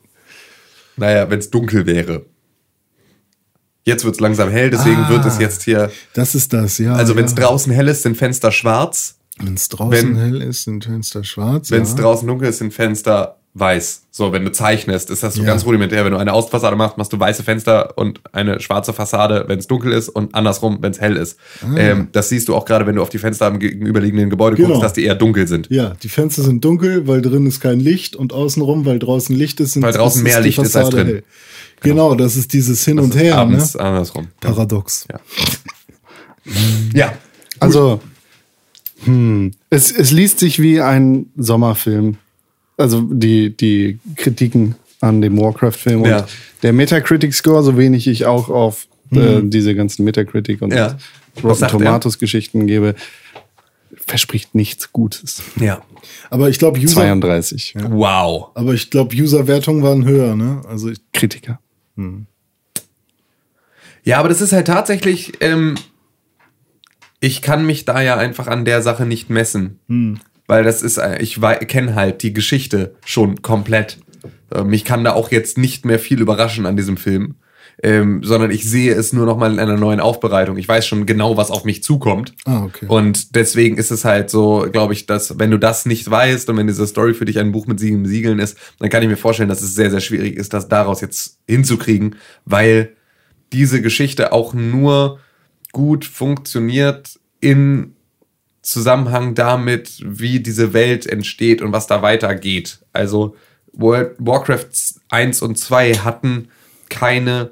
Naja, 0.96 1.30
wenn 1.30 1.38
es 1.38 1.50
dunkel 1.50 1.86
wäre. 1.86 2.26
Jetzt 3.84 4.04
wird 4.04 4.14
es 4.14 4.20
langsam 4.20 4.48
hell, 4.50 4.70
deswegen 4.70 4.96
Ah. 5.04 5.08
wird 5.10 5.24
es 5.26 5.38
jetzt 5.38 5.62
hier. 5.64 5.90
Das 6.14 6.34
ist 6.34 6.52
das, 6.52 6.78
ja. 6.78 6.94
Also, 6.94 7.16
wenn 7.16 7.24
es 7.24 7.32
ja. 7.36 7.38
draußen 7.46 7.72
hell 7.72 7.88
ist, 7.88 8.02
sind 8.02 8.16
Fenster 8.16 8.52
schwarz. 8.52 9.16
Wenn 9.40 9.54
es 9.54 9.68
draußen 9.68 10.14
wenn- 10.14 10.16
hell 10.16 10.42
ist, 10.42 10.64
sind 10.64 10.84
Fenster 10.84 11.24
schwarz. 11.24 11.70
Wenn 11.70 11.82
es 11.82 11.90
ja. 11.90 11.96
draußen 11.96 12.28
dunkel 12.28 12.48
ist, 12.48 12.58
sind 12.58 12.72
Fenster 12.72 13.36
weiß. 13.54 14.02
So, 14.10 14.32
wenn 14.32 14.44
du 14.46 14.52
zeichnest, 14.52 15.10
ist 15.10 15.22
das 15.22 15.34
so 15.34 15.40
Ja. 15.42 15.48
ganz 15.48 15.66
rudimentär. 15.66 16.04
Wenn 16.06 16.12
du 16.12 16.18
eine 16.18 16.32
Außenfassade 16.32 16.74
machst, 16.76 16.96
machst 16.96 17.12
du 17.12 17.20
weiße 17.20 17.42
Fenster 17.42 17.98
und 17.98 18.20
eine 18.32 18.60
schwarze 18.60 18.92
Fassade, 18.94 19.44
wenn 19.48 19.58
es 19.58 19.66
dunkel 19.66 19.92
ist 19.92 20.08
und 20.08 20.34
andersrum, 20.34 20.78
wenn 20.80 20.92
es 20.92 21.00
hell 21.00 21.16
ist. 21.16 21.36
Ähm, 21.76 22.08
das 22.12 22.28
siehst 22.30 22.48
du 22.48 22.54
auch 22.54 22.64
gerade, 22.64 22.86
wenn 22.86 22.94
du 22.96 23.02
auf 23.02 23.10
die 23.10 23.18
Fenster 23.18 23.46
am 23.46 23.58
gegenüberliegenden 23.58 24.30
Gebäude 24.30 24.54
Ah. 24.54 24.56
Genau. 24.56 24.68
guckst, 24.68 24.84
dass 24.84 24.92
die 24.94 25.04
eher 25.04 25.16
dunkel 25.16 25.48
sind. 25.48 25.68
Ja, 25.70 25.92
die 26.02 26.08
Fenster 26.08 26.42
sind 26.42 26.64
dunkel, 26.64 27.06
weil 27.08 27.20
drin 27.20 27.44
ist 27.46 27.60
kein 27.60 27.80
Licht 27.80 28.16
und 28.16 28.32
außenrum, 28.32 28.86
weil 28.86 28.98
draußen 28.98 29.36
Licht 29.36 29.60
ist, 29.60 29.72
sind 29.72 29.82
Weil 29.82 29.92
draußen 29.92 30.22
mehr 30.22 30.40
Licht 30.40 30.58
ist 30.58 30.74
als 30.76 30.88
drin. 30.90 31.06
hell. 31.06 31.22
Genau, 31.82 32.14
das 32.14 32.36
ist 32.36 32.52
dieses 32.52 32.84
Hin 32.84 32.96
Das 32.98 33.06
und 33.06 33.16
Her, 33.16 33.36
abends 33.38 33.74
ne? 33.74 33.80
andersrum. 33.80 34.28
Paradox. 34.40 35.06
Ja. 35.10 35.20
ja. 36.94 37.12
Also, 37.60 38.00
hm, 39.04 39.52
es, 39.70 39.90
es 39.90 40.10
liest 40.10 40.38
sich 40.38 40.60
wie 40.60 40.80
ein 40.80 41.26
Sommerfilm. 41.36 42.16
Also 42.76 43.02
die, 43.02 43.56
die 43.56 43.98
Kritiken 44.16 44.74
an 45.00 45.20
dem 45.20 45.38
Warcraft-Film. 45.38 46.02
Und 46.02 46.08
Ja. 46.08 46.26
der 46.62 46.72
Metacritic-Score, 46.72 47.62
so 47.62 47.76
wenig 47.76 48.06
ich 48.06 48.24
auch 48.26 48.48
auf 48.48 48.86
äh, 49.12 49.40
diese 49.42 49.74
ganzen 49.74 50.04
Metacritic 50.04 50.62
und 50.62 50.72
Ja. 50.72 50.96
Rotten? 51.42 51.66
Tomatoes-Geschichten 51.68 52.66
gebe, 52.66 52.94
verspricht 54.06 54.54
nichts 54.54 54.92
Gutes. 54.92 55.42
Ja. 55.60 55.82
Aber 56.30 56.48
ich 56.48 56.58
glaube, 56.58 56.78
User, 56.80 56.94
32 56.96 57.74
Wow. 57.90 58.48
aber 58.54 58.74
ich 58.74 58.90
glaube, 58.90 59.14
User-Wertungen 59.14 59.82
waren 59.82 60.04
höher, 60.04 60.34
ne? 60.34 60.62
Also 60.68 60.90
ich, 60.90 60.98
Kritiker. 61.96 62.26
Ja, 64.04 64.18
aber 64.18 64.28
das 64.28 64.40
ist 64.40 64.52
halt 64.52 64.66
tatsächlich, 64.66 65.34
ähm, 65.40 65.76
ich 67.20 67.40
kann 67.40 67.64
mich 67.64 67.84
da 67.84 68.00
ja 68.00 68.16
einfach 68.16 68.48
an 68.48 68.64
der 68.64 68.82
Sache 68.82 69.06
nicht 69.06 69.30
messen. 69.30 69.78
Weil 70.46 70.64
das 70.64 70.82
ist, 70.82 70.98
äh, 70.98 71.18
ich 71.22 71.40
kenne 71.68 71.94
halt 71.94 72.22
die 72.22 72.32
Geschichte 72.32 72.96
schon 73.04 73.42
komplett. 73.42 73.98
Mich 74.64 74.84
kann 74.84 75.04
da 75.04 75.12
auch 75.12 75.30
jetzt 75.30 75.56
nicht 75.56 75.86
mehr 75.86 75.98
viel 75.98 76.20
überraschen 76.20 76.66
an 76.66 76.76
diesem 76.76 76.98
Film. 76.98 77.36
Ähm, 77.82 78.22
sondern 78.22 78.50
ich 78.50 78.68
sehe 78.68 78.94
es 78.94 79.12
nur 79.12 79.26
noch 79.26 79.36
mal 79.36 79.52
in 79.52 79.58
einer 79.58 79.76
neuen 79.76 80.00
Aufbereitung. 80.00 80.56
Ich 80.56 80.68
weiß 80.68 80.86
schon 80.86 81.06
genau, 81.06 81.36
was 81.36 81.50
auf 81.50 81.64
mich 81.64 81.82
zukommt. 81.82 82.34
Ah, 82.44 82.64
okay. 82.64 82.86
Und 82.86 83.34
deswegen 83.34 83.76
ist 83.76 83.90
es 83.90 84.04
halt 84.04 84.30
so, 84.30 84.66
glaube 84.70 84.92
ich, 84.92 85.06
dass 85.06 85.38
wenn 85.38 85.50
du 85.50 85.58
das 85.58 85.86
nicht 85.86 86.08
weißt 86.10 86.48
und 86.48 86.56
wenn 86.56 86.66
diese 86.66 86.86
Story 86.86 87.14
für 87.14 87.24
dich 87.24 87.38
ein 87.38 87.52
Buch 87.52 87.66
mit 87.66 87.80
sieben 87.80 88.06
Siegeln 88.06 88.38
ist, 88.38 88.56
dann 88.78 88.90
kann 88.90 89.02
ich 89.02 89.08
mir 89.08 89.16
vorstellen, 89.16 89.48
dass 89.48 89.62
es 89.62 89.74
sehr, 89.74 89.90
sehr 89.90 90.00
schwierig 90.00 90.36
ist, 90.36 90.52
das 90.52 90.68
daraus 90.68 91.00
jetzt 91.00 91.38
hinzukriegen, 91.48 92.16
weil 92.44 92.96
diese 93.52 93.82
Geschichte 93.82 94.32
auch 94.32 94.54
nur 94.54 95.18
gut 95.72 96.04
funktioniert 96.04 97.18
in 97.40 97.94
Zusammenhang 98.62 99.34
damit, 99.34 99.98
wie 100.04 100.40
diese 100.40 100.72
Welt 100.72 101.06
entsteht 101.06 101.62
und 101.62 101.72
was 101.72 101.88
da 101.88 102.00
weitergeht. 102.00 102.78
Also 102.92 103.34
World 103.72 104.14
Warcraft 104.18 104.70
1 105.08 105.42
und 105.42 105.58
2 105.58 105.94
hatten 105.94 106.48
keine 106.88 107.50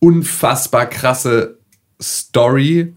unfassbar 0.00 0.86
krasse 0.86 1.58
Story 2.00 2.94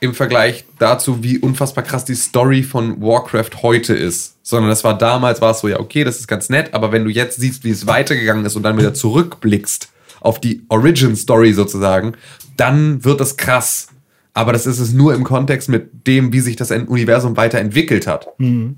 im 0.00 0.14
Vergleich 0.14 0.64
dazu, 0.78 1.22
wie 1.24 1.38
unfassbar 1.38 1.84
krass 1.84 2.04
die 2.04 2.14
Story 2.14 2.62
von 2.62 3.00
Warcraft 3.02 3.62
heute 3.62 3.94
ist. 3.94 4.36
Sondern 4.42 4.70
das 4.70 4.84
war 4.84 4.96
damals, 4.96 5.40
war 5.40 5.50
es 5.50 5.60
so, 5.60 5.68
ja, 5.68 5.80
okay, 5.80 6.04
das 6.04 6.18
ist 6.18 6.28
ganz 6.28 6.48
nett, 6.48 6.72
aber 6.72 6.92
wenn 6.92 7.04
du 7.04 7.10
jetzt 7.10 7.40
siehst, 7.40 7.64
wie 7.64 7.70
es 7.70 7.86
weitergegangen 7.86 8.46
ist 8.46 8.56
und 8.56 8.62
dann 8.62 8.78
wieder 8.78 8.94
zurückblickst 8.94 9.88
auf 10.20 10.40
die 10.40 10.64
Origin-Story 10.68 11.52
sozusagen, 11.52 12.14
dann 12.56 13.04
wird 13.04 13.20
es 13.20 13.36
krass. 13.36 13.88
Aber 14.34 14.52
das 14.52 14.66
ist 14.66 14.78
es 14.78 14.92
nur 14.92 15.14
im 15.14 15.24
Kontext 15.24 15.68
mit 15.68 16.06
dem, 16.06 16.32
wie 16.32 16.40
sich 16.40 16.56
das 16.56 16.70
Universum 16.70 17.36
weiterentwickelt 17.36 18.06
hat. 18.06 18.28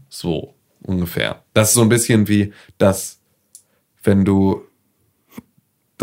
So 0.08 0.54
ungefähr. 0.82 1.42
Das 1.52 1.68
ist 1.68 1.74
so 1.74 1.82
ein 1.82 1.88
bisschen 1.90 2.28
wie 2.28 2.52
das, 2.78 3.18
wenn 4.02 4.24
du 4.24 4.62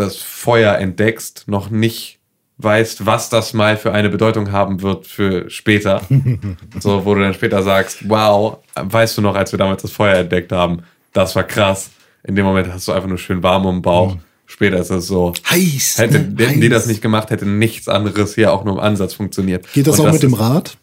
das 0.00 0.16
Feuer 0.16 0.76
entdeckst, 0.76 1.44
noch 1.46 1.70
nicht 1.70 2.18
weißt, 2.58 3.06
was 3.06 3.28
das 3.30 3.54
mal 3.54 3.76
für 3.76 3.92
eine 3.92 4.08
Bedeutung 4.08 4.50
haben 4.52 4.82
wird 4.82 5.06
für 5.06 5.48
später. 5.48 6.02
so, 6.80 7.04
wo 7.04 7.14
du 7.14 7.20
dann 7.20 7.34
später 7.34 7.62
sagst, 7.62 8.08
wow, 8.08 8.58
weißt 8.74 9.18
du 9.18 9.22
noch, 9.22 9.36
als 9.36 9.52
wir 9.52 9.58
damals 9.58 9.82
das 9.82 9.92
Feuer 9.92 10.16
entdeckt 10.16 10.52
haben, 10.52 10.82
das 11.12 11.36
war 11.36 11.44
krass. 11.44 11.90
In 12.24 12.34
dem 12.34 12.44
Moment 12.44 12.72
hast 12.72 12.88
du 12.88 12.92
einfach 12.92 13.08
nur 13.08 13.18
schön 13.18 13.42
warm 13.42 13.64
um 13.66 13.76
den 13.76 13.82
Bauch. 13.82 14.16
Später 14.46 14.78
ist 14.78 14.90
es 14.90 15.06
so. 15.06 15.34
Heiß, 15.48 15.98
Hätte, 15.98 16.20
ne? 16.20 16.46
hätten 16.46 16.60
die 16.60 16.68
das 16.70 16.86
nicht 16.86 17.02
gemacht, 17.02 17.30
hätte 17.30 17.46
nichts 17.46 17.86
anderes 17.86 18.34
hier 18.34 18.52
auch 18.52 18.64
nur 18.64 18.74
im 18.74 18.80
Ansatz 18.80 19.14
funktioniert. 19.14 19.70
geht 19.72 19.86
das 19.86 20.00
Und 20.00 20.08
auch 20.08 20.12
mit 20.12 20.22
dem 20.22 20.34
Rad? 20.34 20.78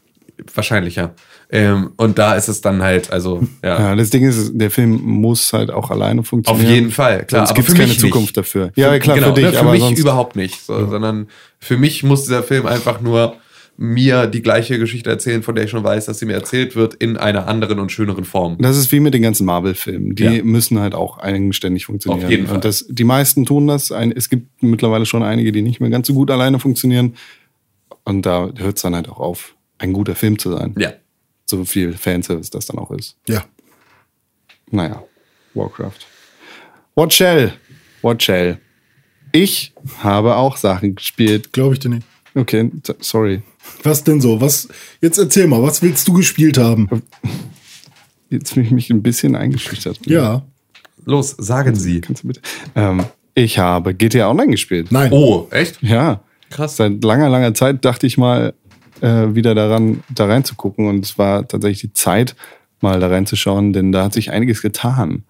Wahrscheinlich, 0.53 0.95
ja. 0.95 1.13
Ähm, 1.49 1.91
und 1.97 2.17
da 2.17 2.35
ist 2.35 2.47
es 2.47 2.61
dann 2.61 2.81
halt, 2.81 3.11
also, 3.11 3.43
ja. 3.63 3.79
Ja, 3.79 3.95
das 3.95 4.09
Ding 4.09 4.23
ist, 4.27 4.51
der 4.55 4.71
Film 4.71 5.01
muss 5.03 5.53
halt 5.53 5.71
auch 5.71 5.91
alleine 5.91 6.23
funktionieren. 6.23 6.65
Auf 6.65 6.71
jeden 6.73 6.91
Fall, 6.91 7.25
klar. 7.25 7.45
Gibt 7.53 7.59
es 7.67 7.73
für 7.73 7.77
keine 7.79 7.89
mich 7.89 7.99
Zukunft 7.99 8.27
nicht. 8.27 8.37
dafür. 8.37 8.71
Ja, 8.75 8.97
klar, 8.99 9.15
genau, 9.15 9.27
für 9.29 9.33
dich, 9.35 9.45
ne, 9.45 9.51
für 9.53 9.59
aber 9.59 9.71
mich 9.71 9.81
sonst, 9.81 9.99
überhaupt 9.99 10.35
nicht. 10.35 10.61
So, 10.65 10.87
Sondern 10.87 11.27
für 11.59 11.77
mich 11.77 12.03
muss 12.03 12.23
dieser 12.23 12.43
Film 12.43 12.65
einfach 12.65 12.99
nur 13.01 13.35
mir 13.77 14.25
die 14.27 14.41
gleiche 14.41 14.79
Geschichte 14.79 15.09
erzählen, 15.09 15.43
von 15.43 15.53
der 15.53 15.65
ich 15.65 15.69
schon 15.71 15.83
weiß, 15.83 16.05
dass 16.05 16.19
sie 16.19 16.25
mir 16.25 16.33
erzählt 16.33 16.75
wird, 16.77 16.93
in 16.93 17.17
einer 17.17 17.47
anderen 17.47 17.79
und 17.79 17.91
schöneren 17.91 18.23
Form. 18.23 18.57
Das 18.59 18.77
ist 18.77 18.89
wie 18.93 19.01
mit 19.01 19.13
den 19.13 19.21
ganzen 19.21 19.45
Marvel-Filmen. 19.45 20.15
Die 20.15 20.23
Ja. 20.23 20.43
müssen 20.43 20.79
halt 20.79 20.95
auch 20.95 21.17
eigenständig 21.17 21.85
funktionieren. 21.85 22.23
Auf 22.23 22.29
jeden 22.31 22.47
Fall. 22.47 22.55
Und 22.55 22.65
das, 22.65 22.85
die 22.89 23.03
meisten 23.03 23.45
tun 23.45 23.67
das. 23.67 23.91
Es 23.91 24.29
gibt 24.29 24.63
mittlerweile 24.63 25.05
schon 25.05 25.23
einige, 25.23 25.51
die 25.51 25.61
nicht 25.61 25.81
mehr 25.81 25.89
ganz 25.89 26.07
so 26.07 26.13
gut 26.13 26.31
alleine 26.31 26.57
funktionieren. 26.59 27.15
Und 28.05 28.25
da 28.25 28.49
hört 28.55 28.77
es 28.77 28.81
dann 28.83 28.95
halt 28.95 29.09
auch 29.09 29.19
auf, 29.19 29.54
ein 29.77 29.93
guter 29.93 30.15
Film 30.15 30.39
zu 30.39 30.51
sein. 30.51 30.75
Ja. 30.77 30.93
So 31.45 31.63
viel 31.65 31.93
Fanservice 31.93 32.49
das 32.49 32.65
dann 32.65 32.79
auch 32.79 32.91
ist. 32.91 33.17
Ja. 33.27 33.45
Naja, 34.71 35.03
Warcraft. 35.53 35.99
What 36.95 37.13
shall? 37.13 37.53
What 38.01 38.23
shall? 38.23 38.59
Ich 39.31 39.73
habe 39.99 40.35
auch 40.35 40.57
Sachen 40.57 40.95
gespielt. 40.95 41.51
Glaube 41.51 41.73
ich 41.73 41.79
dir 41.79 41.89
nicht. 41.89 42.07
Okay, 42.35 42.71
sorry. 42.99 43.41
Was 43.83 44.03
denn 44.03 44.21
so? 44.21 44.39
Was? 44.41 44.67
Jetzt 45.01 45.17
erzähl 45.17 45.47
mal, 45.47 45.61
was 45.61 45.81
willst 45.81 46.07
du 46.07 46.13
gespielt 46.13 46.57
haben? 46.57 46.89
Jetzt 48.29 48.55
bin 48.55 48.63
ich 48.63 48.71
mich 48.71 48.89
ein 48.89 49.01
bisschen 49.01 49.35
eingeschüchtert. 49.35 49.99
Ja. 50.05 50.45
Los, 51.05 51.35
sagen 51.37 51.75
Sie. 51.75 52.01
Kannst 52.01 52.23
du 52.23 52.27
bitte? 52.27 52.41
Ähm, 52.75 53.05
ich 53.33 53.59
habe 53.59 53.93
GTA 53.93 54.29
Online 54.29 54.51
gespielt. 54.51 54.91
Nein. 54.91 55.11
Oh, 55.11 55.47
echt? 55.51 55.81
Ja. 55.81 56.21
Krass. 56.49 56.77
Seit 56.77 57.03
langer, 57.03 57.29
langer 57.29 57.53
Zeit 57.53 57.83
dachte 57.85 58.07
ich 58.07 58.17
mal 58.17 58.53
äh, 59.05 59.35
wieder 59.35 59.53
daran, 59.53 60.03
da 60.09 60.25
reinzugucken. 60.25 60.87
Und 60.87 61.05
es 61.05 61.17
war 61.19 61.47
tatsächlich 61.47 61.81
die 61.81 61.93
Zeit, 61.93 62.35
mal 62.81 62.99
da 62.99 63.07
reinzuschauen, 63.07 63.71
denn 63.71 63.91
da 63.91 64.03
hat 64.03 64.13
sich 64.13 64.31
einiges 64.31 64.61
getan. 64.61 65.23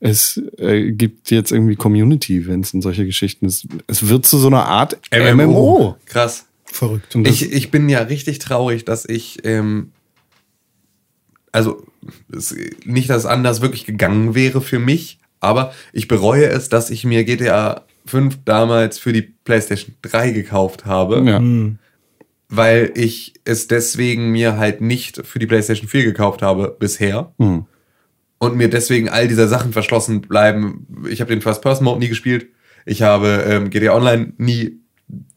Es 0.00 0.42
äh, 0.58 0.90
gibt 0.90 1.30
jetzt 1.30 1.52
irgendwie 1.52 1.76
Community-Events 1.76 2.74
und 2.74 2.82
solche 2.82 3.06
Geschichten. 3.06 3.46
Es, 3.46 3.66
es 3.86 4.08
wird 4.08 4.26
zu 4.26 4.38
so 4.38 4.48
einer 4.48 4.66
Art 4.66 4.98
MMO. 5.12 5.96
Krass. 6.06 6.46
Verrückt. 6.64 7.14
Ich, 7.24 7.52
ich 7.52 7.70
bin 7.70 7.88
ja 7.88 8.00
richtig 8.00 8.40
traurig, 8.40 8.84
dass 8.84 9.08
ich, 9.08 9.38
ähm, 9.44 9.92
also 11.52 11.86
es, 12.30 12.54
nicht, 12.84 13.08
dass 13.08 13.18
es 13.18 13.26
anders 13.26 13.62
wirklich 13.62 13.86
gegangen 13.86 14.34
wäre 14.34 14.60
für 14.60 14.78
mich, 14.78 15.18
aber 15.40 15.72
ich 15.92 16.08
bereue 16.08 16.46
es, 16.46 16.68
dass 16.68 16.90
ich 16.90 17.04
mir 17.04 17.24
GTA 17.24 17.84
5 18.04 18.40
damals 18.44 18.98
für 18.98 19.12
die 19.12 19.22
PlayStation 19.22 19.94
3 20.02 20.32
gekauft 20.32 20.84
habe, 20.84 21.22
ja. 21.24 21.40
Weil 22.48 22.92
ich 22.94 23.34
es 23.44 23.66
deswegen 23.68 24.30
mir 24.30 24.56
halt 24.56 24.80
nicht 24.80 25.26
für 25.26 25.38
die 25.38 25.46
PlayStation 25.46 25.88
4 25.88 26.04
gekauft 26.04 26.42
habe 26.42 26.76
bisher. 26.78 27.32
Hm. 27.38 27.66
Und 28.38 28.56
mir 28.56 28.68
deswegen 28.68 29.08
all 29.08 29.28
dieser 29.28 29.48
Sachen 29.48 29.72
verschlossen 29.72 30.20
bleiben. 30.20 30.86
Ich 31.08 31.20
habe 31.20 31.30
den 31.30 31.40
First-Person-Mode 31.40 32.00
nie 32.00 32.08
gespielt. 32.08 32.48
Ich 32.84 33.02
habe 33.02 33.44
ähm, 33.48 33.70
GTA 33.70 33.94
Online 33.96 34.32
nie 34.36 34.78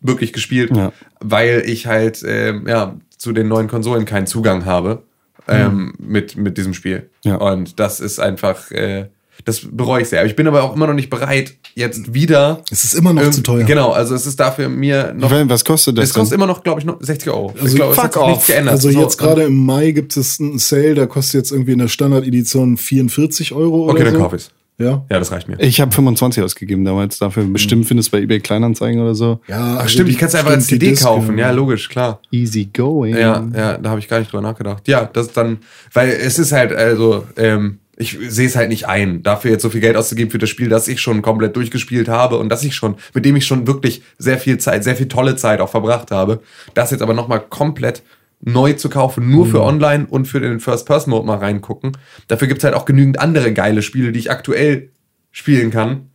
wirklich 0.02 0.34
gespielt, 0.34 0.76
Ja. 0.76 0.92
weil 1.20 1.64
ich 1.66 1.88
halt 1.88 2.24
ähm, 2.28 2.68
ja, 2.68 3.00
zu 3.18 3.32
den 3.32 3.48
neuen 3.48 3.68
Konsolen 3.68 4.06
keinen 4.06 4.28
Zugang 4.28 4.66
habe 4.66 5.04
ähm, 5.48 5.94
mit, 5.98 6.36
mit 6.36 6.58
diesem 6.58 6.74
Spiel. 6.74 7.10
Ja. 7.24 7.36
Und 7.36 7.80
das 7.80 8.00
ist 8.00 8.20
einfach, 8.20 8.70
äh, 8.72 9.08
das 9.46 9.62
bereue 9.72 10.02
ich 10.02 10.10
sehr. 10.10 10.20
Aber 10.20 10.28
ich 10.30 10.36
bin 10.36 10.48
aber 10.48 10.64
auch 10.64 10.76
immer 10.76 10.88
noch 10.88 10.94
nicht 10.94 11.10
bereit, 11.10 11.54
jetzt 11.76 12.14
wieder. 12.14 12.62
Es 12.72 12.84
ist 12.84 12.94
immer 12.94 13.14
noch 13.14 13.22
irgend- 13.22 13.36
zu 13.36 13.44
teuer. 13.44 13.64
Genau, 13.64 13.92
also 13.92 14.16
es 14.16 14.26
ist 14.26 14.40
dafür 14.40 14.70
mir 14.70 15.14
noch. 15.18 15.32
Weiß, 15.32 15.48
was 15.50 15.66
kostet 15.66 15.98
das 15.98 16.06
Es 16.10 16.14
kostet 16.14 16.32
denn? 16.34 16.40
immer 16.40 16.48
noch, 16.48 16.64
glaube 16.64 16.80
ich, 16.80 16.86
noch 16.86 16.98
60 17.00 17.30
Euro. 17.30 17.54
Also 17.56 17.68
ich 17.68 17.76
glaube, 17.76 17.92
es 17.94 17.96
fuck 18.00 18.06
hat 18.06 18.14
sich 18.14 18.22
nichts 18.24 18.40
off. 18.42 18.48
geändert. 18.48 18.72
Also 18.74 18.92
So, 18.92 19.00
jetzt 19.02 19.18
gerade 19.18 19.44
im 19.44 19.66
Mai 19.66 19.92
gibt 19.92 20.16
es 20.18 20.40
einen 20.40 20.58
Sale, 20.60 20.96
der 20.96 21.08
kostet 21.08 21.36
jetzt 21.36 21.52
irgendwie 21.52 21.72
in 21.74 21.80
der 21.80 21.88
Standard-Edition 21.88 22.78
44 22.78 23.54
Euro 23.54 23.84
Okay, 23.90 23.94
oder 24.02 24.04
dann 24.06 24.14
so. 24.16 24.20
kauf 24.22 24.34
ich's. 24.34 24.52
Ja. 24.82 25.04
Ja, 25.12 25.20
das 25.20 25.30
reicht 25.34 25.50
mir. 25.50 25.60
Ich 25.60 25.82
habe 25.82 25.92
25 25.92 26.42
ausgegeben 26.42 26.86
damals 26.86 27.18
dafür. 27.20 27.44
Bestimmt 27.44 27.86
findest 27.86 28.08
du 28.10 28.12
bei 28.18 28.22
eBay 28.24 28.40
Kleinanzeigen 28.40 29.02
oder 29.02 29.14
so. 29.14 29.42
Ja, 29.50 29.74
Ach 29.76 29.80
also 29.80 29.90
stimmt, 29.90 30.10
ich 30.10 30.18
kann 30.18 30.30
es 30.30 30.36
einfach 30.36 30.52
als 30.52 30.68
CD 30.68 30.94
kaufen. 30.94 31.38
Ja, 31.38 31.52
logisch, 31.52 31.90
klar. 31.90 32.22
Easy 32.32 32.70
going. 32.74 33.14
Ja, 33.18 33.46
ja, 33.54 33.78
da 33.78 33.90
habe 33.90 34.00
ich 34.00 34.08
gar 34.08 34.20
nicht 34.20 34.32
drüber 34.32 34.42
nachgedacht. 34.42 34.88
Ja, 34.88 35.04
das 35.12 35.34
dann, 35.34 35.58
weil 35.92 36.08
es 36.12 36.40
ist 36.40 36.54
halt, 36.54 36.72
also, 36.72 37.26
ähm, 37.36 37.80
ich 38.00 38.18
sehe 38.30 38.48
es 38.48 38.56
halt 38.56 38.70
nicht 38.70 38.88
ein, 38.88 39.24
dafür 39.24 39.52
jetzt 39.52 39.62
so 39.62 39.70
viel 39.70 39.82
Geld 39.82 39.98
auszugeben 39.98 40.32
für 40.32 40.38
das 40.38 40.50
Spiel, 40.50 40.70
das 40.70 40.88
ich 40.88 41.02
schon 41.02 41.22
komplett 41.22 41.58
durchgespielt 41.58 42.08
habe 42.08 42.38
und 42.38 42.48
das 42.48 42.64
ich 42.64 42.74
schon, 42.74 42.96
mit 43.14 43.26
dem 43.26 43.36
ich 43.36 43.46
schon 43.46 43.68
wirklich 43.68 44.02
sehr 44.18 44.38
viel 44.38 44.58
Zeit, 44.58 44.86
sehr 44.86 44.96
viel 44.96 45.10
tolle 45.10 45.36
Zeit 45.36 45.60
auch 45.60 45.70
verbracht 45.70 46.10
habe. 46.10 46.40
Das 46.74 46.92
jetzt 46.92 47.02
aber 47.02 47.14
nochmal 47.14 47.42
komplett 47.42 48.02
neu 48.40 48.72
zu 48.72 48.90
kaufen, 48.90 49.30
nur 49.30 49.46
für 49.46 49.62
online 49.62 50.08
und 50.10 50.30
für 50.30 50.40
den 50.40 50.62
First-Person-Mode 50.62 51.28
mal 51.28 51.40
reingucken. 51.40 51.98
Dafür 52.30 52.48
gibt's 52.48 52.64
halt 52.64 52.74
auch 52.74 52.86
genügend 52.86 53.20
andere 53.20 53.52
geile 53.52 53.82
Spiele, 53.82 54.14
die 54.14 54.20
ich 54.20 54.32
aktuell 54.32 54.92
spielen 55.32 55.70
kann, 55.70 56.10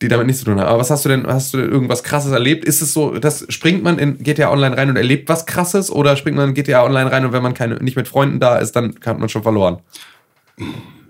die 0.00 0.08
damit 0.08 0.26
nichts 0.26 0.40
zu 0.40 0.46
tun 0.46 0.60
haben. 0.60 0.68
Aber 0.68 0.78
was 0.78 0.90
hast 0.90 1.04
du 1.04 1.08
denn, 1.08 1.26
hast 1.26 1.52
du 1.52 1.58
denn 1.58 1.68
irgendwas 1.68 2.04
krasses 2.04 2.30
erlebt? 2.30 2.64
Ist 2.64 2.80
es 2.80 2.92
so, 2.92 3.18
dass 3.18 3.44
springt 3.48 3.82
man 3.82 3.98
in 3.98 4.18
GTA 4.18 4.52
Online 4.52 4.76
rein 4.76 4.88
und 4.88 4.96
erlebt 4.96 5.28
was 5.28 5.46
krasses 5.46 5.90
oder 5.90 6.16
springt 6.16 6.36
man 6.36 6.50
in 6.50 6.54
GTA 6.54 6.84
Online 6.84 7.10
rein 7.10 7.26
und 7.26 7.32
wenn 7.32 7.42
man 7.42 7.54
keine, 7.54 7.74
nicht 7.82 7.96
mit 7.96 8.06
Freunden 8.06 8.38
da 8.38 8.56
ist, 8.56 8.72
dann 8.76 8.94
hat 9.04 9.18
man 9.18 9.28
schon 9.28 9.42
verloren? 9.42 9.78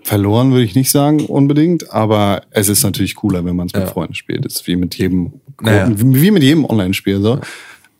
Verloren 0.05 0.51
würde 0.51 0.63
ich 0.65 0.75
nicht 0.75 0.91
sagen 0.91 1.25
unbedingt, 1.25 1.91
aber 1.91 2.43
es 2.51 2.69
ist 2.69 2.83
natürlich 2.83 3.15
cooler, 3.15 3.43
wenn 3.43 3.55
man 3.55 3.65
es 3.65 3.73
mit 3.73 3.85
Ja. 3.85 3.89
Freunden 3.89 4.13
spielt. 4.13 4.45
Das 4.45 4.53
ist 4.57 4.67
wie 4.67 4.75
mit 4.75 4.93
jedem, 4.95 5.33
Naja. 5.59 5.89
wie 5.95 6.29
mit 6.29 6.43
jedem 6.43 6.63
Online-Spiel 6.63 7.21
so. 7.21 7.39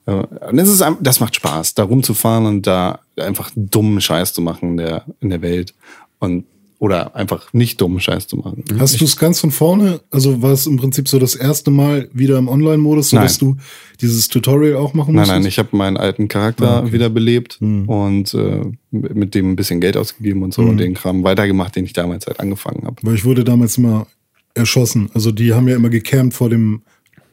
Äh, 0.06 0.12
Und 0.12 0.60
es 0.60 0.70
ist, 0.70 0.84
das 1.02 1.20
macht 1.20 1.36
Spaß, 1.36 1.74
da 1.74 1.82
rumzufahren 1.84 2.46
und 2.46 2.68
da 2.68 3.00
einfach 3.20 3.50
dummen 3.56 4.02
Scheiß 4.02 4.34
zu 4.34 4.44
machen 4.44 4.72
in 4.72 4.78
der, 4.78 5.06
in 5.20 5.32
der 5.32 5.42
Welt. 5.42 5.74
Und, 6.20 6.46
oder 6.80 7.16
einfach 7.16 7.54
nicht 7.54 7.80
dummen 7.80 8.00
Scheiß 8.00 8.28
zu 8.28 8.36
machen. 8.38 8.64
Hast 8.78 9.00
du 9.00 9.06
es 9.06 9.16
ganz 9.18 9.40
von 9.40 9.52
vorne? 9.52 10.02
Also 10.12 10.42
war 10.42 10.52
es 10.52 10.68
im 10.68 10.78
Prinzip 10.78 11.08
so 11.08 11.20
das 11.20 11.34
erste 11.36 11.72
Mal 11.72 12.10
wieder 12.14 12.38
im 12.38 12.48
Online-Modus, 12.50 13.10
so 13.12 13.16
Nein. 13.16 13.26
dass 13.26 13.38
du 13.38 13.56
dieses 14.02 14.28
Tutorial 14.28 14.76
auch 14.76 14.94
machen 14.94 15.14
Nein, 15.16 15.22
musstest? 15.22 15.40
nein, 15.40 15.48
ich 15.48 15.58
habe 15.60 15.70
meinen 15.78 15.98
alten 15.98 16.28
Charakter 16.28 16.84
Ah, 16.84 16.92
wiederbelebt 16.92 17.60
Hm. 17.62 17.88
und 17.88 18.34
äh, 18.34 18.62
mit 18.92 19.36
dem 19.36 19.52
ein 19.52 19.56
bisschen 19.56 19.80
Geld 19.82 19.96
ausgegeben 19.98 20.44
und 20.44 20.54
so 20.54 20.64
und 20.64 20.78
den 20.78 20.94
Kram 20.96 21.24
weitergemacht, 21.24 21.76
den 21.76 21.86
ich 21.86 21.94
damals 21.94 22.28
halt 22.28 22.40
angefangen 22.40 22.84
habe. 22.86 22.96
Weil 23.02 23.16
ich 23.16 23.24
wurde 23.26 23.44
damals 23.44 23.78
immer 23.78 24.08
erschossen. 24.54 25.10
Also 25.14 25.32
die 25.32 25.54
haben 25.54 25.68
ja 25.68 25.76
immer 25.76 25.90
gecampt 25.90 26.34
vor 26.34 26.50
dem 26.50 26.82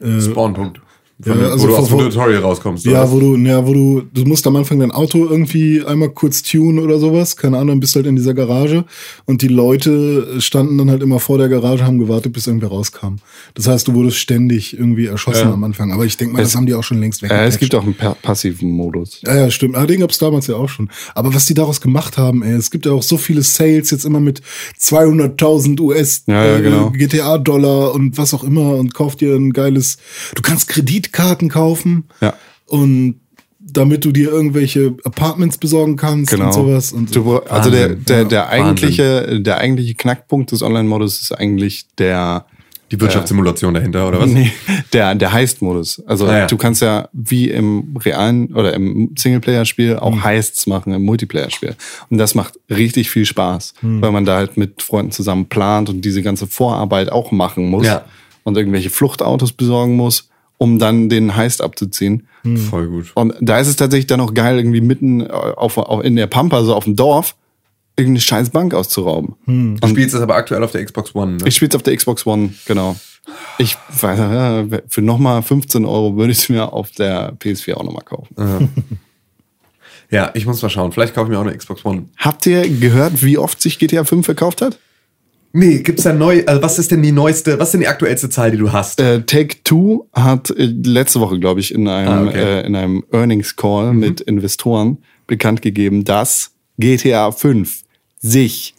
äh, 0.01 0.19
Spawnpunkt. 0.21 0.81
Ja, 1.25 1.33
Von, 1.35 1.43
also 1.45 1.63
wo 1.63 1.67
du 1.67 1.75
aus 1.77 1.87
dem 1.89 1.99
Tutorial 1.99 2.41
rauskommst. 2.41 2.85
Ja, 2.85 3.03
oder 3.03 3.11
wo 3.11 3.19
du, 3.19 3.35
ja, 3.37 3.65
wo 3.65 3.73
du, 3.73 4.01
du 4.13 4.25
musst 4.25 4.45
am 4.47 4.55
Anfang 4.55 4.79
dein 4.79 4.91
Auto 4.91 5.25
irgendwie 5.25 5.81
einmal 5.85 6.09
kurz 6.09 6.41
tunen 6.41 6.79
oder 6.79 6.99
sowas. 6.99 7.37
Keine 7.37 7.59
Ahnung, 7.59 7.79
bist 7.79 7.95
halt 7.95 8.07
in 8.07 8.15
dieser 8.15 8.33
Garage 8.33 8.83
und 9.25 9.41
die 9.41 9.47
Leute 9.47 10.41
standen 10.41 10.77
dann 10.79 10.89
halt 10.89 11.01
immer 11.03 11.19
vor 11.19 11.37
der 11.37 11.49
Garage, 11.49 11.85
haben 11.85 11.99
gewartet, 11.99 12.33
bis 12.33 12.47
irgendwer 12.47 12.69
rauskam. 12.69 13.17
Das 13.53 13.67
heißt, 13.67 13.87
du 13.87 13.93
wurdest 13.93 14.17
ständig 14.17 14.73
irgendwie 14.77 15.05
erschossen 15.05 15.47
Ja. 15.47 15.53
am 15.53 15.63
Anfang. 15.63 15.91
Aber 15.93 16.03
ich 16.03 16.17
denke 16.17 16.33
mal, 16.33 16.41
Es- 16.41 16.49
das 16.49 16.55
haben 16.57 16.65
die 16.65 16.73
auch 16.73 16.83
schon 16.83 16.99
längst 16.99 17.21
Äh, 17.21 17.25
weggepatcht. 17.29 17.49
es 17.53 17.59
gibt 17.59 17.75
auch 17.75 17.83
einen 17.83 17.93
pa 17.93 18.15
passiven 18.15 18.71
Modus. 18.71 19.21
Ja, 19.25 19.35
ja, 19.35 19.51
stimmt. 19.51 19.75
Ah, 19.77 19.85
den 19.85 19.99
gab's 20.01 20.17
damals 20.17 20.47
ja 20.47 20.55
auch 20.55 20.67
schon. 20.69 20.89
Aber 21.15 21.33
was 21.33 21.45
die 21.45 21.53
daraus 21.53 21.79
gemacht 21.79 22.17
haben, 22.17 22.41
ey, 22.43 22.53
es 22.55 22.69
gibt 22.71 22.85
ja 22.87 22.91
auch 22.91 23.03
so 23.03 23.17
viele 23.17 23.43
Sales 23.43 23.91
jetzt 23.91 24.03
immer 24.03 24.19
mit 24.19 24.41
200.000 24.79 25.79
US 25.79 26.23
Ja, 26.27 26.43
ja, 26.45 26.57
äh, 26.57 26.61
genau. 26.61 26.89
GTA-Dollar 26.91 27.93
und 27.93 28.17
was 28.17 28.33
auch 28.33 28.43
immer 28.43 28.75
und 28.75 28.93
kauf 28.93 29.15
dir 29.15 29.35
ein 29.35 29.53
geiles. 29.53 29.97
Du 30.35 30.41
kannst 30.41 30.67
Kreditkarten 31.11 31.49
kaufen 31.49 32.05
Ja. 32.21 32.33
und 32.67 33.19
damit 33.59 34.05
du 34.05 34.11
dir 34.11 34.29
irgendwelche 34.29 34.95
Apartments 35.03 35.57
besorgen 35.57 35.95
kannst 35.95 36.29
Genau. 36.31 36.45
und 36.47 36.53
sowas. 36.53 36.91
Und 36.91 37.15
Du, 37.15 37.37
also 37.37 37.71
der, 37.71 37.89
Wahnsinn. 37.91 38.05
der, 38.05 38.25
der, 38.25 38.39
Ja, 38.39 38.47
eigentliche, 38.49 39.41
der 39.41 39.57
eigentliche 39.57 39.95
Knackpunkt 39.95 40.51
des 40.51 40.61
Online-Modus 40.61 41.21
ist 41.21 41.31
eigentlich 41.31 41.87
der, 41.97 42.45
Die 42.91 42.99
Wirtschaftssimulation 43.01 43.73
dahinter, 43.73 44.07
oder 44.07 44.19
was? 44.19 44.29
nee, 44.29 44.51
der, 44.91 45.15
der 45.15 45.31
Heist-Modus. 45.33 46.03
Also 46.05 46.27
Ah, 46.27 46.39
ja. 46.39 46.45
du 46.45 46.57
kannst 46.57 46.83
ja 46.83 47.07
wie 47.13 47.49
im 47.49 47.95
realen 48.05 48.53
oder 48.53 48.73
im 48.75 49.15
Singleplayer-Spiel 49.17 49.95
auch 49.97 50.21
Heists 50.23 50.67
machen, 50.67 50.93
im 50.93 51.03
Multiplayer-Spiel. 51.03 51.75
Und 52.11 52.17
das 52.19 52.35
macht 52.35 52.59
richtig 52.69 53.09
viel 53.09 53.25
Spaß, 53.25 53.73
weil 53.81 54.11
man 54.11 54.25
da 54.25 54.35
halt 54.35 54.57
mit 54.57 54.83
Freunden 54.83 55.11
zusammen 55.11 55.45
plant 55.47 55.89
und 55.89 56.01
diese 56.05 56.21
ganze 56.21 56.45
Vorarbeit 56.45 57.11
auch 57.11 57.31
machen 57.31 57.69
muss 57.71 57.87
Ja. 57.87 58.05
und 58.43 58.55
irgendwelche 58.57 58.91
Fluchtautos 58.91 59.53
besorgen 59.53 59.95
muss, 59.95 60.29
um 60.63 60.79
dann 60.79 61.09
den 61.09 61.35
Heist 61.35 61.61
abzuziehen. 61.61 62.25
Voll 62.69 62.87
gut. 62.87 63.11
Und 63.15 63.35
da 63.41 63.59
ist 63.59 63.67
es 63.67 63.75
tatsächlich 63.75 64.07
dann 64.07 64.21
auch 64.21 64.33
geil, 64.33 64.57
irgendwie 64.57 64.79
mitten 64.79 65.19
äh, 65.21 65.25
auf, 65.25 65.77
auf, 65.77 66.03
in 66.03 66.15
der 66.15 66.27
Pampa, 66.27 66.63
so 66.63 66.73
auf 66.73 66.85
dem 66.85 66.95
Dorf, 66.95 67.35
irgendeine 67.97 68.21
scheiß 68.21 68.49
Bank 68.49 68.73
auszurauben. 68.73 69.35
Du 69.45 69.87
spielst 69.89 70.15
es 70.15 70.21
aber 70.21 70.35
aktuell 70.35 70.63
auf 70.63 70.71
der 70.71 70.85
Xbox 70.85 71.13
One, 71.13 71.33
ne? 71.33 71.47
Ich 71.47 71.55
spiele 71.55 71.75
auf 71.75 71.83
der 71.83 71.95
Xbox 71.97 72.25
One, 72.25 72.53
genau. 72.65 72.95
Ich 73.57 73.77
weiß, 74.01 74.19
ja, 74.19 74.65
für 74.87 75.01
nochmal 75.01 75.41
15 75.41 75.83
Euro 75.83 76.15
würde 76.15 76.31
ich 76.31 76.39
es 76.39 76.49
mir 76.49 76.71
auf 76.71 76.91
der 76.91 77.33
PS4 77.35 77.73
auch 77.73 77.83
nochmal 77.83 78.03
kaufen. 78.03 78.69
Ja, 80.11 80.29
ich 80.35 80.45
muss 80.45 80.61
mal 80.61 80.69
schauen. 80.69 80.91
Vielleicht 80.91 81.15
kaufe 81.15 81.25
ich 81.25 81.31
mir 81.31 81.39
auch 81.39 81.45
eine 81.45 81.57
Xbox 81.57 81.83
One. 81.85 82.05
Habt 82.17 82.45
ihr 82.45 82.69
gehört, 82.69 83.23
wie 83.23 83.37
oft 83.37 83.59
sich 83.59 83.79
GTA 83.79 84.03
5 84.03 84.23
verkauft 84.23 84.61
hat? 84.61 84.77
Nee, 85.55 85.83
gibt's 85.83 86.01
da 86.03 86.13
neu, 86.13 86.43
also 86.47 86.63
was 86.63 86.79
ist 86.79 86.89
denn 86.91 87.03
die 87.03 87.11
neueste, 87.11 87.59
was 87.59 87.67
ist 87.69 87.73
denn 87.73 87.81
die 87.81 87.87
aktuellste 87.87 88.27
Zahl, 88.27 88.49
die 88.49 88.57
du 88.57 88.71
hast? 88.71 88.99
Äh, 88.99 89.21
Take 89.21 89.57
Two 89.63 90.07
hat 90.11 90.49
äh, 90.49 90.65
letzte 90.65 91.19
Woche, 91.19 91.39
glaube 91.39 91.59
ich, 91.59 91.71
in 91.73 91.87
einem, 91.87 92.27
Ah, 92.27 92.29
okay. 92.29 92.59
äh, 92.61 92.65
in 92.65 92.75
einem 92.75 93.03
Earnings 93.11 93.55
Call 93.55 93.93
mit 93.93 94.19
Investoren 94.21 94.97
bekannt 95.27 95.61
gegeben, 95.61 96.05
dass 96.05 96.51
GTA 96.79 97.31
5 97.31 97.83
sich 98.19 98.73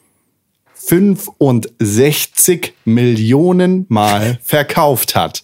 65 0.74 2.72
Millionen 2.84 3.86
Mal 3.88 4.38
verkauft 4.42 5.14
hat. 5.14 5.42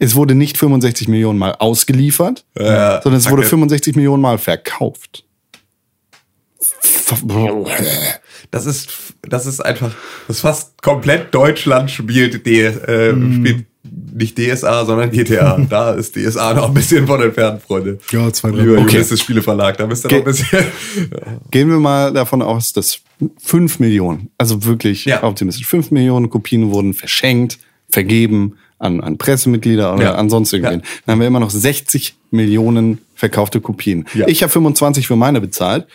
Es 0.00 0.16
wurde 0.16 0.34
nicht 0.34 0.58
65 0.58 1.08
Millionen 1.08 1.38
Mal 1.38 1.54
ausgeliefert, 1.58 2.44
Ja, 2.58 3.00
sondern 3.02 3.18
es 3.18 3.26
wurde 3.26 3.42
danke. 3.42 3.50
65 3.50 3.96
Millionen 3.96 4.22
Mal 4.22 4.38
verkauft. 4.38 5.24
Das 8.50 8.66
ist, 8.66 8.88
das 9.22 9.46
ist 9.46 9.60
einfach, 9.64 9.92
das 10.26 10.36
ist 10.36 10.42
fast 10.42 10.82
komplett 10.82 11.34
Deutschland 11.34 11.90
spielt, 11.90 12.44
D, 12.46 12.64
äh, 12.66 13.10
spielt 13.10 13.66
nicht 14.12 14.38
DSA, 14.38 14.84
sondern 14.84 15.10
GTA. 15.10 15.58
Da 15.70 15.92
ist 15.92 16.16
DSA 16.16 16.54
noch 16.54 16.68
ein 16.68 16.74
bisschen 16.74 17.06
von 17.06 17.22
entfernt, 17.22 17.62
Freunde. 17.62 17.98
Ja, 18.10 18.32
zwei, 18.32 18.50
drei 18.50 18.58
Lieber 18.62 18.74
Mal. 18.80 18.84
Ulysses 18.84 19.20
Spieleverlag, 19.20 19.76
da 19.78 19.86
müsst 19.86 20.04
ihr 20.04 20.10
noch 20.10 20.16
ein 20.18 20.24
Ge- 20.24 20.32
bisschen. 20.32 21.40
Gehen 21.50 21.70
wir 21.70 21.78
mal 21.78 22.12
davon 22.12 22.42
aus, 22.42 22.72
dass 22.72 23.00
5 23.42 23.78
Millionen, 23.78 24.30
also 24.38 24.64
wirklich 24.64 25.04
Ja. 25.04 25.22
optimistisch, 25.22 25.66
5 25.66 25.90
Millionen 25.90 26.28
Kopien 26.30 26.70
wurden 26.70 26.94
verschenkt, 26.94 27.58
vergeben 27.88 28.56
an, 28.78 29.00
an 29.00 29.18
Pressemitglieder 29.18 29.94
oder 29.94 30.02
Ja. 30.04 30.14
an 30.14 30.28
sonst 30.30 30.52
irgendwen. 30.52 30.80
Ja. 30.80 30.86
Dann 31.06 31.12
haben 31.14 31.20
wir 31.20 31.26
immer 31.26 31.40
noch 31.40 31.50
60 31.50 32.16
Millionen 32.30 32.98
verkaufte 33.14 33.60
Kopien. 33.60 34.04
Ja. 34.14 34.28
Ich 34.28 34.42
habe 34.42 34.52
25 34.52 35.06
für 35.06 35.16
meine 35.16 35.40
bezahlt. 35.40 35.86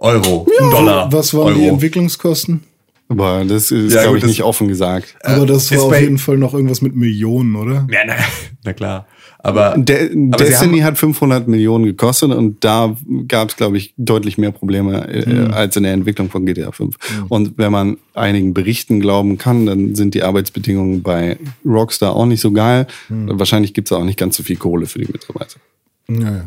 Euro, 0.01 0.47
Dollar. 0.71 1.11
Was 1.11 1.33
waren 1.33 1.47
Euro. 1.53 1.59
die 1.59 1.67
Entwicklungskosten? 1.67 2.63
Aber 3.07 3.43
das 3.45 3.71
ist, 3.71 3.93
Ja, 3.93 4.03
glaube 4.03 4.17
ich, 4.19 4.23
nicht 4.25 4.41
offen 4.43 4.67
gesagt. 4.69 5.15
Aber 5.23 5.45
das 5.45 5.63
ist 5.69 5.77
war 5.77 5.83
auf 5.87 5.99
jeden 5.99 6.17
Fall 6.17 6.37
noch 6.37 6.53
irgendwas 6.53 6.81
mit 6.81 6.95
Millionen, 6.95 7.55
oder? 7.55 7.85
Ja, 7.91 7.99
na, 8.07 8.15
na 8.63 8.73
klar. 8.73 9.05
Aber, 9.43 9.75
De 9.77 10.11
aber 10.11 10.37
Destiny 10.37 10.79
hat 10.79 10.97
500 10.97 11.47
Millionen 11.47 11.83
gekostet 11.85 12.31
und 12.31 12.63
da 12.63 12.95
gab 13.27 13.49
es, 13.49 13.57
glaube 13.57 13.75
ich, 13.77 13.93
deutlich 13.97 14.37
mehr 14.37 14.51
Probleme 14.51 15.07
äh, 15.09 15.25
Hm. 15.25 15.51
als 15.53 15.75
in 15.75 15.83
der 15.83 15.93
Entwicklung 15.93 16.29
von 16.29 16.45
GTA 16.45 16.71
5. 16.71 16.95
Und 17.27 17.57
wenn 17.57 17.71
man 17.71 17.97
einigen 18.13 18.53
Berichten 18.53 18.99
glauben 19.01 19.37
kann, 19.37 19.65
dann 19.65 19.95
sind 19.95 20.13
die 20.13 20.23
Arbeitsbedingungen 20.23 21.01
bei 21.01 21.37
Rockstar 21.65 22.15
auch 22.15 22.27
nicht 22.27 22.39
so 22.41 22.51
geil. 22.51 22.87
Hm. 23.07 23.29
Wahrscheinlich 23.37 23.73
gibt 23.73 23.87
es 23.89 23.91
auch 23.91 24.03
nicht 24.03 24.17
ganz 24.19 24.37
so 24.37 24.43
viel 24.43 24.57
Kohle 24.57 24.85
für 24.85 24.99
die 24.99 25.11
Mitarbeiter. 25.11 25.59
Ja, 26.07 26.19
ja. 26.21 26.45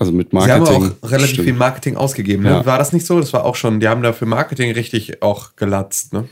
Also 0.00 0.12
mit 0.12 0.30
sie 0.30 0.38
haben 0.38 0.62
Marketing. 0.62 0.96
auch 1.02 1.10
relativ 1.10 1.30
stimmt. 1.34 1.44
viel 1.44 1.54
Marketing 1.54 1.96
ausgegeben. 1.96 2.42
Ne? 2.42 2.50
Ja. 2.50 2.66
War 2.66 2.78
das 2.78 2.92
nicht 2.92 3.06
so? 3.06 3.20
Das 3.20 3.32
war 3.32 3.44
auch 3.44 3.54
schon, 3.54 3.78
die 3.80 3.86
haben 3.88 4.02
da 4.02 4.12
für 4.12 4.26
Marketing 4.26 4.72
richtig 4.72 5.22
auch 5.22 5.54
gelatzt. 5.56 6.12
Ne? 6.12 6.28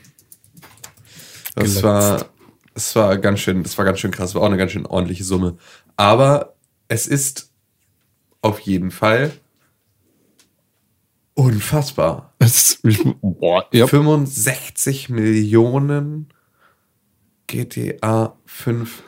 Das 1.55 1.77
Gelatzt. 1.77 1.83
war, 1.85 2.27
das 2.75 2.97
war 2.97 3.19
ganz 3.19 3.41
schön, 3.41 3.63
das 3.63 3.77
war 3.79 3.85
ganz 3.85 4.01
schön 4.01 4.11
krass. 4.11 4.31
Das 4.31 4.35
war 4.35 4.43
auch 4.43 4.47
eine 4.47 4.57
ganz 4.57 4.73
schön 4.73 4.87
ordentliche 4.87 5.23
Summe. 5.23 5.57
Aber 5.97 6.55
es 6.89 7.07
ist 7.07 7.51
auf 8.41 8.59
jeden 8.61 8.91
Fall 8.91 9.33
unfassbar. 11.35 12.33
Es 12.39 12.73
ist- 12.83 13.05
Boah, 13.21 13.67
ja. 13.73 13.87
65 13.87 15.09
Millionen 15.09 16.29
GTA 17.47 18.35
5 18.47 19.03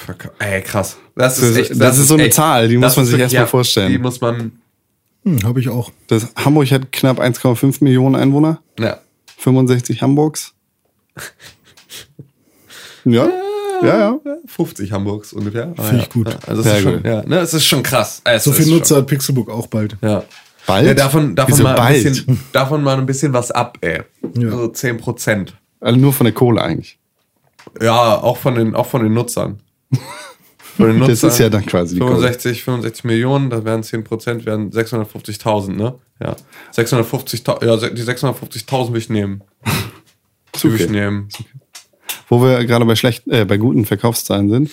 verkauft. 0.00 0.34
Ey, 0.38 0.62
krass. 0.62 0.96
Das 1.16 1.38
ist 1.38 1.50
Das- 1.56 1.70
echt. 1.70 1.80
das 1.80 1.98
ist 1.98 2.08
so 2.08 2.14
eine 2.14 2.30
Zahl, 2.30 2.68
die 2.68 2.76
muss 2.76 2.86
das 2.88 2.96
man 2.96 3.06
sich 3.06 3.12
wirklich- 3.18 3.34
erst 3.34 3.42
mal 3.42 3.46
vorstellen. 3.46 3.92
Die 3.92 3.98
muss 3.98 4.20
man. 4.20 4.52
Hm, 5.24 5.42
Habe 5.44 5.60
ich 5.60 5.68
auch. 5.68 5.90
Das, 6.08 6.28
Hamburg 6.36 6.70
hat 6.70 6.92
knapp 6.92 7.18
1,5 7.20 7.80
Millionen 7.82 8.14
Einwohner. 8.16 8.62
Ja. 8.78 8.98
65 9.38 10.02
Hamburgs. 10.02 10.54
Ja, 13.04 13.28
ja, 13.82 13.98
ja. 13.98 14.18
50 14.46 14.92
Hamburgs 14.92 15.32
ungefähr. 15.32 15.72
Finde 15.74 15.96
ja. 15.96 16.02
ich 16.02 16.10
gut. 16.10 16.28
Ja, 16.28 16.38
Also 16.46 16.60
es 16.60 16.66
Sehr 16.68 16.76
ist 16.76 16.82
schon, 16.82 16.92
gut. 16.96 17.04
ja, 17.06 17.22
ne, 17.22 17.38
es 17.38 17.54
ist 17.54 17.64
schon 17.64 17.82
krass. 17.82 18.20
Es 18.24 18.44
So 18.44 18.52
viel 18.52 18.66
schon- 18.66 18.74
Nutzer 18.74 18.96
hat 18.96 19.06
Pixelbook 19.06 19.48
auch 19.48 19.66
bald. 19.68 19.96
Ja. 20.02 20.22
Bald? 20.66 20.86
ja 20.86 20.92
davon, 20.94 21.34
davon, 21.34 21.52
Wieso 21.54 21.62
mal 21.62 21.74
bald? 21.74 21.96
Ein 21.96 22.02
bisschen, 22.12 22.40
davon 22.52 22.82
mal 22.82 22.98
ein 22.98 23.06
bisschen 23.06 23.32
was 23.32 23.50
ab, 23.50 23.78
ey. 23.80 24.02
Ja. 24.36 24.48
Also 24.48 24.68
10 24.68 24.98
Prozent. 24.98 25.54
Also 25.80 25.98
nur 25.98 26.12
von 26.12 26.24
der 26.26 26.34
Kohle 26.34 26.60
eigentlich. 26.60 26.98
Ja, 27.80 28.16
auch 28.20 28.36
von 28.36 28.54
den, 28.54 28.74
auch 28.74 28.86
von 28.86 29.02
den 29.02 29.14
Nutzern. 29.14 29.60
Den 30.78 31.00
Das 31.00 31.22
ist 31.22 31.38
ja 31.38 31.50
dann 31.50 31.66
quasi 31.66 31.96
die 31.96 32.00
Kohle. 32.00 32.14
65, 32.14 32.64
65 32.64 33.04
Millionen, 33.04 33.50
das 33.50 33.64
wären 33.64 33.82
10 33.82 34.04
Prozent, 34.04 34.46
wären 34.46 34.70
650.000, 34.70 35.72
ne? 35.72 35.94
Ja. 36.22 36.36
650.000, 36.74 37.66
ja, 37.66 37.76
die 37.76 38.02
650.000 38.02 38.92
will 38.92 38.98
ich 38.98 39.10
nehmen. 39.10 39.42
Ich 40.54 40.64
okay. 40.64 40.86
nehmen. 40.88 41.28
Wo 42.28 42.42
wir 42.42 42.64
gerade 42.64 42.84
bei 42.84 42.96
schlechten, 42.96 43.30
äh, 43.30 43.44
bei 43.44 43.56
guten 43.56 43.84
Verkaufszahlen 43.84 44.48
sind. 44.48 44.70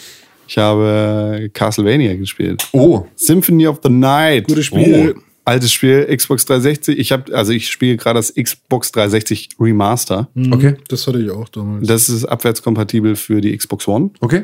Ich 0.47 0.57
habe 0.57 1.49
Castlevania 1.53 2.15
gespielt. 2.15 2.67
Oh. 2.71 3.05
Symphony 3.15 3.67
of 3.67 3.81
the 3.83 3.89
Night. 3.89 4.47
Gutes 4.47 4.65
Spiel. 4.65 5.15
Oh. 5.17 5.21
Altes 5.43 5.71
Spiel, 5.71 6.05
Xbox 6.13 6.45
360. 6.45 6.99
Ich 6.99 7.11
habe, 7.13 7.33
also 7.33 7.53
ich 7.53 7.69
spiele 7.69 7.95
gerade 7.95 8.19
das 8.19 8.33
Xbox 8.33 8.91
360 8.91 9.49
Remaster. 9.59 10.27
Okay. 10.51 10.75
Das 10.89 11.07
hatte 11.07 11.19
ich 11.19 11.31
auch 11.31 11.47
damals. 11.47 11.87
Das 11.87 12.09
ist 12.09 12.25
abwärtskompatibel 12.25 13.15
für 13.15 13.39
die 13.39 13.55
Xbox 13.55 13.87
One. 13.87 14.09
Okay. 14.19 14.43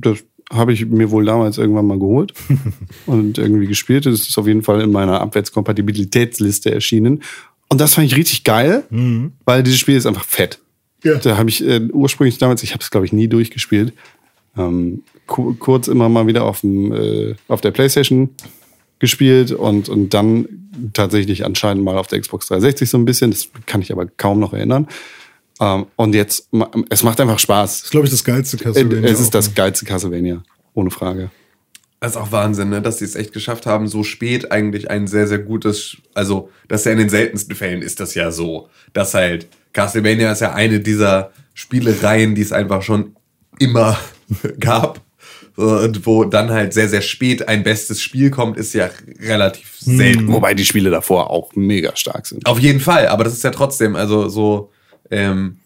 Das 0.00 0.18
habe 0.52 0.72
ich 0.72 0.86
mir 0.86 1.10
wohl 1.10 1.24
damals 1.24 1.58
irgendwann 1.58 1.86
mal 1.86 1.98
geholt 1.98 2.32
und 3.06 3.38
irgendwie 3.38 3.66
gespielt. 3.66 4.06
Das 4.06 4.20
ist 4.20 4.38
auf 4.38 4.46
jeden 4.46 4.62
Fall 4.62 4.80
in 4.80 4.90
meiner 4.90 5.20
Abwärtskompatibilitätsliste 5.20 6.72
erschienen. 6.72 7.22
Und 7.68 7.80
das 7.80 7.94
fand 7.94 8.06
ich 8.06 8.16
richtig 8.16 8.44
geil, 8.44 8.84
weil 9.44 9.62
dieses 9.62 9.78
Spiel 9.78 9.96
ist 9.96 10.06
einfach 10.06 10.24
fett. 10.24 10.58
Ja. 11.04 11.16
Da 11.16 11.36
habe 11.36 11.50
ich 11.50 11.64
äh, 11.64 11.80
ursprünglich 11.92 12.38
damals, 12.38 12.62
ich 12.62 12.72
habe 12.72 12.82
es 12.82 12.90
glaube 12.90 13.06
ich 13.06 13.12
nie 13.12 13.28
durchgespielt, 13.28 13.92
ähm, 14.56 15.02
ku 15.26 15.54
kurz 15.54 15.86
immer 15.86 16.08
mal 16.08 16.26
wieder 16.26 16.44
auf, 16.44 16.62
dem, 16.62 16.92
äh, 16.92 17.34
auf 17.46 17.60
der 17.60 17.70
Playstation 17.70 18.30
gespielt 18.98 19.52
und, 19.52 19.88
und 19.88 20.14
dann 20.14 20.48
tatsächlich 20.92 21.44
anscheinend 21.44 21.84
mal 21.84 21.98
auf 21.98 22.08
der 22.08 22.20
Xbox 22.20 22.48
360 22.48 22.90
so 22.90 22.98
ein 22.98 23.04
bisschen. 23.04 23.30
Das 23.30 23.48
kann 23.66 23.82
ich 23.82 23.92
aber 23.92 24.06
kaum 24.06 24.40
noch 24.40 24.52
erinnern. 24.52 24.88
Ähm, 25.60 25.86
und 25.96 26.14
jetzt, 26.14 26.48
es 26.90 27.02
macht 27.02 27.20
einfach 27.20 27.38
Spaß. 27.38 27.78
Das 27.78 27.84
ist, 27.84 27.90
glaube 27.90 28.06
ich, 28.06 28.12
das 28.12 28.24
geilste 28.24 28.56
Äh, 28.56 28.60
Castlevania. 28.60 29.10
Es 29.10 29.20
ist 29.20 29.34
das 29.34 29.48
ne? 29.48 29.54
geilste 29.54 29.84
Castlevania, 29.84 30.42
ohne 30.74 30.90
Frage. 30.90 31.30
Das 32.00 32.12
ist 32.12 32.16
auch 32.16 32.30
Wahnsinn, 32.30 32.68
ne? 32.68 32.80
dass 32.80 32.98
sie 32.98 33.04
es 33.04 33.16
echt 33.16 33.32
geschafft 33.32 33.66
haben, 33.66 33.88
so 33.88 34.04
spät 34.04 34.52
eigentlich 34.52 34.88
ein 34.88 35.08
sehr, 35.08 35.26
sehr 35.26 35.38
gutes, 35.38 35.96
also, 36.14 36.50
das 36.68 36.82
ist 36.82 36.84
ja 36.86 36.92
in 36.92 36.98
den 36.98 37.08
seltensten 37.08 37.56
Fällen 37.56 37.82
ist 37.82 37.98
das 37.98 38.14
ja 38.14 38.30
so, 38.30 38.68
dass 38.92 39.14
halt 39.14 39.48
Castlevania 39.72 40.30
ist 40.30 40.40
ja 40.40 40.54
eine 40.54 40.78
dieser 40.78 41.32
Spielereien, 41.54 42.36
die 42.36 42.42
es 42.42 42.52
einfach 42.52 42.82
schon 42.82 43.16
immer 43.58 43.98
gab. 44.60 45.00
Und 45.56 46.06
wo 46.06 46.22
dann 46.22 46.50
halt 46.50 46.72
sehr, 46.72 46.88
sehr 46.88 47.00
spät 47.00 47.48
ein 47.48 47.64
bestes 47.64 48.00
Spiel 48.00 48.30
kommt, 48.30 48.56
ist 48.56 48.74
ja 48.74 48.90
relativ 49.20 49.76
selten. 49.80 50.32
Wobei 50.32 50.54
die 50.54 50.64
Spiele 50.64 50.88
davor 50.88 51.30
auch 51.30 51.50
mega 51.56 51.96
stark 51.96 52.28
sind. 52.28 52.46
Auf 52.46 52.60
jeden 52.60 52.78
Fall, 52.78 53.08
aber 53.08 53.24
das 53.24 53.32
ist 53.32 53.42
ja 53.42 53.50
trotzdem, 53.50 53.96
also 53.96 54.28
so, 54.28 54.70
ähm, 55.10 55.58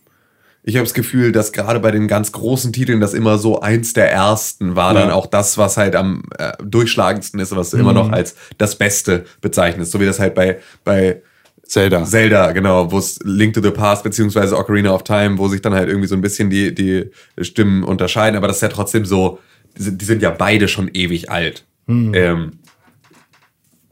ich 0.64 0.76
habe 0.76 0.84
das 0.84 0.94
Gefühl, 0.94 1.32
dass 1.32 1.52
gerade 1.52 1.80
bei 1.80 1.90
den 1.90 2.06
ganz 2.06 2.30
großen 2.30 2.72
Titeln 2.72 3.00
das 3.00 3.14
immer 3.14 3.36
so 3.38 3.60
eins 3.60 3.94
der 3.94 4.12
ersten 4.12 4.76
war, 4.76 4.94
dann 4.94 5.08
Ja. 5.08 5.14
auch 5.14 5.26
das, 5.26 5.58
was 5.58 5.76
halt 5.76 5.96
am 5.96 6.22
äh, 6.38 6.52
durchschlagendsten 6.64 7.40
ist, 7.40 7.54
was 7.56 7.70
du 7.70 7.78
immer 7.78 7.92
noch 7.92 8.12
als 8.12 8.36
das 8.58 8.76
Beste 8.76 9.24
bezeichnest. 9.40 9.90
So 9.90 9.98
wie 9.98 10.06
das 10.06 10.20
halt 10.20 10.36
bei, 10.36 10.60
bei 10.84 11.20
Zelda. 11.66 12.04
Zelda, 12.04 12.52
genau, 12.52 12.92
wo 12.92 12.98
es 12.98 13.18
Link 13.24 13.54
to 13.54 13.62
the 13.62 13.70
Past 13.72 14.04
beziehungsweise 14.04 14.56
Ocarina 14.56 14.92
of 14.92 15.02
Time, 15.02 15.38
wo 15.38 15.48
sich 15.48 15.62
dann 15.62 15.74
halt 15.74 15.88
irgendwie 15.88 16.06
so 16.06 16.14
ein 16.14 16.20
bisschen 16.20 16.48
die, 16.48 16.72
die 16.72 17.10
Stimmen 17.40 17.82
unterscheiden, 17.82 18.36
aber 18.36 18.46
das 18.46 18.56
ist 18.58 18.62
ja 18.62 18.68
trotzdem 18.68 19.04
so, 19.04 19.40
die 19.76 20.04
sind, 20.04 20.22
ja 20.22 20.30
beide 20.30 20.68
schon 20.68 20.90
ewig 20.92 21.30
alt. 21.30 21.64
Ähm, 21.88 22.58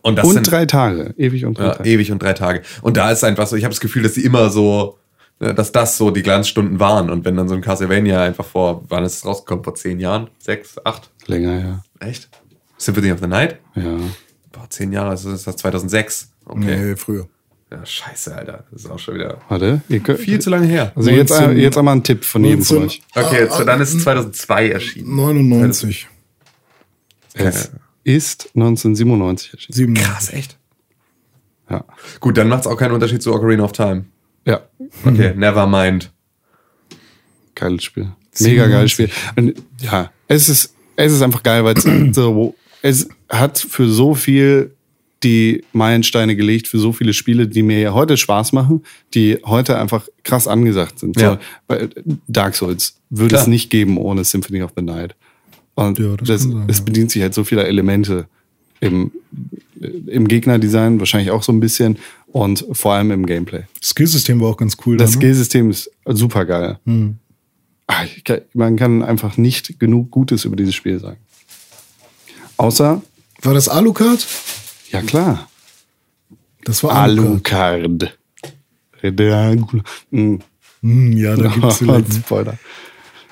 und 0.03 0.17
das 0.17 0.27
und 0.27 0.35
sind, 0.35 0.51
drei 0.51 0.67
Tage. 0.67 1.15
Ewig 1.17 1.45
und 1.45 1.59
drei 1.59 1.65
ja, 1.65 1.75
Tage. 1.75 1.89
ewig 1.89 2.13
und 2.13 2.23
drei 2.23 2.33
Tage. 2.35 2.63
Und 2.83 2.97
da 2.97 3.11
ist 3.11 3.25
einfach 3.25 3.47
so, 3.47 3.57
ich 3.57 3.65
habe 3.65 3.73
das 3.73 3.81
Gefühl, 3.81 4.03
dass 4.03 4.15
sie 4.15 4.25
immer 4.25 4.51
so, 4.51 4.99
dass 5.41 5.73
das 5.73 5.97
so 5.97 6.11
die 6.11 6.23
Glanzstunden 6.23 6.79
waren. 6.79 7.11
Und 7.11 7.25
wenn 7.25 7.35
dann 7.37 7.49
so 7.49 7.55
ein 7.55 7.63
Castlevania 7.63 8.23
einfach 8.23 8.45
vor, 8.45 8.85
wann 8.89 9.05
ist 9.05 9.17
es 9.17 9.25
rausgekommen? 9.27 9.65
Vor 9.65 9.75
zehn 9.75 9.99
Jahren? 9.99 10.29
Sechs, 10.39 10.77
acht? 10.85 11.11
Länger, 11.27 11.59
ja. 11.61 12.07
Echt? 12.07 12.29
Symphony 12.77 13.11
of 13.13 13.21
the 13.21 13.27
Night? 13.27 13.59
Ja. 13.75 13.97
Boah, 14.53 14.69
zehn 14.69 14.93
Jahre, 14.93 15.11
also 15.11 15.31
ist 15.33 15.47
das 15.47 15.57
2006. 15.57 16.31
Okay. 16.45 16.77
Nee, 16.91 16.97
früher. 16.97 17.27
Ja, 17.71 17.87
scheiße, 17.87 18.35
Alter. 18.35 18.65
Das 18.71 18.85
ist 18.85 18.91
auch 18.91 18.99
schon 18.99 19.15
wieder 19.15 19.39
Warte. 19.49 19.81
Ihr 19.89 20.01
könnt, 20.01 20.19
viel 20.19 20.41
zu 20.41 20.51
lange 20.51 20.67
her. 20.67 20.93
also 20.97 21.09
jetzt, 21.11 21.31
19 21.31 21.57
jetzt 21.57 21.79
einmal 21.79 21.95
ein 21.97 22.03
Tipp 22.03 22.25
von 22.25 22.45
jedem 22.45 22.65
von 22.65 22.79
19 22.79 23.01
euch. 23.17 23.27
Okay, 23.27 23.41
jetzt, 23.43 23.53
Ah, 23.61 23.65
dann 23.65 23.81
ist 23.81 23.95
es 23.95 24.03
2002 24.03 24.71
erschienen. 24.71 25.15
99. 25.15 26.09
Es 27.35 27.71
ist 28.03 28.51
1997 28.57 29.53
erschienen. 29.55 29.77
97. 29.77 30.05
Krass, 30.13 30.33
echt? 30.33 30.59
Ja. 31.71 31.85
Gut, 32.19 32.37
dann 32.37 32.49
macht 32.49 32.63
es 32.63 32.67
auch 32.67 32.77
keinen 32.77 32.93
Unterschied 32.93 33.23
zu 33.23 33.33
Ocarina 33.33 33.63
of 33.63 33.73
Time. 33.73 34.07
Ja. 34.47 34.61
Okay, 35.05 35.35
never 35.37 35.67
mind. 35.67 36.11
Geiles 37.55 37.85
Spiel. 37.85 38.13
Mega 38.41 38.67
geiles 38.67 38.93
Spiel. 38.93 39.11
Und 39.37 39.55
ja, 39.81 40.11
es 40.29 40.49
ist, 40.49 40.75
es 40.97 41.13
ist 41.13 41.23
einfach 41.23 41.43
geil, 41.43 41.65
weil 41.65 41.75
es 41.77 41.85
so, 42.15 42.55
es 42.83 43.09
hat 43.29 43.59
für 43.59 43.89
so 43.89 44.15
viel 44.15 44.75
die 45.23 45.63
Meilensteine 45.73 46.35
gelegt, 46.35 46.67
für 46.67 46.79
so 46.79 46.93
viele 46.93 47.13
Spiele, 47.13 47.47
die 47.47 47.63
mir 47.63 47.79
ja 47.79 47.93
heute 47.93 48.17
Spaß 48.17 48.53
machen, 48.53 48.83
die 49.13 49.39
heute 49.45 49.79
einfach 49.79 50.09
krass 50.23 50.49
angesagt 50.49 50.99
sind. 50.99 51.21
Ja. 51.21 51.33
So, 51.33 51.39
weil 51.69 51.91
Dark 52.27 52.55
Souls 52.55 52.97
würde 53.11 53.31
Klar. 53.35 53.43
es 53.43 53.47
nicht 53.47 53.69
geben 53.71 53.99
ohne 53.99 54.25
Symphony 54.25 54.63
of 54.63 54.73
the 54.77 54.83
Night. 54.83 55.15
Und 55.75 55.99
Ja, 55.99 56.17
das 56.17 56.29
das, 56.29 56.43
sein, 56.45 56.65
es 56.69 56.79
ja. 56.79 56.85
bedient 56.85 57.11
sich 57.11 57.21
halt 57.23 57.35
so 57.35 57.45
vieler 57.45 57.67
Elemente 57.67 58.27
im, 58.81 59.13
im 60.07 60.27
Gegnerdesign, 60.27 60.99
wahrscheinlich 61.01 61.31
auch 61.31 61.43
so 61.43 61.53
ein 61.53 61.61
bisschen 61.61 61.99
und 62.33 62.65
vor 62.73 62.95
allem 62.95 63.11
im 63.11 63.27
Gameplay. 63.27 63.63
Das 63.81 63.91
Skillsystem 63.91 64.41
war 64.41 64.49
auch 64.51 64.57
ganz 64.57 64.77
cool. 64.87 64.97
Das 64.97 65.11
da, 65.13 65.17
ne? 65.17 65.21
Skillsystem 65.23 65.71
ist 65.71 65.91
super 66.07 66.45
geil. 66.45 66.79
Hm. 66.87 67.19
Ah, 67.87 68.05
kann- 68.25 68.43
Man 68.55 68.77
kann 68.77 69.03
einfach 69.03 69.37
nicht 69.37 69.81
genug 69.81 70.11
Gutes 70.11 70.45
über 70.45 70.55
dieses 70.57 70.75
Spiel 70.75 70.99
sagen. 71.01 71.19
Außer, 72.57 73.03
War 73.43 73.55
das 73.55 73.69
Alucard? 73.69 74.27
ja 74.91 75.03
klar, 75.03 75.49
Das 76.65 76.83
war 76.85 76.93
Alucard. 76.93 78.17
Alucard. 79.03 79.85
Hm. 80.11 80.41
Hm, 80.83 81.13
ja, 81.17 81.37
da 81.37 81.49
gibt's 81.55 81.79
vielleicht. 81.79 82.13
Spoiler. 82.15 82.59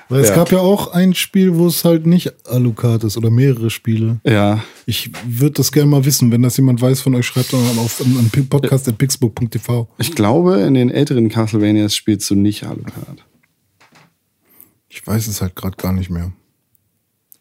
Weil 0.09 0.21
es 0.21 0.29
Ja. 0.29 0.35
gab 0.35 0.51
ja 0.51 0.57
auch 0.59 0.91
ein 0.91 1.13
Spiel, 1.13 1.55
wo 1.55 1.67
es 1.67 1.85
halt 1.85 2.07
nicht 2.07 2.33
Alucard 2.47 3.03
ist 3.03 3.15
oder 3.15 3.29
mehrere 3.29 3.69
Spiele. 3.69 4.19
Ja, 4.25 4.63
Ich 4.87 5.11
würde 5.27 5.51
das 5.53 5.71
gerne 5.71 5.89
mal 5.91 6.03
wissen. 6.03 6.31
Wenn 6.31 6.41
das 6.41 6.57
jemand 6.57 6.81
weiß 6.81 7.01
von 7.01 7.13
euch, 7.13 7.27
schreibt 7.27 7.53
doch 7.53 7.59
mal 7.61 7.79
auf 7.79 8.01
an 8.01 8.29
podcast.pixbook.tv. 8.49 9.87
ich 9.99 10.15
glaube, 10.15 10.61
in 10.61 10.73
den 10.73 10.89
älteren 10.89 11.29
Castlevanias 11.29 11.95
spielst 11.95 12.27
du 12.31 12.35
nicht 12.35 12.63
Alucard. 12.63 13.23
Ich 14.89 15.05
weiß 15.05 15.27
es 15.27 15.41
halt 15.41 15.55
gerade 15.55 15.77
gar 15.77 15.93
nicht 15.93 16.09
mehr. 16.09 16.31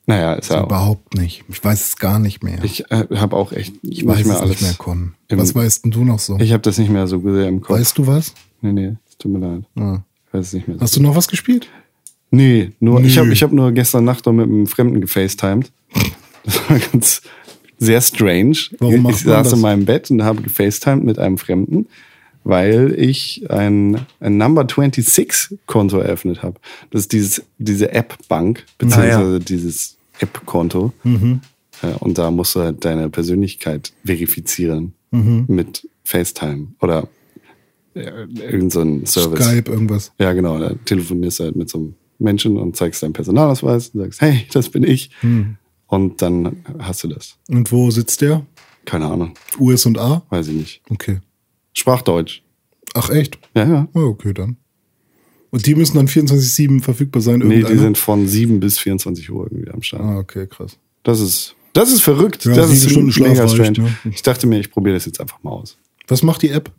Naja, 0.07 0.35
ist 0.35 0.51
ja 0.51 0.61
auch. 0.63 0.67
Überhaupt 0.67 1.15
nicht. 1.15 1.45
Ich 1.49 1.63
weiß 1.65 1.85
es 1.89 1.97
gar 1.97 2.19
nicht 2.19 2.43
mehr. 2.43 2.63
Ich 2.65 2.91
äh, 2.91 3.07
habe 3.17 3.37
auch 3.37 3.53
echt 3.53 3.75
Ich 3.83 4.07
weiß 4.07 4.25
mehr 4.27 4.37
es 4.37 4.41
alles. 4.43 4.51
nicht 4.51 4.63
mehr, 4.63 4.75
Con. 4.75 5.15
Was 5.31 5.55
weißt 5.55 5.85
denn 5.85 5.91
du 5.91 6.05
noch 6.05 6.19
so? 6.19 6.37
Ich 6.39 6.53
habe 6.53 6.63
das 6.63 6.79
nicht 6.79 6.91
mehr 6.91 7.07
so 7.07 7.21
sehr 7.21 7.49
im 7.49 7.61
Kopf. 7.61 7.79
weißt 7.79 7.97
du 7.99 8.07
was? 8.07 8.35
Nee, 8.61 8.73
nee, 8.73 8.97
es 9.09 9.17
tut 9.19 9.33
mir 9.33 9.39
leid. 9.39 9.65
Ja. 9.75 10.05
Ich 10.27 10.35
weiß 10.35 10.47
es 10.49 10.53
nicht 10.55 10.69
mehr. 10.69 10.77
So. 10.77 10.83
Hast 10.83 10.97
du 10.97 11.03
noch 11.03 11.15
was 11.17 11.29
gespielt? 11.29 11.69
Nee, 12.31 12.73
nur 12.81 13.03
ich 13.03 13.19
habe 13.19 13.33
ich 13.33 13.43
hab 13.43 13.53
nur 13.53 13.73
gestern 13.73 14.05
Nacht 14.05 14.27
noch 14.27 14.33
mit 14.33 14.47
einem 14.47 14.67
Fremden 14.67 15.01
gefacetimed. 15.01 15.71
Das 16.45 16.71
war 16.71 16.79
ganz 16.79 17.23
sehr 17.79 18.01
strange. 18.01 18.57
Warum 18.79 18.95
ich 18.97 19.01
macht 19.03 19.25
man 19.27 19.35
saß 19.35 19.45
das? 19.45 19.53
in 19.55 19.61
meinem 19.61 19.85
Bett 19.85 20.11
und 20.11 20.23
habe 20.23 20.43
gefacetimed 20.43 21.05
mit 21.05 21.19
einem 21.19 21.39
Fremden, 21.39 21.87
weil 22.45 22.95
ich 22.99 23.51
ein, 23.51 24.01
ein 24.21 24.37
Number 24.37 24.63
26 24.69 25.59
Konto 25.67 25.99
eröffnet 25.99 26.43
habe. 26.43 26.59
Das 26.91 27.03
ist 27.03 27.13
dieses, 27.13 27.43
diese 27.59 27.93
App-Bank, 27.93 28.65
beziehungsweise 28.79 29.41
dieses 29.41 29.97
App-Konto. 30.21 30.93
Äh, 31.05 31.87
Und 32.01 32.19
da 32.19 32.31
musst 32.31 32.55
du 32.57 32.61
halt 32.61 32.85
deine 32.85 33.09
Persönlichkeit 33.11 33.93
verifizieren 34.05 34.95
mit 35.49 35.89
FaceTime 36.05 36.69
oder 36.81 37.09
äh, 37.95 38.01
irgendein 38.01 39.07
so 39.07 39.21
Service. 39.21 39.47
Skype, 39.47 39.71
irgendwas. 39.71 40.13
Ja, 40.19 40.33
genau. 40.33 40.59
Da 40.59 40.75
telefonierst 40.85 41.41
du 41.41 41.45
halt 41.45 41.57
mit 41.57 41.69
so 41.71 41.79
einem 41.79 41.95
Menschen 42.19 42.57
und 42.57 42.77
zeigst 42.77 43.03
deinen 43.03 43.13
Personalausweis 43.13 43.91
und 43.91 44.01
sagst, 44.01 44.21
hey, 44.21 44.47
das 44.53 44.69
bin 44.69 44.83
ich. 44.85 45.11
Und 45.87 46.21
dann 46.23 46.65
hast 46.79 47.05
du 47.05 47.09
das. 47.09 47.37
Und 47.49 47.71
wo 47.73 47.91
sitzt 47.91 48.21
der? 48.21 48.45
Keine 48.85 49.07
Ahnung. 49.07 49.35
US 49.59 49.87
und 49.87 49.99
A? 49.99 50.23
Weiß 50.31 50.49
ich 50.49 50.55
nicht. 50.55 50.83
Okay. 50.91 51.21
Sprachdeutsch. 51.75 52.43
Ach 52.95 53.11
echt? 53.11 53.39
Ja, 53.55 53.65
ja. 53.65 53.89
Ja, 53.95 54.01
okay, 54.03 54.33
dann. 54.33 54.57
Und 55.51 55.67
die 55.67 55.75
müssen 55.75 55.97
dann 55.97 56.09
24-7 56.09 56.83
verfügbar 56.83 57.23
sein? 57.23 57.39
Nee, 57.41 57.63
die 57.63 57.79
sind 57.79 57.97
von 57.97 58.27
7 58.27 58.61
bis 58.61 58.79
24 58.79 59.31
Uhr 59.31 59.45
irgendwie 59.51 59.71
am 59.71 59.83
Start. 59.83 60.03
Ah, 60.03 60.19
okay, 60.19 60.47
krass. 60.47 60.79
Das 61.05 61.21
ist, 61.21 61.55
das 61.73 61.91
ist 61.93 62.03
verrückt. 62.03 62.45
Ja, 62.45 62.55
das 62.55 62.71
ist 62.71 62.91
Stunden 62.91 63.13
Schlaf 63.13 63.29
mega 63.29 63.49
strange. 63.49 63.81
ne? 63.81 63.97
Ich 64.11 64.23
dachte 64.23 64.47
mir, 64.47 64.59
ich 64.61 64.71
probiere 64.71 64.97
das 64.97 65.07
jetzt 65.07 65.21
einfach 65.21 65.43
mal 65.43 65.51
aus. 65.53 65.79
Was 66.07 66.23
macht 66.23 66.43
die 66.43 66.51
App? 66.51 66.71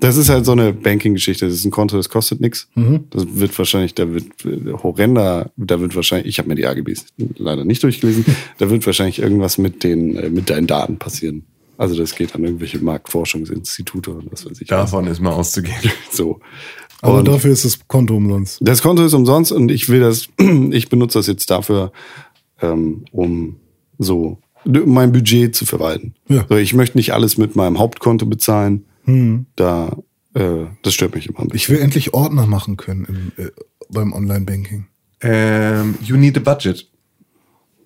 Das 0.00 0.16
ist 0.16 0.28
halt 0.28 0.46
so 0.46 0.52
eine 0.52 0.72
Banking-Geschichte. 0.72 1.46
Das 1.46 1.54
ist 1.54 1.64
ein 1.64 1.70
Konto, 1.70 1.96
das 1.96 2.08
kostet 2.08 2.40
nichts. 2.40 2.68
Mhm. 2.74 3.04
Das 3.10 3.26
wird 3.30 3.56
wahrscheinlich, 3.58 3.94
da 3.94 4.12
wird 4.12 4.26
äh, 4.44 4.72
horrender, 4.72 5.50
da 5.56 5.80
wird 5.80 5.94
wahrscheinlich, 5.94 6.28
ich 6.28 6.38
habe 6.38 6.48
mir 6.48 6.54
die 6.54 6.66
AGBs 6.66 7.06
leider 7.36 7.64
nicht 7.64 7.82
durchgelesen, 7.82 8.24
da 8.58 8.70
wird 8.70 8.84
wahrscheinlich 8.86 9.20
irgendwas 9.20 9.58
mit 9.58 9.84
den, 9.84 10.16
äh, 10.16 10.30
mit 10.30 10.50
deinen 10.50 10.66
Daten 10.66 10.98
passieren. 10.98 11.44
Also 11.76 11.96
das 11.96 12.14
geht 12.14 12.34
an 12.34 12.44
irgendwelche 12.44 12.78
Marktforschungsinstitute 12.78 14.10
und 14.10 14.32
was 14.32 14.44
weiß 14.44 14.60
ich. 14.60 14.68
Davon 14.68 15.06
ist 15.06 15.20
mal 15.20 15.32
auszugehen. 15.32 15.78
So. 16.12 16.40
Aber 17.02 17.18
Und 17.18 17.28
dafür 17.28 17.52
ist 17.52 17.64
das 17.64 17.78
Konto 17.88 18.16
umsonst. 18.16 18.58
das 18.60 18.82
Konto 18.82 19.04
ist 19.04 19.14
umsonst 19.14 19.52
und 19.52 19.70
ich 19.70 19.88
will 19.88 20.00
das, 20.00 20.28
ich 20.70 20.88
benutze 20.90 21.18
das 21.18 21.26
jetzt 21.26 21.50
dafür, 21.50 21.92
ähm, 22.60 23.04
um 23.12 23.56
so 23.98 24.38
mein 24.64 25.12
Budget 25.12 25.54
zu 25.54 25.64
verwalten. 25.64 26.14
Ja. 26.28 26.44
So, 26.48 26.56
ich 26.56 26.74
möchte 26.74 26.98
nicht 26.98 27.14
alles 27.14 27.38
mit 27.38 27.56
meinem 27.56 27.78
Hauptkonto 27.78 28.26
bezahlen. 28.26 28.84
Da, 29.56 29.96
äh, 30.34 30.66
das 30.82 30.94
stört 30.94 31.14
mich 31.14 31.28
immer. 31.28 31.46
Ich 31.52 31.68
will 31.68 31.78
endlich 31.78 32.14
Ordner 32.14 32.46
machen 32.46 32.76
können 32.76 33.32
im, 33.36 33.44
äh, 33.44 33.50
beim 33.88 34.12
Online-Banking. 34.12 34.86
Ähm, 35.22 35.96
you 36.02 36.16
Need 36.16 36.36
a 36.36 36.40
Budget 36.40 36.88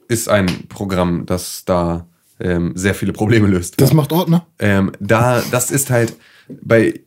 ist 0.09 0.29
ein 0.29 0.47
Programm, 0.69 1.27
das 1.27 1.65
da 1.65 2.07
ähm, 2.41 2.73
sehr 2.75 2.95
viele 2.95 3.13
Probleme 3.13 3.49
löst. 3.49 3.81
Das 3.81 3.93
macht 3.93 4.13
Ordner? 4.13 4.47
Ähm, 4.59 4.93
da, 5.01 5.43
das 5.51 5.71
ist 5.71 5.91
halt 5.91 6.17
bei 6.63 7.01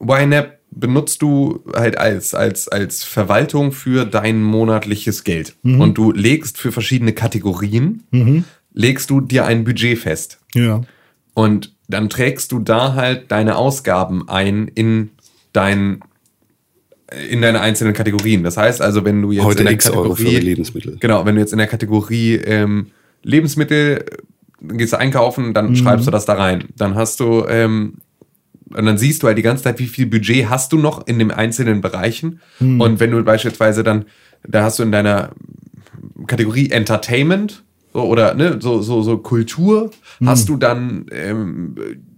YNAB 0.00 0.58
benutzt 0.70 1.22
du 1.22 1.64
halt 1.72 1.96
als, 1.96 2.34
als, 2.34 2.68
als 2.68 3.04
Verwaltung 3.04 3.72
für 3.72 4.04
dein 4.04 4.42
monatliches 4.42 5.24
Geld. 5.24 5.54
Und 5.62 5.94
du 5.96 6.12
legst 6.12 6.58
für 6.58 6.72
verschiedene 6.72 7.12
Kategorien, 7.12 8.02
legst 8.72 9.10
du 9.10 9.20
dir 9.20 9.46
ein 9.46 9.64
Budget 9.64 9.98
fest. 9.98 10.40
Ja. 10.52 10.82
Und 11.32 11.73
dann 11.88 12.08
trägst 12.08 12.52
du 12.52 12.58
da 12.58 12.94
halt 12.94 13.30
deine 13.30 13.56
Ausgaben 13.56 14.28
ein 14.28 14.68
in 14.68 15.10
dein 15.52 16.00
in 17.30 17.42
deine 17.42 17.60
einzelnen 17.60 17.92
Kategorien. 17.92 18.42
Das 18.42 18.56
heißt 18.56 18.80
also, 18.80 19.04
wenn 19.04 19.22
du 19.22 19.30
jetzt 19.30 19.44
Heute 19.44 19.60
in 19.60 19.66
der 19.66 19.74
X 19.74 19.90
Euro 19.90 20.14
für 20.14 20.24
Kategorie 20.24 20.44
Lebensmittel. 20.44 20.96
Genau, 20.98 21.24
wenn 21.26 21.34
du 21.34 21.40
jetzt 21.40 21.52
in 21.52 21.58
der 21.58 21.66
Kategorie 21.66 22.34
ähm, 22.36 22.88
Lebensmittel 23.22 24.04
gehst 24.60 24.94
du 24.94 24.98
einkaufen, 24.98 25.54
dann 25.54 25.76
schreibst 25.76 26.06
du 26.06 26.10
das 26.10 26.24
da 26.24 26.34
rein. 26.34 26.64
Dann 26.76 26.94
hast 26.94 27.20
du 27.20 27.44
ähm, 27.46 27.98
und 28.70 28.86
dann 28.86 28.98
siehst 28.98 29.22
du 29.22 29.26
halt 29.26 29.38
die 29.38 29.42
ganze 29.42 29.64
Zeit, 29.64 29.78
wie 29.78 29.86
viel 29.86 30.06
Budget 30.06 30.48
hast 30.48 30.72
du 30.72 30.78
noch 30.78 31.06
in 31.06 31.18
den 31.18 31.30
einzelnen 31.30 31.80
Bereichen. 31.80 32.40
Und 32.58 32.98
wenn 32.98 33.10
du 33.10 33.22
beispielsweise 33.22 33.84
dann, 33.84 34.06
da 34.42 34.64
hast 34.64 34.78
du 34.78 34.82
in 34.82 34.90
deiner 34.90 35.30
Kategorie 36.26 36.70
Entertainment 36.70 37.62
so, 37.94 38.02
oder 38.02 38.34
ne, 38.34 38.58
so, 38.60 38.82
so, 38.82 39.00
so 39.02 39.16
Kultur, 39.18 39.90
hast 40.24 40.48
du 40.48 40.56
dann 40.56 41.06
ähm, 41.12 41.76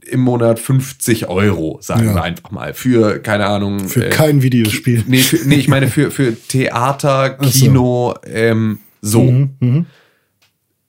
im 0.08 0.20
Monat 0.20 0.58
50 0.58 1.28
Euro, 1.28 1.78
sagen 1.82 2.06
Ja. 2.06 2.14
wir 2.14 2.22
einfach 2.22 2.50
mal, 2.50 2.74
für, 2.74 3.18
keine 3.20 3.46
Ahnung. 3.46 3.80
Für 3.88 4.06
äh, 4.06 4.10
kein 4.10 4.42
Videospiel. 4.42 5.04
Nee, 5.06 5.18
für, 5.18 5.46
nee, 5.48 5.56
ich 5.56 5.68
meine 5.68 5.88
für, 5.88 6.10
für 6.10 6.34
Theater, 6.34 7.36
so. 7.40 7.48
Kino, 7.50 8.14
ähm, 8.24 8.78
so. 9.02 9.48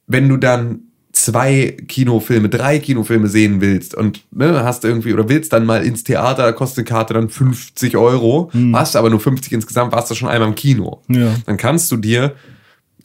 Wenn 0.09 0.29
du 0.29 0.37
dann 0.37 0.79
zwei 1.11 1.75
Kinofilme, 1.87 2.47
drei 2.47 2.79
Kinofilme 2.79 3.27
sehen 3.27 3.59
willst 3.59 3.95
und 3.95 4.21
ne, 4.31 4.63
hast 4.63 4.85
irgendwie 4.85 5.13
oder 5.13 5.27
willst 5.27 5.51
dann 5.51 5.65
mal 5.65 5.83
ins 5.83 6.03
Theater, 6.03 6.43
da 6.43 6.51
kostet 6.51 6.87
die 6.87 6.89
Karte 6.91 7.13
dann 7.15 7.27
50 7.29 7.97
Euro, 7.97 8.51
hast 8.73 8.95
aber 8.95 9.09
nur 9.09 9.19
50 9.19 9.51
insgesamt, 9.51 9.91
warst 9.91 10.11
du 10.11 10.15
schon 10.15 10.29
einmal 10.29 10.47
im 10.49 10.55
Kino. 10.55 11.01
Ja. 11.09 11.35
Dann 11.45 11.57
kannst 11.57 11.91
du 11.91 11.97
dir, 11.97 12.35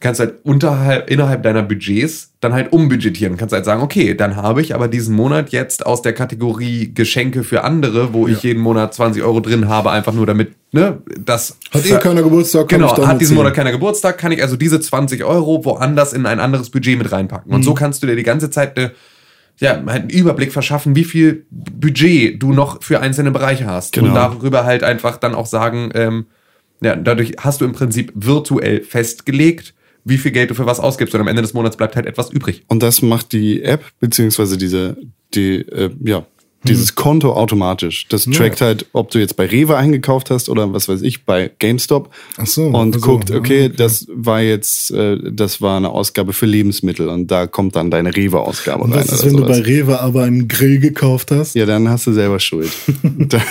kannst 0.02 0.20
halt 0.20 0.34
unterhalb, 0.42 1.08
innerhalb 1.10 1.42
deiner 1.42 1.62
Budgets 1.62 2.34
dann 2.40 2.52
halt 2.52 2.72
umbudgetieren. 2.72 3.36
Kannst 3.38 3.54
halt 3.54 3.64
sagen, 3.64 3.82
okay, 3.82 4.14
dann 4.14 4.36
habe 4.36 4.60
ich 4.60 4.74
aber 4.74 4.88
diesen 4.88 5.14
Monat 5.14 5.50
jetzt 5.50 5.86
aus 5.86 6.02
der 6.02 6.12
Kategorie 6.12 6.92
Geschenke 6.92 7.44
für 7.44 7.64
andere, 7.64 8.12
wo 8.12 8.28
ich 8.28 8.42
jeden 8.42 8.60
Monat 8.60 8.92
20 8.92 9.22
Euro 9.22 9.40
drin 9.40 9.68
habe, 9.68 9.90
einfach 9.90 10.12
nur 10.12 10.26
damit, 10.26 10.54
ne, 10.72 10.98
das 11.18 11.56
Hat 11.72 11.86
eh 11.86 11.96
keiner 11.98 12.22
Geburtstag, 12.22 12.68
kann 12.68 12.80
Genau, 12.80 13.06
hat 13.06 13.20
diesen. 13.20 13.36
Monat 13.36 13.54
keiner 13.54 13.72
Geburtstag, 13.72 14.18
kann 14.18 14.32
ich 14.32 14.42
also 14.42 14.56
diese 14.56 14.80
20 14.80 15.24
Euro 15.24 15.64
woanders 15.64 16.12
in 16.12 16.26
ein 16.26 16.40
anderes 16.40 16.68
Budget 16.70 16.98
mit 16.98 17.10
reinpacken. 17.12 17.52
Und 17.52 17.60
Mhm. 17.60 17.64
so 17.64 17.74
kannst 17.74 18.02
du 18.02 18.06
dir 18.06 18.16
die 18.16 18.22
ganze 18.24 18.50
Zeit 18.50 18.76
eine, 18.76 18.90
ja, 19.58 19.74
halt 19.86 20.02
einen 20.02 20.10
Überblick 20.10 20.52
verschaffen, 20.52 20.96
wie 20.96 21.04
viel 21.04 21.46
Budget 21.50 22.42
du 22.42 22.52
noch 22.52 22.82
für 22.82 23.00
einzelne 23.00 23.30
Bereiche 23.30 23.66
hast. 23.66 23.96
Und 23.96 24.04
Genau. 24.04 24.14
darüber 24.14 24.64
halt 24.64 24.82
einfach 24.82 25.16
dann 25.18 25.34
auch 25.34 25.46
sagen, 25.46 25.90
ähm, 25.94 26.26
ja, 26.80 26.96
dadurch 26.96 27.34
hast 27.38 27.60
du 27.60 27.64
im 27.64 27.72
Prinzip 27.72 28.10
virtuell 28.16 28.82
festgelegt, 28.82 29.74
wie 30.04 30.18
viel 30.18 30.32
Geld 30.32 30.50
du 30.50 30.54
für 30.54 30.66
was 30.66 30.80
ausgibst. 30.80 31.14
Und 31.14 31.20
am 31.20 31.28
Ende 31.28 31.42
des 31.42 31.54
Monats 31.54 31.76
bleibt 31.76 31.96
halt 31.96 32.06
etwas 32.06 32.30
übrig. 32.30 32.64
Und 32.68 32.82
das 32.82 33.02
macht 33.02 33.32
die 33.32 33.62
App, 33.62 33.84
beziehungsweise 34.00 34.56
diese, 34.56 34.96
die, 35.34 35.56
äh, 35.56 35.90
ja. 36.04 36.26
Dieses 36.64 36.94
Konto 36.94 37.32
automatisch. 37.32 38.06
Das 38.08 38.24
trackt 38.26 38.60
halt, 38.60 38.86
ob 38.92 39.10
du 39.10 39.18
jetzt 39.18 39.36
bei 39.36 39.46
Rewe 39.46 39.76
eingekauft 39.76 40.30
hast 40.30 40.48
oder 40.48 40.72
was 40.72 40.88
weiß 40.88 41.02
ich, 41.02 41.24
bei 41.24 41.50
GameStop. 41.58 42.10
Ach 42.36 42.46
so, 42.46 42.62
Und 42.64 42.94
also, 42.94 43.06
guckt, 43.06 43.30
ja, 43.30 43.36
okay, 43.36 43.66
okay. 43.66 43.74
das 43.76 44.06
war 44.12 44.40
jetzt, 44.42 44.90
äh, 44.92 45.18
das 45.32 45.60
war 45.60 45.76
eine 45.76 45.90
Ausgabe 45.90 46.32
für 46.32 46.46
Lebensmittel 46.46 47.08
und 47.08 47.30
da 47.30 47.46
kommt 47.46 47.74
dann 47.76 47.90
deine 47.90 48.14
Rewe-Ausgabe 48.14 48.84
Und 48.84 48.92
rein. 48.92 49.00
was 49.00 49.12
ist, 49.12 49.24
wenn 49.24 49.36
du 49.36 49.42
bei 49.44 49.54
sowas. 49.54 49.66
Rewe 49.66 50.00
aber 50.00 50.22
einen 50.24 50.48
Grill 50.48 50.78
gekauft 50.78 51.30
hast? 51.30 51.54
Ja, 51.54 51.66
dann 51.66 51.88
hast 51.88 52.06
du 52.06 52.12
selber 52.12 52.38
Schuld. 52.40 52.70
da, 53.02 53.42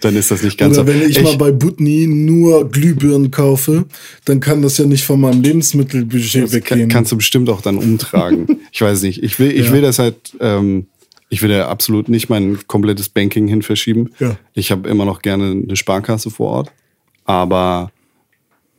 dann 0.00 0.16
ist 0.16 0.30
das 0.30 0.42
nicht 0.42 0.56
ganz 0.58 0.78
Oder 0.78 0.92
so. 0.92 1.00
wenn 1.00 1.08
ich, 1.10 1.20
mal 1.22 1.36
bei 1.36 1.50
Butni 1.52 2.06
nur 2.06 2.68
Glühbirnen 2.70 3.30
kaufe, 3.30 3.84
dann 4.24 4.40
kann 4.40 4.62
das 4.62 4.78
ja 4.78 4.86
nicht 4.86 5.04
von 5.04 5.20
meinem 5.20 5.42
Lebensmittelbudget 5.42 6.52
weggehen. 6.52 6.80
kann, 6.80 6.88
kannst 6.88 7.12
du 7.12 7.16
bestimmt 7.16 7.48
auch 7.50 7.60
dann 7.62 7.78
umtragen. 7.78 8.46
ich 8.72 8.80
weiß 8.80 9.02
nicht. 9.02 9.22
Ich 9.22 9.38
will, 9.38 9.50
ich 9.50 9.66
Ja. 9.66 9.72
will 9.72 9.82
das 9.82 9.98
halt, 9.98 10.16
ähm, 10.40 10.86
ich 11.30 11.42
will 11.42 11.48
da 11.48 11.68
absolut 11.68 12.08
nicht 12.08 12.28
mein 12.28 12.58
komplettes 12.66 13.08
Banking 13.08 13.48
hin 13.48 13.62
verschieben. 13.62 14.10
Ja. 14.18 14.36
Ich 14.52 14.70
habe 14.70 14.88
immer 14.88 15.04
noch 15.04 15.22
gerne 15.22 15.52
eine 15.52 15.76
Sparkasse 15.76 16.28
vor 16.30 16.50
Ort. 16.50 16.72
Aber 17.24 17.92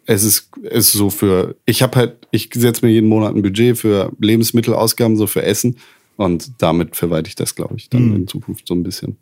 es 0.05 0.23
ist, 0.23 0.49
es 0.63 0.87
ist 0.89 0.93
so 0.93 1.09
für, 1.09 1.55
ich 1.65 1.81
habe 1.81 1.97
halt, 1.97 2.27
ich 2.31 2.49
setze 2.53 2.85
mir 2.85 2.91
jeden 2.91 3.07
Monat 3.07 3.33
ein 3.33 3.41
Budget 3.41 3.77
für 3.77 4.11
Lebensmittelausgaben, 4.19 5.15
so 5.15 5.27
für 5.27 5.43
Essen. 5.43 5.77
Und 6.17 6.51
damit 6.61 6.97
verwalte 6.97 7.29
ich 7.29 7.35
das, 7.35 7.55
glaube 7.55 7.75
ich, 7.77 7.89
dann 7.89 8.03
Hm. 8.03 8.15
in 8.15 8.27
Zukunft 8.27 8.67
so 8.67 8.73
ein 8.75 8.83
bisschen. 8.83 9.15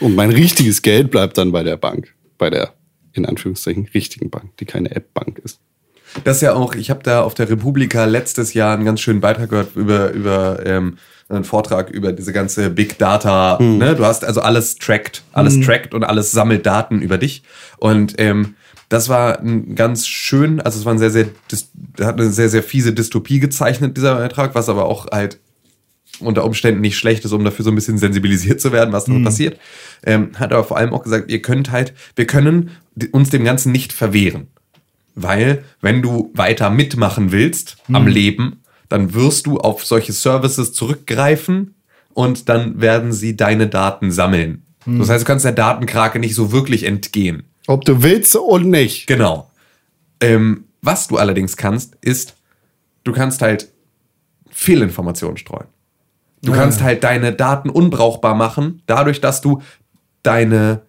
Und 0.00 0.16
mein 0.16 0.30
richtiges 0.30 0.82
Geld 0.82 1.12
bleibt 1.12 1.38
dann 1.38 1.52
bei 1.52 1.62
der 1.62 1.76
Bank. 1.76 2.12
Bei 2.38 2.50
der, 2.50 2.74
in 3.12 3.24
Anführungszeichen, 3.24 3.88
richtigen 3.94 4.30
Bank, 4.30 4.56
die 4.58 4.64
keine 4.64 4.90
App-Bank 4.90 5.40
ist. 5.44 5.60
Das 6.22 6.36
ist 6.36 6.42
ja 6.42 6.54
auch, 6.54 6.74
ich 6.74 6.90
habe 6.90 7.02
da 7.02 7.22
auf 7.22 7.34
der 7.34 7.50
Republika 7.50 8.04
letztes 8.04 8.54
Jahr 8.54 8.74
einen 8.74 8.84
ganz 8.84 9.00
schönen 9.00 9.20
Beitrag 9.20 9.50
gehört 9.50 9.74
über, 9.74 10.12
über 10.12 10.64
ähm, 10.64 10.98
einen 11.28 11.44
Vortrag 11.44 11.90
über 11.90 12.12
diese 12.12 12.32
ganze 12.32 12.70
Big 12.70 12.98
Data. 12.98 13.58
Ne? 13.78 13.94
Du 13.96 14.04
hast 14.04 14.24
also 14.24 14.40
alles 14.40 14.76
trackt, 14.76 15.22
alles 15.32 15.60
trackt 15.60 15.94
und 15.94 16.04
alles 16.04 16.30
sammelt 16.30 16.66
Daten 16.66 17.00
über 17.00 17.18
dich. 17.18 17.42
Und 17.78 18.14
ähm, 18.18 18.54
das 18.88 19.08
war 19.08 19.40
ein 19.40 19.74
ganz 19.74 20.06
schön, 20.06 20.60
also 20.60 20.78
es 20.78 20.84
war 20.84 20.92
ein 20.92 20.98
sehr, 20.98 21.10
sehr, 21.10 21.26
hat 22.00 22.20
eine 22.20 22.30
sehr, 22.30 22.48
sehr 22.48 22.62
fiese 22.62 22.92
Dystopie 22.92 23.40
gezeichnet, 23.40 23.96
dieser 23.96 24.16
Beitrag, 24.16 24.54
was 24.54 24.68
aber 24.68 24.84
auch 24.84 25.10
halt 25.10 25.40
unter 26.20 26.44
Umständen 26.44 26.80
nicht 26.80 26.96
schlecht 26.96 27.24
ist, 27.24 27.32
um 27.32 27.44
dafür 27.44 27.64
so 27.64 27.72
ein 27.72 27.74
bisschen 27.74 27.98
sensibilisiert 27.98 28.60
zu 28.60 28.70
werden, 28.70 28.92
was 28.92 29.06
da 29.06 29.12
so 29.12 29.22
passiert. 29.22 29.58
Ähm, 30.04 30.30
hat 30.36 30.52
aber 30.52 30.62
vor 30.62 30.76
allem 30.76 30.92
auch 30.92 31.02
gesagt, 31.02 31.30
ihr 31.30 31.42
könnt 31.42 31.72
halt, 31.72 31.92
wir 32.14 32.26
können 32.26 32.70
uns 33.10 33.30
dem 33.30 33.42
Ganzen 33.42 33.72
nicht 33.72 33.92
verwehren. 33.92 34.48
Weil, 35.14 35.64
wenn 35.80 36.02
du 36.02 36.32
weiter 36.34 36.70
mitmachen 36.70 37.30
willst 37.30 37.76
am 37.92 38.06
Leben, 38.06 38.62
dann 38.88 39.14
wirst 39.14 39.46
du 39.46 39.58
auf 39.58 39.84
solche 39.84 40.12
Services 40.12 40.72
zurückgreifen 40.72 41.74
und 42.12 42.48
dann 42.48 42.80
werden 42.80 43.12
sie 43.12 43.36
deine 43.36 43.68
Daten 43.68 44.10
sammeln. 44.10 44.64
Das 44.86 45.08
heißt, 45.08 45.22
du 45.22 45.26
kannst 45.26 45.44
der 45.44 45.52
Datenkrake 45.52 46.18
nicht 46.18 46.34
so 46.34 46.52
wirklich 46.52 46.84
entgehen. 46.84 47.44
Ob 47.66 47.84
du 47.84 48.02
willst 48.02 48.36
und 48.36 48.68
nicht. 48.68 49.06
Genau. 49.06 49.50
Ähm, 50.20 50.64
was 50.82 51.08
du 51.08 51.16
allerdings 51.16 51.56
kannst, 51.56 51.96
ist, 52.02 52.36
du 53.04 53.12
kannst 53.12 53.40
halt 53.40 53.72
Fehlinformationen 54.50 55.38
streuen. 55.38 55.66
Du 56.42 56.52
kannst 56.52 56.82
halt 56.82 57.02
deine 57.04 57.32
Daten 57.32 57.70
unbrauchbar 57.70 58.34
machen, 58.34 58.82
dadurch, 58.84 59.22
dass 59.22 59.40
du 59.40 59.62
deine 60.22 60.82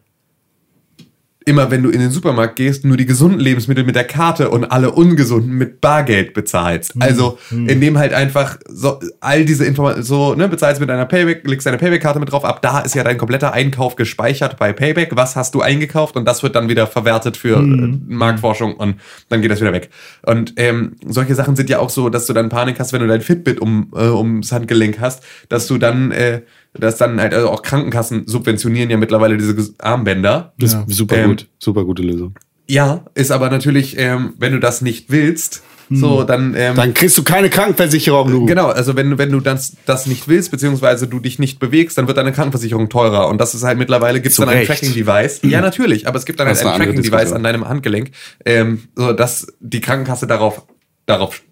immer 1.45 1.69
wenn 1.69 1.83
du 1.83 1.89
in 1.89 1.99
den 1.99 2.09
Supermarkt 2.09 2.55
gehst, 2.55 2.85
nur 2.85 2.97
die 2.97 3.05
gesunden 3.05 3.39
Lebensmittel 3.39 3.83
mit 3.83 3.95
der 3.95 4.03
Karte 4.03 4.49
und 4.49 4.65
alle 4.65 4.91
ungesunden 4.91 5.53
mit 5.53 5.79
Bargeld 5.79 6.33
bezahlst. 6.33 6.95
Also, 6.99 7.37
indem 7.51 7.99
halt 7.99 8.13
einfach 8.13 8.57
so 8.67 8.99
all 9.19 9.45
diese 9.45 9.63
Informationen, 9.63 10.03
so, 10.03 10.33
ne, 10.33 10.49
bezahlst 10.49 10.81
mit 10.81 10.89
deiner 10.89 11.05
Payback, 11.05 11.47
legst 11.47 11.67
deine 11.67 11.77
Payback-Karte 11.77 12.19
mit 12.19 12.31
drauf 12.31 12.43
ab, 12.43 12.63
da 12.63 12.79
ist 12.79 12.95
ja 12.95 13.03
dein 13.03 13.19
kompletter 13.19 13.53
Einkauf 13.53 13.95
gespeichert 13.95 14.57
bei 14.57 14.73
Payback. 14.73 15.15
Was 15.15 15.35
hast 15.35 15.53
du 15.53 15.61
eingekauft? 15.61 16.15
Und 16.15 16.25
das 16.25 16.41
wird 16.41 16.55
dann 16.55 16.67
wieder 16.67 16.87
verwertet 16.87 17.37
für 17.37 17.57
äh, 17.57 17.97
Marktforschung 18.07 18.73
und 18.75 18.95
dann 19.29 19.41
geht 19.43 19.51
das 19.51 19.61
wieder 19.61 19.73
weg. 19.73 19.91
Und 20.23 20.53
ähm, 20.57 20.95
solche 21.05 21.35
Sachen 21.35 21.55
sind 21.55 21.69
ja 21.69 21.77
auch 21.77 21.91
so, 21.91 22.09
dass 22.09 22.25
du 22.25 22.33
dann 22.33 22.49
Panik 22.49 22.79
hast, 22.79 22.91
wenn 22.91 23.01
du 23.01 23.07
dein 23.07 23.21
Fitbit 23.21 23.59
um, 23.59 23.91
äh, 23.95 24.07
ums 24.07 24.51
Handgelenk 24.51 24.99
hast, 24.99 25.23
dass 25.49 25.67
du 25.67 25.77
dann, 25.77 26.11
äh, 26.11 26.41
dass 26.79 26.97
dann 26.97 27.19
halt, 27.19 27.33
also 27.33 27.49
auch 27.49 27.61
Krankenkassen 27.61 28.27
subventionieren 28.27 28.89
ja 28.89 28.97
mittlerweile 28.97 29.37
diese 29.37 29.55
Armbänder. 29.79 30.53
Das 30.57 30.73
Ja. 30.73 30.85
ist 30.87 30.95
super 30.97 31.17
Ähm, 31.17 31.29
gut. 31.31 31.47
Super 31.59 31.83
gute 31.85 32.01
Lösung. 32.03 32.35
Ja, 32.67 33.05
ist 33.13 33.31
aber 33.31 33.49
natürlich, 33.49 33.97
ähm, 33.97 34.33
wenn 34.39 34.51
du 34.53 34.59
das 34.59 34.81
nicht 34.81 35.09
willst, 35.11 35.61
so 35.91 36.23
dann, 36.23 36.55
ähm, 36.57 36.75
Dann 36.75 36.95
kriegst 36.95 37.15
du 37.15 37.21
keine 37.23 37.47
Krankenversicherung, 37.51 38.31
du. 38.31 38.45
genau, 38.47 38.69
also 38.69 38.95
wenn, 38.95 39.11
du- 39.11 39.17
wenn 39.19 39.29
du 39.31 39.39
das, 39.39 39.75
das 39.85 40.07
nicht 40.07 40.27
willst, 40.27 40.49
beziehungsweise 40.49 41.07
du 41.07 41.19
dich 41.19 41.37
nicht 41.37 41.59
bewegst, 41.59 41.95
dann 41.99 42.07
wird 42.07 42.17
deine 42.17 42.31
Krankenversicherung 42.31 42.89
teurer. 42.89 43.27
Und 43.27 43.39
das 43.39 43.53
ist 43.53 43.63
halt 43.63 43.77
mittlerweile, 43.77 44.19
gibt 44.19 44.31
es 44.31 44.37
dann 44.37 44.49
ein. 44.49 44.65
Tracking-Device. 44.65 45.41
Ja, 45.43 45.61
natürlich, 45.61 46.07
aber 46.07 46.17
es 46.17 46.25
gibt 46.25 46.39
dann 46.39 46.47
halt 46.47 46.57
ein 46.65 46.77
Tracking-Device 46.81 47.33
an 47.33 47.43
deinem 47.43 47.67
Handgelenk, 47.69 48.09
ähm, 48.45 48.81
so 48.95 49.13
dass 49.13 49.45
die 49.59 49.79
Krankenkasse 49.79 50.25
darauf, 50.25 50.63
darauf 51.05 51.43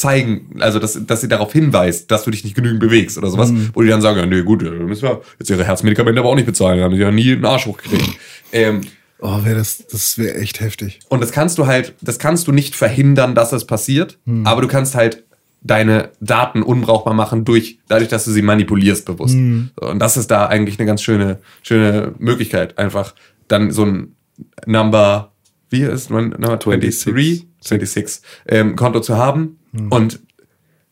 zeigen, 0.00 0.56
also 0.60 0.78
dass, 0.78 0.98
dass 1.06 1.20
sie 1.20 1.28
darauf 1.28 1.52
hinweist, 1.52 2.10
dass 2.10 2.24
du 2.24 2.30
dich 2.30 2.42
nicht 2.44 2.56
genügend 2.56 2.80
bewegst 2.80 3.18
oder 3.18 3.30
sowas, 3.30 3.52
wo 3.74 3.82
die 3.82 3.88
dann 3.88 4.00
sagen, 4.02 4.18
ja, 4.18 4.26
nee, 4.26 4.42
gut, 4.42 4.62
dann 4.62 4.86
müssen 4.86 5.02
wir 5.02 5.20
jetzt 5.38 5.50
ihre 5.50 5.64
Herzmedikamente 5.64 6.20
aber 6.20 6.30
auch 6.30 6.34
nicht 6.34 6.46
bezahlen, 6.46 6.78
da 6.78 6.84
haben 6.84 6.94
sie 6.94 7.00
ja 7.02 7.10
nie 7.10 7.32
einen 7.32 7.44
Arsch 7.44 7.66
hochgekriegt. 7.66 8.16
ähm, 8.52 8.80
Oh, 9.22 9.44
wär 9.44 9.54
das, 9.54 9.86
das 9.86 10.16
wäre 10.16 10.36
echt 10.38 10.60
heftig. 10.60 10.98
und 11.10 11.20
das 11.20 11.30
kannst 11.30 11.58
du 11.58 11.66
halt, 11.66 11.94
das 12.00 12.18
kannst 12.18 12.48
du 12.48 12.52
nicht 12.52 12.74
verhindern, 12.74 13.34
dass 13.34 13.52
es 13.52 13.66
passiert, 13.66 14.18
aber 14.44 14.62
du 14.62 14.66
kannst 14.68 14.94
halt 14.94 15.24
deine 15.62 16.08
Daten 16.20 16.62
unbrauchbar 16.62 17.12
machen 17.12 17.44
durch, 17.44 17.80
dadurch, 17.86 18.08
dass 18.08 18.24
du 18.24 18.30
sie 18.30 18.40
manipulierst 18.40 19.04
bewusst. 19.04 19.36
So, 19.78 19.88
und 19.90 19.98
das 19.98 20.16
ist 20.16 20.30
da 20.30 20.46
eigentlich 20.46 20.78
eine 20.78 20.86
ganz 20.86 21.02
schöne, 21.02 21.38
schöne 21.62 22.14
Möglichkeit, 22.18 22.78
einfach 22.78 23.14
dann 23.46 23.70
so 23.72 23.84
ein 23.84 24.16
Number, 24.64 25.32
wie 25.68 25.82
ist 25.82 26.08
man, 26.08 26.30
Number 26.30 26.56
23, 26.56 26.94
26. 27.00 27.46
26 27.60 28.22
ähm, 28.48 28.74
Konto 28.74 29.00
zu 29.00 29.18
haben 29.18 29.58
und 29.72 30.20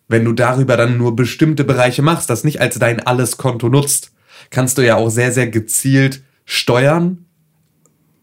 wenn 0.08 0.24
du 0.24 0.32
darüber 0.32 0.76
dann 0.76 0.96
nur 0.96 1.14
bestimmte 1.14 1.64
Bereiche 1.64 2.02
machst, 2.02 2.30
das 2.30 2.44
nicht 2.44 2.60
als 2.60 2.78
dein 2.78 3.00
alles 3.00 3.36
Konto 3.36 3.68
nutzt, 3.68 4.12
kannst 4.50 4.78
du 4.78 4.82
ja 4.82 4.96
auch 4.96 5.10
sehr, 5.10 5.32
sehr 5.32 5.48
gezielt 5.48 6.22
steuern, 6.44 7.26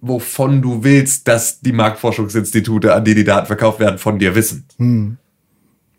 wovon 0.01 0.61
du 0.61 0.83
willst, 0.83 1.27
dass 1.27 1.61
die 1.61 1.71
Marktforschungsinstitute, 1.71 2.93
an 2.93 3.05
die 3.05 3.15
die 3.15 3.23
Daten 3.23 3.47
verkauft 3.47 3.79
werden, 3.79 3.97
von 3.97 4.19
dir 4.19 4.35
wissen. 4.35 4.65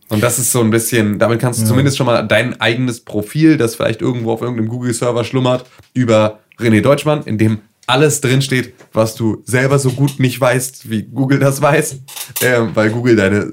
Und 0.09 0.23
das 0.23 0.39
ist 0.39 0.53
so 0.53 0.61
ein 0.61 0.71
bisschen, 0.71 1.19
damit 1.19 1.41
kannst 1.41 1.61
du 1.61 1.65
zumindest 1.67 1.97
schon 1.97 2.07
mal 2.07 2.23
dein 2.23 2.61
eigenes 2.61 3.01
Profil, 3.01 3.57
das 3.57 3.75
vielleicht 3.75 4.03
irgendwo 4.03 4.33
auf 4.33 4.41
irgendeinem 4.41 4.69
Google-Server 4.69 5.25
schlummert, 5.25 5.67
über 5.95 6.41
René 6.59 6.81
Deutschmann, 6.81 7.25
in 7.25 7.39
dem 7.39 7.59
alles 7.89 8.21
drinsteht, 8.21 8.75
was 8.93 9.15
du 9.15 9.43
selber 9.45 9.79
so 9.79 9.91
gut 9.91 10.19
nicht 10.19 10.41
weißt, 10.41 10.91
wie 10.91 11.03
Google 11.03 11.39
das 11.39 11.63
weiß, 11.63 11.99
ähm, 12.43 12.71
weil 12.75 12.91
Google 12.91 13.17
deine 13.17 13.53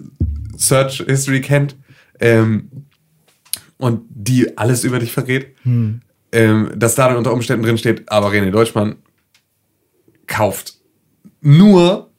Search 0.63 1.03
History 1.07 1.41
kennt 1.41 1.75
ähm, 2.19 2.69
und 3.77 4.01
die 4.09 4.57
alles 4.57 4.83
über 4.83 4.99
dich 4.99 5.11
verrät, 5.11 5.47
ähm, 5.65 6.71
dass 6.75 6.95
da 6.95 7.07
dann 7.09 7.17
unter 7.17 7.33
Umständen 7.33 7.63
drinsteht, 7.65 8.03
aber 8.07 8.29
René 8.31 8.49
Deutschmann 8.51 8.95
kauft 10.27 10.75
nur, 11.41 12.09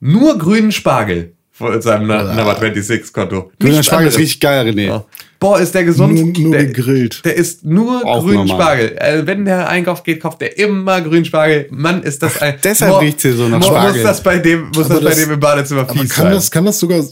nur 0.00 0.38
grünen 0.38 0.72
Spargel 0.72 1.32
von 1.50 1.80
seinem 1.82 2.06
Na- 2.06 2.34
Number 2.34 2.56
26 2.56 3.12
Konto. 3.12 3.50
Grüner 3.60 3.82
Spargel 3.82 4.08
ist 4.08 4.18
richtig 4.18 4.40
geil, 4.40 4.66
René. 4.68 4.86
Ja. 4.86 5.04
Boah, 5.40 5.58
ist 5.60 5.74
der 5.74 5.84
gesund. 5.84 6.14
Nur- 6.14 6.32
nur 6.44 6.52
der, 6.52 6.66
gegrillt. 6.66 7.24
Der 7.24 7.34
isst 7.36 7.64
nur 7.64 8.04
Auch 8.04 8.22
grünen 8.24 8.46
normal. 8.46 8.56
Spargel. 8.88 8.96
Äh, 8.98 9.26
wenn 9.26 9.44
der 9.44 9.68
einkauft 9.68 10.04
geht, 10.04 10.20
kauft 10.22 10.40
der 10.40 10.56
immer 10.58 11.00
grünen 11.02 11.24
Spargel. 11.24 11.66
Mann, 11.70 12.02
ist 12.02 12.22
das 12.22 12.40
ein. 12.40 12.56
deshalb 12.62 12.92
Boah, 12.92 13.00
riecht's 13.00 13.22
hier 13.22 13.34
so 13.34 13.48
nach 13.48 13.62
Spargel. 13.62 13.94
Muss 13.94 14.02
das 14.10 14.22
bei 14.22 14.38
dem, 14.38 14.68
muss 14.68 14.86
Aber 14.86 14.94
das 14.94 15.02
bei 15.04 15.10
das- 15.10 15.18
dem 15.24 15.32
im 15.32 15.40
Badezimmer 15.40 15.86
fies 15.88 16.10
kann 16.10 16.24
sein? 16.26 16.32
das, 16.32 16.50
kann 16.50 16.64
das 16.64 16.78
sogar, 16.78 17.04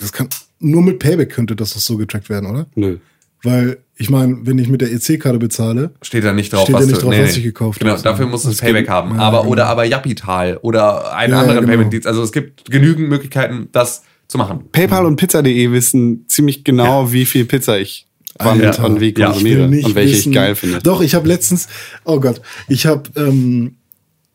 das 0.00 0.12
kann, 0.12 0.28
nur 0.58 0.82
mit 0.82 0.98
Payback 0.98 1.30
könnte 1.30 1.54
das 1.56 1.74
doch 1.74 1.80
so 1.80 1.96
getrackt 1.96 2.28
werden, 2.28 2.48
oder? 2.50 2.66
Nö. 2.74 2.98
Weil, 3.42 3.78
ich 3.96 4.10
meine, 4.10 4.38
wenn 4.42 4.58
ich 4.58 4.68
mit 4.68 4.82
der 4.82 4.92
EC-Karte 4.92 5.38
bezahle, 5.38 5.92
Steht 6.02 6.24
da 6.24 6.32
nicht 6.34 6.52
drauf, 6.52 6.64
Steht 6.64 6.74
was 6.74 6.82
da 6.82 6.86
nicht 6.90 7.02
du, 7.02 7.06
drauf, 7.10 7.18
was 7.22 7.36
ich 7.36 7.42
gekauft 7.42 7.78
genau, 7.80 7.92
habe. 7.92 8.02
Dafür 8.02 8.26
musst 8.26 8.44
du 8.44 8.48
Das 8.48 8.58
das 8.58 8.66
Payback 8.66 8.82
gibt- 8.82 8.90
haben. 8.90 9.14
ja, 9.14 9.20
aber, 9.22 9.38
genau. 9.40 9.50
oder 9.52 9.66
aber 9.66 9.84
Japital 9.84 10.58
oder 10.58 11.14
einen 11.14 11.32
Ja, 11.32 11.40
anderen 11.40 11.60
genau. 11.60 11.68
Payment-Dienst. 11.68 12.06
Also 12.06 12.22
es 12.22 12.32
gibt 12.32 12.70
genügend 12.70 13.08
Möglichkeiten, 13.08 13.68
das 13.72 14.02
zu 14.28 14.36
machen. 14.36 14.64
PayPal 14.72 15.06
und 15.06 15.16
Pizza.de 15.16 15.72
wissen 15.72 16.26
ziemlich 16.28 16.64
genau, 16.64 17.12
wie 17.12 17.24
viel 17.24 17.46
Pizza 17.46 17.78
ich 17.78 18.06
wann 18.38 18.60
Alter. 18.60 18.84
und 18.84 19.00
wie 19.00 19.14
Ja. 19.16 19.26
konsumiere 19.30 19.64
und 19.64 19.94
welche 19.94 20.14
wissen- 20.16 20.30
ich 20.30 20.34
geil 20.34 20.54
finde. 20.54 20.80
Doch, 20.80 21.00
ich 21.00 21.14
habe 21.14 21.26
letztens, 21.26 21.66
oh 22.04 22.20
Gott, 22.20 22.40
ich 22.68 22.84
habe 22.86 23.04
ähm, 23.16 23.76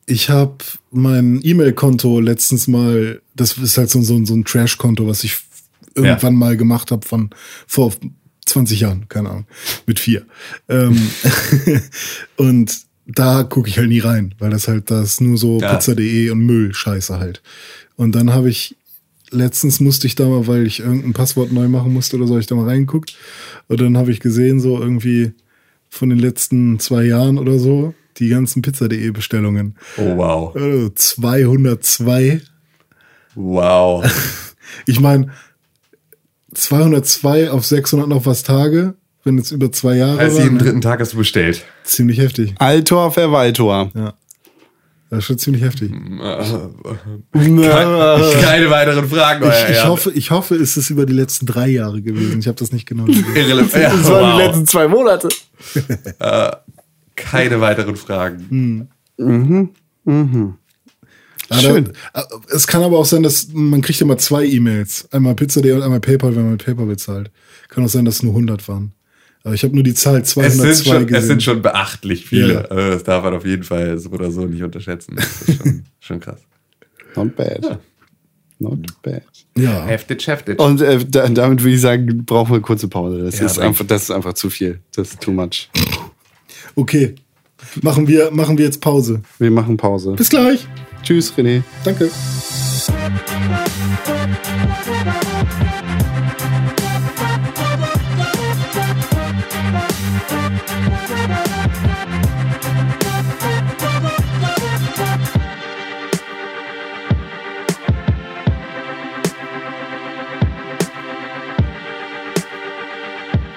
ich 0.08 0.30
habe 0.30 0.56
mein 0.92 1.40
E-Mail-Konto 1.44 2.20
letztens 2.20 2.68
mal, 2.68 3.22
das 3.36 3.58
ist 3.58 3.78
halt 3.78 3.90
so, 3.90 4.02
so, 4.02 4.24
so 4.26 4.34
ein 4.36 4.46
Trash-Konto, 4.46 5.08
was 5.08 5.24
ich 5.24 5.38
irgendwann 5.96 6.34
Ja. 6.34 6.40
mal 6.40 6.58
gemacht 6.58 6.92
habe 6.92 7.06
von 7.08 7.30
vor 7.68 7.94
20 8.46 8.80
Jahren, 8.82 9.08
keine 9.10 9.30
Ahnung, 9.30 9.48
mit 9.88 10.00
vier. 10.00 10.26
Ähm, 10.70 10.96
und 12.38 12.78
da 13.08 13.44
gucke 13.44 13.70
ich 13.70 13.78
halt 13.78 13.90
nie 13.90 14.00
rein, 14.00 14.34
weil 14.40 14.50
das 14.50 14.68
halt 14.68 14.90
das 14.92 15.10
ist 15.12 15.22
nur 15.22 15.38
so 15.38 15.60
Ja. 15.60 15.74
pizza.de 15.74 16.30
und 16.32 16.40
Müll, 16.46 16.74
Scheiße 16.74 17.20
halt. 17.20 17.42
Und 17.96 18.14
dann 18.16 18.34
habe 18.34 18.50
ich 18.50 18.76
letztens 19.32 19.80
musste 19.80 20.08
ich 20.08 20.16
da 20.16 20.28
mal, 20.28 20.48
weil 20.48 20.66
ich 20.68 20.80
irgendein 20.80 21.14
Passwort 21.14 21.52
neu 21.52 21.68
machen 21.68 21.92
musste 21.94 22.16
oder 22.18 22.28
so, 22.28 22.38
ich 22.38 22.46
da 22.48 22.56
mal 22.56 22.68
reingeguckt. 22.68 23.16
Und 23.68 23.82
dann 23.82 23.98
habe 23.98 24.12
ich 24.12 24.20
gesehen, 24.20 24.60
so 24.60 24.80
irgendwie 24.80 25.34
von 25.90 26.10
den 26.10 26.20
letzten 26.20 26.80
zwei 26.80 27.04
Jahren 27.04 27.38
oder 27.40 27.58
so, 27.60 27.94
die 28.18 28.30
ganzen 28.30 28.62
Pizza.de 28.62 29.10
Bestellungen. 29.12 29.76
Oh, 29.98 30.16
wow. 30.18 30.56
Also 30.56 30.90
202. 30.90 32.42
Wow. 33.36 34.06
Ich 34.88 35.00
meine, 35.00 35.30
202 36.56 37.52
auf 37.52 37.66
600 37.66 38.08
noch 38.08 38.26
was 38.26 38.44
Tage, 38.44 38.96
wenn 39.24 39.38
es 39.38 39.52
über 39.52 39.72
zwei 39.72 39.96
Jahre 39.98 40.20
Also 40.20 40.42
jeden 40.42 40.58
dritten 40.58 40.82
Tag 40.82 41.00
hast 41.00 41.14
du 41.14 41.18
bestellt. 41.18 41.64
ziemlich 41.84 42.18
heftig. 42.20 42.56
Altor 42.60 43.12
Verwaltor. 43.12 43.92
Ja. 43.94 44.14
Das 45.10 45.20
ist 45.20 45.26
schon 45.26 45.38
ziemlich 45.38 45.62
heftig. 45.64 45.92
Keine 47.34 48.70
weiteren 48.70 49.08
Fragen. 49.08 49.44
Ich, 49.44 49.50
euer 49.50 49.70
ich, 49.70 49.76
Ehren. 49.78 49.90
hoffe, 49.90 50.12
ich 50.12 50.32
hoffe, 50.32 50.56
es 50.56 50.78
ist 50.78 50.90
über 50.90 51.06
die 51.06 51.14
letzten 51.14 51.46
drei 51.46 51.68
Jahre 51.68 52.02
gewesen. 52.02 52.40
Ich 52.40 52.48
habe 52.48 52.58
das 52.58 52.72
nicht 52.72 52.88
genau 52.88 53.06
gesehen. 53.06 53.26
Irrelevant. 53.36 53.74
Ja, 53.74 53.92
Das 53.96 54.10
waren 54.10 54.32
wow. 54.32 54.38
die 54.42 54.46
letzten 54.48 54.66
zwei 54.68 54.88
Monate. 54.88 55.30
Keine 57.16 57.62
weiteren 57.62 57.96
Fragen. 57.96 58.90
Aber 59.18 60.56
Schön. 61.54 61.92
da- 62.14 62.22
äh, 62.22 62.26
es 62.56 62.66
kann 62.68 62.82
aber 62.84 62.98
auch 62.98 63.06
sein, 63.06 63.24
dass 63.24 63.50
man 63.54 63.82
kriegt 63.82 64.02
immer 64.02 64.18
zwei 64.18 64.46
E-Mails. 64.46 65.08
Einmal 65.12 65.36
Pizza.de 65.36 65.72
und 65.74 65.82
einmal 65.84 66.00
PayPal, 66.00 66.36
wenn 66.36 66.44
man 66.44 66.52
mit 66.54 66.66
PayPal 66.66 66.86
bezahlt. 66.88 67.32
Kann 67.70 67.84
auch 67.86 67.90
sein, 67.90 68.06
dass 68.06 68.16
es 68.16 68.24
nur 68.24 68.34
100 68.34 68.68
waren. 68.68 68.92
Aber 69.44 69.54
ich 69.54 69.64
habe 69.64 69.76
nur 69.76 69.84
die 69.84 69.94
Zahl 69.94 70.22
Es 70.22 70.30
202 70.30 70.74
sind, 70.74 70.86
schon, 70.88 71.06
gesehen. 71.06 71.20
es 71.22 71.28
sind 71.28 71.44
schon 71.44 71.62
beachtlich 71.62 72.26
viele. 72.26 72.54
Ja. 72.54 72.62
Also 72.62 72.90
das 72.92 73.04
darf 73.04 73.24
man 73.24 73.34
auf 73.36 73.46
jeden 73.46 73.64
Fall 73.64 73.98
so 74.00 74.10
oder 74.10 74.32
so 74.32 74.46
nicht 74.46 74.64
unterschätzen. 74.64 75.16
Das 75.18 75.42
ist 75.44 75.58
schon, 75.62 75.84
schon 76.00 76.20
krass. 76.20 76.40
Not 77.16 77.36
bad. 77.36 77.80
Not 78.58 78.80
bad. 79.04 79.22
ja. 79.58 79.86
Heftig, 79.86 80.26
heftig. 80.28 80.60
Und 80.60 80.82
äh, 80.82 80.98
da, 81.08 81.28
damit 81.30 81.62
würde 81.62 81.76
ich 81.76 81.82
sagen, 81.82 82.26
brauchen 82.26 82.50
wir 82.52 82.56
eine 82.56 82.62
kurze 82.64 82.88
Pause. 82.88 83.20
Das, 83.24 83.38
Ja, 83.38 83.46
ist 83.46 83.60
einfach, 83.60 83.86
das 83.86 84.04
ist 84.04 84.12
einfach 84.12 84.34
zu 84.34 84.50
viel. 84.50 84.80
Das 84.96 85.10
ist 85.12 85.22
too 85.22 85.32
much. 85.32 85.70
Okay. 86.76 87.14
Machen 87.82 88.08
wir, 88.08 88.32
machen 88.32 88.58
wir 88.58 88.66
jetzt 88.66 88.82
Pause. 88.82 89.22
Wir 89.40 89.52
machen 89.52 89.78
Pause. 89.78 90.14
Bis 90.14 90.30
gleich. 90.30 90.68
Tschüss, 91.06 91.32
René. 91.38 91.62
Danke. 91.84 92.10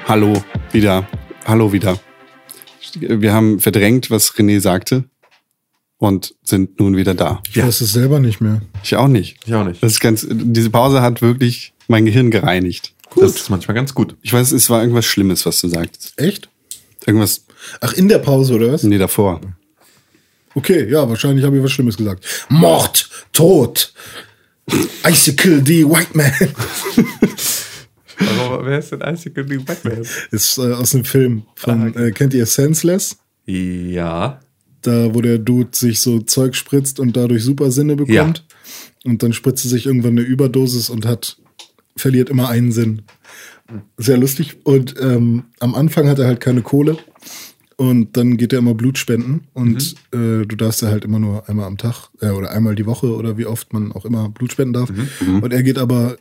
Hallo 0.06 0.34
wieder. 0.72 1.06
Hallo 1.46 1.72
wieder. 1.72 1.98
Wir 3.00 3.32
haben 3.32 3.58
verdrängt, 3.58 4.10
was 4.10 4.34
René 4.34 4.60
sagte 4.60 5.04
und 5.98 6.34
sind 6.42 6.78
nun 6.80 6.96
wieder 6.96 7.14
da. 7.14 7.42
Ich 7.50 7.62
weiß 7.62 7.80
es 7.80 7.92
selber 7.92 8.20
nicht 8.20 8.40
mehr. 8.40 8.62
Ich 8.82 8.96
auch 8.96 9.08
nicht. 9.08 9.36
Ich 9.46 9.54
auch 9.54 9.64
nicht. 9.64 9.82
Das 9.82 9.92
ist 9.92 10.00
ganz, 10.00 10.26
diese 10.30 10.70
Pause 10.70 11.02
hat 11.02 11.20
wirklich 11.22 11.74
mein 11.88 12.04
Gehirn 12.06 12.30
gereinigt. 12.30 12.94
Das 13.16 13.34
ist 13.36 13.50
manchmal 13.50 13.74
ganz 13.74 13.94
gut. 13.94 14.16
Ich 14.22 14.32
weiß, 14.32 14.52
es 14.52 14.70
war 14.70 14.80
irgendwas 14.80 15.06
Schlimmes, 15.06 15.44
was 15.46 15.60
du 15.60 15.68
sagtest. 15.68 16.14
Echt? 16.20 16.48
Irgendwas, 17.06 17.44
Ach, 17.80 17.92
in 17.94 18.08
der 18.08 18.18
Pause, 18.18 18.54
oder 18.54 18.72
was? 18.72 18.82
nee, 18.82 18.98
davor. 18.98 19.40
Okay, 20.54 20.88
ja, 20.90 21.08
wahrscheinlich 21.08 21.44
habe 21.44 21.56
ich 21.56 21.62
was 21.62 21.72
Schlimmes 21.72 21.96
gesagt. 21.96 22.24
Mord, 22.48 23.08
Tod, 23.32 23.92
Icicle 25.06 25.62
the 25.64 25.84
White 25.84 26.10
Man. 26.16 26.32
Aber 28.40 28.66
wer 28.66 28.78
ist 28.78 28.90
denn 28.92 29.00
Icicle 29.00 29.44
die 29.44 29.58
Batman? 29.58 30.04
Ist 30.30 30.58
äh, 30.58 30.72
aus 30.72 30.94
einem 30.94 31.04
Film 31.04 31.42
von, 31.54 31.94
äh, 31.96 32.10
kennt 32.10 32.34
ihr 32.34 32.46
Senseless? 32.46 33.16
Ja. 33.46 34.40
Da, 34.88 35.14
wo 35.14 35.20
der 35.20 35.38
Dude 35.38 35.70
sich 35.72 36.00
so 36.00 36.20
Zeug 36.20 36.54
spritzt 36.54 36.98
und 36.98 37.16
dadurch 37.16 37.44
Supersinne 37.44 37.96
bekommt. 37.96 38.44
Und 39.04 39.22
dann 39.22 39.32
spritzt 39.32 39.64
er 39.66 39.70
sich 39.70 39.86
irgendwann 39.86 40.12
eine 40.12 40.22
Überdosis 40.22 40.90
und 40.90 41.06
hat, 41.06 41.36
verliert 41.96 42.30
immer 42.30 42.48
einen 42.48 42.72
Sinn. 42.72 43.02
Sehr 43.98 44.16
lustig. 44.16 44.56
Und 44.64 44.94
ähm, 45.00 45.44
am 45.60 45.74
Anfang 45.74 46.08
hat 46.08 46.18
er 46.18 46.26
halt 46.26 46.40
keine 46.40 46.62
Kohle. 46.62 46.96
Und 47.76 48.16
dann 48.16 48.36
geht 48.38 48.52
er 48.52 48.58
immer 48.58 48.74
Blut 48.74 48.98
spenden. 48.98 49.42
Und 49.52 49.94
äh, 50.12 50.46
du 50.46 50.56
darfst 50.56 50.82
ja 50.82 50.88
halt 50.88 51.04
immer 51.04 51.18
nur 51.18 51.48
einmal 51.48 51.66
am 51.66 51.76
Tag 51.76 52.08
äh, 52.20 52.30
oder 52.30 52.50
einmal 52.50 52.74
die 52.74 52.86
Woche 52.86 53.14
oder 53.14 53.38
wie 53.38 53.46
oft 53.46 53.72
man 53.72 53.92
auch 53.92 54.04
immer 54.04 54.30
Blut 54.30 54.52
spenden 54.52 54.72
darf. 54.72 54.90
Und 55.42 55.52
er 55.52 55.62
geht 55.62 55.78
aber 55.78 56.16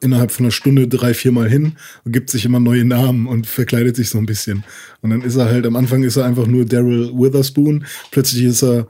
innerhalb 0.00 0.30
von 0.30 0.46
einer 0.46 0.52
Stunde 0.52 0.88
drei, 0.88 1.14
viermal 1.14 1.48
hin 1.48 1.76
und 2.04 2.12
gibt 2.12 2.30
sich 2.30 2.44
immer 2.44 2.60
neue 2.60 2.84
Namen 2.84 3.26
und 3.26 3.46
verkleidet 3.46 3.96
sich 3.96 4.10
so 4.10 4.18
ein 4.18 4.26
bisschen. 4.26 4.64
Und 5.00 5.10
dann 5.10 5.22
ist 5.22 5.36
er 5.36 5.46
halt, 5.46 5.66
am 5.66 5.76
Anfang 5.76 6.02
ist 6.02 6.16
er 6.16 6.24
einfach 6.24 6.46
nur 6.46 6.64
Daryl 6.64 7.10
Witherspoon, 7.12 7.84
plötzlich 8.10 8.44
ist 8.44 8.62
er 8.62 8.88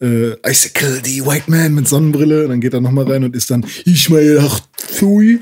äh, 0.00 0.32
Icicle, 0.48 1.00
the 1.04 1.24
White 1.24 1.50
Man 1.50 1.74
mit 1.74 1.88
Sonnenbrille, 1.88 2.44
und 2.44 2.50
dann 2.50 2.60
geht 2.60 2.74
er 2.74 2.80
nochmal 2.80 3.10
rein 3.10 3.24
und 3.24 3.36
ist 3.36 3.50
dann 3.50 3.64
Ishmael 3.84 4.38
Achtui. 4.40 5.40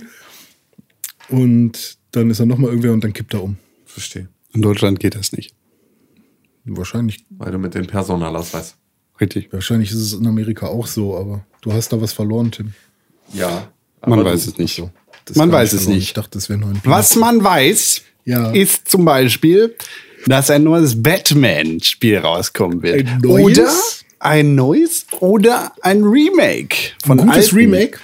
Und 1.28 1.99
dann 2.11 2.31
ist 2.31 2.41
er 2.41 2.47
nochmal 2.47 2.70
irgendwer 2.70 2.93
und 2.93 3.05
dann 3.05 3.12
kippt 3.12 3.35
er 3.35 3.43
um. 3.43 3.57
Verstehe. 3.87 4.28
In 4.53 4.62
Deutschland 4.62 5.01
geht 5.01 5.15
das 5.15 5.32
nicht. 5.32 5.55
Wahrscheinlich, 6.65 7.24
Weil 7.31 7.53
du 7.53 7.59
mit 7.59 7.74
dem 7.74 7.87
Personalausweis. 7.87 8.77
Richtig. 9.20 9.53
wahrscheinlich 9.53 9.91
ist 9.91 9.99
es 9.99 10.12
in 10.15 10.27
Amerika 10.27 10.66
auch 10.66 10.87
so, 10.87 11.16
aber 11.16 11.45
du 11.61 11.73
hast 11.73 11.93
da 11.93 12.01
was 12.01 12.12
verloren, 12.12 12.51
Tim. 12.51 12.73
Ja. 13.32 13.70
Man 14.06 14.18
Aber 14.20 14.32
weiß 14.32 14.44
du- 14.47 14.51
es 14.52 14.59
nicht. 14.59 14.77
So, 14.77 14.90
das 15.27 15.36
Man 15.36 15.52
weiß 15.52 15.72
es 15.72 15.86
nicht. 15.89 15.98
Ich 16.02 16.12
dachte, 16.14 16.31
das 16.32 16.48
wäre 16.48 16.59
nur 16.59 16.70
ein 16.70 16.81
Was 16.85 17.16
man 17.16 17.43
weiß, 17.44 18.02
Ja. 18.24 18.51
ist 18.52 18.89
zum 18.89 19.05
Beispiel, 19.05 19.74
dass 20.27 20.51
ein 20.51 20.64
neues 20.64 21.02
Batman-Spiel 21.02 22.18
rauskommen 22.18 22.82
wird. 22.82 23.06
Ein 23.06 23.18
neues? 23.22 23.59
Oder 23.59 23.70
ein 24.20 24.55
neues 24.55 25.06
oder 25.20 25.72
ein 25.82 26.02
Remake 26.05 26.77
von 27.05 27.18
Ein 27.20 27.27
gutes 27.27 27.44
alten. 27.47 27.56
Remake? 27.56 27.98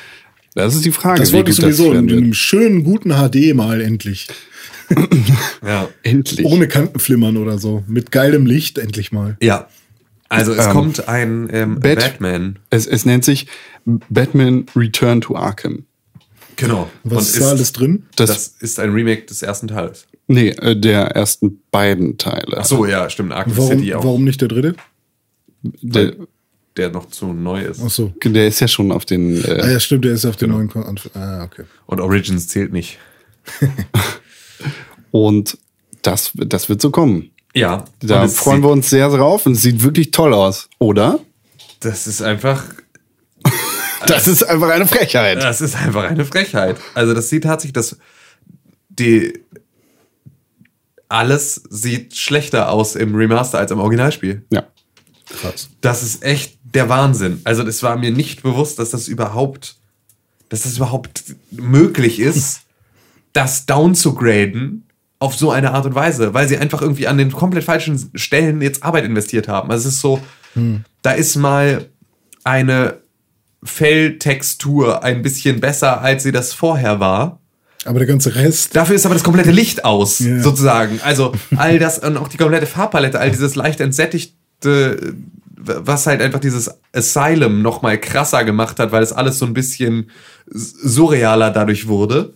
Das 0.54 0.74
ist 0.74 0.84
die 0.86 0.92
Frage. 0.92 1.20
Das 1.20 1.32
wollte 1.34 1.50
ich 1.50 1.56
sowieso 1.56 1.92
in 1.92 2.10
einem 2.10 2.32
schönen, 2.32 2.84
guten 2.84 3.10
HD 3.10 3.52
mal 3.54 3.80
endlich. 3.80 4.26
Ja. 5.66 5.88
Endlich. 6.02 6.46
Ohne 6.46 6.68
Kantenflimmern 6.68 7.36
oder 7.36 7.58
so. 7.58 7.82
Mit 7.88 8.12
geilem 8.12 8.46
Licht 8.46 8.78
endlich 8.78 9.10
mal. 9.12 9.36
Ja. 9.42 9.68
Also 10.28 10.52
es 10.52 10.66
Ähm, 10.66 10.72
kommt 10.72 11.08
ein 11.08 11.48
ähm, 11.52 11.80
Bat- 11.80 11.98
Batman. 11.98 12.58
Es, 12.70 12.86
es 12.86 13.04
nennt 13.04 13.24
sich 13.24 13.46
Batman 13.84 14.66
Return 14.76 15.20
to 15.20 15.34
Arkham. 15.36 15.85
Genau. 16.56 16.90
Was 17.04 17.12
Und 17.28 17.34
ist 17.36 17.40
da 17.42 17.50
alles 17.50 17.72
drin? 17.72 18.06
Das, 18.16 18.28
Das, 18.30 18.46
ist 18.60 18.80
ein 18.80 18.90
Remake 18.92 19.26
des 19.26 19.42
ersten 19.42 19.68
Teils. 19.68 20.06
nee, 20.26 20.48
äh, 20.48 20.74
der 20.78 21.02
ersten 21.08 21.60
beiden 21.70 22.16
Teile. 22.18 22.56
Ach 22.58 22.64
so, 22.64 22.86
ja, 22.86 23.08
stimmt. 23.10 23.32
Arkham 23.32 23.56
Warum, 23.56 23.78
City 23.78 23.94
auch. 23.94 24.04
warum 24.04 24.24
nicht 24.24 24.40
der 24.40 24.48
dritte? 24.48 24.74
Der, 25.62 26.14
Der 26.76 26.90
noch 26.90 27.08
zu 27.10 27.32
neu 27.32 27.62
ist. 27.62 27.80
Ach 27.84 27.90
so. 27.90 28.12
der 28.24 28.46
ist 28.48 28.60
ja 28.60 28.68
schon 28.68 28.90
auf 28.92 29.04
den. 29.04 29.42
Ah 29.44 29.48
Äh, 29.48 29.72
ja, 29.74 29.80
stimmt, 29.80 30.04
der 30.04 30.12
ist 30.12 30.24
auf 30.24 30.36
den 30.36 30.50
neuen 30.50 30.68
Kon 30.68 30.84
Ah, 31.14 31.44
okay. 31.44 31.64
Und 31.86 32.00
Origins 32.00 32.48
zählt 32.48 32.72
nicht. 32.72 32.98
und 35.10 35.58
das, 36.02 36.32
das 36.34 36.68
wird 36.68 36.80
so 36.80 36.90
kommen. 36.90 37.30
Ja. 37.54 37.84
Da 38.00 38.28
freuen 38.28 38.62
wir 38.62 38.70
uns 38.70 38.90
sehr 38.90 39.08
drauf 39.08 39.46
und 39.46 39.52
es 39.52 39.62
sieht 39.62 39.82
wirklich 39.82 40.10
toll 40.10 40.34
aus, 40.34 40.68
oder? 40.78 41.20
Das 41.80 42.06
ist 42.06 42.22
einfach. 42.22 42.64
Das 44.06 44.28
ist 44.28 44.42
einfach 44.42 44.70
eine 44.70 44.86
Frechheit. 44.86 45.42
Das 45.42 45.60
ist 45.60 45.76
einfach 45.76 46.04
eine 46.04 46.24
Frechheit. 46.24 46.76
Also 46.94 47.14
das 47.14 47.28
sieht 47.28 47.44
tatsächlich, 47.44 47.72
das 47.72 47.96
die 48.88 49.40
alles 51.08 51.62
sieht 51.70 52.16
schlechter 52.16 52.70
aus 52.70 52.96
im 52.96 53.14
Remaster 53.14 53.58
als 53.58 53.70
im 53.70 53.78
Originalspiel. 53.78 54.44
Ja. 54.50 54.64
Krass. 55.40 55.68
Das 55.80 56.02
ist 56.02 56.22
echt 56.22 56.58
der 56.62 56.88
Wahnsinn. 56.88 57.40
Also 57.44 57.62
das 57.62 57.82
war 57.82 57.96
mir 57.96 58.10
nicht 58.10 58.42
bewusst, 58.42 58.78
dass 58.78 58.90
das 58.90 59.08
überhaupt, 59.08 59.76
dass 60.48 60.62
das 60.62 60.76
überhaupt 60.76 61.24
möglich 61.50 62.18
ist, 62.18 62.62
das 63.32 63.66
down 63.66 63.94
zu 63.94 64.14
graden 64.14 64.84
auf 65.18 65.34
so 65.34 65.50
eine 65.50 65.72
Art 65.72 65.86
und 65.86 65.94
Weise, 65.94 66.34
weil 66.34 66.48
sie 66.48 66.58
einfach 66.58 66.82
irgendwie 66.82 67.06
an 67.06 67.18
den 67.18 67.32
komplett 67.32 67.64
falschen 67.64 68.10
Stellen 68.14 68.60
jetzt 68.60 68.82
Arbeit 68.82 69.04
investiert 69.04 69.48
haben. 69.48 69.70
Also 69.70 69.88
es 69.88 69.94
ist 69.94 70.00
so, 70.00 70.20
da 71.02 71.12
ist 71.12 71.36
mal 71.36 71.86
eine 72.44 72.98
Felltextur 73.62 75.02
ein 75.02 75.22
bisschen 75.22 75.60
besser, 75.60 76.00
als 76.00 76.22
sie 76.22 76.32
das 76.32 76.52
vorher 76.52 77.00
war. 77.00 77.40
Aber 77.84 77.98
der 77.98 78.08
ganze 78.08 78.34
Rest. 78.34 78.74
Dafür 78.74 78.96
ist 78.96 79.06
aber 79.06 79.14
das 79.14 79.22
komplette 79.24 79.52
Licht 79.52 79.84
aus, 79.84 80.18
Ja. 80.18 80.40
sozusagen. 80.42 81.00
Also 81.04 81.32
all 81.56 81.78
das 81.78 81.98
und 82.00 82.16
auch 82.16 82.28
die 82.28 82.36
komplette 82.36 82.66
Farbpalette, 82.66 83.18
all 83.20 83.30
dieses 83.30 83.54
leicht 83.54 83.80
entsättigte, 83.80 85.14
was 85.56 86.06
halt 86.06 86.20
einfach 86.20 86.40
dieses 86.40 86.70
Asylum 86.92 87.62
noch 87.62 87.82
mal 87.82 87.98
krasser 87.98 88.44
gemacht 88.44 88.78
hat, 88.78 88.92
weil 88.92 89.02
es 89.02 89.12
alles 89.12 89.38
so 89.38 89.46
ein 89.46 89.54
bisschen 89.54 90.10
surrealer 90.50 91.50
dadurch 91.50 91.86
wurde. 91.88 92.34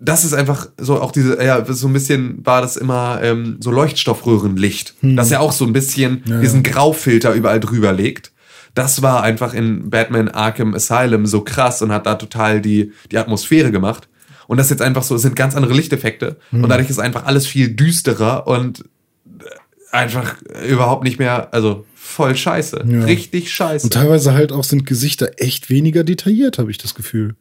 Das 0.00 0.24
ist 0.24 0.32
einfach 0.32 0.68
so 0.78 1.00
auch 1.00 1.10
diese, 1.12 1.42
ja, 1.42 1.64
so 1.66 1.88
ein 1.88 1.92
bisschen 1.92 2.44
war 2.46 2.60
das 2.60 2.76
immer 2.76 3.20
ähm, 3.22 3.56
so 3.60 3.70
Leuchtstoffröhrenlicht, 3.72 4.94
das 5.02 5.30
ja 5.30 5.40
auch 5.40 5.50
so 5.52 5.64
ein 5.64 5.72
bisschen 5.72 6.22
Ja, 6.26 6.40
diesen. 6.40 6.62
Graufilter 6.62 7.32
überall 7.34 7.58
drüber 7.58 7.92
legt. 7.92 8.32
Das 8.78 9.02
war 9.02 9.24
einfach 9.24 9.54
in 9.54 9.90
Batman 9.90 10.28
Arkham 10.28 10.72
Asylum 10.72 11.26
so 11.26 11.40
krass 11.40 11.82
und 11.82 11.90
hat 11.90 12.06
da 12.06 12.14
total 12.14 12.60
die, 12.60 12.92
die 13.10 13.18
Atmosphäre 13.18 13.72
gemacht. 13.72 14.08
Und 14.46 14.58
das 14.58 14.66
ist 14.66 14.70
jetzt 14.70 14.82
einfach 14.82 15.02
so, 15.02 15.16
es 15.16 15.22
sind 15.22 15.34
ganz 15.34 15.56
andere 15.56 15.74
Lichteffekte. 15.74 16.36
Und 16.52 16.68
dadurch 16.68 16.88
ist 16.88 17.00
einfach 17.00 17.26
alles 17.26 17.44
viel 17.44 17.70
düsterer 17.70 18.46
und 18.46 18.84
einfach 19.90 20.36
überhaupt 20.64 21.02
nicht 21.02 21.18
mehr, 21.18 21.52
also 21.52 21.86
voll 21.96 22.36
scheiße. 22.36 22.84
Ja. 22.88 23.04
Richtig 23.04 23.52
scheiße. 23.52 23.86
Und 23.86 23.94
teilweise 23.94 24.32
halt 24.32 24.52
auch 24.52 24.62
sind 24.62 24.86
Gesichter 24.86 25.32
echt 25.38 25.70
weniger 25.70 26.04
detailliert, 26.04 26.58
habe 26.58 26.70
ich 26.70 26.78
das 26.78 26.94
Gefühl. 26.94 27.34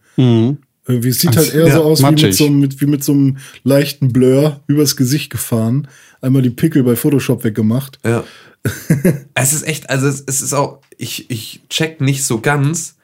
Irgendwie, 0.88 1.10
es 1.10 1.20
sieht 1.20 1.38
halt 1.38 1.54
eher 1.54 1.68
ja, 1.68 1.74
so 1.76 1.84
aus 1.84 2.02
wie 2.02 2.26
mit 2.26 2.34
so, 2.34 2.50
mit, 2.50 2.82
wie 2.82 2.88
mit 2.88 3.04
so 3.04 3.12
einem 3.12 3.38
leichten 3.64 4.12
Blur 4.12 4.62
übers 4.66 4.96
Gesicht 4.96 5.30
gefahren. 5.30 5.88
Einmal 6.20 6.42
die 6.42 6.50
Pickel 6.50 6.82
bei 6.82 6.96
Photoshop 6.96 7.44
weggemacht. 7.44 8.00
Ja. 8.04 8.24
es 9.36 9.54
ist 9.54 9.68
echt, 9.68 9.92
also 9.92 10.08
es, 10.08 10.24
es 10.26 10.42
ist 10.42 10.54
auch, 10.54 10.82
ich, 10.98 11.30
ich 11.30 11.62
check 11.70 12.02
nicht 12.02 12.26
so 12.26 12.42
ganz, 12.42 12.98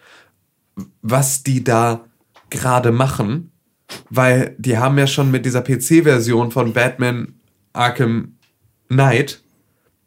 was 1.02 1.44
die 1.44 1.64
da 1.64 2.06
gerade 2.50 2.92
machen, 2.92 3.52
weil 4.10 4.56
die 4.58 4.78
haben 4.78 4.98
ja 4.98 5.08
schon 5.08 5.32
mit 5.32 5.46
dieser 5.46 5.62
PC-Version 5.62 6.52
von 6.52 6.74
Batman 6.74 7.36
Arkham 7.74 8.36
Knight 8.90 9.42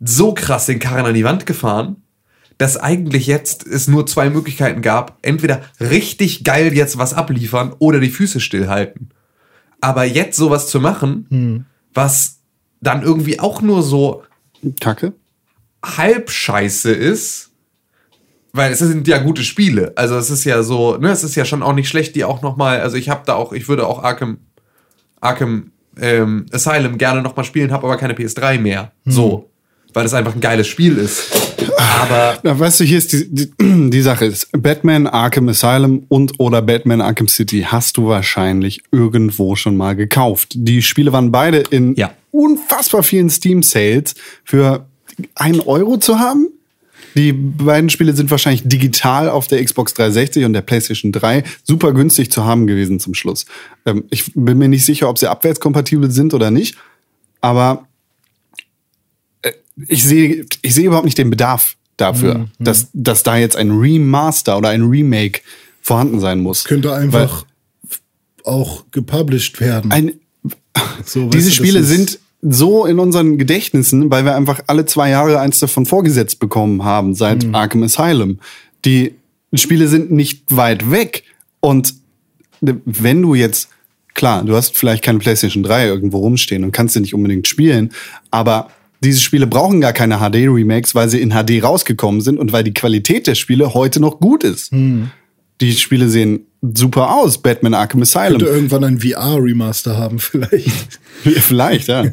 so 0.01 0.35
krass 0.35 0.67
den 0.67 0.79
Karren 0.79 1.07
an 1.07 1.15
die 1.15 1.25
Wand 1.25 1.47
gefahren, 1.47 2.03
dass 2.59 2.77
eigentlich 2.77 3.27
jetzt 3.27 3.67
es 3.67 3.89
nur 3.89 4.07
zwei 4.07 4.31
Möglichkeiten 4.31 4.83
gab. 4.83 5.19
Entweder 5.23 5.63
richtig 5.81 6.45
geil 6.45 6.73
jetzt 6.75 6.99
was 6.99 7.15
abliefern 7.15 7.75
oder 7.79 8.01
die 8.01 8.11
Füße 8.11 8.41
stillhalten. 8.41 9.11
Aber 9.81 10.05
jetzt 10.05 10.37
sowas 10.37 10.69
zu 10.69 10.81
machen, 10.81 11.27
was 11.95 12.41
dann 12.81 13.03
irgendwie 13.03 13.41
auch 13.41 13.63
nur 13.63 13.83
so 13.83 14.25
Kacke. 14.81 15.13
halb 15.85 16.31
scheiße 16.31 16.93
ist, 16.93 17.53
weil 18.57 18.73
es 18.73 18.78
sind 18.81 19.07
ja 19.09 19.19
gute 19.19 19.43
Spiele. 19.43 19.93
Also 19.97 20.16
es 20.16 20.31
ist 20.31 20.45
ja 20.45 20.62
so, 20.62 20.97
ne, 20.97 21.11
es 21.11 21.24
ist 21.24 21.35
ja 21.35 21.45
schon 21.45 21.62
auch 21.62 21.74
nicht 21.74 21.89
schlecht, 21.89 22.16
die 22.16 22.24
auch 22.24 22.43
noch 22.43 22.57
mal, 22.57 22.81
also 22.81 22.97
ich 22.97 23.09
habe 23.09 23.23
da 23.27 23.35
auch, 23.35 23.53
ich 23.53 23.69
würde 23.69 23.87
auch 23.87 24.03
Arkham 24.03 24.39
Arkham 25.20 25.70
ähm, 26.01 26.47
Asylum 26.53 26.99
gerne 26.99 27.23
noch 27.23 27.37
mal 27.37 27.45
spielen, 27.45 27.73
habe 27.73 27.87
aber 27.87 27.97
keine 27.97 28.15
PS3 28.15 28.59
mehr. 28.59 28.93
So, 29.07 29.51
weil 29.95 30.03
das 30.03 30.12
einfach 30.12 30.35
ein 30.35 30.41
geiles 30.41 30.66
Spiel 30.66 30.99
ist. 30.99 31.33
Aber 31.78 32.37
Na, 32.43 32.59
weißt 32.59 32.81
du, 32.81 32.85
hier 32.85 32.99
ist 32.99 33.12
die, 33.12 33.27
die, 33.35 33.51
die 33.91 34.03
Sache 34.03 34.27
ist, 34.27 34.49
Batman 34.53 35.07
Arkham 35.07 35.49
Asylum 35.49 36.05
und 36.09 36.33
oder 36.39 36.61
Batman 36.61 37.01
Arkham 37.01 37.28
City 37.28 37.65
hast 37.66 37.97
du 37.97 38.09
wahrscheinlich 38.09 38.83
irgendwo 38.93 39.57
schon 39.57 39.77
mal 39.77 39.97
gekauft. 39.97 40.53
Die 40.55 40.83
Spiele 40.83 41.12
waren 41.12 41.33
beide 41.33 41.59
in 41.70 41.95
Ja. 41.95 42.11
unfassbar 42.31 43.03
vielen 43.03 43.31
Steam 43.31 43.62
Sales 43.62 44.15
für 44.45 44.87
einen 45.35 45.61
Euro 45.61 45.97
zu 45.97 46.19
haben. 46.19 46.49
Die 47.16 47.32
beiden 47.32 47.88
Spiele 47.88 48.14
sind 48.14 48.30
wahrscheinlich 48.30 48.62
digital 48.64 49.30
auf 49.30 49.47
der 49.47 49.64
Xbox 49.64 49.94
360 49.94 50.44
und 50.44 50.52
der 50.52 50.60
PlayStation 50.60 51.12
3 51.12 51.44
super 51.64 51.93
günstig 51.93 52.30
zu 52.30 52.44
haben 52.44 52.66
gewesen 52.66 53.01
zum 53.01 53.14
Schluss. 53.14 53.47
Ähm, 53.86 54.05
ich 54.10 54.32
bin 54.34 54.59
mir 54.59 54.68
nicht 54.68 54.84
sicher, 54.84 55.09
ob 55.09 55.18
sie 55.18 55.30
abwärtskompatibel 55.30 56.10
sind 56.10 56.34
oder 56.34 56.51
nicht, 56.51 56.76
aber 57.40 57.86
äh, 59.43 59.52
ich 59.88 60.05
sehe 60.05 60.44
ich 60.60 60.74
sehe 60.74 60.86
überhaupt 60.86 61.06
nicht 61.06 61.18
den 61.18 61.30
Bedarf 61.30 61.76
dafür, 61.97 62.48
dass, 62.59 62.88
dass 62.93 63.22
da 63.22 63.38
jetzt 63.38 63.56
ein 63.56 63.70
Remaster 63.70 64.59
oder 64.59 64.68
ein 64.68 64.82
Remake 64.82 65.40
vorhanden 65.80 66.20
sein 66.20 66.40
muss. 66.40 66.64
Könnte 66.64 66.93
einfach 66.93 67.47
auch 68.44 68.84
gepublished 68.90 69.60
werden. 69.60 69.90
Ein, 69.90 70.12
So, 71.05 71.28
diese 71.28 71.52
Spiele 71.52 71.82
sind 71.82 72.18
so 72.43 72.87
in 72.87 72.99
unseren 72.99 73.39
Gedächtnissen, 73.39 74.11
weil 74.11 74.25
wir 74.25 74.37
einfach 74.37 74.61
alle 74.67 74.87
zwei 74.87 75.11
Jahre 75.11 75.41
eins 75.41 75.59
davon 75.59 75.87
vorgesetzt 75.87 76.39
bekommen 76.39 76.85
haben 76.85 77.15
seit 77.15 77.45
Mhm. 77.45 77.55
Arkham 77.55 77.83
Asylum. 77.83 78.39
Die 78.85 79.15
Spiele 79.55 79.89
sind 79.89 80.11
nicht 80.13 80.45
weit 80.55 80.91
weg. 80.91 81.25
Und 81.61 81.95
wenn 82.61 83.23
du 83.23 83.35
jetzt, 83.35 83.69
klar, 84.15 84.45
du 84.45 84.55
hast 84.55 84.77
vielleicht 84.77 85.03
keine 85.03 85.19
PlayStation 85.19 85.63
3 85.63 85.87
irgendwo 85.87 86.19
rumstehen 86.19 86.65
und 86.65 86.73
kannst 86.73 86.95
sie 86.95 87.01
nicht 87.01 87.15
unbedingt 87.15 87.49
spielen, 87.49 87.93
aber 88.31 88.71
diese 89.03 89.21
Spiele 89.21 89.47
brauchen 89.47 89.81
gar 89.81 89.93
keine 89.93 90.19
HD-Remakes, 90.19 90.95
weil 90.95 91.09
sie 91.09 91.21
in 91.21 91.31
HD 91.31 91.63
rausgekommen 91.63 92.21
sind 92.21 92.39
und 92.39 92.53
weil 92.53 92.65
die 92.65 92.73
Qualität 92.75 93.27
der 93.27 93.35
Spiele 93.35 93.75
heute 93.75 94.01
noch 94.01 94.21
gut 94.21 94.43
ist. 94.45 94.73
Mhm. 94.73 95.11
Die 95.61 95.73
Spiele 95.73 96.09
sehen 96.09 96.47
super 96.74 97.15
aus. 97.15 97.39
Batman 97.39 97.74
Arkham 97.74 98.03
Asylum. 98.03 98.39
könnte 98.39 98.47
irgendwann 98.47 98.85
ein 98.85 99.01
VR-Remaster 99.01 99.97
haben, 99.97 100.19
vielleicht. 100.20 100.99
Vielleicht, 101.24 101.89
ja. 101.89 102.05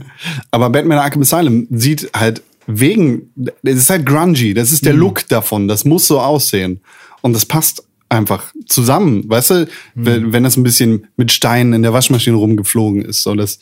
Aber 0.49 0.70
Batman 0.70 0.98
Arkham 0.98 1.22
Asylum 1.22 1.68
sieht 1.70 2.10
halt 2.15 2.41
wegen, 2.65 3.30
es 3.64 3.78
ist 3.78 3.90
halt 3.90 4.06
grungy, 4.06 4.53
das 4.53 4.72
ist 4.72 4.86
der 4.86 4.94
Look 4.94 5.28
davon, 5.28 5.68
das 5.68 5.86
muss 5.86 6.07
so 6.07 6.20
aussehen. 6.20 6.80
Und 7.22 7.34
das 7.34 7.45
passt 7.45 7.84
einfach 8.10 8.53
zusammen, 8.65 9.28
weißt 9.28 9.49
du, 9.52 9.68
wenn, 9.95 10.32
wenn 10.34 10.44
das 10.44 10.56
ein 10.57 10.64
bisschen 10.64 11.07
mit 11.18 11.32
Steinen 11.32 11.74
in 11.74 11.84
der 11.84 11.94
Waschmaschine 11.94 12.38
rumgeflogen 12.38 13.03
ist, 13.03 13.24
so 13.24 13.36
das, 13.36 13.60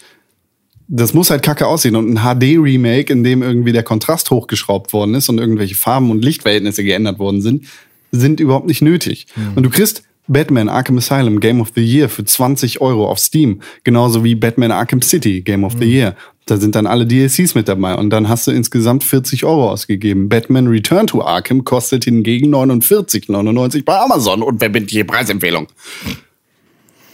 das 0.87 1.13
muss 1.13 1.29
halt 1.29 1.41
kacke 1.41 1.65
aussehen. 1.67 1.95
Und 1.95 2.13
ein 2.13 2.19
HD-Remake, 2.39 3.11
in 3.11 3.23
dem 3.23 3.41
irgendwie 3.43 3.71
der 3.71 3.83
Kontrast 3.83 4.29
hochgeschraubt 4.29 4.93
worden 4.93 5.15
ist 5.15 5.29
und 5.29 5.39
irgendwelche 5.39 5.75
Farben 5.75 6.11
und 6.11 6.23
Lichtverhältnisse 6.23 6.83
geändert 6.83 7.17
worden 7.17 7.41
sind, 7.41 7.65
sind 8.11 8.39
überhaupt 8.39 8.67
nicht 8.67 8.81
nötig. 8.81 9.27
Und 9.55 9.63
du 9.63 9.69
kriegst 9.69 10.03
Batman 10.27 10.69
Arkham 10.69 10.97
Asylum 10.97 11.39
Game 11.39 11.61
of 11.61 11.71
the 11.75 11.83
Year 11.83 12.07
für 12.07 12.23
20 12.23 12.79
Euro 12.81 13.07
auf 13.09 13.19
Steam, 13.19 13.61
genauso 13.83 14.23
wie 14.23 14.35
Batman 14.35 14.71
Arkham 14.71 15.01
City 15.01 15.41
Game 15.41 15.63
of 15.63 15.73
the 15.79 15.85
Year. 15.85 16.15
Da 16.45 16.57
sind 16.57 16.75
dann 16.75 16.87
alle 16.87 17.05
DLCs 17.05 17.55
mit 17.55 17.67
dabei 17.67 17.95
und 17.95 18.09
dann 18.09 18.29
hast 18.29 18.47
du 18.47 18.51
insgesamt 18.51 19.03
40 19.03 19.45
Euro 19.45 19.69
ausgegeben. 19.69 20.29
Batman 20.29 20.67
Return 20.67 21.07
to 21.07 21.21
Arkham 21.21 21.63
kostet 21.63 22.05
hingegen 22.05 22.53
49,99 22.53 23.83
bei 23.83 23.97
Amazon 23.99 24.41
und 24.41 24.59
verbindliche 24.59 25.05
Preisempfehlung. 25.05 25.67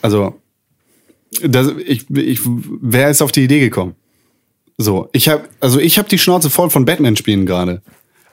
Also, 0.01 0.39
das, 1.43 1.73
ich, 1.85 2.09
ich, 2.09 2.39
wer 2.45 3.09
ist 3.09 3.21
auf 3.21 3.31
die 3.31 3.43
Idee 3.43 3.59
gekommen? 3.59 3.95
So, 4.77 5.09
ich 5.11 5.27
habe 5.27 5.49
also 5.59 5.79
ich 5.79 5.97
habe 5.97 6.07
die 6.07 6.19
Schnauze 6.19 6.49
voll 6.49 6.69
von 6.69 6.85
Batman-Spielen 6.85 7.45
gerade. 7.45 7.81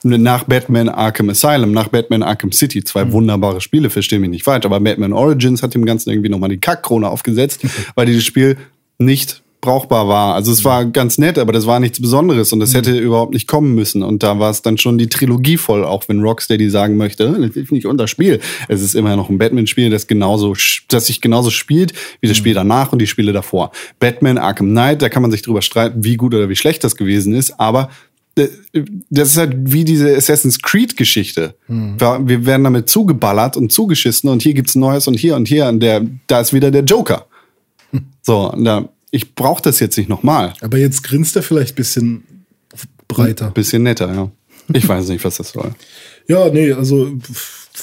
Nach 0.04 0.44
Batman 0.44 0.90
Arkham 0.90 1.30
Asylum, 1.30 1.72
nach 1.72 1.88
Batman 1.88 2.22
Arkham 2.22 2.52
City, 2.52 2.84
zwei 2.84 3.10
wunderbare 3.10 3.62
Spiele, 3.62 3.88
verstehe 3.88 4.18
mich 4.18 4.28
nicht 4.28 4.44
falsch, 4.44 4.66
aber 4.66 4.78
Batman 4.78 5.14
Origins 5.14 5.62
hat 5.62 5.74
dem 5.74 5.86
Ganzen 5.86 6.10
irgendwie 6.10 6.28
nochmal 6.28 6.50
die 6.50 6.58
Kackkrone 6.58 7.08
aufgesetzt, 7.08 7.62
weil 7.94 8.04
dieses 8.06 8.24
Spiel 8.24 8.58
nicht 8.98 9.42
brauchbar 9.64 10.06
war. 10.08 10.34
Also 10.34 10.52
es 10.52 10.64
war 10.64 10.84
ganz 10.84 11.16
nett, 11.16 11.38
aber 11.38 11.52
das 11.52 11.66
war 11.66 11.80
nichts 11.80 12.00
Besonderes 12.00 12.52
und 12.52 12.60
das 12.60 12.74
hätte 12.74 12.96
überhaupt 12.98 13.32
nicht 13.32 13.48
kommen 13.48 13.74
müssen. 13.74 14.02
Und 14.02 14.22
da 14.22 14.38
war 14.38 14.50
es 14.50 14.60
dann 14.60 14.76
schon 14.76 14.98
die 14.98 15.08
Trilogie 15.08 15.56
voll, 15.56 15.84
auch 15.84 16.04
wenn 16.06 16.20
Rocksteady 16.20 16.68
sagen 16.68 16.96
möchte, 16.96 17.32
das 17.32 17.56
ist 17.56 17.72
nicht 17.72 17.86
unser 17.86 18.06
Spiel. 18.06 18.40
Es 18.68 18.82
ist 18.82 18.94
immer 18.94 19.16
noch 19.16 19.30
ein 19.30 19.38
Batman-Spiel, 19.38 19.88
das 19.88 20.06
genauso, 20.06 20.54
das 20.88 21.06
sich 21.06 21.22
genauso 21.22 21.50
spielt 21.50 21.94
wie 22.20 22.28
das 22.28 22.36
Spiel 22.36 22.52
danach 22.54 22.92
und 22.92 22.98
die 22.98 23.06
Spiele 23.06 23.32
davor. 23.32 23.72
Batman 23.98 24.36
Arkham 24.36 24.68
Knight, 24.68 25.00
da 25.00 25.08
kann 25.08 25.22
man 25.22 25.30
sich 25.30 25.40
drüber 25.40 25.62
streiten, 25.62 26.04
wie 26.04 26.16
gut 26.16 26.34
oder 26.34 26.50
wie 26.50 26.56
schlecht 26.56 26.84
das 26.84 26.94
gewesen 26.94 27.32
ist, 27.34 27.58
aber 27.58 27.88
das 29.10 29.28
ist 29.28 29.36
halt 29.36 29.54
wie 29.64 29.84
diese 29.84 30.14
Assassin's 30.16 30.60
Creed-Geschichte. 30.60 31.54
Wir 31.68 32.20
wir 32.24 32.46
werden 32.46 32.64
damit 32.64 32.88
zugeballert 32.88 33.56
und 33.56 33.70
zugeschissen 33.72 34.28
und 34.28 34.42
hier 34.42 34.54
gibt's 34.54 34.74
Neues 34.74 35.06
und 35.06 35.14
hier 35.14 35.36
und 35.36 35.46
hier 35.46 35.66
und 35.66 35.80
der, 35.80 36.04
da 36.26 36.40
ist 36.40 36.52
wieder 36.52 36.70
der 36.70 36.82
Joker. 36.84 37.26
So, 38.22 38.50
und 38.52 38.64
da, 38.64 38.88
ich 39.12 39.34
brauche 39.36 39.62
das 39.62 39.78
jetzt 39.80 39.96
nicht 39.96 40.08
nochmal. 40.08 40.54
Aber 40.60 40.78
jetzt 40.78 41.02
grinst 41.04 41.36
er 41.36 41.42
vielleicht 41.44 41.74
ein 41.74 41.76
bisschen 41.76 42.24
breiter. 43.06 43.50
Bisschen 43.50 43.84
netter, 43.84 44.12
ja. 44.12 44.30
Ich 44.72 44.88
weiß 44.88 45.08
nicht, 45.08 45.24
was 45.24 45.36
das 45.36 45.50
soll. 45.50 45.72
Ja, 46.26 46.48
nee, 46.48 46.72
also, 46.72 47.12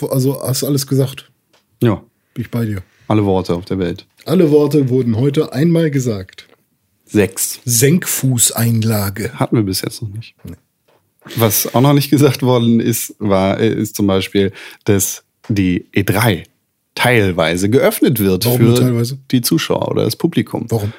also 0.09 0.41
hast 0.41 0.63
alles 0.63 0.87
gesagt. 0.87 1.29
Ja, 1.83 2.01
Bin 2.33 2.43
ich 2.43 2.49
bei 2.49 2.65
dir. 2.65 2.81
alle 3.07 3.23
Worte 3.23 3.53
auf 3.53 3.65
der 3.65 3.77
Welt. 3.77 4.07
Alle 4.25 4.49
Worte 4.49 4.89
wurden 4.89 5.15
heute 5.15 5.53
einmal 5.53 5.91
gesagt. 5.91 6.47
Sechs. 7.11 7.59
Senkfußeinlage. 7.65 9.33
Hatten 9.33 9.57
wir 9.57 9.63
bis 9.63 9.81
jetzt 9.81 10.01
noch 10.01 10.09
nicht. 10.09 10.35
Was 11.35 11.73
auch 11.75 11.81
noch 11.81 11.93
nicht 11.93 12.09
gesagt 12.09 12.41
worden 12.41 12.79
ist, 12.79 13.15
war, 13.19 13.59
äh, 13.59 13.73
ist 13.73 13.95
zum 13.95 14.07
Beispiel, 14.07 14.51
dass 14.85 15.23
die 15.49 15.85
E3 15.93 16.45
teilweise 16.95 17.69
geöffnet 17.69 18.19
wird 18.19 18.45
Warum 18.45 18.75
für 18.75 19.17
die 19.31 19.41
Zuschauer 19.41 19.89
oder 19.89 20.03
das 20.03 20.15
Publikum. 20.15 20.65
Warum? 20.69 20.93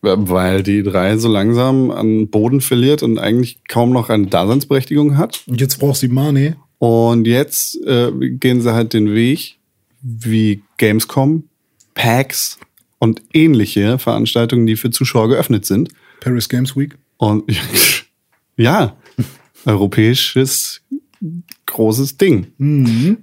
Weil 0.00 0.62
die 0.62 0.82
E3 0.82 1.18
so 1.18 1.28
langsam 1.28 1.90
an 1.90 2.28
Boden 2.28 2.60
verliert 2.60 3.02
und 3.02 3.18
eigentlich 3.18 3.58
kaum 3.68 3.92
noch 3.92 4.10
eine 4.10 4.26
Daseinsberechtigung 4.26 5.16
hat. 5.16 5.44
Und 5.46 5.60
jetzt 5.60 5.78
braucht 5.78 5.96
sie 5.96 6.08
Money. 6.08 6.54
Und 6.78 7.26
jetzt 7.28 7.80
äh, 7.86 8.10
gehen 8.10 8.60
sie 8.60 8.74
halt 8.74 8.92
den 8.92 9.14
Weg 9.14 9.58
wie 10.02 10.62
Gamescom, 10.78 11.44
PAX 11.94 12.58
und 13.02 13.20
ähnliche 13.32 13.98
Veranstaltungen, 13.98 14.64
die 14.64 14.76
für 14.76 14.92
Zuschauer 14.92 15.28
geöffnet 15.28 15.66
sind. 15.66 15.88
Paris 16.20 16.48
Games 16.48 16.76
Week. 16.76 16.96
Und 17.16 17.42
ja, 18.56 18.96
europäisches 19.64 20.82
großes 21.66 22.16
Ding. 22.16 22.52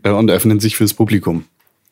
Äh, 0.03 0.09
Und 0.09 0.31
öffnen 0.31 0.59
sich 0.59 0.75
fürs 0.75 0.93
Publikum. 0.93 1.45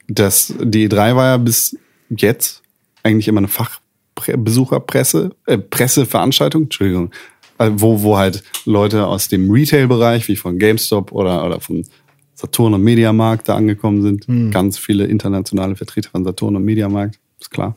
Das, 0.09 0.53
die 0.61 0.89
E3 0.89 1.15
war 1.15 1.25
ja 1.27 1.37
bis 1.37 1.77
jetzt 2.09 2.61
eigentlich 3.03 3.29
immer 3.29 3.37
eine 3.37 3.47
Fachbesucherpresse, 3.47 5.33
äh, 5.45 5.57
Presseveranstaltung, 5.57 6.63
Entschuldigung, 6.63 7.11
äh, 7.57 7.71
wo, 7.73 8.03
wo 8.03 8.17
halt 8.17 8.43
Leute 8.65 9.07
aus 9.07 9.29
dem 9.29 9.49
Retail-Bereich, 9.49 10.27
wie 10.27 10.35
von 10.35 10.59
GameStop 10.59 11.13
oder, 11.13 11.45
oder 11.45 11.61
von 11.61 11.85
Saturn 12.33 12.73
und 12.73 12.83
Mediamarkt 12.83 13.47
da 13.47 13.55
angekommen 13.55 14.01
sind. 14.01 14.27
Ganz 14.51 14.77
viele 14.77 15.05
internationale 15.05 15.77
Vertreter 15.77 16.09
von 16.09 16.25
Saturn 16.25 16.57
und 16.57 16.65
Mediamarkt, 16.65 17.17
ist 17.39 17.51
klar. 17.51 17.75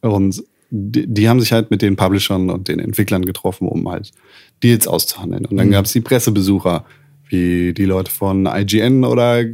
Und 0.00 0.42
die, 0.70 1.06
die 1.06 1.28
haben 1.28 1.40
sich 1.40 1.52
halt 1.52 1.70
mit 1.70 1.82
den 1.82 1.96
Publishern 1.96 2.50
und 2.50 2.68
den 2.68 2.78
Entwicklern 2.78 3.24
getroffen, 3.24 3.68
um 3.68 3.88
halt 3.88 4.10
Deals 4.62 4.88
auszuhandeln. 4.88 5.46
Und 5.46 5.56
dann 5.56 5.70
gab 5.70 5.84
es 5.84 5.92
die 5.92 6.00
Pressebesucher, 6.00 6.84
wie 7.28 7.72
die 7.72 7.84
Leute 7.84 8.10
von 8.10 8.46
IGN 8.46 9.04
oder 9.04 9.44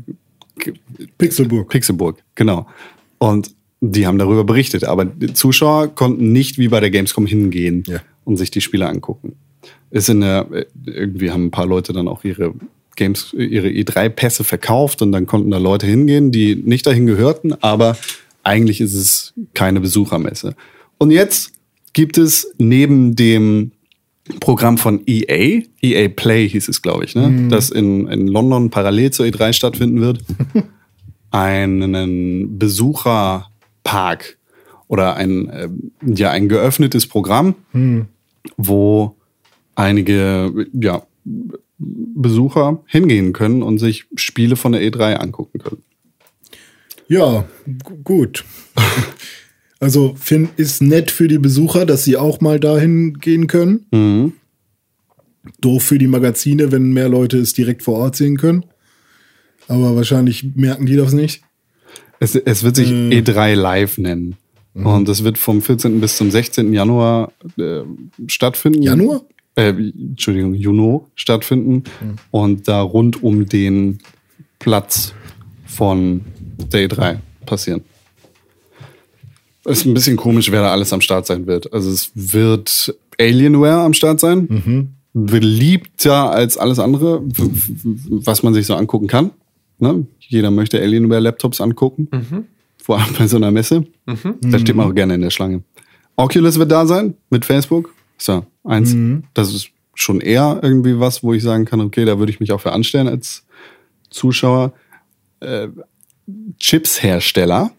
Pixelburg. 1.19 1.69
Pixelburg, 1.69 2.23
genau. 2.35 2.67
Und 3.19 3.55
die 3.81 4.07
haben 4.07 4.19
darüber 4.19 4.45
berichtet, 4.45 4.85
aber 4.85 5.05
die 5.05 5.33
Zuschauer 5.33 5.89
konnten 5.89 6.33
nicht 6.33 6.59
wie 6.59 6.69
bei 6.69 6.81
der 6.81 6.91
Gamescom 6.91 7.27
hingehen 7.27 7.83
Ja. 7.87 8.01
und 8.25 8.37
sich 8.37 8.51
die 8.51 8.61
Spiele 8.61 8.87
angucken. 8.89 9.37
Ist 9.91 10.09
in 10.09 10.21
der, 10.21 10.47
irgendwie 10.87 11.31
haben 11.31 11.47
ein 11.47 11.51
paar 11.51 11.67
Leute 11.67 11.93
dann 11.93 12.09
auch 12.09 12.25
ihre 12.25 12.55
Games, 12.97 13.33
ihre 13.33 13.69
E3-Pässe 13.69 14.45
verkauft 14.45 15.01
und 15.01 15.13
dann 15.13 15.27
konnten 15.27 15.51
da 15.51 15.59
Leute 15.59 15.87
hingehen, 15.87 16.31
die 16.31 16.55
nicht 16.57 16.87
dahin 16.87 17.07
gehörten, 17.07 17.55
aber 17.63 17.97
eigentlich 18.43 18.81
ist 18.81 18.95
es 18.95 19.35
keine 19.55 19.81
Besuchermesse. 19.81 20.55
Und 20.99 21.11
jetzt 21.11 21.53
gibt 21.93 22.19
es 22.19 22.53
neben 22.59 23.17
dem 23.17 23.73
Programm 24.39 24.79
von 24.79 25.03
EA, 25.07 25.63
EA 25.83 26.09
Play 26.09 26.49
hieß 26.49 26.69
es, 26.69 26.83
glaube 26.83 27.05
ich, 27.05 27.15
ne? 27.15 27.49
das 27.49 27.71
in, 27.71 28.07
in 28.07 28.29
London 28.29 28.71
parallel 28.71 29.11
zur 29.11 29.27
E3 29.27 29.53
stattfinden 29.53 30.01
wird, 30.01 30.21
einen 31.31 32.59
Besucherpark 32.59 34.39
oder 34.87 35.17
ein, 35.17 35.51
ähm, 35.53 35.93
ja, 36.15 36.31
ein 36.31 36.49
geöffnetes 36.49 37.07
Programm, 37.07 37.55
wo 38.57 39.17
einige 39.75 40.67
ja, 40.73 41.03
Besucher 41.79 42.83
hingehen 42.87 43.33
können 43.33 43.63
und 43.63 43.79
sich 43.79 44.07
Spiele 44.15 44.57
von 44.57 44.73
der 44.73 44.83
E3 44.83 45.15
angucken 45.15 45.59
können. 45.59 45.83
Ja, 47.11 47.45
gu- 47.85 47.97
gut. 48.03 48.45
Also 49.83 50.15
find, 50.15 50.51
ist 50.59 50.83
nett 50.83 51.11
für 51.11 51.27
die 51.27 51.39
Besucher, 51.39 51.87
dass 51.87 52.05
sie 52.05 52.19
auch 52.19 52.43
mal 52.43 52.61
dahin 52.61 53.15
gehen 53.15 53.47
können. 53.47 53.87
Mhm. 53.91 54.33
Doof 55.63 55.83
für 55.85 55.97
die 55.99 56.07
Magazine, 56.07 56.71
wenn 56.71 56.93
mehr 56.93 57.09
Leute 57.09 57.39
es 57.39 57.55
direkt 57.55 57.83
vor 57.83 57.95
Ort 57.97 58.15
sehen 58.15 58.37
können. 58.37 58.67
Aber 59.69 59.97
wahrscheinlich 59.97 60.45
merken 60.55 60.85
die 60.85 60.97
das 60.97 61.15
nicht. 61.15 61.43
Es, 62.19 62.35
es 62.35 62.63
wird 62.63 62.77
sich 62.77 62.91
E3 62.91 63.55
Live 63.55 63.97
nennen. 63.97 64.37
Und 64.75 65.09
es 65.09 65.25
wird 65.25 65.39
vom 65.39 65.63
14. 65.63 65.99
bis 65.99 66.19
zum 66.19 66.31
16. 66.31 66.75
Januar 66.75 67.33
äh, 67.59 67.81
stattfinden. 68.27 68.83
Januar? 68.83 69.23
äh, 69.57 69.71
Entschuldigung, 69.71 70.53
Juno 70.53 71.09
stattfinden 71.15 71.85
und 72.31 72.69
da 72.69 72.83
rund 72.83 73.23
um 73.23 73.47
den 73.47 73.99
Platz 74.59 75.15
von 75.81 76.21
Day 76.71 76.89
3 76.89 77.21
passieren. 77.47 77.81
Ist 79.65 79.87
ein 79.87 79.95
bisschen 79.95 80.19
komisch, 80.19 80.53
wer 80.53 80.61
da 80.61 80.73
alles 80.73 80.93
am 80.93 81.01
Start 81.01 81.27
sein 81.27 81.47
wird. 81.47 81.73
Also 81.73 81.91
es 81.91 82.11
wird 82.15 82.95
Alienware 83.19 83.81
am 83.81 83.95
Start 83.95 84.21
sein. 84.21 84.93
Beliebter 85.15 86.33
als 86.33 86.59
alles 86.59 86.79
andere, 86.79 87.23
was 87.25 88.43
man 88.43 88.53
sich 88.53 88.67
so 88.67 88.75
angucken 88.75 89.07
kann. 89.07 89.31
Ne? 89.79 90.07
Jeder 90.19 90.51
möchte 90.51 90.79
Alienware-Laptops 90.79 91.63
angucken. 91.63 92.09
Vor 92.77 93.01
allem 93.01 93.15
bei 93.19 93.27
so 93.27 93.39
einer 93.39 93.51
Messe. 93.51 93.87
Da 94.05 94.59
steht 94.59 94.77
man 94.77 94.87
auch 94.87 94.95
gerne 94.95 95.15
in 95.15 95.23
der 95.23 95.31
Schlange. 95.31 95.63
Oculus 96.17 96.59
wird 96.59 96.71
da 96.71 96.85
sein 96.85 97.15
mit 97.31 97.47
Facebook. 97.47 97.95
So, 98.19 98.45
eins. 98.65 98.95
Das 99.33 99.55
ist 99.55 99.71
schon 99.95 100.21
eher 100.21 100.61
irgendwie 100.63 101.01
was, 101.01 101.23
wo 101.23 101.33
ich 101.33 101.43
sagen 101.43 101.65
kann, 101.65 101.81
okay, 101.81 102.05
da 102.05 102.19
würde 102.19 102.33
ich 102.33 102.39
mich 102.39 102.53
auch 102.53 102.61
für 102.61 102.73
anstellen 102.73 103.09
als 103.09 103.47
Zuschauer. 104.11 104.75
Äh, 105.41 105.69
Chips-Hersteller. 106.59 107.73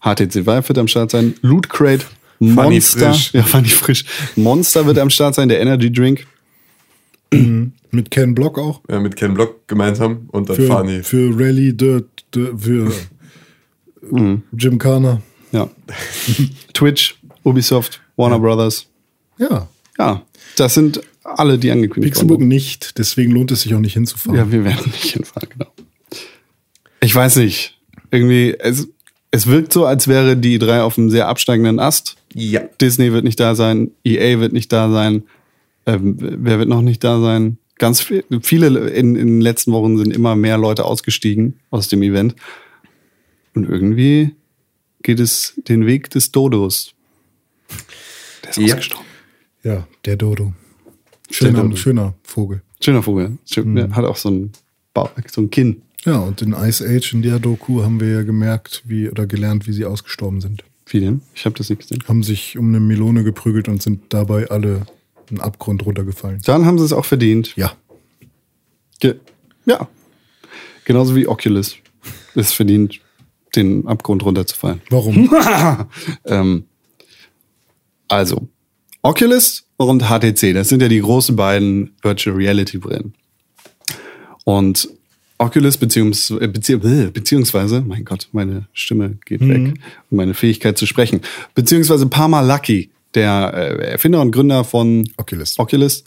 HTC 0.00 0.46
Vive 0.46 0.68
wird 0.68 0.78
am 0.78 0.88
Start 0.88 1.10
sein. 1.10 1.34
Loot 1.42 1.68
Crate. 1.68 2.04
Monster. 2.38 3.12
Frisch. 3.12 3.30
Ja, 3.34 3.42
Funny 3.42 3.68
Frisch. 3.68 4.04
Monster 4.36 4.86
wird 4.86 4.98
am 4.98 5.10
Start 5.10 5.34
sein, 5.34 5.48
der 5.48 5.60
Energy 5.60 5.92
Drink. 5.92 6.26
Mit 7.90 8.10
Ken 8.10 8.34
Block 8.34 8.58
auch. 8.58 8.80
Ja, 8.88 9.00
mit 9.00 9.16
Ken 9.16 9.34
Block 9.34 9.66
gemeinsam 9.68 10.28
und 10.32 10.48
dann 10.48 10.56
Für, 10.56 10.66
Fani. 10.66 11.02
für 11.02 11.30
Rally 11.38 11.76
Dirt, 11.76 12.06
für 12.32 12.90
Mhm. 14.10 14.42
Jim 14.56 14.78
Carner. 14.78 15.20
Ja. 15.52 15.68
Twitch, 16.72 17.16
Ubisoft, 17.42 18.00
Warner 18.16 18.38
Brothers. 18.38 18.86
Ja. 19.38 19.68
Ja, 19.98 20.22
das 20.56 20.74
sind 20.74 21.00
alle, 21.24 21.58
die 21.58 21.70
angekündigt 21.72 22.12
Pixelburg 22.14 22.38
wurden. 22.38 22.48
nicht, 22.48 22.96
deswegen 22.98 23.32
lohnt 23.32 23.50
es 23.50 23.62
sich 23.62 23.74
auch 23.74 23.80
nicht 23.80 23.94
hinzufahren. 23.94 24.38
Ja, 24.38 24.50
wir 24.52 24.64
werden 24.64 24.86
nicht 24.86 25.12
hinfahren, 25.12 25.48
genau. 25.50 25.70
Ich 27.00 27.14
weiß 27.14 27.36
nicht. 27.36 27.78
Irgendwie, 28.10 28.54
es, 28.58 28.88
es 29.30 29.46
wirkt 29.46 29.72
so, 29.72 29.84
als 29.86 30.08
wäre 30.08 30.36
die 30.36 30.58
drei 30.58 30.82
auf 30.82 30.98
einem 30.98 31.10
sehr 31.10 31.28
absteigenden 31.28 31.78
Ast. 31.80 32.16
Ja. 32.34 32.60
Disney 32.80 33.12
wird 33.12 33.24
nicht 33.24 33.40
da 33.40 33.54
sein, 33.54 33.90
EA 34.04 34.40
wird 34.40 34.52
nicht 34.52 34.72
da 34.72 34.90
sein. 34.90 35.24
Ähm, 35.86 36.16
wer 36.18 36.58
wird 36.58 36.68
noch 36.68 36.82
nicht 36.82 37.02
da 37.04 37.20
sein? 37.20 37.58
Ganz 37.78 38.00
viel, 38.00 38.24
viele 38.42 38.88
in, 38.90 39.14
in 39.16 39.26
den 39.26 39.40
letzten 39.40 39.72
Wochen 39.72 39.96
sind 39.98 40.12
immer 40.12 40.34
mehr 40.36 40.58
Leute 40.58 40.84
ausgestiegen 40.84 41.58
aus 41.70 41.88
dem 41.88 42.02
Event. 42.02 42.34
Und 43.54 43.68
irgendwie 43.68 44.34
geht 45.02 45.20
es 45.20 45.54
den 45.68 45.86
Weg 45.86 46.10
des 46.10 46.32
Dodos. 46.32 46.92
Der 48.42 48.50
ist 48.50 48.56
Ja. 48.58 48.64
ausgestorben. 48.74 49.06
Ja, 49.62 49.86
der 50.04 50.16
Dodo. 50.16 50.52
Schöner, 51.30 51.62
Dodo. 51.62 51.76
schöner 51.76 52.14
Vogel. 52.22 52.62
Schöner 52.82 53.02
Vogel. 53.02 53.38
Schön, 53.44 53.74
der 53.74 53.90
hat 53.94 54.04
auch 54.04 54.16
so 54.16 54.30
ein, 54.30 54.52
Bau, 54.94 55.10
so 55.30 55.42
ein 55.42 55.50
Kinn. 55.50 55.82
Ja, 56.04 56.18
und 56.18 56.42
in 56.42 56.52
Ice 56.52 56.84
Age, 56.84 57.12
in 57.12 57.22
der 57.22 57.38
Doku, 57.38 57.82
haben 57.82 58.00
wir 58.00 58.08
ja 58.08 58.22
gemerkt, 58.22 58.82
wie 58.86 59.10
oder 59.10 59.26
gelernt, 59.26 59.66
wie 59.66 59.72
sie 59.72 59.84
ausgestorben 59.84 60.40
sind. 60.40 60.64
Wie 60.86 61.00
denn? 61.00 61.22
Ich 61.34 61.44
habe 61.44 61.56
das 61.56 61.68
nicht 61.68 61.80
gesehen. 61.80 62.02
Haben 62.06 62.22
sich 62.22 62.56
um 62.56 62.68
eine 62.68 62.80
Melone 62.80 63.24
geprügelt 63.24 63.68
und 63.68 63.82
sind 63.82 64.02
dabei 64.10 64.48
alle 64.48 64.86
einen 65.28 65.40
Abgrund 65.40 65.84
runtergefallen. 65.84 66.40
Dann 66.44 66.64
haben 66.64 66.78
sie 66.78 66.84
es 66.84 66.92
auch 66.92 67.04
verdient. 67.04 67.54
Ja. 67.56 67.72
Ge 69.00 69.16
ja. 69.66 69.88
Genauso 70.84 71.14
wie 71.14 71.26
Oculus 71.26 71.76
es 72.34 72.52
verdient, 72.52 73.00
den 73.54 73.86
Abgrund 73.86 74.24
runterzufallen. 74.24 74.80
Warum? 74.90 75.30
Ähm, 76.24 76.64
also, 78.06 78.48
Oculus 79.02 79.66
und 79.76 80.04
HTC, 80.04 80.54
das 80.54 80.68
sind 80.68 80.80
ja 80.80 80.88
die 80.88 81.00
großen 81.00 81.36
beiden 81.36 81.94
Virtual 82.02 82.34
Reality 82.34 82.78
Brillen. 82.78 83.14
Und 84.44 84.88
Oculus 85.38 85.76
beziehungs 85.76 86.30
äh, 86.30 86.48
bezieh 86.48 86.76
beziehungsweise, 86.76 87.80
mein 87.80 88.04
Gott, 88.04 88.28
meine 88.32 88.66
Stimme 88.72 89.18
geht 89.24 89.40
weg 89.40 89.74
und 90.10 90.16
meine 90.16 90.34
Fähigkeit 90.34 90.76
zu 90.76 90.86
sprechen. 90.86 91.20
Beziehungsweise 91.54 92.06
Parma 92.06 92.40
Lucky, 92.40 92.90
der 93.14 93.52
äh, 93.54 93.90
Erfinder 93.92 94.20
und 94.20 94.32
Gründer 94.32 94.64
von 94.64 95.08
Oculus. 95.16 95.58
Oculus 95.58 96.04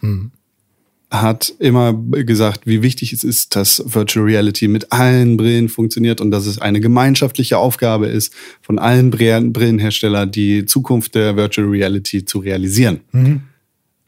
hat 1.09 1.53
immer 1.59 1.93
gesagt, 1.93 2.65
wie 2.65 2.81
wichtig 2.81 3.11
es 3.11 3.25
ist, 3.25 3.55
dass 3.57 3.83
Virtual 3.85 4.25
Reality 4.25 4.69
mit 4.69 4.93
allen 4.93 5.35
Brillen 5.35 5.67
funktioniert 5.67 6.21
und 6.21 6.31
dass 6.31 6.45
es 6.45 6.59
eine 6.59 6.79
gemeinschaftliche 6.79 7.57
Aufgabe 7.57 8.07
ist, 8.07 8.33
von 8.61 8.79
allen 8.79 9.11
Brillen- 9.11 9.51
Brillenherstellern 9.51 10.31
die 10.31 10.65
Zukunft 10.65 11.15
der 11.15 11.35
Virtual 11.35 11.67
Reality 11.67 12.23
zu 12.23 12.39
realisieren. 12.39 13.01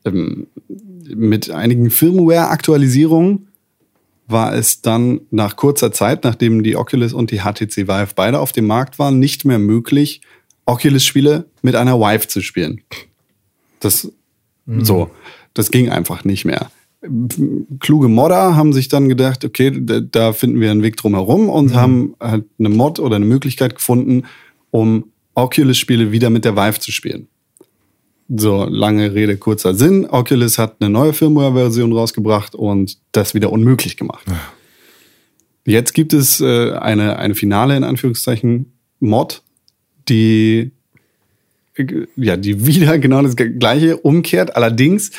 Ähm, 0.06 0.48
mit 1.14 1.52
einigen 1.52 1.90
Firmware-Aktualisierungen 1.91 3.48
war 4.34 4.53
es 4.53 4.81
dann 4.81 5.22
nach 5.31 5.55
kurzer 5.55 5.93
Zeit, 5.93 6.26
nachdem 6.26 6.64
die 6.64 6.76
Oculus 6.76 7.14
und 7.14 7.31
die 7.31 7.39
HTC 7.39 7.88
Vive 7.88 8.10
beide 8.15 8.39
auf 8.39 8.51
dem 8.51 8.68
Markt 8.68 8.99
waren, 8.99 9.19
nicht 9.19 9.45
mehr 9.45 9.60
möglich, 9.60 10.22
Oculus-Spiele 10.65 11.45
mit 11.61 11.76
einer 11.76 11.99
Vive 11.99 12.27
zu 12.27 12.41
spielen. 12.41 12.81
Das 13.80 14.11
so, 14.65 15.10
das 15.53 15.72
ging 15.72 15.89
einfach 15.89 16.23
nicht 16.23 16.45
mehr. 16.45 16.72
Kluge 17.80 18.07
Modder 18.07 18.55
haben 18.55 18.72
sich 18.72 18.88
dann 18.88 19.10
gedacht, 19.10 19.43
okay, 19.43 19.72
da, 20.10 20.31
finden 20.31 20.61
wir 20.61 20.72
einen 20.72 20.84
Weg 20.84 20.95
drum 20.95 21.15
herum 21.15 21.49
und 21.49 21.73
haben 21.73 22.15
halt 22.19 22.45
eine 22.57 22.69
Mod 22.69 22.99
oder 22.99 23.18
eine 23.18 23.26
Möglichkeit 23.26 23.76
gefunden, 23.76 24.23
um 24.72 25.11
Oculus-Spiele 25.35 26.14
wieder 26.14 26.30
mit 26.30 26.45
der 26.45 26.55
Vive 26.55 26.80
zu 26.80 26.91
spielen. 26.93 27.27
So, 28.35 28.65
lange 28.65 29.14
Rede, 29.14 29.38
kurzer 29.38 29.76
Sinn. 29.76 30.07
Oculus 30.10 30.57
hat 30.57 30.77
eine 30.80 30.89
neue 30.89 31.14
Firmware-Version 31.14 31.93
rausgebracht 31.93 32.55
und 32.55 32.97
das 33.11 33.35
wieder 33.35 33.51
unmöglich 33.51 33.95
gemacht. 33.95 34.26
Jetzt 35.65 35.93
gibt 35.93 36.14
es 36.14 36.41
äh, 36.41 36.72
eine, 36.72 37.19
eine 37.19 37.35
finale, 37.35 37.77
in 37.77 37.84
Anführungszeichen, 37.84 38.73
Mod, 38.99 39.43
die 40.10 40.72
äh, 41.76 42.07
ja, 42.15 42.35
die 42.35 42.65
wieder 42.65 42.97
genau 42.99 43.22
das 43.22 43.35
gleiche 43.35 43.97
umkehrt. 43.97 44.55
Allerdings 44.55 45.11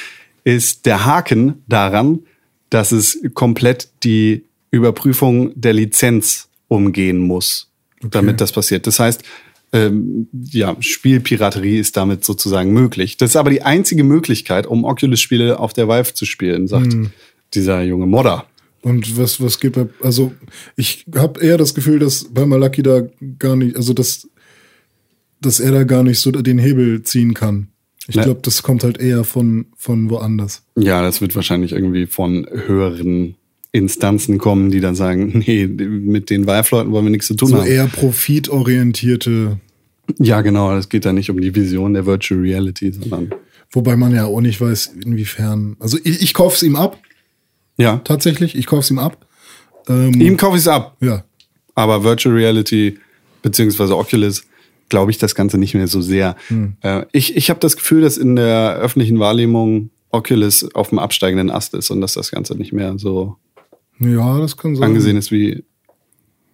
ist 0.42 0.84
der 0.84 1.04
Haken 1.04 1.62
daran, 1.68 2.20
dass 2.68 2.90
es 2.90 3.20
komplett 3.34 3.90
die 4.02 4.44
Überprüfung 4.72 5.52
der 5.54 5.72
Lizenz 5.72 6.48
umgehen 6.66 7.20
muss, 7.20 7.70
damit 8.02 8.40
das 8.40 8.50
passiert. 8.50 8.88
Das 8.88 8.98
heißt, 8.98 9.22
ähm, 9.74 10.28
ja, 10.32 10.76
Spielpiraterie 10.78 11.78
ist 11.78 11.96
damit 11.96 12.24
sozusagen 12.24 12.72
möglich. 12.72 13.16
Das 13.16 13.30
ist 13.30 13.36
aber 13.36 13.50
die 13.50 13.62
einzige 13.62 14.04
Möglichkeit, 14.04 14.68
um 14.68 14.84
Oculus-Spiele 14.84 15.58
auf 15.58 15.72
der 15.72 15.88
Vive 15.88 16.14
zu 16.14 16.24
spielen, 16.24 16.68
sagt 16.68 16.96
dieser 17.54 17.82
junge 17.82 18.06
Modder. 18.06 18.46
Und 18.82 19.18
was, 19.18 19.40
was 19.40 19.58
geht 19.58 19.72
bei, 19.72 19.88
also 20.00 20.32
ich 20.76 21.04
habe 21.16 21.40
eher 21.40 21.58
das 21.58 21.74
Gefühl, 21.74 21.98
dass 21.98 22.24
bei 22.32 22.46
Malaki 22.46 22.84
da 22.84 23.02
gar 23.38 23.56
nicht, 23.56 23.76
also 23.76 23.94
dass, 23.94 24.28
dass 25.40 25.58
er 25.58 25.72
da 25.72 25.82
gar 25.82 26.04
nicht 26.04 26.20
so 26.20 26.30
den 26.30 26.58
Hebel 26.58 27.02
ziehen 27.02 27.34
kann. 27.34 27.68
Ich 28.06 28.20
glaube, 28.20 28.40
das 28.42 28.62
kommt 28.62 28.84
halt 28.84 28.98
eher 28.98 29.24
von, 29.24 29.66
von 29.76 30.10
woanders. 30.10 30.62
Ja, 30.76 31.02
das 31.02 31.20
wird 31.20 31.34
wahrscheinlich 31.34 31.72
irgendwie 31.72 32.06
von 32.06 32.46
höheren 32.66 33.34
Instanzen 33.74 34.38
kommen, 34.38 34.70
die 34.70 34.80
dann 34.80 34.94
sagen, 34.94 35.38
nee, 35.46 35.66
mit 35.66 36.30
den 36.30 36.46
Vive-Leuten 36.46 36.92
wollen 36.92 37.06
wir 37.06 37.10
nichts 37.10 37.26
zu 37.26 37.34
tun 37.34 37.48
So 37.48 37.58
haben. 37.58 37.66
eher 37.66 37.86
profitorientierte, 37.88 39.58
Ja, 40.18 40.40
genau, 40.42 40.76
es 40.76 40.88
geht 40.88 41.04
da 41.04 41.12
nicht 41.12 41.30
um 41.30 41.40
die 41.40 41.54
Vision 41.54 41.94
der 41.94 42.06
Virtual 42.06 42.40
Reality, 42.40 42.92
sondern 42.92 43.34
wobei 43.72 43.96
man 43.96 44.14
ja 44.14 44.26
auch 44.26 44.40
nicht 44.40 44.60
weiß, 44.60 44.92
inwiefern. 45.04 45.76
Also 45.80 45.98
ich, 46.04 46.22
ich 46.22 46.34
kaufe 46.34 46.56
es 46.56 46.62
ihm 46.62 46.76
ab, 46.76 46.98
ja, 47.76 47.98
tatsächlich, 48.04 48.54
ich 48.56 48.66
kaufe 48.66 48.82
es 48.82 48.90
ihm 48.90 48.98
ab. 48.98 49.26
Ähm, 49.88 50.20
ihm 50.20 50.36
kaufe 50.36 50.56
ich 50.56 50.62
es 50.62 50.68
ab. 50.68 50.96
ja. 51.00 51.24
Aber 51.74 52.04
Virtual 52.04 52.32
Reality 52.34 52.98
beziehungsweise 53.42 53.96
Oculus 53.96 54.44
glaube 54.88 55.10
ich 55.10 55.18
das 55.18 55.34
Ganze 55.34 55.58
nicht 55.58 55.74
mehr 55.74 55.88
so 55.88 56.00
sehr. 56.00 56.36
Äh, 56.82 57.04
ich 57.10 57.36
ich 57.36 57.50
habe 57.50 57.58
das 57.58 57.76
Gefühl, 57.76 58.02
dass 58.02 58.16
in 58.16 58.36
der 58.36 58.76
öffentlichen 58.76 59.18
Wahrnehmung 59.18 59.90
Oculus 60.10 60.72
auf 60.74 60.90
dem 60.90 61.00
absteigenden 61.00 61.50
Ast 61.50 61.74
ist 61.74 61.90
und 61.90 62.00
dass 62.00 62.14
das 62.14 62.30
Ganze 62.30 62.54
nicht 62.54 62.72
mehr 62.72 62.96
so 62.96 63.36
Ja, 64.00 64.38
das 64.40 64.56
kann 64.56 64.74
sein. 64.76 64.84
angesehen 64.88 65.16
ist, 65.16 65.30
wie, 65.30 65.64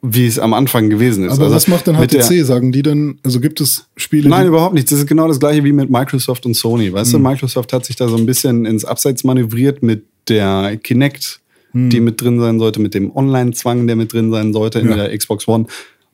wie 0.02 0.26
es 0.26 0.38
am 0.38 0.54
Anfang 0.54 0.88
gewesen 0.90 1.24
ist. 1.24 1.32
Aber 1.32 1.44
Also 1.44 1.56
was 1.56 1.68
macht 1.68 1.86
denn 1.86 1.96
HTC? 1.96 2.44
Sagen 2.44 2.72
die 2.72 2.82
denn, 2.82 3.18
also 3.22 3.40
gibt 3.40 3.60
es 3.60 3.86
Spiele? 3.96 4.28
Nein, 4.28 4.46
überhaupt 4.46 4.74
nicht. 4.74 4.90
Das 4.90 4.98
ist 4.98 5.06
genau 5.06 5.28
das 5.28 5.40
gleiche 5.40 5.64
wie 5.64 5.72
mit 5.72 5.90
Microsoft 5.90 6.46
und 6.46 6.54
Sony. 6.54 6.92
Weißt 6.92 7.12
Hm. 7.12 7.22
du, 7.22 7.28
Microsoft 7.28 7.72
hat 7.72 7.84
sich 7.84 7.96
da 7.96 8.08
so 8.08 8.16
ein 8.16 8.26
bisschen 8.26 8.64
ins 8.66 8.84
Abseits 8.84 9.24
manövriert 9.24 9.82
mit 9.82 10.04
der 10.28 10.76
Kinect, 10.82 11.40
Hm. 11.72 11.90
die 11.90 12.00
mit 12.00 12.20
drin 12.20 12.40
sein 12.40 12.58
sollte, 12.58 12.80
mit 12.80 12.94
dem 12.94 13.14
Online-Zwang, 13.14 13.86
der 13.86 13.96
mit 13.96 14.12
drin 14.12 14.30
sein 14.30 14.52
sollte 14.52 14.80
in 14.80 14.88
Ja. 14.88 14.96
der 14.96 15.16
Xbox 15.16 15.46
One. 15.48 15.66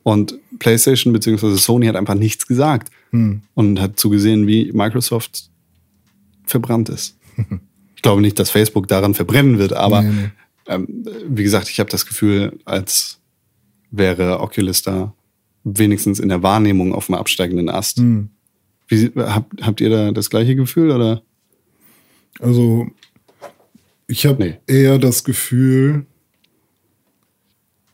Und 0.02 0.38
PlayStation 0.60 1.12
bzw. 1.12 1.56
Sony 1.56 1.86
hat 1.86 1.96
einfach 1.96 2.14
nichts 2.14 2.46
gesagt 2.46 2.90
Hm. 3.10 3.40
und 3.54 3.80
hat 3.80 3.98
zugesehen, 3.98 4.46
wie 4.46 4.70
Microsoft 4.72 5.48
verbrannt 6.44 6.88
ist. 6.88 7.16
ich 7.96 8.02
glaube 8.02 8.20
nicht, 8.22 8.38
dass 8.38 8.50
Facebook 8.50 8.86
daran 8.88 9.14
verbrennen 9.14 9.58
wird, 9.58 9.72
aber 9.72 10.02
Nee, 10.02 10.10
nee. 10.12 10.30
Ähm, 10.68 11.04
wie 11.28 11.42
gesagt, 11.42 11.68
ich 11.70 11.78
habe 11.80 11.90
das 11.90 12.06
Gefühl, 12.06 12.58
als 12.64 13.20
wäre 13.90 14.40
Oculus 14.40 14.82
da 14.82 15.14
wenigstens 15.64 16.18
in 16.20 16.28
der 16.28 16.42
Wahrnehmung 16.42 16.94
auf 16.94 17.06
dem 17.06 17.16
absteigenden 17.16 17.68
Ast. 17.68 17.98
Hm. 17.98 18.30
Wie, 18.88 19.10
habt, 19.16 19.62
habt 19.62 19.80
ihr 19.80 19.90
da 19.90 20.12
das 20.12 20.30
gleiche 20.30 20.54
Gefühl 20.54 20.90
oder? 20.90 21.22
Also, 22.38 22.86
ich 24.06 24.26
habe 24.26 24.44
Nee. 24.44 24.58
eher 24.66 24.98
das 24.98 25.24
Gefühl, 25.24 26.06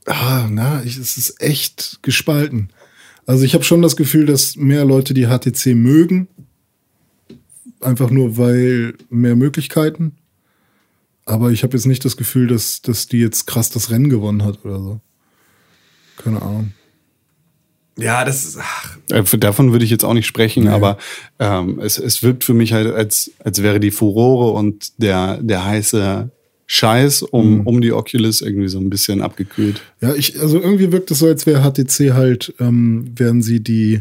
ah, 0.07 0.49
na, 0.51 0.83
ich, 0.85 0.99
es 0.99 1.17
ist 1.17 1.41
echt 1.41 2.01
gespalten. 2.03 2.71
Also, 3.25 3.45
ich 3.45 3.55
habe 3.55 3.65
schon 3.65 3.83
das 3.83 3.97
Gefühl, 3.97 4.27
dass 4.27 4.57
mehr 4.57 4.85
Leute 4.85 5.15
die 5.15 5.27
HTC 5.27 5.75
mögen. 5.75 6.29
Einfach 7.81 8.11
nur, 8.11 8.37
weil 8.37 8.95
mehr 9.09 9.37
Möglichkeiten. 9.37 10.17
Aber 11.25 11.51
ich 11.53 11.63
habe 11.63 11.77
jetzt 11.77 11.87
nicht 11.87 12.05
das 12.05 12.17
Gefühl, 12.17 12.47
dass, 12.49 12.83
dass 12.83 13.07
die 13.07 13.19
jetzt 13.21 13.47
krass 13.47 13.71
das 13.71 13.91
Rennen 13.91 14.09
gewonnen 14.11 14.45
hat 14.45 14.65
oder 14.65 14.79
so. 14.79 15.01
Keine 16.17 16.43
Ahnung. 16.43 16.73
Ja, 17.99 18.25
das 18.25 18.45
ist, 18.45 18.59
ach, 18.61 18.97
Äh, 19.11 19.23
Davon 19.39 19.71
würde 19.73 19.85
ich 19.85 19.91
jetzt 19.91 20.05
auch 20.05 20.15
nicht 20.15 20.27
sprechen, 20.27 20.67
aber 20.69 20.97
ähm, 21.39 21.79
es, 21.81 21.99
es 21.99 22.23
wirkt 22.23 22.43
für 22.43 22.55
mich 22.55 22.73
halt, 22.73 22.93
als, 22.93 23.31
als 23.45 23.63
wäre 23.63 23.81
die 23.81 23.91
Furore 23.91 24.53
und 24.59 24.93
der, 25.01 25.37
der 25.43 25.65
heiße 25.65 26.31
Scheiß 26.67 27.23
um, 27.23 27.67
um 27.67 27.83
die 27.83 27.93
Oculus 27.93 28.41
irgendwie 28.41 28.69
so 28.69 28.79
ein 28.79 28.89
bisschen 28.89 29.21
abgekühlt. 29.21 29.83
Ja, 30.01 30.15
ich, 30.15 30.41
also 30.41 30.59
irgendwie 30.59 30.91
wirkt 30.91 31.11
es 31.11 31.19
so, 31.19 31.27
als 31.27 31.45
wäre 31.45 31.61
HTC 31.71 32.15
halt, 32.15 32.55
ähm, 32.61 33.13
wären 33.15 33.43
sie 33.43 33.61
die 33.61 34.01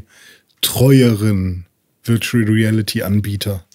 treueren 0.61 1.65
Virtual 2.03 2.43
Reality 2.45 3.03
Anbieter. 3.03 3.65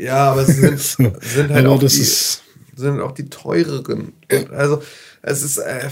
ja, 0.00 0.30
aber 0.32 0.42
es 0.48 0.56
sind, 0.56 0.78
So. 0.78 1.02
sind 1.20 1.50
halt 1.50 1.66
Aber 1.66 1.74
auch 1.74 1.80
das 1.80 1.94
die, 1.94 2.00
ist- 2.02 2.42
sind 2.76 3.00
auch 3.00 3.12
die 3.12 3.28
teureren. 3.28 4.12
Also, 4.52 4.82
es 5.22 5.42
ist, 5.42 5.58
äh, 5.58 5.88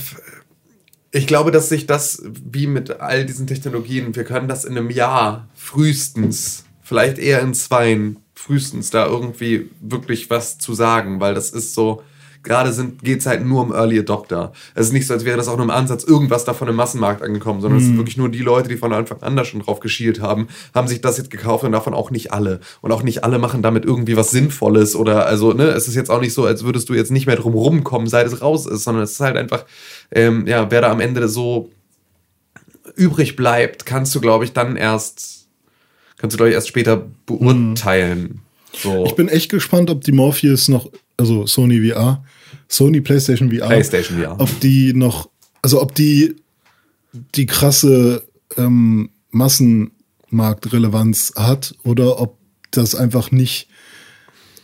ich 1.11 1.27
glaube, 1.27 1.51
dass 1.51 1.69
sich 1.69 1.87
das, 1.87 2.23
wie 2.25 2.67
mit 2.67 3.01
all 3.01 3.27
diesen 3.27 3.47
Technologien, 3.47 4.15
wir 4.15 4.25
können 4.25 4.49
das 4.49 4.65
in 4.65 4.77
einem 4.77 4.91
Jahr 4.91 5.49
frühestens, 5.55 6.65
vielleicht 6.83 7.19
eher 7.19 7.41
in 7.41 7.55
zweien, 7.55 8.17
frühestens 8.35 8.91
da 8.91 9.07
irgendwie 9.07 9.71
wirklich 9.81 10.31
was 10.31 10.59
zu 10.59 10.75
sagen, 10.75 11.21
weil 11.21 11.35
das 11.35 11.51
ist 11.51 11.75
so, 11.75 12.03
gerade 12.43 12.73
sind, 12.73 13.02
geht's 13.02 13.27
halt 13.27 13.44
nur 13.44 13.62
um 13.62 13.73
Early 13.73 13.98
Adopter. 13.98 14.52
Es 14.74 14.86
ist 14.86 14.93
nicht 14.93 15.06
so, 15.06 15.14
als 15.14 15.24
wäre 15.24 15.36
das 15.36 15.48
auch 15.48 15.56
nur 15.56 15.64
im 15.64 15.70
Ansatz 15.70 16.05
irgendwas 16.05 16.44
davon 16.44 16.69
im 16.69 16.74
Massenmarkt 16.74 17.23
angekommen, 17.23 17.60
sondern 17.60 17.78
es 17.78 17.86
sind 17.86 17.97
wirklich 17.97 18.16
nur 18.16 18.28
die 18.28 18.40
Leute, 18.40 18.69
die 18.69 18.77
von 18.77 18.93
Anfang 18.93 19.23
an 19.23 19.36
da 19.36 19.44
schon 19.44 19.60
drauf 19.60 19.81
geschielt 19.81 20.20
haben, 20.20 20.48
haben 20.74 20.89
sich 20.89 21.01
das 21.01 21.19
jetzt 21.19 21.31
gekauft 21.31 21.64
und 21.64 21.73
davon 21.73 21.94
auch 21.94 22.10
nicht 22.10 22.32
alle. 22.32 22.60
Und 22.81 22.93
auch 22.93 23.02
nicht 23.02 23.24
alle 23.24 23.39
machen 23.39 23.62
damit 23.62 23.85
irgendwie 23.85 24.16
was 24.16 24.31
Sinnvolles 24.31 24.97
oder, 24.97 25.27
also, 25.27 25.52
ne, 25.52 25.66
es 25.69 25.89
ist 25.89 25.94
jetzt 25.94 26.10
auch 26.10 26.20
nicht 26.20 26.35
so, 26.35 26.44
als 26.44 26.64
würdest 26.64 26.89
du 26.89 26.94
jetzt 26.94 27.10
nicht 27.10 27.27
mehr 27.27 27.36
drum 27.36 27.55
rumkommen, 27.55 28.09
seit 28.09 28.27
es 28.27 28.40
raus 28.43 28.66
ist, 28.66 28.85
sondern 28.85 29.05
es 29.05 29.12
ist 29.12 29.20
halt 29.20 29.36
einfach, 29.36 29.64
ähm, 30.10 30.47
ja, 30.47 30.70
wer 30.70 30.81
da 30.81 30.90
am 30.90 31.01
Ende 31.01 31.28
so 31.28 31.70
übrig 32.97 33.36
bleibt, 33.36 33.86
kannst 33.86 34.14
du, 34.14 34.20
glaube 34.20 34.44
ich, 34.44 34.52
dann 34.52 34.77
erst, 34.77 35.47
kannst 36.19 36.35
du, 36.35 36.39
glaube 36.39 36.51
ich, 36.51 36.55
erst 36.55 36.69
später 36.69 37.06
beurteilen. 37.27 38.40
So. 38.74 39.05
Ich 39.05 39.14
bin 39.14 39.28
echt 39.28 39.51
gespannt, 39.51 39.90
ob 39.90 40.02
die 40.02 40.12
Morpheus 40.12 40.69
noch, 40.69 40.90
also 41.17 41.47
Sony 41.47 41.91
VR, 41.91 42.25
Sony 42.69 43.01
PlayStation 43.01 43.51
VR, 43.51 43.67
PlayStation 43.67 44.19
VR. 44.19 44.41
ob 44.41 44.61
die 44.61 44.93
noch, 44.93 45.29
also 45.63 45.83
ob 45.83 45.95
die 45.95 46.37
die 47.35 47.47
krasse 47.47 48.23
ähm, 48.57 49.11
Massenmarktrelevanz 49.31 51.35
hat 51.37 51.75
oder 51.85 52.21
ob 52.21 52.39
das 52.71 52.95
einfach 52.95 53.31
nicht 53.31 53.69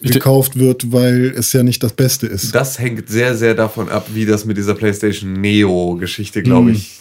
gekauft 0.01 0.59
wird, 0.59 0.93
weil 0.93 1.33
es 1.37 1.53
ja 1.53 1.62
nicht 1.62 1.83
das 1.83 1.93
Beste 1.93 2.27
ist. 2.27 2.55
Das 2.55 2.79
hängt 2.79 3.09
sehr, 3.09 3.37
sehr 3.37 3.55
davon 3.55 3.89
ab, 3.89 4.09
wie 4.15 4.27
das 4.27 4.45
mit 4.45 4.57
dieser 4.57 4.75
PlayStation 4.75 5.33
Neo-Geschichte, 5.33 6.43
glaube 6.43 6.73
ich, 6.73 7.01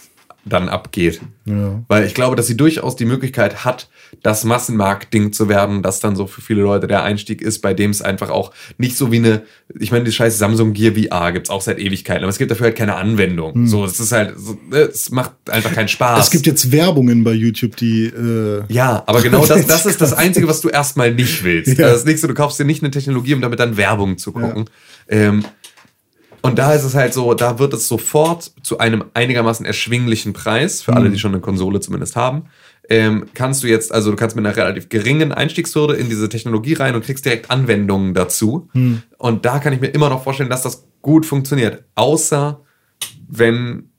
dann 0.49 0.69
abgeht. 0.69 1.21
Ja. 1.45 1.83
Weil 1.87 2.05
ich 2.05 2.13
glaube, 2.13 2.35
dass 2.35 2.47
sie 2.47 2.57
durchaus 2.57 2.95
die 2.95 3.05
Möglichkeit 3.05 3.65
hat, 3.65 3.89
das 4.23 4.43
Massenmarkt-Ding 4.43 5.33
zu 5.33 5.49
werden, 5.49 5.81
das 5.81 5.99
dann 5.99 6.15
so 6.15 6.27
für 6.27 6.41
viele 6.41 6.61
Leute 6.61 6.87
der 6.87 7.03
Einstieg 7.03 7.41
ist, 7.41 7.59
bei 7.61 7.73
dem 7.73 7.91
es 7.91 8.01
einfach 8.01 8.29
auch 8.29 8.51
nicht 8.77 8.97
so 8.97 9.11
wie 9.11 9.17
eine, 9.17 9.43
ich 9.79 9.91
meine, 9.91 10.05
die 10.05 10.11
scheiß 10.11 10.37
Samsung 10.37 10.73
Gear 10.73 10.93
VR 10.95 11.31
gibt's 11.31 11.49
auch 11.49 11.61
seit 11.61 11.79
Ewigkeiten, 11.79 12.23
aber 12.23 12.29
es 12.29 12.37
gibt 12.37 12.51
dafür 12.51 12.65
halt 12.65 12.75
keine 12.75 12.95
Anwendung. 12.95 13.67
So, 13.67 13.85
es 13.85 13.99
ist 13.99 14.11
halt, 14.11 14.35
ne, 14.69 14.77
es 14.77 15.11
macht 15.11 15.31
einfach 15.49 15.73
keinen 15.73 15.87
Spaß. 15.87 16.25
Es 16.25 16.31
gibt 16.31 16.45
jetzt 16.45 16.71
Werbungen 16.71 17.23
bei 17.23 17.33
YouTube, 17.33 17.75
die 17.75 18.05
äh, 18.05 18.63
Ja, 18.69 19.03
aber 19.05 19.21
genau 19.21 19.45
das, 19.45 19.65
das 19.67 19.85
ist 19.85 20.01
das 20.01 20.13
Einzige, 20.13 20.47
was 20.47 20.61
du 20.61 20.69
erstmal 20.69 21.13
nicht 21.13 21.43
willst. 21.43 21.77
Ja. 21.77 21.89
Das 21.89 22.03
so, 22.03 22.27
du 22.27 22.33
kaufst 22.33 22.59
dir 22.59 22.65
nicht 22.65 22.83
eine 22.83 22.91
Technologie, 22.91 23.33
um 23.33 23.41
damit 23.41 23.59
dann 23.59 23.77
Werbung 23.77 24.17
zu 24.17 24.31
gucken. 24.31 24.65
Ähm, 25.09 25.43
und 26.47 26.57
da 26.57 26.73
ist 26.73 26.83
es 26.83 26.95
halt 26.95 27.13
so, 27.13 27.33
da 27.33 27.59
wird 27.59 27.73
es 27.73 27.87
sofort 27.87 28.51
zu 28.63 28.77
einem 28.79 29.05
einigermaßen 29.13 29.65
erschwinglichen 29.65 30.33
Preis, 30.33 30.81
für 30.81 30.95
alle, 30.95 31.09
die 31.09 31.19
schon 31.19 31.33
eine 31.33 31.41
Konsole 31.41 31.79
zumindest 31.79 32.15
haben, 32.15 32.45
ähm, 32.89 33.25
kannst 33.33 33.63
du 33.63 33.67
jetzt, 33.67 33.91
also 33.91 34.11
du 34.11 34.15
kannst 34.15 34.35
mit 34.35 34.45
einer 34.45 34.55
relativ 34.55 34.89
geringen 34.89 35.31
Einstiegshürde 35.31 35.95
in 35.95 36.09
diese 36.09 36.29
Technologie 36.29 36.73
rein 36.73 36.95
und 36.95 37.03
kriegst 37.03 37.25
direkt 37.25 37.51
Anwendungen 37.51 38.13
dazu. 38.13 38.69
Und 39.17 39.45
da 39.45 39.59
kann 39.59 39.73
ich 39.73 39.81
mir 39.81 39.87
immer 39.87 40.09
noch 40.09 40.23
vorstellen, 40.23 40.49
dass 40.49 40.63
das 40.63 40.87
gut 41.01 41.25
funktioniert. 41.25 41.83
Außer 41.95 42.61
wenn 43.27 43.89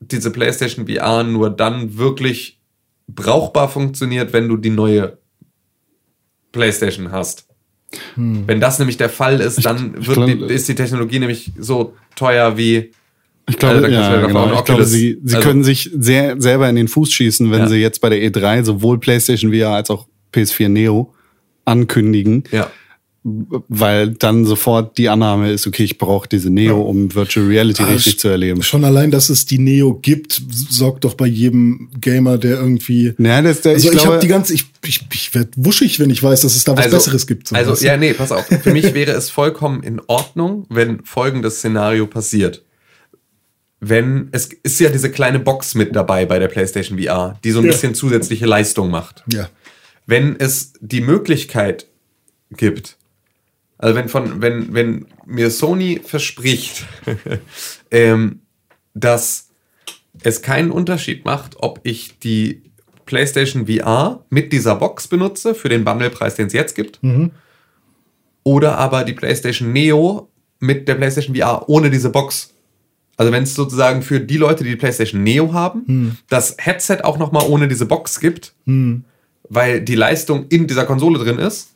diese 0.00 0.30
PlayStation 0.30 0.88
VR 0.88 1.22
nur 1.22 1.50
dann 1.50 1.96
wirklich 1.96 2.60
brauchbar 3.06 3.68
funktioniert, 3.68 4.32
wenn 4.32 4.48
du 4.48 4.56
die 4.56 4.70
neue 4.70 5.18
PlayStation 6.50 7.12
hast. 7.12 7.46
Wenn 8.16 8.60
das 8.60 8.78
nämlich 8.78 8.96
der 8.96 9.08
Fall 9.10 9.40
ist, 9.40 9.64
dann 9.64 9.94
ich 10.00 10.06
wird 10.06 10.16
glaub- 10.16 10.48
die, 10.48 10.54
ist 10.54 10.68
die 10.68 10.74
Technologie 10.74 11.18
nämlich 11.18 11.52
so 11.58 11.94
teuer 12.16 12.56
wie. 12.56 12.90
Ich 13.48 13.58
glaube, 13.58 13.76
Also, 13.76 13.88
ja, 13.88 14.26
genau. 14.26 14.54
ich 14.54 14.64
glaube 14.64 14.84
sie, 14.84 15.18
sie 15.24 15.36
also- 15.36 15.46
können 15.48 15.64
sich 15.64 15.90
sehr, 15.98 16.40
selber 16.40 16.68
in 16.68 16.76
den 16.76 16.88
Fuß 16.88 17.12
schießen, 17.12 17.50
wenn 17.50 17.60
Ja. 17.60 17.68
sie 17.68 17.76
jetzt 17.78 18.00
bei 18.00 18.08
der 18.08 18.20
E3 18.22 18.64
sowohl 18.64 18.98
PlayStation 19.00 19.52
VR 19.52 19.70
als 19.74 19.90
auch 19.90 20.06
PS4 20.32 20.68
Neo 20.68 21.12
ankündigen, 21.64 22.44
Ja. 22.50 22.70
Weil 23.24 24.10
dann 24.10 24.44
sofort 24.44 24.98
die 24.98 25.08
Annahme 25.08 25.52
ist, 25.52 25.66
okay, 25.68 25.84
ich 25.84 25.96
brauche 25.96 26.28
diese 26.28 26.50
Neo, 26.50 26.82
um 26.82 27.14
Virtual 27.14 27.46
Reality 27.46 27.82
Ah, 27.84 27.86
richtig 27.86 28.18
zu 28.18 28.26
erleben. 28.26 28.62
Schon 28.62 28.84
allein, 28.84 29.12
dass 29.12 29.28
es 29.30 29.46
die 29.46 29.58
Neo 29.58 29.94
gibt, 29.94 30.42
sorgt 30.50 31.04
doch 31.04 31.14
bei 31.14 31.26
jedem 31.26 31.88
Gamer, 32.00 32.36
der 32.36 32.58
irgendwie. 32.58 33.14
Ja, 33.18 33.40
das, 33.40 33.60
der, 33.60 33.74
Also 33.74 33.90
ich, 33.90 33.94
ich, 33.96 34.06
habe 34.06 34.18
die 34.18 34.26
ganze, 34.26 34.54
ich, 34.54 34.64
ich, 34.84 35.06
ich 35.12 35.34
werde 35.36 35.50
wuschig, 35.56 36.00
wenn 36.00 36.10
ich 36.10 36.20
weiß, 36.20 36.40
dass 36.40 36.56
es 36.56 36.64
da 36.64 36.76
was 36.76 36.90
Besseres 36.90 37.28
gibt. 37.28 37.46
so, 37.48 37.54
also 37.54 37.74
du? 37.76 37.84
ja, 37.84 37.96
nee, 37.96 38.12
pass 38.12 38.32
auf. 38.32 38.44
Für 38.46 38.72
mich 38.72 38.92
wäre 38.92 39.12
es 39.12 39.30
vollkommen 39.30 39.84
in 39.84 40.00
Ordnung, 40.08 40.66
wenn 40.68 41.04
folgendes 41.04 41.58
Szenario 41.58 42.08
passiert. 42.08 42.64
Wenn, 43.78 44.28
es 44.32 44.48
ist 44.62 44.78
ja 44.80 44.90
diese 44.90 45.10
kleine 45.10 45.38
Box 45.40 45.74
mit 45.74 45.94
dabei 45.96 46.24
bei 46.26 46.38
der 46.38 46.48
PlayStation 46.48 46.98
VR, 47.00 47.38
die 47.42 47.50
so 47.50 47.58
ein 47.60 47.64
Ja. 47.66 47.72
bisschen 47.72 47.94
zusätzliche 47.94 48.46
Leistung 48.46 48.90
macht. 48.90 49.22
ja. 49.32 49.48
wenn 50.06 50.34
es 50.38 50.72
die 50.80 51.00
Möglichkeit 51.00 51.86
gibt, 52.56 52.96
also 53.82 53.96
wenn 53.96 54.08
von, 54.08 54.40
wenn, 54.40 54.72
wenn 54.72 55.06
mir 55.26 55.50
Sony 55.50 56.00
verspricht, 56.04 56.86
ähm, 57.90 58.42
dass 58.94 59.48
es 60.22 60.40
keinen 60.40 60.70
Unterschied 60.70 61.24
macht, 61.24 61.56
ob 61.58 61.80
ich 61.82 62.20
die 62.20 62.62
PlayStation 63.06 63.66
VR 63.66 64.24
mit 64.30 64.52
dieser 64.52 64.76
Box 64.76 65.08
benutze 65.08 65.56
für 65.56 65.68
den 65.68 65.84
Bundlepreis, 65.84 66.36
den 66.36 66.46
es 66.46 66.52
jetzt 66.52 66.76
gibt, 66.76 67.00
oder 68.44 68.78
aber 68.78 69.02
die 69.02 69.14
PlayStation 69.14 69.72
Neo 69.72 70.28
mit 70.60 70.86
der 70.86 70.94
PlayStation 70.94 71.34
VR 71.34 71.68
ohne 71.68 71.90
diese 71.90 72.10
Box. 72.10 72.54
Also 73.16 73.32
wenn 73.32 73.42
es 73.42 73.54
sozusagen 73.54 74.02
für 74.02 74.20
die 74.20 74.36
Leute, 74.36 74.62
die 74.62 74.70
die 74.70 74.76
PlayStation 74.76 75.24
Neo 75.24 75.52
haben, 75.52 75.82
das 76.28 76.54
Headset 76.60 76.98
auch 77.02 77.18
noch 77.18 77.32
mal 77.32 77.44
ohne 77.48 77.66
diese 77.66 77.86
Box 77.86 78.20
gibt, 78.20 78.54
weil 79.48 79.80
die 79.80 79.96
Leistung 79.96 80.46
in 80.50 80.68
dieser 80.68 80.84
Konsole 80.84 81.18
drin 81.18 81.38
ist, 81.40 81.71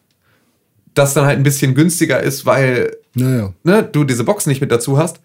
das 0.97 1.15
dann 1.15 1.27
halt 1.27 1.39
ein 1.39 1.43
bisschen 1.45 1.75
günstiger 1.75 2.21
ist, 2.21 2.47
weil 2.47 2.97
Naja. 3.15 3.53
ne, 3.63 3.83
du 3.85 4.03
diese 4.03 4.25
Box 4.25 4.47
nicht 4.47 4.61
mit 4.61 4.73
dazu 4.73 4.99
hast, 4.99 5.21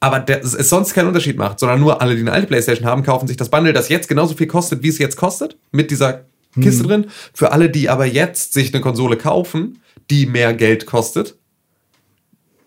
aber 0.00 0.20
der, 0.20 0.42
es 0.42 0.52
sonst 0.68 0.94
keinen 0.94 1.08
Unterschied 1.08 1.36
macht, 1.36 1.58
sondern 1.58 1.80
nur 1.80 2.00
alle, 2.00 2.14
die 2.14 2.20
eine 2.20 2.32
alte 2.32 2.46
Playstation 2.46 2.86
haben, 2.88 3.02
kaufen 3.02 3.26
sich 3.26 3.36
das 3.36 3.48
Bundle, 3.50 3.72
das 3.72 3.88
jetzt 3.88 4.08
genauso 4.08 4.34
viel 4.34 4.46
kostet, 4.46 4.82
wie 4.82 4.88
es 4.88 4.98
jetzt 4.98 5.16
kostet, 5.16 5.58
mit 5.72 5.90
dieser 5.90 6.24
Kiste 6.60 6.84
drin. 6.84 7.06
Für 7.34 7.52
alle, 7.52 7.68
die 7.68 7.88
aber 7.90 8.06
jetzt 8.06 8.54
sich 8.54 8.72
eine 8.72 8.80
Konsole 8.80 9.16
kaufen, 9.16 9.80
die 10.10 10.26
mehr 10.26 10.54
Geld 10.54 10.86
kostet, 10.86 11.36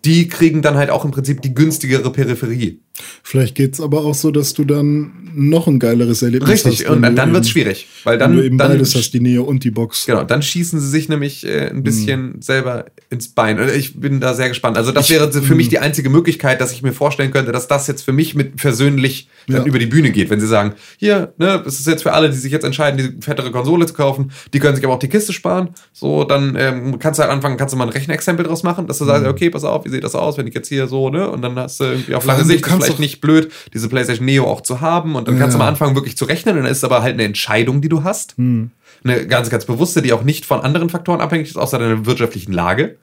die 0.05 0.27
kriegen 0.27 0.61
dann 0.61 0.75
halt 0.75 0.89
auch 0.89 1.05
im 1.05 1.11
Prinzip 1.11 1.41
die 1.41 1.53
günstigere 1.53 2.11
Peripherie. 2.11 2.79
Vielleicht 3.23 3.55
geht's 3.55 3.79
aber 3.81 4.03
auch 4.05 4.13
so, 4.15 4.31
dass 4.31 4.53
du 4.53 4.65
dann 4.65 5.11
noch 5.35 5.67
ein 5.67 5.79
geileres 5.79 6.21
Erlebnis 6.21 6.49
Richtig, 6.65 6.85
hast. 6.85 6.89
und 6.95 7.01
wenn 7.01 7.15
dann, 7.15 7.31
wird's 7.33 7.47
eben- 7.47 7.51
schwierig, 7.53 7.87
weil 8.03 8.13
Wenn 8.13 8.19
dann, 8.19 8.35
du 8.37 8.43
eben 8.43 8.57
dann 8.57 8.71
beides 8.71 8.95
hast, 8.95 9.11
die 9.11 9.19
Neo 9.19 9.43
und 9.43 9.63
die 9.63 9.71
Box. 9.71 10.05
Genau, 10.07 10.23
dann 10.23 10.41
schießen 10.41 10.79
sie 10.79 10.87
sich 10.89 11.07
nämlich 11.09 11.45
äh, 11.45 11.69
ein 11.69 11.83
bisschen 11.83 12.33
Hm. 12.33 12.41
selber 12.41 12.85
ins 13.09 13.29
Bein. 13.29 13.59
Und 13.59 13.69
Ich 13.69 13.99
bin 13.99 14.19
da 14.19 14.33
sehr 14.33 14.49
gespannt. 14.49 14.77
Also 14.77 14.91
das 14.91 15.09
wäre 15.09 15.31
für 15.31 15.55
mich 15.55 15.67
hm. 15.67 15.69
die 15.71 15.79
einzige 15.79 16.09
Möglichkeit, 16.09 16.59
dass 16.61 16.71
ich 16.71 16.81
mir 16.81 16.93
vorstellen 16.93 17.31
könnte, 17.31 17.51
dass 17.51 17.67
das 17.67 17.87
jetzt 17.87 18.01
für 18.03 18.11
mich 18.13 18.33
mit 18.35 18.55
persönlich 18.57 19.27
dann 19.47 19.57
Ja. 19.57 19.65
über 19.65 19.79
die 19.79 19.85
Bühne 19.85 20.09
geht. 20.11 20.29
Wenn 20.29 20.39
sie 20.39 20.47
sagen, 20.47 20.73
hier, 20.97 21.33
ne, 21.37 21.61
das 21.63 21.79
ist 21.79 21.87
jetzt 21.87 22.03
für 22.03 22.13
alle, 22.13 22.29
die 22.29 22.35
sich 22.37 22.51
jetzt 22.51 22.63
entscheiden, 22.65 22.97
die 22.97 23.21
fettere 23.23 23.51
Konsole 23.51 23.85
zu 23.85 23.93
kaufen, 23.93 24.31
die 24.53 24.59
können 24.59 24.75
sich 24.75 24.83
aber 24.85 24.95
auch 24.95 24.99
die 24.99 25.07
Kiste 25.09 25.31
sparen. 25.33 25.69
So, 25.93 26.23
dann 26.23 26.55
ähm, 26.57 26.97
kannst 26.99 27.19
du 27.19 27.23
halt 27.23 27.31
anfangen, 27.31 27.57
kannst 27.57 27.73
du 27.73 27.77
mal 27.77 27.85
ein 27.85 27.89
Rechenexempel 27.91 28.45
draus 28.45 28.63
machen, 28.63 28.87
dass 28.87 28.97
du 28.97 29.05
sagst, 29.05 29.27
okay, 29.27 29.49
pass 29.49 29.63
auf, 29.63 29.85
wie 29.85 29.89
sieht 29.89 30.03
das 30.03 30.15
aus, 30.15 30.37
wenn 30.37 30.47
ich 30.47 30.53
jetzt 30.55 30.67
hier 30.69 30.87
so, 30.87 31.09
ne? 31.09 31.29
Und 31.29 31.41
dann 31.43 31.55
hast 31.57 31.79
du 31.79 31.85
irgendwie 31.85 32.15
auf 32.15 32.25
lange 32.25 32.43
Sicht, 32.43 32.63
kannst 32.63 32.88
vielleicht 32.97 32.99
nicht 32.99 33.21
blöd, 33.21 33.51
diese 33.73 33.89
PlayStation 33.89 34.25
Neo 34.25 34.45
auch 34.45 34.61
zu 34.61 34.81
haben. 34.81 35.15
Und 35.15 35.27
dann 35.27 35.37
kannst 35.39 35.55
du 35.55 35.59
Ja. 35.59 35.65
mal 35.65 35.69
anfangen, 35.69 35.95
wirklich 35.95 36.17
zu 36.17 36.25
rechnen. 36.25 36.55
Und 36.57 36.63
dann 36.63 36.71
ist 36.71 36.79
es 36.79 36.83
aber 36.83 37.01
halt 37.01 37.13
eine 37.13 37.23
Entscheidung, 37.23 37.81
die 37.81 37.89
du 37.89 38.03
hast 38.03 38.37
Hm. 38.37 38.71
eine 39.03 39.27
ganz, 39.27 39.49
ganz 39.49 39.65
bewusste, 39.65 40.01
die 40.01 40.13
auch 40.13 40.23
nicht 40.23 40.45
von 40.45 40.61
anderen 40.61 40.89
Faktoren 40.89 41.21
abhängig 41.21 41.47
ist, 41.49 41.57
außer 41.57 41.79
deiner 41.79 42.05
wirtschaftlichen 42.05 42.51
Lage. 42.53 42.97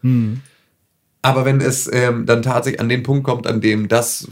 Aber 1.23 1.45
wenn 1.45 1.61
es 1.61 1.91
ähm, 1.93 2.25
dann 2.25 2.43
tatsächlich 2.43 2.81
an 2.81 2.89
den 2.89 3.03
Punkt 3.03 3.25
kommt, 3.25 3.49
an 3.49 3.61
dem 3.61 3.89
das 3.89 4.29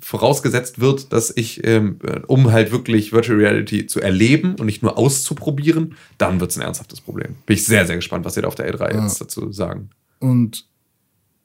vorausgesetzt 0.00 0.80
wird, 0.80 1.12
dass 1.12 1.32
ich, 1.34 1.66
ähm, 1.66 1.98
äh, 2.04 2.20
um 2.28 2.52
halt 2.52 2.70
wirklich 2.70 3.12
Virtual 3.12 3.38
Reality 3.38 3.86
zu 3.86 4.00
erleben 4.00 4.54
und 4.58 4.66
nicht 4.66 4.82
nur 4.82 4.98
auszuprobieren, 4.98 5.96
dann 6.18 6.38
wird 6.40 6.50
es 6.52 6.58
ein 6.58 6.62
ernsthaftes 6.62 7.00
Problem. 7.00 7.36
Bin 7.46 7.54
ich 7.56 7.64
sehr, 7.64 7.86
sehr 7.86 7.96
gespannt, 7.96 8.24
was 8.24 8.36
ihr 8.36 8.42
da 8.42 8.48
auf 8.48 8.54
der 8.54 8.72
E3 8.72 9.02
jetzt 9.02 9.20
dazu 9.20 9.50
sagen. 9.52 9.90
Und 10.20 10.66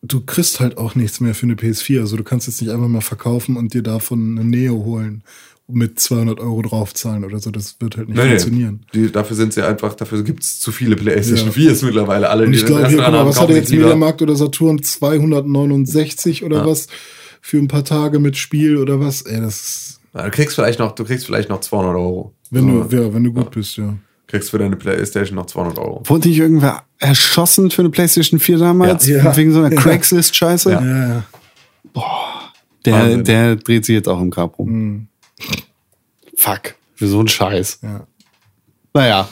du 0.07 0.21
kriegst 0.21 0.59
halt 0.59 0.77
auch 0.77 0.95
nichts 0.95 1.19
mehr 1.19 1.33
für 1.35 1.45
eine 1.45 1.55
PS4. 1.55 1.99
Also 2.01 2.17
du 2.17 2.23
kannst 2.23 2.47
jetzt 2.47 2.61
nicht 2.61 2.71
einfach 2.71 2.87
mal 2.87 3.01
verkaufen 3.01 3.57
und 3.57 3.73
dir 3.73 3.83
davon 3.83 4.37
eine 4.37 4.47
Neo 4.47 4.83
holen 4.85 5.23
und 5.67 5.75
mit 5.75 5.99
200 5.99 6.39
Euro 6.39 6.61
draufzahlen 6.61 7.25
oder 7.25 7.39
so. 7.39 7.51
Das 7.51 7.75
wird 7.79 7.97
halt 7.97 8.09
nicht 8.09 8.19
funktionieren. 8.21 8.85
Die, 8.93 9.11
dafür 9.11 9.35
sind 9.35 9.53
sie 9.53 9.65
einfach, 9.65 9.93
dafür 9.95 10.23
gibt 10.23 10.43
es 10.43 10.59
zu 10.59 10.71
viele 10.71 10.95
PlayStation 10.95 11.49
Ja. 11.49 11.71
4s 11.71 11.85
mittlerweile. 11.85 12.29
Alle, 12.29 12.45
Und 12.45 12.53
ich 12.53 12.65
glaube, 12.65 12.87
hier, 12.87 12.97
mal, 12.97 13.25
was 13.25 13.39
hat 13.39 13.49
jetzt 13.49 13.69
Mediamarkt 13.71 14.21
oder 14.21 14.35
Saturn? 14.35 14.81
269 14.81 16.43
oder 16.43 16.57
Ja. 16.59 16.65
was? 16.65 16.87
Für 17.41 17.57
ein 17.57 17.67
paar 17.67 17.83
Tage 17.85 18.19
mit 18.19 18.35
Spiel 18.37 18.77
oder 18.77 18.99
was? 18.99 19.21
Ey, 19.21 19.39
das 19.41 19.99
Ja, 20.13 20.23
Du 20.25 20.31
kriegst 20.31 20.55
vielleicht 20.55 20.79
noch, 20.79 20.93
du 20.93 21.03
kriegst 21.05 21.25
vielleicht 21.25 21.49
noch 21.49 21.59
200 21.61 21.95
Euro. 21.95 22.33
wenn 22.49 22.63
So, 22.63 22.83
du, 22.83 22.95
ja, 22.95 23.13
wenn 23.13 23.23
du 23.23 23.31
gut 23.33 23.51
bist, 23.51 23.77
ja. 23.77 23.95
Kriegst 24.27 24.51
für 24.51 24.57
deine 24.57 24.75
PlayStation 24.75 25.35
noch 25.35 25.45
200 25.45 25.79
Euro. 25.79 26.01
Wurde 26.05 26.27
nicht 26.27 26.37
irgendwer 26.39 26.83
erschossen 26.99 27.71
für 27.71 27.81
eine 27.81 27.89
PlayStation 27.89 28.39
4 28.39 28.57
damals? 28.57 29.07
Ja. 29.07 29.23
Ja. 29.23 29.37
Wegen 29.37 29.53
so 29.53 29.59
einer 29.61 29.73
Ja. 29.73 29.79
Craigslist-Scheiße? 29.81 30.71
Ja. 30.71 30.81
Ja, 30.85 31.07
ja. 31.07 31.23
Der, 32.85 32.93
Wahnsinn. 32.93 33.23
der 33.23 33.55
dreht 33.55 33.85
sich 33.85 33.93
jetzt 33.95 34.07
auch 34.07 34.21
im 34.21 34.29
Grab 34.29 34.57
rum. 34.59 34.69
Mhm. 34.69 35.07
Fuck. 36.35 36.75
Für 36.95 37.07
so 37.07 37.19
einen 37.19 37.27
Scheiß. 37.27 37.79
ja. 37.83 38.05
Naja, 38.93 39.29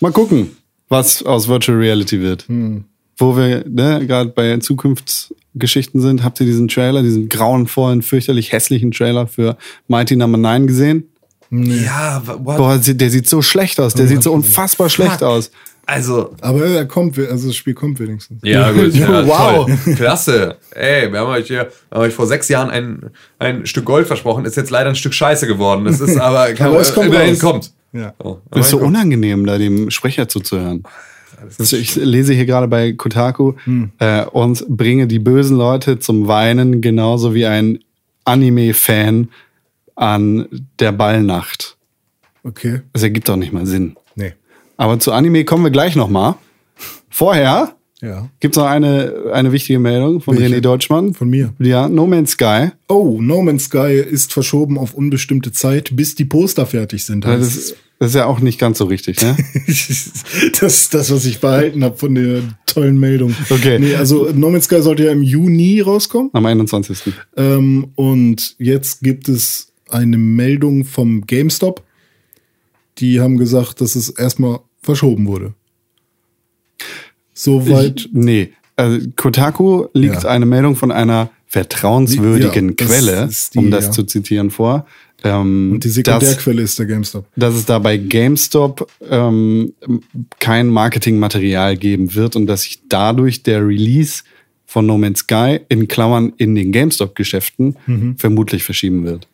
mal 0.00 0.12
gucken, 0.12 0.56
was 0.88 1.22
aus 1.24 1.48
Virtual 1.48 1.76
Reality 1.76 2.20
wird. 2.20 2.46
Hm. 2.46 2.84
Wo 3.16 3.36
wir 3.36 3.64
ne, 3.68 4.06
gerade 4.06 4.30
bei 4.30 4.56
Zukunftsgeschichten 4.58 6.00
sind, 6.00 6.22
habt 6.22 6.38
ihr 6.40 6.46
diesen 6.46 6.68
Trailer, 6.68 7.02
diesen 7.02 7.28
grauenvollen, 7.28 8.02
fürchterlich 8.02 8.52
hässlichen 8.52 8.92
Trailer 8.92 9.26
für 9.26 9.56
Mighty 9.88 10.14
Number 10.14 10.38
9 10.38 10.66
gesehen? 10.68 11.08
Ja, 11.50 12.22
what? 12.26 12.56
Boah, 12.56 12.78
der 12.78 13.10
sieht 13.10 13.28
so 13.28 13.42
schlecht 13.42 13.78
aus. 13.80 13.94
Der 13.94 14.06
sieht 14.06 14.22
so 14.22 14.32
unfassbar 14.32 14.88
schlecht 14.88 15.22
aus. 15.22 15.50
Also, 15.86 16.34
Aber 16.40 16.64
er 16.64 16.86
kommt, 16.86 17.18
also 17.18 17.48
das 17.48 17.56
Spiel 17.56 17.74
kommt 17.74 18.00
wenigstens. 18.00 18.40
Ja, 18.42 18.72
gut. 18.72 18.94
Ja, 18.94 19.26
Wow. 19.26 19.66
Toll. 19.84 19.94
Klasse. 19.96 20.56
Ey, 20.74 21.12
wir 21.12 21.20
haben 21.20 21.28
euch 21.28 21.46
hier 21.46 21.68
haben 21.92 22.00
euch 22.00 22.14
vor 22.14 22.26
sechs 22.26 22.48
Jahren 22.48 22.70
ein, 22.70 23.10
ein 23.38 23.66
Stück 23.66 23.84
Gold 23.84 24.06
versprochen, 24.06 24.46
ist 24.46 24.56
jetzt 24.56 24.70
leider 24.70 24.88
ein 24.88 24.96
Stück 24.96 25.12
Scheiße 25.12 25.46
geworden. 25.46 25.84
Das 25.84 26.00
ist 26.00 26.16
aber, 26.18 26.52
kann, 26.54 26.68
Aber 26.68 26.80
es 26.80 26.94
kommt 26.94 27.08
immerhin 27.08 27.30
raus. 27.34 27.38
kommt. 27.40 27.72
Ja. 27.92 28.14
Oh, 28.18 28.38
ist 28.54 28.70
so 28.70 28.78
kommt. 28.78 28.88
unangenehm, 28.88 29.44
da 29.44 29.58
dem 29.58 29.90
Sprecher 29.90 30.26
zuzuhören. 30.26 30.84
Also 31.58 31.76
ich 31.76 31.94
lese 31.96 32.32
hier 32.32 32.46
gerade 32.46 32.66
bei 32.66 32.92
Kotaku 32.94 33.52
äh, 33.98 34.24
und 34.24 34.66
bringe 34.68 35.06
die 35.06 35.18
bösen 35.18 35.58
Leute 35.58 35.98
zum 35.98 36.26
Weinen, 36.26 36.80
genauso 36.80 37.34
wie 37.34 37.44
ein 37.44 37.80
Anime-Fan 38.24 39.28
an 39.96 40.46
der 40.78 40.92
Ballnacht. 40.92 41.76
Okay. 42.42 42.80
Das 42.92 43.02
ergibt 43.02 43.28
doch 43.28 43.36
nicht 43.36 43.52
mal 43.52 43.66
Sinn. 43.66 43.96
Nee. 44.16 44.32
Aber 44.76 44.98
zu 44.98 45.12
Anime 45.12 45.44
kommen 45.44 45.64
wir 45.64 45.70
gleich 45.70 45.96
noch 45.96 46.08
mal. 46.08 46.36
Vorher 47.08 47.76
Ja. 48.02 48.28
gibt's 48.40 48.56
noch 48.58 48.66
eine, 48.66 49.30
eine 49.32 49.52
wichtige 49.52 49.78
Meldung 49.78 50.20
von 50.20 50.36
Welche? 50.38 50.56
René 50.56 50.60
Deutschmann. 50.60 51.14
Von 51.14 51.30
mir. 51.30 51.54
Ja, 51.58 51.88
No 51.88 52.06
Man's 52.06 52.32
Sky. 52.32 52.70
Oh, 52.88 53.18
No 53.20 53.40
Man's 53.42 53.64
Sky 53.64 53.94
ist 53.94 54.32
verschoben 54.32 54.78
auf 54.78 54.94
unbestimmte 54.94 55.52
Zeit, 55.52 55.90
bis 55.96 56.14
die 56.16 56.24
Poster 56.24 56.66
fertig 56.66 57.04
sind. 57.04 57.24
Das 57.24 57.40
ist, 57.56 57.76
das 58.00 58.08
ist 58.10 58.14
ja 58.16 58.26
auch 58.26 58.40
nicht 58.40 58.58
ganz 58.58 58.78
so 58.78 58.86
richtig, 58.86 59.22
ne? 59.22 59.36
das 59.68 59.88
ist 60.74 60.92
das, 60.94 61.10
was 61.12 61.24
ich 61.24 61.40
behalten 61.40 61.84
habe 61.84 61.96
von 61.96 62.14
der 62.14 62.42
tollen 62.66 62.98
Meldung. 62.98 63.34
Okay. 63.48 63.78
Nee, 63.78 63.94
also 63.94 64.28
No 64.34 64.50
Man's 64.50 64.64
Sky 64.64 64.82
sollte 64.82 65.04
ja 65.04 65.12
im 65.12 65.22
Juni 65.22 65.80
rauskommen. 65.80 66.30
Am 66.32 66.44
21. 66.44 67.14
Ähm, 67.36 67.92
und 67.94 68.56
jetzt 68.58 69.02
gibt 69.02 69.28
es 69.28 69.68
eine 69.88 70.16
Meldung 70.18 70.84
vom 70.84 71.26
GameStop. 71.26 71.82
Die 72.98 73.20
haben 73.20 73.36
gesagt, 73.38 73.80
dass 73.80 73.96
es 73.96 74.08
erstmal 74.10 74.60
verschoben 74.82 75.26
wurde. 75.26 75.54
Soweit. 77.32 78.08
Nee. 78.12 78.52
Also 78.76 79.06
Kotaku 79.16 79.86
liegt 79.92 80.22
Ja. 80.24 80.28
eine 80.30 80.46
Meldung 80.46 80.76
von 80.76 80.90
einer 80.92 81.30
vertrauenswürdigen 81.46 82.70
Ja, 82.78 82.86
Quelle, 82.86 83.30
die, 83.54 83.58
um 83.58 83.70
das 83.70 83.86
ja. 83.86 83.90
zu 83.92 84.02
zitieren, 84.04 84.50
vor. 84.50 84.86
Ähm, 85.22 85.72
Und 85.74 85.84
die 85.84 85.88
dass, 85.88 85.94
Sekundärquelle 85.94 86.62
ist 86.62 86.78
der 86.78 86.86
GameStop. 86.86 87.26
dass 87.36 87.54
es 87.54 87.64
da 87.64 87.78
bei 87.78 87.96
GameStop 87.96 88.90
ähm, 89.08 89.72
kein 90.38 90.68
Marketingmaterial 90.68 91.76
geben 91.76 92.14
wird 92.14 92.36
und 92.36 92.46
dass 92.46 92.62
sich 92.62 92.80
dadurch 92.88 93.42
der 93.42 93.66
Release 93.66 94.22
von 94.66 94.86
No 94.86 94.98
Man's 94.98 95.20
Sky 95.20 95.60
in 95.68 95.86
Klammern 95.88 96.32
in 96.36 96.54
den 96.54 96.72
GameStop-Geschäften 96.72 97.76
Mhm. 97.86 98.16
vermutlich 98.18 98.64
verschieben 98.64 99.04
wird. 99.04 99.28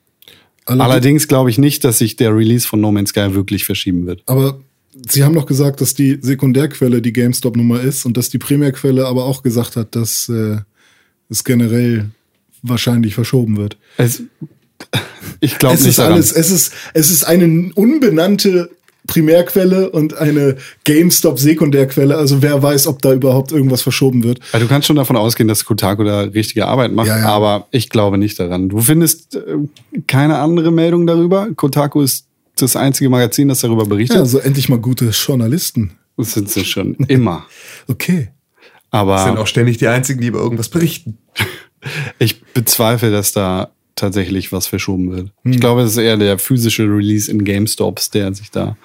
Allerdings- 0.70 0.90
Allerdings 0.92 1.28
glaube 1.28 1.50
ich 1.50 1.58
nicht, 1.58 1.84
dass 1.84 1.98
sich 1.98 2.16
der 2.16 2.34
Release 2.36 2.66
von 2.66 2.80
No 2.80 2.92
Man's 2.92 3.10
Sky 3.10 3.34
wirklich 3.34 3.64
verschieben 3.64 4.06
wird. 4.06 4.22
Aber 4.26 4.60
sie 5.08 5.24
haben 5.24 5.34
doch 5.34 5.46
gesagt, 5.46 5.80
dass 5.80 5.94
die 5.94 6.18
Sekundärquelle 6.20 7.00
die 7.02 7.12
GameStop-Nummer 7.12 7.80
ist 7.80 8.04
und 8.06 8.16
dass 8.16 8.28
die 8.28 8.38
Primärquelle 8.38 9.06
aber 9.06 9.24
auch 9.24 9.42
gesagt 9.42 9.76
hat, 9.76 9.94
dass 9.96 10.28
äh, 10.28 10.58
es 11.28 11.44
generell 11.44 12.10
wahrscheinlich 12.62 13.14
verschoben 13.14 13.56
wird. 13.56 13.76
Es, 13.96 14.22
ich 15.40 15.58
glaube 15.58 15.76
nicht 15.76 15.86
ist 15.86 15.98
daran. 15.98 16.14
alles, 16.14 16.32
es 16.32 16.50
ist, 16.50 16.72
es 16.94 17.10
ist 17.10 17.24
eine 17.24 17.70
unbenannte 17.74 18.70
Primärquelle 19.10 19.90
und 19.90 20.16
eine 20.16 20.56
GameStop-Sekundärquelle. 20.84 22.16
Also 22.16 22.42
wer 22.42 22.62
weiß, 22.62 22.86
ob 22.86 23.02
da 23.02 23.12
überhaupt 23.12 23.50
irgendwas 23.50 23.82
verschoben 23.82 24.22
wird. 24.22 24.38
Also 24.52 24.66
du 24.66 24.70
kannst 24.72 24.86
schon 24.86 24.96
davon 24.96 25.16
ausgehen, 25.16 25.48
dass 25.48 25.64
Kotaku 25.64 26.04
da 26.04 26.20
richtige 26.20 26.66
Arbeit 26.66 26.92
macht, 26.92 27.08
Ja, 27.08 27.18
ja. 27.18 27.28
aber 27.28 27.66
ich 27.72 27.90
glaube 27.90 28.18
nicht 28.18 28.38
daran. 28.38 28.68
Du 28.68 28.80
findest 28.80 29.34
äh, 29.34 29.40
keine 30.06 30.38
andere 30.38 30.70
Meldung 30.70 31.08
darüber. 31.08 31.48
Kotaku 31.56 32.02
ist 32.02 32.26
das 32.56 32.76
einzige 32.76 33.10
Magazin, 33.10 33.48
das 33.48 33.60
darüber 33.60 33.84
berichtet. 33.84 34.16
Ja, 34.16 34.22
also 34.22 34.38
endlich 34.38 34.68
mal 34.68 34.78
gute 34.78 35.06
Journalisten. 35.06 35.92
Das 36.16 36.32
sind 36.32 36.48
sie 36.48 36.64
schon 36.64 36.94
immer. 37.08 37.46
Okay. 37.88 38.28
Aber 38.92 39.24
sind 39.24 39.38
auch 39.38 39.46
ständig 39.46 39.78
die 39.78 39.88
einzigen, 39.88 40.20
die 40.20 40.28
über 40.28 40.38
irgendwas 40.40 40.68
berichten. 40.68 41.18
ich 42.18 42.42
bezweifle, 42.42 43.10
dass 43.10 43.32
da 43.32 43.70
tatsächlich 43.96 44.52
was 44.52 44.66
verschoben 44.66 45.12
wird. 45.12 45.30
Hm. 45.42 45.52
Ich 45.52 45.60
glaube, 45.60 45.82
es 45.82 45.92
ist 45.92 45.98
eher 45.98 46.16
der 46.16 46.38
physische 46.38 46.84
Release 46.84 47.30
in 47.30 47.44
GameStops, 47.44 48.10
der 48.10 48.32
sich 48.34 48.50
da 48.50 48.76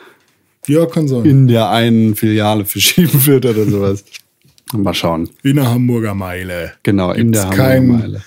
Ja, 0.67 0.85
kann 0.85 1.07
sein. 1.07 1.25
in 1.25 1.47
der 1.47 1.69
einen 1.69 2.15
Filiale 2.15 2.65
verschieben 2.65 3.25
wird 3.25 3.45
oder 3.45 3.65
sowas. 3.65 4.03
Mal 4.73 4.93
schauen. 4.93 5.29
In 5.43 5.57
der 5.57 5.69
Hamburger 5.69 6.13
Meile. 6.15 6.73
Genau, 6.83 7.11
in 7.11 7.31
Gibt's 7.31 7.47
der 7.47 7.49
kein- 7.57 7.77
Hamburger 7.83 8.01
Meile. 8.07 8.21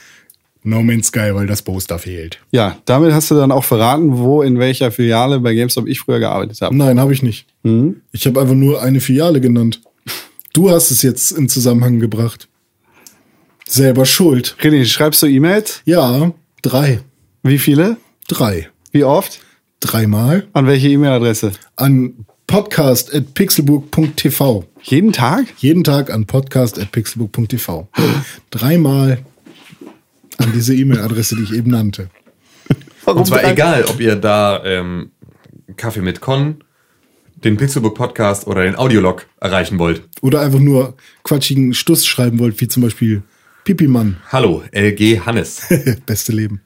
No 0.65 0.83
Man's 0.83 1.07
Sky, 1.07 1.31
weil 1.35 1.47
das 1.47 1.63
Poster 1.63 1.99
fehlt. 1.99 2.41
Ja, 2.51 2.77
damit 2.85 3.13
hast 3.13 3.31
du 3.31 3.37
dann 3.37 3.53
auch 3.53 3.65
verraten, 3.65 4.19
wo 4.19 4.43
in 4.43 4.59
welcher 4.59 4.91
Filiale 4.91 5.41
bei 5.41 5.55
GameStop 5.55 5.87
ich 5.89 6.01
früher 6.01 6.19
gearbeitet 6.19 6.61
habe. 6.61 6.77
Nein, 6.77 7.01
habe 7.01 7.13
ich 7.13 7.23
nicht. 7.23 7.47
Hm? 7.65 8.03
Ich 8.13 8.27
habe 8.27 8.41
einfach 8.41 8.55
nur 8.55 8.83
eine 8.83 9.01
Filiale 9.01 9.41
genannt. 9.41 9.81
Du 10.53 10.69
hast 10.71 10.91
es 10.91 11.03
jetzt 11.03 11.31
in 11.31 11.49
Zusammenhang 11.49 12.01
gebracht. 12.01 12.49
Selber 13.67 14.05
schuld. 14.05 14.57
René, 14.61 14.85
schreibst 14.85 15.23
du 15.23 15.27
E-Mails? 15.27 15.81
Ja, 15.85 16.33
drei. 16.63 17.01
Wie 17.43 17.59
viele? 17.59 17.97
Drei. 18.27 18.69
Wie 18.93 19.05
oft? 19.05 19.41
Dreimal 19.81 20.49
An 20.55 20.67
welche 20.67 20.89
E-Mail-Adresse? 20.89 21.53
an 21.77 22.27
podcast.pixelburg.tv. 22.49 24.65
Jeden 24.83 25.13
Tag? 25.13 25.47
Jeden 25.59 25.85
Tag 25.85 26.11
an 26.11 26.27
podcast.pixelburg.tv. 26.27 27.87
Dreimal 28.51 29.19
an 30.39 30.53
diese 30.55 30.75
E-Mail-Adresse, 30.75 31.37
die 31.37 31.43
ich 31.45 31.53
eben 31.53 31.71
nannte. 31.71 32.09
Warum 33.05 33.21
Und 33.21 33.27
zwar 33.27 33.43
drei? 33.43 33.53
egal, 33.53 33.85
ob 33.85 34.01
ihr 34.01 34.17
da 34.17 34.65
ähm, 34.65 35.11
Kaffee 35.77 36.01
mit 36.01 36.21
Con, 36.21 36.65
den 37.37 37.57
Pixelbook 37.59 37.95
Podcast 37.95 38.47
oder 38.47 38.63
den 38.65 38.77
Audiolog 38.77 39.27
erreichen 39.41 39.79
wollt. 39.79 40.03
Oder 40.23 40.41
einfach 40.41 40.59
nur 40.59 40.97
quatschigen 41.25 41.75
Stuss 41.75 42.07
schreiben 42.07 42.39
wollt, 42.39 42.59
wie 42.61 42.69
zum 42.69 42.83
Beispiel 42.83 43.23
Pipi-Mann. 43.65 44.17
Hallo, 44.33 44.63
LG 44.73 45.21
Hannes. 45.21 45.63
Beste 46.07 46.33
Leben. 46.33 46.63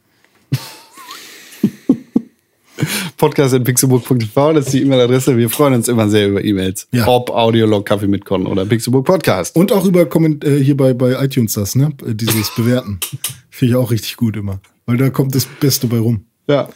Podcast.pixelburg.tv, 3.23 4.53
das 4.53 4.67
ist 4.67 4.73
die 4.73 4.83
E-Mail-Adresse. 4.83 5.37
Wir 5.39 5.49
freuen 5.49 5.75
uns 5.75 5.87
immer 5.87 6.09
sehr 6.09 6.27
über 6.27 6.43
E-Mails. 6.43 6.89
Ja. 6.91 7.07
Ob 7.07 7.31
Audiolog, 7.31 7.87
Kaffee 7.87 8.09
mit 8.09 8.25
Con 8.25 8.49
oder 8.49 8.67
Pixelburg 8.67 9.07
Podcast. 9.07 9.55
Und 9.55 9.71
auch 9.71 9.85
über 9.85 10.07
Komment 10.07 10.43
äh, 10.45 10.59
hier 10.59 10.77
bei, 10.77 10.93
bei 10.93 11.13
iTunes 11.25 11.53
das, 11.53 11.77
ne? 11.77 11.93
Äh, 12.05 12.17
Dieses 12.17 12.53
Bewerten. 12.57 12.99
Finde 13.51 13.75
ich 13.75 13.77
auch 13.77 13.93
richtig 13.93 14.17
gut 14.17 14.37
immer. 14.37 14.59
Weil 14.87 14.97
da 14.97 15.09
kommt 15.11 15.37
das 15.37 15.47
Beste 15.47 15.87
bei 15.87 16.01
rum. 16.01 16.25
Ja. 16.49 16.69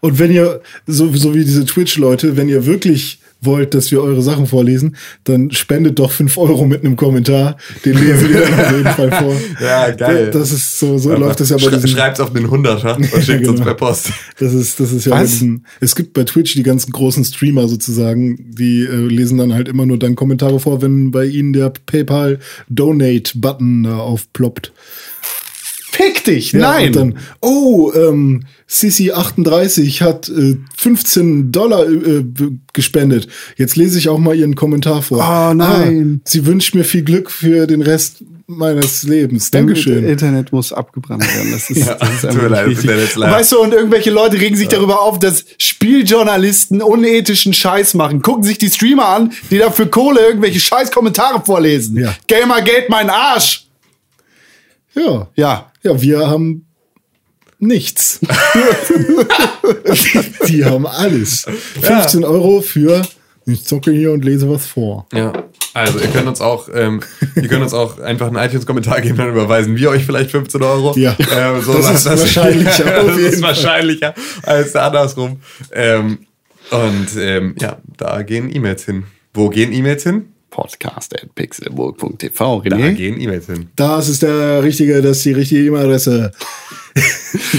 Und 0.00 0.18
wenn 0.18 0.32
ihr, 0.32 0.62
so, 0.84 1.12
so 1.12 1.32
wie 1.32 1.44
diese 1.44 1.64
Twitch-Leute, 1.64 2.36
wenn 2.36 2.48
ihr 2.48 2.66
wirklich 2.66 3.20
wollt, 3.44 3.74
dass 3.74 3.90
wir 3.90 4.02
eure 4.02 4.22
Sachen 4.22 4.46
vorlesen, 4.46 4.96
dann 5.24 5.50
spendet 5.50 5.98
doch 5.98 6.10
5 6.10 6.36
Euro 6.38 6.66
mit 6.66 6.84
einem 6.84 6.96
Kommentar. 6.96 7.56
Den 7.84 7.94
lesen 7.94 8.28
wir 8.30 8.40
dann 8.40 8.60
auf 8.60 8.72
jeden 8.72 8.90
Fall 8.90 9.12
vor. 9.12 9.34
Ja, 9.60 9.90
geil. 9.90 10.30
Das 10.30 10.52
ist 10.52 10.78
so, 10.78 10.98
so 10.98 11.14
läuft 11.14 11.40
das 11.40 11.50
ja 11.50 11.56
bei 11.56 11.68
diesen, 11.70 11.88
Schreibt's 11.88 12.20
auf 12.20 12.32
den 12.32 12.50
Hunderter 12.50 12.96
und 12.96 13.06
schickt 13.06 13.40
genau. 13.40 13.52
uns 13.52 13.60
per 13.60 13.74
Post. 13.74 14.10
das 14.38 14.52
ist, 14.52 14.80
das 14.80 14.92
ist 14.92 15.06
ja 15.06 15.12
Was? 15.12 15.30
diesen, 15.30 15.64
es 15.80 15.94
gibt 15.94 16.12
bei 16.12 16.24
Twitch 16.24 16.54
die 16.54 16.62
ganzen 16.62 16.92
großen 16.92 17.24
Streamer 17.24 17.68
sozusagen, 17.68 18.52
die 18.52 18.82
äh, 18.82 19.06
lesen 19.06 19.38
dann 19.38 19.54
halt 19.54 19.68
immer 19.68 19.86
nur 19.86 19.98
dann 19.98 20.16
Kommentare 20.16 20.60
vor, 20.60 20.82
wenn 20.82 21.10
bei 21.10 21.24
ihnen 21.24 21.52
der 21.52 21.72
PayPal 21.86 22.38
Donate 22.68 23.38
Button 23.38 23.84
da 23.84 23.98
aufploppt. 23.98 24.72
Fick 25.96 26.24
dich! 26.24 26.50
Ja, 26.52 26.58
Nein! 26.58 26.92
Dann, 26.92 27.18
oh, 27.40 27.92
ähm, 27.94 28.44
Sissi38 28.68 30.00
hat 30.00 30.28
äh, 30.28 30.56
15 30.76 31.52
Dollar 31.52 31.86
äh, 31.88 32.20
b- 32.22 32.56
gespendet. 32.72 33.28
Jetzt 33.56 33.76
lese 33.76 33.98
ich 33.98 34.08
auch 34.08 34.18
mal 34.18 34.34
ihren 34.34 34.56
Kommentar 34.56 35.02
vor. 35.02 35.18
Oh, 35.18 35.54
nein. 35.54 36.20
Ah, 36.20 36.28
sie 36.28 36.46
wünscht 36.46 36.74
mir 36.74 36.84
viel 36.84 37.02
Glück 37.04 37.30
für 37.30 37.66
den 37.68 37.80
Rest 37.82 38.24
meines 38.46 39.04
Lebens. 39.04 39.44
Das 39.44 39.60
Dankeschön. 39.60 40.04
Internet 40.04 40.52
muss 40.52 40.72
abgebrannt 40.72 41.22
werden. 41.22 41.52
Das 41.52 41.70
ist, 41.70 41.78
Ja, 41.86 41.94
das 41.94 42.10
ist 42.14 42.24
einfach 42.26 42.48
leid, 42.50 42.66
das 42.72 42.82
Internet 42.82 43.16
weißt 43.16 43.52
du, 43.52 43.60
und 43.60 43.72
irgendwelche 43.72 44.10
Leute 44.10 44.40
regen 44.40 44.56
sich 44.56 44.68
darüber 44.68 45.00
auf, 45.00 45.18
dass 45.20 45.44
Spieljournalisten 45.58 46.82
unethischen 46.82 47.54
Scheiß 47.54 47.94
machen. 47.94 48.20
Gucken 48.20 48.42
sich 48.42 48.58
die 48.58 48.68
Streamer 48.68 49.06
an, 49.06 49.32
die 49.50 49.58
da 49.58 49.70
für 49.70 49.86
Kohle 49.86 50.20
irgendwelche 50.26 50.58
scheiß 50.58 50.90
Kommentare 50.90 51.40
vorlesen. 51.44 51.96
Ja. 51.98 52.14
Gamergate 52.26 52.86
mein 52.88 53.08
Arsch! 53.10 53.66
Ja. 54.94 55.28
Ja. 55.36 55.70
Ja, 55.84 56.00
wir 56.00 56.28
haben 56.28 56.66
nichts. 57.58 58.20
die 60.48 60.64
haben 60.64 60.86
alles. 60.86 61.46
15 61.80 62.24
Euro 62.24 62.60
für 62.60 63.02
ich 63.46 63.64
zocke 63.64 63.90
hier 63.90 64.12
und 64.12 64.24
lese 64.24 64.48
was 64.48 64.66
vor. 64.66 65.06
Ja. 65.12 65.32
Also 65.74 65.98
ihr 65.98 66.08
könnt 66.08 66.28
uns 66.28 66.40
auch, 66.40 66.68
ähm, 66.72 67.00
ihr 67.34 67.48
könnt 67.48 67.62
uns 67.62 67.74
auch 67.74 67.98
einfach 67.98 68.28
einen 68.28 68.36
iTunes-Kommentar 68.36 69.00
geben, 69.00 69.18
dann 69.18 69.28
überweisen 69.28 69.76
wir 69.76 69.90
euch 69.90 70.04
vielleicht 70.04 70.30
15 70.30 70.62
Euro. 70.62 70.96
Ja. 70.96 71.16
ähm, 71.18 71.60
so 71.60 71.74
Das 71.74 71.90
ist 71.90 72.06
wahrscheinlicher, 72.06 72.86
Ja, 72.86 73.00
auf 73.00 73.06
das 73.08 73.18
ist 73.18 73.42
wahrscheinlicher 73.42 74.14
als 74.44 74.74
andersrum. 74.76 75.40
Ähm, 75.72 76.18
und 76.70 77.08
ähm, 77.18 77.56
ja, 77.60 77.78
da 77.96 78.22
gehen 78.22 78.54
E-Mails 78.54 78.84
hin. 78.84 79.04
Wo 79.34 79.50
gehen 79.50 79.72
E-Mails 79.72 80.04
hin? 80.04 80.32
Podcast 80.54 81.12
at 81.20 81.34
pixelburg.tv. 81.34 82.62
Da 82.68 82.90
gehen 82.92 83.20
E-Mails 83.20 83.46
hin. 83.46 83.66
Das 83.74 84.08
ist 84.08 84.22
der 84.22 84.62
richtige, 84.62 85.02
das 85.02 85.16
ist 85.18 85.24
die 85.26 85.32
richtige 85.32 85.64
E-Mail-Adresse. 85.66 86.30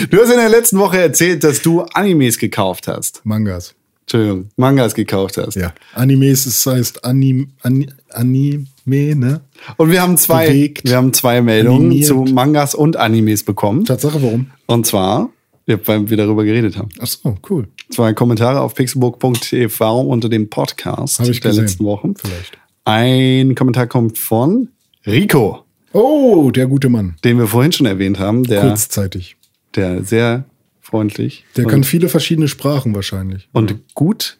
Du 0.09 0.17
hast 0.21 0.29
in 0.31 0.37
der 0.37 0.47
letzten 0.47 0.79
Woche 0.79 0.97
erzählt, 0.97 1.43
dass 1.43 1.61
du 1.61 1.81
Animes 1.81 2.37
gekauft 2.37 2.87
hast. 2.87 3.19
Mangas. 3.25 3.75
Entschuldigung, 4.03 4.47
Mangas 4.55 4.95
gekauft 4.95 5.35
hast. 5.37 5.55
Ja. 5.55 5.73
Animes, 5.93 6.45
es 6.45 6.65
heißt 6.65 7.03
Anim, 7.03 7.49
Ani, 7.61 7.87
Anime, 8.11 8.65
ne? 8.85 9.41
Und 9.75 9.91
wir 9.91 10.01
haben 10.01 10.15
zwei, 10.15 10.47
Bewegt. 10.47 10.85
wir 10.87 10.95
haben 10.95 11.11
zwei 11.11 11.41
Meldungen 11.41 11.87
Animiert. 11.87 12.07
zu 12.07 12.15
Mangas 12.15 12.75
und 12.75 12.95
Animes 12.95 13.43
bekommen. 13.43 13.83
Tatsache, 13.83 14.23
warum? 14.23 14.51
Und 14.67 14.85
zwar, 14.87 15.29
weil 15.65 16.09
wir 16.09 16.15
darüber 16.15 16.45
geredet 16.45 16.77
haben. 16.77 16.87
Ach 17.01 17.07
so, 17.07 17.35
cool. 17.49 17.67
Zwei 17.89 18.13
Kommentare 18.13 18.61
auf 18.61 18.73
pixelburg.tv 18.75 19.99
unter 20.01 20.29
dem 20.29 20.49
Podcast 20.49 21.19
Habe 21.19 21.31
ich 21.31 21.41
der 21.41 21.51
gesehen. 21.51 21.65
letzten 21.65 21.83
Wochen. 21.83 22.15
Vielleicht. 22.15 22.57
Ein 22.85 23.55
Kommentar 23.55 23.87
kommt 23.87 24.17
von 24.17 24.69
Rico, 25.05 25.65
Oh, 25.91 26.51
der 26.51 26.67
gute 26.67 26.89
Mann. 26.89 27.15
den 27.23 27.37
wir 27.39 27.47
vorhin 27.47 27.71
schon 27.71 27.85
erwähnt 27.85 28.19
haben, 28.19 28.43
der, 28.43 28.61
Kurzzeitig. 28.61 29.37
der 29.75 30.03
sehr 30.03 30.45
freundlich 30.81 31.45
Der 31.55 31.65
kann 31.65 31.83
viele 31.83 32.09
verschiedene 32.09 32.47
Sprachen 32.47 32.93
wahrscheinlich. 32.93 33.49
und 33.53 33.75
gut 33.95 34.37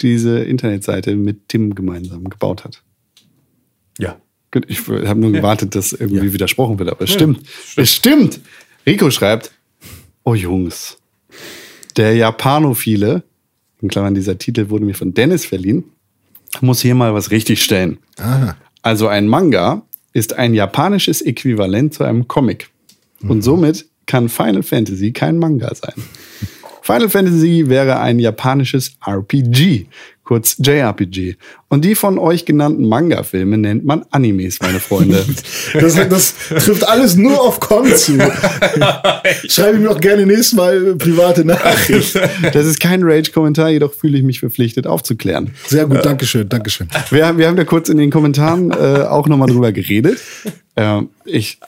diese 0.00 0.38
Internetseite 0.40 1.16
mit 1.16 1.48
Tim 1.48 1.74
gemeinsam 1.74 2.28
gebaut 2.28 2.64
hat. 2.64 2.82
Ja. 3.98 4.20
Ich 4.68 4.86
habe 4.86 5.18
nur 5.20 5.32
gewartet, 5.32 5.74
dass 5.74 5.92
irgendwie 5.92 6.32
widersprochen 6.32 6.78
wird, 6.78 6.88
aber 6.88 7.02
es 7.02 7.10
stimmt. 7.10 7.40
Es 7.76 7.92
stimmt. 7.94 8.40
Rico 8.86 9.10
schreibt, 9.10 9.50
oh 10.24 10.34
Jungs, 10.34 10.98
der 11.96 12.14
Japanophile, 12.14 13.24
in 13.82 13.88
Klammern 13.88 14.14
dieser 14.14 14.38
Titel 14.38 14.70
wurde 14.70 14.84
mir 14.84 14.94
von 14.94 15.12
Dennis 15.14 15.44
verliehen, 15.44 15.84
muss 16.60 16.80
hier 16.80 16.94
mal 16.94 17.14
was 17.14 17.30
richtig 17.30 17.62
stellen. 17.62 17.98
Aha. 18.18 18.56
Also 18.82 19.08
ein 19.08 19.26
Manga 19.26 19.82
ist 20.12 20.34
ein 20.34 20.54
japanisches 20.54 21.20
Äquivalent 21.20 21.94
zu 21.94 22.04
einem 22.04 22.26
Comic. 22.28 22.70
Und 23.22 23.42
somit 23.42 23.86
kann 24.06 24.28
Final 24.28 24.62
Fantasy 24.62 25.12
kein 25.12 25.38
Manga 25.38 25.74
sein. 25.74 25.94
Final 26.82 27.10
Fantasy 27.10 27.64
wäre 27.66 28.00
ein 28.00 28.18
japanisches 28.18 28.92
RPG, 29.06 29.86
kurz 30.28 30.56
JRPG. 30.58 31.36
Und 31.68 31.86
die 31.86 31.94
von 31.94 32.18
euch 32.18 32.44
genannten 32.44 32.86
Manga-Filme 32.86 33.56
nennt 33.56 33.86
man 33.86 34.04
Animes, 34.10 34.58
meine 34.60 34.78
Freunde. 34.78 35.24
Das, 35.72 35.94
das 35.94 36.34
trifft 36.64 36.86
alles 36.86 37.16
nur 37.16 37.40
auf 37.40 37.60
Con 37.60 37.86
zu. 37.96 38.18
Schreibe 39.48 39.78
ihm 39.78 39.84
doch 39.84 39.98
gerne 39.98 40.26
nächstes 40.26 40.52
Mal 40.52 40.96
private 40.96 41.46
Nachricht. 41.46 42.14
Das 42.52 42.66
ist 42.66 42.78
kein 42.78 43.02
Rage-Kommentar, 43.02 43.70
jedoch 43.70 43.94
fühle 43.94 44.18
ich 44.18 44.24
mich 44.24 44.40
verpflichtet 44.40 44.86
aufzuklären. 44.86 45.52
Sehr 45.66 45.86
gut, 45.86 46.04
Dankeschön, 46.04 46.46
Dankeschön. 46.46 46.88
Wir, 47.10 47.26
haben- 47.26 47.38
wir 47.38 47.46
haben 47.46 47.56
da 47.56 47.64
kurz 47.64 47.88
in 47.88 47.96
den 47.96 48.10
Kommentaren 48.10 48.70
äh, 48.70 49.04
auch 49.08 49.28
nochmal 49.28 49.48
drüber 49.48 49.72
geredet. 49.72 50.18
Äh, 50.74 51.02
ich, 51.24 51.58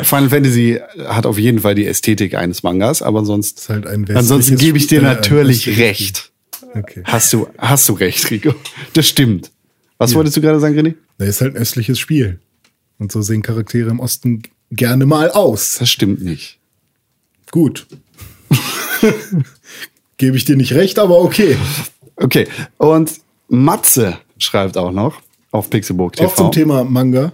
Final 0.00 0.28
Fantasy 0.28 0.80
hat 1.06 1.24
auf 1.24 1.38
jeden 1.38 1.60
Fall 1.60 1.74
die 1.74 1.86
Ästhetik 1.86 2.34
eines 2.34 2.62
Mangas, 2.62 3.00
aber 3.00 3.24
sonst, 3.24 3.68
halt 3.70 3.86
ansonsten 3.86 4.56
gebe 4.56 4.76
ich 4.76 4.86
dir 4.86 5.00
äh, 5.00 5.04
natürlich 5.04 5.78
recht. 5.78 6.29
Okay. 6.74 7.02
Hast 7.04 7.32
du, 7.32 7.48
hast 7.58 7.88
du 7.88 7.94
recht, 7.94 8.30
Rico. 8.30 8.54
Das 8.92 9.08
stimmt. 9.08 9.50
Was 9.98 10.14
wolltest 10.14 10.36
du 10.36 10.40
gerade 10.40 10.60
sagen, 10.60 10.78
René? 10.78 10.94
Das 11.18 11.28
ist 11.28 11.40
halt 11.40 11.54
ein 11.54 11.60
östliches 11.60 11.98
Spiel. 11.98 12.40
Und 12.98 13.12
so 13.12 13.22
sehen 13.22 13.42
Charaktere 13.42 13.90
im 13.90 14.00
Osten 14.00 14.42
gerne 14.70 15.06
mal 15.06 15.30
aus. 15.30 15.76
Das 15.78 15.90
stimmt 15.90 16.22
nicht. 16.22 16.58
Gut. 17.50 17.86
Gebe 20.16 20.36
ich 20.36 20.44
dir 20.44 20.56
nicht 20.56 20.72
recht, 20.74 20.98
aber 20.98 21.20
okay. 21.20 21.56
Okay, 22.16 22.46
und 22.76 23.20
Matze 23.48 24.18
schreibt 24.38 24.76
auch 24.76 24.92
noch 24.92 25.20
auf 25.50 25.70
Pixelburg 25.70 26.14
TV. 26.14 26.28
Auch 26.28 26.34
zum 26.34 26.52
Thema 26.52 26.84
Manga. 26.84 27.32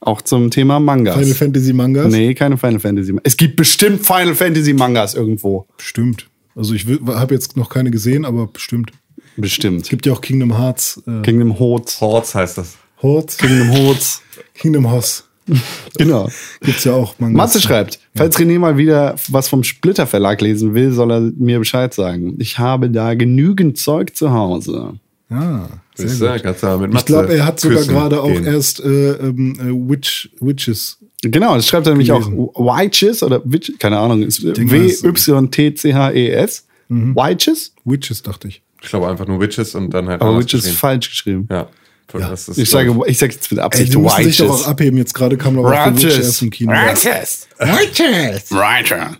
Auch 0.00 0.22
zum 0.22 0.50
Thema 0.50 0.78
Mangas. 0.78 1.16
Final 1.16 1.34
Fantasy 1.34 1.72
Mangas. 1.72 2.12
Nee, 2.12 2.34
keine 2.34 2.58
Final 2.58 2.78
Fantasy. 2.78 3.16
Es 3.24 3.36
gibt 3.36 3.56
bestimmt 3.56 4.06
Final 4.06 4.34
Fantasy 4.34 4.72
Mangas 4.72 5.14
irgendwo. 5.14 5.66
Bestimmt. 5.76 6.28
Also 6.56 6.74
ich 6.74 6.86
habe 6.86 7.34
jetzt 7.34 7.56
noch 7.56 7.68
keine 7.68 7.90
gesehen, 7.90 8.24
aber 8.24 8.46
bestimmt. 8.46 8.90
Bestimmt. 9.36 9.82
Es 9.82 9.88
gibt 9.90 10.06
ja 10.06 10.12
auch 10.14 10.22
Kingdom 10.22 10.58
Hearts. 10.58 11.02
Äh, 11.06 11.20
Kingdom 11.22 11.58
Hearts. 11.58 12.00
Horts 12.00 12.34
heißt 12.34 12.58
das. 12.58 12.76
Hearts. 13.02 13.36
Kingdom 13.36 13.70
Hearts. 13.70 14.22
Kingdom 14.54 14.90
Hearts. 14.90 15.24
Genau. 15.98 16.28
Gibt's 16.60 16.84
ja 16.84 16.92
auch 16.92 17.14
Mangas. 17.18 17.36
Matze 17.36 17.60
schreibt, 17.60 18.00
falls 18.14 18.36
René 18.36 18.58
mal 18.58 18.76
wieder 18.76 19.14
was 19.28 19.48
vom 19.48 19.62
Splitter 19.62 20.06
Verlag 20.06 20.40
lesen 20.40 20.74
will, 20.74 20.90
soll 20.92 21.10
er 21.12 21.20
mir 21.20 21.58
Bescheid 21.58 21.94
sagen. 21.94 22.34
Ich 22.38 22.58
habe 22.58 22.90
da 22.90 23.14
genügend 23.14 23.78
Zeug 23.78 24.14
zu 24.16 24.32
Hause. 24.32 24.94
Ah, 25.30 25.68
sehr 25.94 26.38
gut. 26.40 26.80
mit 26.80 26.94
Ich 26.94 27.06
glaube, 27.06 27.34
er 27.34 27.46
hat 27.46 27.60
sogar 27.60 27.84
gerade 27.84 28.20
auch 28.20 28.28
erst 28.30 28.80
äh, 28.80 29.12
ähm, 29.12 29.54
äh, 29.58 29.90
Witch, 29.90 30.30
Witches. 30.40 30.98
Genau, 31.30 31.54
das 31.54 31.66
schreibt 31.68 31.86
er 31.86 31.90
nämlich 31.92 32.08
Gelesen. 32.08 32.38
auch 32.54 32.78
Witches 32.78 33.22
oder 33.22 33.40
Witch, 33.44 33.72
keine 33.78 33.98
Ahnung, 33.98 34.22
ist 34.22 34.42
denke 34.42 34.64
mal, 34.76 34.84
es- 34.86 35.02
W-Y-T-C-H-E-S. 35.02 36.66
Witches? 36.88 37.72
Witches, 37.84 38.22
dachte 38.22 38.48
ich. 38.48 38.62
Ich 38.82 38.88
glaube 38.88 39.08
einfach 39.08 39.26
nur 39.26 39.40
Witches 39.40 39.74
und 39.74 39.90
dann 39.90 40.08
halt. 40.08 40.20
Aber 40.22 40.38
Witches 40.38 40.60
geschrieben. 40.62 40.76
falsch 40.78 41.08
geschrieben. 41.10 41.48
Ja. 41.50 41.68
Ja. 42.14 42.28
Das 42.30 42.48
ist, 42.48 42.56
Ich 42.58 42.70
sage, 42.70 42.94
ich 43.06 43.18
sage 43.18 43.32
jetzt 43.32 43.50
mit 43.50 43.58
Ey, 43.58 43.64
Absicht 43.64 43.92
die 43.92 43.96
mussten 43.96 44.22
sich 44.22 44.36
doch 44.36 44.48
auch 44.48 44.54
Witches. 44.58 44.66
abheben. 44.68 44.98
Jetzt 44.98 45.12
gerade 45.12 45.36
kam 45.36 45.54
noch 45.54 45.64
auch 45.64 45.86
The 45.96 46.04
Witch 46.04 46.16
erst 46.18 46.40
im 46.42 46.50
Kino. 46.50 46.70
Witches. 46.72 47.48
Witches. 47.58 48.50
Witcher. 48.52 49.16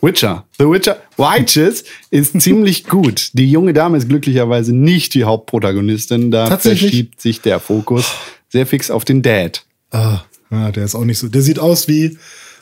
Witcher. 0.00 0.44
The 0.58 0.64
Witcher. 0.64 0.96
Witches 1.18 1.84
ist 2.10 2.40
ziemlich 2.40 2.84
gut. 2.84 3.28
Die 3.34 3.50
junge 3.50 3.74
Dame 3.74 3.98
ist 3.98 4.08
glücklicherweise 4.08 4.74
nicht 4.74 5.12
die 5.12 5.24
Hauptprotagonistin. 5.24 6.30
Da 6.30 6.56
verschiebt 6.56 7.20
sich 7.20 7.42
der 7.42 7.60
Fokus 7.60 8.10
sehr 8.48 8.66
fix 8.66 8.90
auf 8.90 9.04
den 9.04 9.20
Dad. 9.20 9.64
Ah, 9.90 10.20
ah, 10.52 10.70
der 10.70 10.84
ist 10.84 10.94
auch 10.94 11.04
nicht 11.04 11.18
so. 11.18 11.28
Der 11.28 11.42
sieht 11.42 11.58
aus 11.58 11.88
wie 11.88 12.18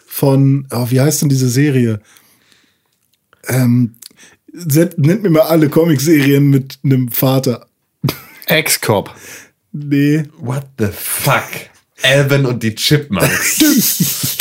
von, 0.07 0.67
oh, 0.71 0.87
wie 0.91 1.01
heißt 1.01 1.23
denn 1.23 1.29
diese 1.29 1.49
Serie? 1.49 2.01
Ähm, 3.47 3.97
nennt 4.53 5.23
mir 5.23 5.31
mal 5.31 5.43
alle 5.43 5.69
Comicserien 5.69 6.51
mit 6.51 6.79
einem 6.85 7.11
Vater. 7.11 7.67
Ex-Cop. 8.47 9.15
Nee. 9.73 10.25
What 10.39 10.67
the 10.79 10.89
fuck? 10.93 11.45
Alvin 12.03 12.47
und 12.47 12.63
die 12.63 12.75
Chipmunks. 12.75 13.61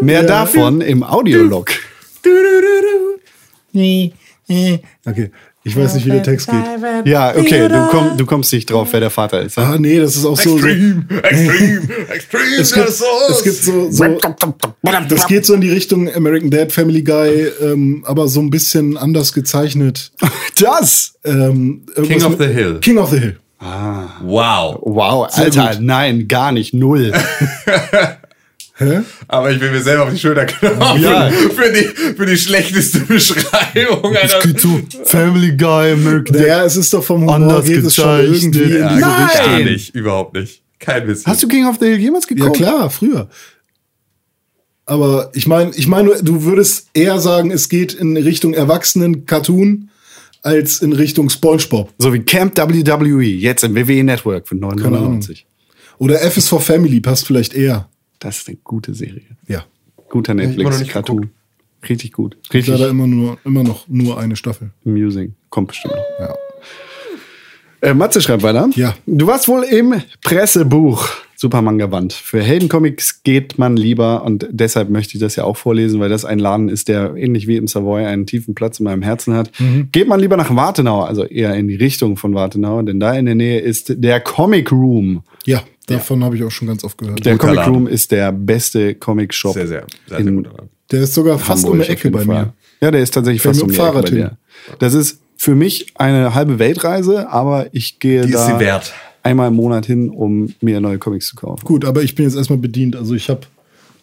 Mehr 0.00 0.22
davon 0.22 0.80
im 0.80 1.02
Audiolog. 1.02 1.70
Okay. 5.04 5.30
Ich 5.64 5.76
weiß 5.76 5.94
nicht, 5.94 6.06
wie 6.06 6.10
der 6.10 6.24
Text 6.24 6.48
geht. 6.48 7.06
Ja, 7.06 7.30
okay, 7.36 7.68
du, 7.68 7.86
komm, 7.88 8.16
du 8.16 8.26
kommst 8.26 8.52
nicht 8.52 8.68
drauf, 8.70 8.88
wer 8.90 8.98
der 8.98 9.10
Vater 9.10 9.42
ist. 9.42 9.56
Ah, 9.58 9.76
nee, 9.78 9.98
das 10.00 10.16
ist 10.16 10.24
auch 10.24 10.36
so. 10.36 10.58
so 10.58 10.66
Extreme, 10.66 11.04
extreme, 11.22 11.88
extreme. 12.08 12.44
es, 12.58 12.72
gibt, 12.72 12.88
es 12.88 13.42
gibt 13.44 13.56
so, 13.56 13.90
so. 13.90 14.04
Das 15.08 15.26
geht 15.28 15.46
so 15.46 15.54
in 15.54 15.60
die 15.60 15.70
Richtung 15.70 16.12
American 16.12 16.50
Dad, 16.50 16.72
Family 16.72 17.02
Guy, 17.02 17.46
ähm, 17.60 18.02
aber 18.06 18.26
so 18.26 18.40
ein 18.40 18.50
bisschen 18.50 18.96
anders 18.96 19.32
gezeichnet. 19.32 20.12
Das! 20.60 21.14
Ähm, 21.24 21.82
King 21.94 22.22
of 22.24 22.30
mit- 22.30 22.40
the 22.40 22.46
Hill. 22.54 22.78
King 22.80 22.98
of 22.98 23.10
the 23.10 23.18
Hill. 23.18 23.36
Wow. 24.22 24.78
Wow, 24.82 25.30
Sehr 25.30 25.44
Alter, 25.44 25.80
nein, 25.80 26.26
gar 26.28 26.52
nicht, 26.52 26.74
null. 26.74 27.12
Hä? 28.82 29.00
Aber 29.28 29.50
ich 29.50 29.60
will 29.60 29.70
mir 29.70 29.80
selber 29.80 30.04
auf 30.04 30.10
die 30.10 30.18
Schulter 30.18 30.46
klopfen. 30.46 31.02
Ja. 31.02 31.30
Für, 31.30 31.72
die, 31.72 31.84
für 32.16 32.26
die 32.26 32.36
schlechteste 32.36 33.00
Beschreibung 33.00 34.14
einer. 34.16 34.58
so 34.58 34.80
Family 35.04 35.56
Guy, 35.56 35.92
American 35.92 36.42
Ja, 36.44 36.64
es 36.64 36.76
ist 36.76 36.92
doch 36.92 37.02
vom 37.04 37.22
Humor 37.22 37.34
Anders 37.34 37.64
geht 37.66 37.84
es 37.84 37.94
schon 37.94 38.20
irgendwie 38.20 38.62
in 38.62 38.78
Ja, 38.78 38.88
diese 38.94 39.00
Nein! 39.00 39.24
Richtung. 39.28 39.46
Gar 39.46 39.58
nicht, 39.60 39.94
überhaupt 39.94 40.34
nicht. 40.34 40.62
Kein 40.78 41.06
Wissen. 41.06 41.26
Hast 41.26 41.42
du 41.42 41.48
King 41.48 41.66
of 41.66 41.76
the 41.80 41.86
Hill 41.86 41.98
jemals 41.98 42.26
Ja 42.28 42.34
geguckt? 42.36 42.56
klar, 42.56 42.90
früher. 42.90 43.28
Aber 44.84 45.30
ich 45.34 45.46
meine, 45.46 45.70
ich 45.76 45.86
meine, 45.86 46.22
du 46.22 46.42
würdest 46.42 46.88
eher 46.92 47.20
sagen, 47.20 47.50
es 47.50 47.68
geht 47.68 47.94
in 47.94 48.16
Richtung 48.16 48.52
Erwachsenen-Cartoon 48.52 49.90
als 50.42 50.82
in 50.82 50.92
Richtung 50.92 51.30
SpongeBob. 51.30 51.92
So 51.98 52.12
wie 52.12 52.18
Camp 52.20 52.58
WWE, 52.58 53.22
jetzt 53.22 53.62
im 53.62 53.76
WWE 53.76 54.02
Network 54.02 54.48
für 54.48 54.56
9,99. 54.56 55.44
Oder 55.98 56.20
F 56.22 56.36
is 56.36 56.48
for 56.48 56.60
Family 56.60 57.00
passt 57.00 57.26
vielleicht 57.26 57.54
eher. 57.54 57.88
Das 58.22 58.38
ist 58.38 58.48
eine 58.48 58.58
gute 58.62 58.94
Serie. 58.94 59.22
Ja. 59.48 59.64
Guter 60.08 60.32
immer 60.32 60.42
noch 60.42 60.48
Netflix, 60.56 60.80
nicht. 60.80 61.28
Richtig 61.88 62.12
gut. 62.12 62.36
Richtig. 62.54 62.68
Leider 62.68 62.88
immer 62.88 63.08
nur, 63.08 63.38
immer 63.44 63.64
noch 63.64 63.88
nur 63.88 64.20
eine 64.20 64.36
Staffel. 64.36 64.70
amusing. 64.86 65.34
Kommt 65.50 65.68
bestimmt 65.68 65.94
noch. 65.94 66.04
Ja. 66.20 66.34
Äh, 67.80 67.94
Matze 67.94 68.20
schreibt 68.20 68.44
weiter. 68.44 68.70
Ja. 68.76 68.94
Du 69.06 69.26
warst 69.26 69.48
wohl 69.48 69.64
im 69.64 70.00
Pressebuch 70.22 71.08
Super 71.34 71.62
Manga 71.62 71.90
Wand. 71.90 72.12
Für 72.12 72.40
Heldencomics 72.40 73.24
geht 73.24 73.58
man 73.58 73.76
lieber 73.76 74.22
und 74.22 74.46
deshalb 74.52 74.90
möchte 74.90 75.14
ich 75.14 75.20
das 75.20 75.34
ja 75.34 75.42
auch 75.42 75.56
vorlesen, 75.56 75.98
weil 75.98 76.08
das 76.08 76.24
ein 76.24 76.38
Laden 76.38 76.68
ist, 76.68 76.86
der 76.86 77.16
ähnlich 77.16 77.48
wie 77.48 77.56
im 77.56 77.66
Savoy 77.66 78.04
einen 78.04 78.26
tiefen 78.26 78.54
Platz 78.54 78.78
in 78.78 78.84
meinem 78.84 79.02
Herzen 79.02 79.34
hat. 79.34 79.50
Geht 79.90 80.06
man 80.06 80.20
lieber 80.20 80.36
nach 80.36 80.54
Wartenau, 80.54 81.02
also 81.02 81.24
eher 81.24 81.56
in 81.56 81.66
die 81.66 81.74
Richtung 81.74 82.16
von 82.16 82.32
Wartenau, 82.34 82.82
denn 82.82 83.00
da 83.00 83.14
in 83.14 83.26
der 83.26 83.34
Nähe 83.34 83.58
ist 83.58 83.92
der 83.96 84.20
Comic 84.20 84.70
Room. 84.70 85.24
Ja, 85.44 85.64
davon 85.86 86.22
habe 86.24 86.36
ich 86.36 86.44
auch 86.44 86.50
schon 86.50 86.68
ganz 86.68 86.84
oft 86.84 86.98
gehört. 86.98 87.24
Der 87.24 87.36
Comic 87.38 87.56
Laden. 87.56 87.74
Room 87.74 87.86
ist 87.86 88.10
der 88.12 88.32
beste 88.32 88.94
Comic 88.94 89.32
Shop. 89.34 89.54
Sehr, 89.54 89.66
sehr, 89.66 89.86
sehr, 90.08 90.18
sehr 90.18 90.26
in. 90.26 90.48
Der 90.90 91.00
ist 91.02 91.14
sogar 91.14 91.38
fast 91.38 91.64
Hamburg 91.64 91.80
um 91.80 91.80
die 91.80 91.88
Ecke 91.88 92.10
bei 92.10 92.24
Fall. 92.24 92.26
mir. 92.44 92.52
Ja, 92.80 92.90
der 92.90 93.00
ist 93.02 93.14
tatsächlich 93.14 93.42
fast 93.42 93.62
um 93.62 93.68
die 93.70 93.74
dem 93.74 93.80
Ecke 93.80 93.86
bei 93.86 93.92
Fahrrad 93.92 94.08
hin. 94.10 94.18
dir. 94.18 94.38
Das 94.78 94.94
ist 94.94 95.20
für 95.36 95.54
mich 95.54 95.86
eine 95.96 96.34
halbe 96.34 96.58
Weltreise, 96.58 97.28
aber 97.28 97.66
ich 97.74 97.98
gehe 97.98 98.22
Die 98.22 98.28
ist 98.28 98.34
da 98.34 98.46
sie 98.46 98.60
wert. 98.60 98.92
einmal 99.22 99.48
im 99.48 99.54
Monat 99.54 99.86
hin, 99.86 100.10
um 100.10 100.54
mir 100.60 100.80
neue 100.80 100.98
Comics 100.98 101.28
zu 101.28 101.36
kaufen. 101.36 101.64
Gut, 101.64 101.84
aber 101.84 102.02
ich 102.02 102.14
bin 102.14 102.26
jetzt 102.26 102.36
erstmal 102.36 102.58
bedient. 102.58 102.94
Also 102.96 103.14
ich 103.14 103.28
habe 103.28 103.40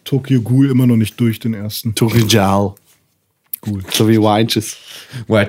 Tokyo 0.04 0.40
Ghoul 0.42 0.70
immer 0.70 0.86
noch 0.86 0.96
nicht 0.96 1.18
durch, 1.20 1.38
den 1.38 1.54
ersten. 1.54 1.94
Torijal. 1.94 2.74
Ghoul. 3.62 3.82
So 3.92 4.08
wie. 4.08 4.16
Why 4.18 4.46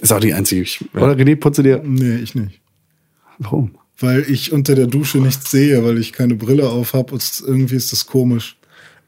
Ist 0.00 0.12
auch 0.12 0.18
die 0.18 0.32
einzige. 0.34 0.62
Ich, 0.62 0.80
Oder 0.94 1.12
René, 1.12 1.36
putze 1.36 1.62
dir. 1.62 1.80
Nee, 1.84 2.16
ich 2.16 2.34
nicht. 2.34 2.60
Warum? 3.38 3.72
Weil 4.00 4.24
ich 4.28 4.52
unter 4.52 4.74
der 4.74 4.86
Dusche 4.86 5.18
nichts 5.18 5.50
sehe, 5.50 5.84
weil 5.84 5.98
ich 5.98 6.12
keine 6.12 6.36
Brille 6.36 6.68
auf 6.68 6.92
habe. 6.92 7.18
Irgendwie 7.46 7.74
ist 7.74 7.92
das 7.92 8.06
komisch. 8.06 8.56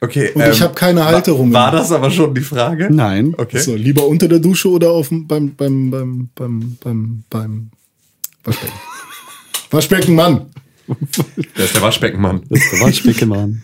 Okay. 0.01 0.31
Und 0.35 0.49
ich 0.49 0.62
hab 0.62 0.75
keine 0.75 1.05
Halterung. 1.05 1.53
War, 1.53 1.73
war 1.73 1.79
das 1.79 1.93
aber 1.93 2.11
schon 2.11 2.35
die 2.35 2.41
Frage? 2.41 2.89
Nein. 2.91 3.35
Okay. 3.37 3.61
So, 3.61 3.75
lieber 3.75 4.07
unter 4.07 4.29
der 4.29 4.39
Dusche 4.39 4.71
oder 4.71 4.91
auf 4.91 5.09
dem, 5.09 5.27
beim, 5.27 5.55
beim, 5.55 5.91
beim, 5.91 6.29
beim, 6.35 6.77
beim, 6.81 7.25
beim 7.29 7.71
Waschbecken. 8.45 8.79
Waschbecken, 9.71 10.15
Mann. 10.15 10.47
Das 11.55 11.67
ist 11.67 11.75
der 11.77 11.83
Waschbeckenmann. 11.83 12.43
Das 12.49 12.61
ist 12.61 12.73
der 12.73 12.81
Waschbeckenmann. 12.81 13.62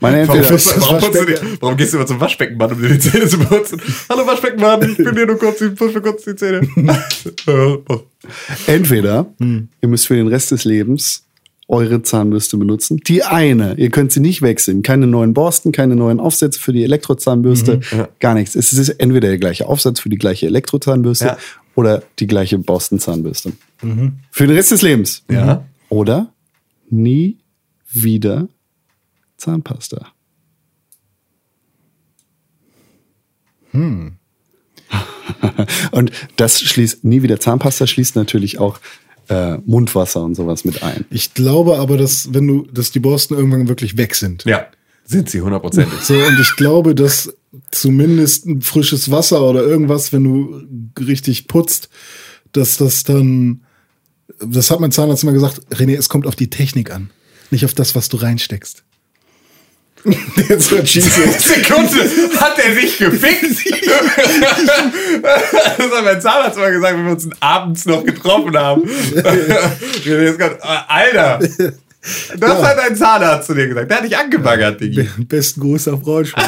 Meine 0.00 0.28
Warum, 0.28 0.40
entweder. 0.40 0.52
das 0.54 0.80
warum, 0.80 1.00
du 1.12 1.56
warum 1.60 1.76
gehst 1.76 1.92
du 1.92 1.96
immer 1.96 2.06
zum 2.06 2.20
Waschbeckenmann, 2.20 2.72
um 2.72 2.82
dir 2.82 2.88
die 2.90 2.98
Zähne 2.98 3.26
zu 3.28 3.38
putzen? 3.38 3.80
Hallo 4.10 4.26
Waschbeckenmann, 4.26 4.90
ich 4.90 4.96
bin 4.98 5.14
hier 5.14 5.26
nur 5.26 5.38
kurz, 5.38 5.60
ich 5.60 5.74
putze 5.74 6.00
kurz 6.02 6.24
die 6.24 6.36
Zähne. 6.36 6.60
Entweder 8.66 9.26
ihr 9.40 9.88
müsst 9.88 10.06
für 10.06 10.16
den 10.16 10.28
Rest 10.28 10.50
des 10.50 10.64
Lebens 10.64 11.22
eure 11.68 12.02
Zahnbürste 12.02 12.56
benutzen. 12.58 12.98
Die 13.06 13.24
eine, 13.24 13.74
ihr 13.74 13.90
könnt 13.90 14.12
sie 14.12 14.20
nicht 14.20 14.40
wechseln. 14.42 14.82
Keine 14.82 15.06
neuen 15.06 15.34
Borsten, 15.34 15.72
keine 15.72 15.96
neuen 15.96 16.20
Aufsätze 16.20 16.60
für 16.60 16.72
die 16.72 16.84
Elektrozahnbürste, 16.84 17.80
gar 18.20 18.34
nichts. 18.34 18.54
Es 18.54 18.72
ist 18.72 18.88
entweder 18.90 19.28
der 19.28 19.38
gleiche 19.38 19.66
Aufsatz 19.66 20.00
für 20.00 20.08
die 20.08 20.18
gleiche 20.18 20.46
Elektrozahnbürste 20.46 21.24
Ja. 21.26 21.38
oder 21.74 22.02
die 22.18 22.26
gleiche 22.26 22.58
Borstenzahnbürste. 22.58 23.52
Für 24.30 24.46
den 24.46 24.56
Rest 24.56 24.70
des 24.70 24.82
Lebens. 24.82 25.24
Ja. 25.30 25.64
Oder 25.88 26.32
nie 26.88 27.38
wieder 27.90 28.48
Zahnpasta. 29.36 30.12
Und 35.90 36.10
das 36.36 36.60
schließt 36.60 37.04
nie 37.04 37.22
wieder 37.22 37.38
Zahnpasta 37.40 37.86
schließt 37.86 38.16
natürlich 38.16 38.58
auch 38.58 38.80
äh, 39.28 39.58
Mundwasser 39.66 40.22
und 40.22 40.34
sowas 40.34 40.64
mit 40.64 40.82
ein. 40.82 41.04
Ich 41.10 41.34
glaube 41.34 41.78
aber, 41.78 41.96
dass, 41.96 42.32
wenn 42.32 42.46
du, 42.46 42.66
dass 42.72 42.90
die 42.90 43.00
Borsten 43.00 43.36
irgendwann 43.36 43.68
wirklich 43.68 43.96
weg 43.96 44.14
sind. 44.14 44.44
Ja, 44.44 44.66
sind 45.04 45.30
sie 45.30 45.40
hundertprozentig. 45.40 46.00
So, 46.00 46.14
und 46.14 46.38
ich 46.40 46.56
glaube, 46.56 46.94
dass 46.94 47.34
zumindest 47.70 48.46
ein 48.46 48.60
frisches 48.60 49.10
Wasser 49.10 49.42
oder 49.42 49.62
irgendwas, 49.62 50.12
wenn 50.12 50.24
du 50.24 50.62
richtig 50.98 51.48
putzt, 51.48 51.88
dass 52.52 52.76
das 52.76 53.04
dann, 53.04 53.64
das 54.40 54.70
hat 54.70 54.80
mein 54.80 54.92
Zahnarzt 54.92 55.22
immer 55.22 55.32
gesagt, 55.32 55.60
René, 55.72 55.96
es 55.96 56.08
kommt 56.08 56.26
auf 56.26 56.36
die 56.36 56.50
Technik 56.50 56.90
an, 56.92 57.10
nicht 57.50 57.64
auf 57.64 57.74
das, 57.74 57.94
was 57.94 58.08
du 58.08 58.16
reinsteckst. 58.16 58.84
Jetzt 60.48 60.70
wird 60.70 60.84
cheesy. 60.86 61.10
Sekunde, 61.38 62.08
hat 62.38 62.58
er 62.58 62.74
sich 62.74 62.98
gefickt? 62.98 63.42
das 65.22 65.90
hat 65.90 66.04
mein 66.04 66.20
Zahnarzt 66.20 66.58
mal 66.58 66.72
gesagt, 66.72 66.94
wenn 66.96 67.04
wir 67.04 67.12
uns 67.12 67.28
abends 67.40 67.86
noch 67.86 68.04
getroffen 68.04 68.56
haben. 68.56 68.82
Alter, 70.88 71.40
das 72.38 72.62
hat 72.62 72.78
dein 72.78 72.94
Zahnarzt 72.94 73.48
zu 73.48 73.54
dir 73.54 73.66
gesagt. 73.66 73.90
Der 73.90 73.98
hat 73.98 74.04
dich 74.04 74.16
angebaggert, 74.16 74.80
Digi. 74.80 75.08
Besten 75.18 75.60
Gruß 75.60 75.88
auf 75.88 76.02
Braunschweig. 76.02 76.44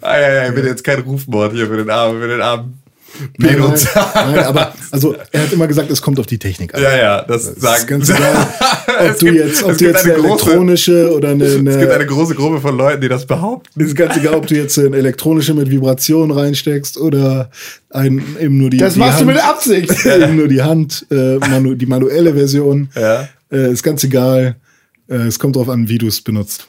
Eieiei, 0.00 0.50
bitte 0.50 0.68
jetzt 0.68 0.82
kein 0.82 1.00
Rufmord 1.00 1.52
hier 1.52 1.68
für 1.68 1.76
den 1.76 1.90
armen, 1.90 2.20
für 2.20 2.28
den 2.28 2.40
armen 2.40 2.81
Nein, 3.38 3.58
nein, 3.58 3.74
nein, 4.14 4.38
aber 4.44 4.74
also 4.90 5.14
er 5.30 5.42
hat 5.42 5.52
immer 5.52 5.66
gesagt, 5.66 5.90
es 5.90 6.00
kommt 6.02 6.18
auf 6.20 6.26
die 6.26 6.38
Technik 6.38 6.74
an. 6.74 6.82
Ja, 6.82 6.96
ja, 6.96 7.22
das, 7.22 7.54
Das 7.54 7.60
sagen 7.60 7.80
ist 7.80 7.86
ganz 7.88 8.08
egal, 8.10 8.46
ob 9.10 9.18
du 9.18 9.26
gibt- 9.26 9.36
jetzt, 9.38 9.62
ob 9.62 9.76
du 9.78 9.84
jetzt 9.84 10.04
eine 10.04 10.14
eine 10.14 10.22
große- 10.22 10.26
elektronische 10.28 11.14
oder 11.16 11.28
eine, 11.30 11.44
Es 11.46 11.54
gibt 11.56 11.68
eine 11.68 11.92
eine 11.94 12.06
große 12.06 12.34
Gruppe 12.34 12.60
von 12.60 12.76
Leuten, 12.76 13.00
die 13.00 13.08
das 13.08 13.26
behaupten. 13.26 13.80
ist 13.80 13.94
ganz 13.96 14.16
egal, 14.16 14.34
ob 14.34 14.46
du 14.46 14.54
jetzt 14.54 14.78
eine 14.78 14.96
elektronische 14.96 15.54
mit 15.54 15.70
Vibration 15.70 16.30
reinsteckst 16.30 16.98
oder 16.98 17.50
ein, 17.90 18.22
eben 18.40 18.58
nur 18.58 18.70
die 18.70 18.78
Das 18.78 18.94
die 18.94 19.00
machst 19.00 19.20
du 19.20 19.26
Hand, 19.26 19.34
mit 19.34 19.44
Absicht. 19.44 20.06
eben 20.06 20.36
nur 20.36 20.48
die 20.48 20.62
Hand, 20.62 21.06
äh, 21.10 21.36
manu, 21.38 21.74
die 21.74 21.86
manuelle 21.86 22.34
Version. 22.34 22.88
Ja. 22.94 23.28
Äh, 23.50 23.72
ist 23.72 23.82
ganz 23.82 24.02
egal. 24.04 24.56
Äh, 25.08 25.14
es 25.26 25.38
kommt 25.38 25.56
darauf 25.56 25.68
an, 25.68 25.88
wie 25.88 25.98
du 25.98 26.06
es 26.06 26.20
benutzt. 26.20 26.68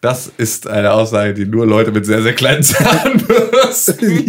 Das 0.00 0.30
ist 0.36 0.66
eine 0.66 0.92
Aussage, 0.92 1.34
die 1.34 1.46
nur 1.46 1.66
Leute 1.66 1.90
mit 1.90 2.06
sehr, 2.06 2.22
sehr 2.22 2.34
kleinen 2.34 2.62
Zahnbürsten 2.62 4.08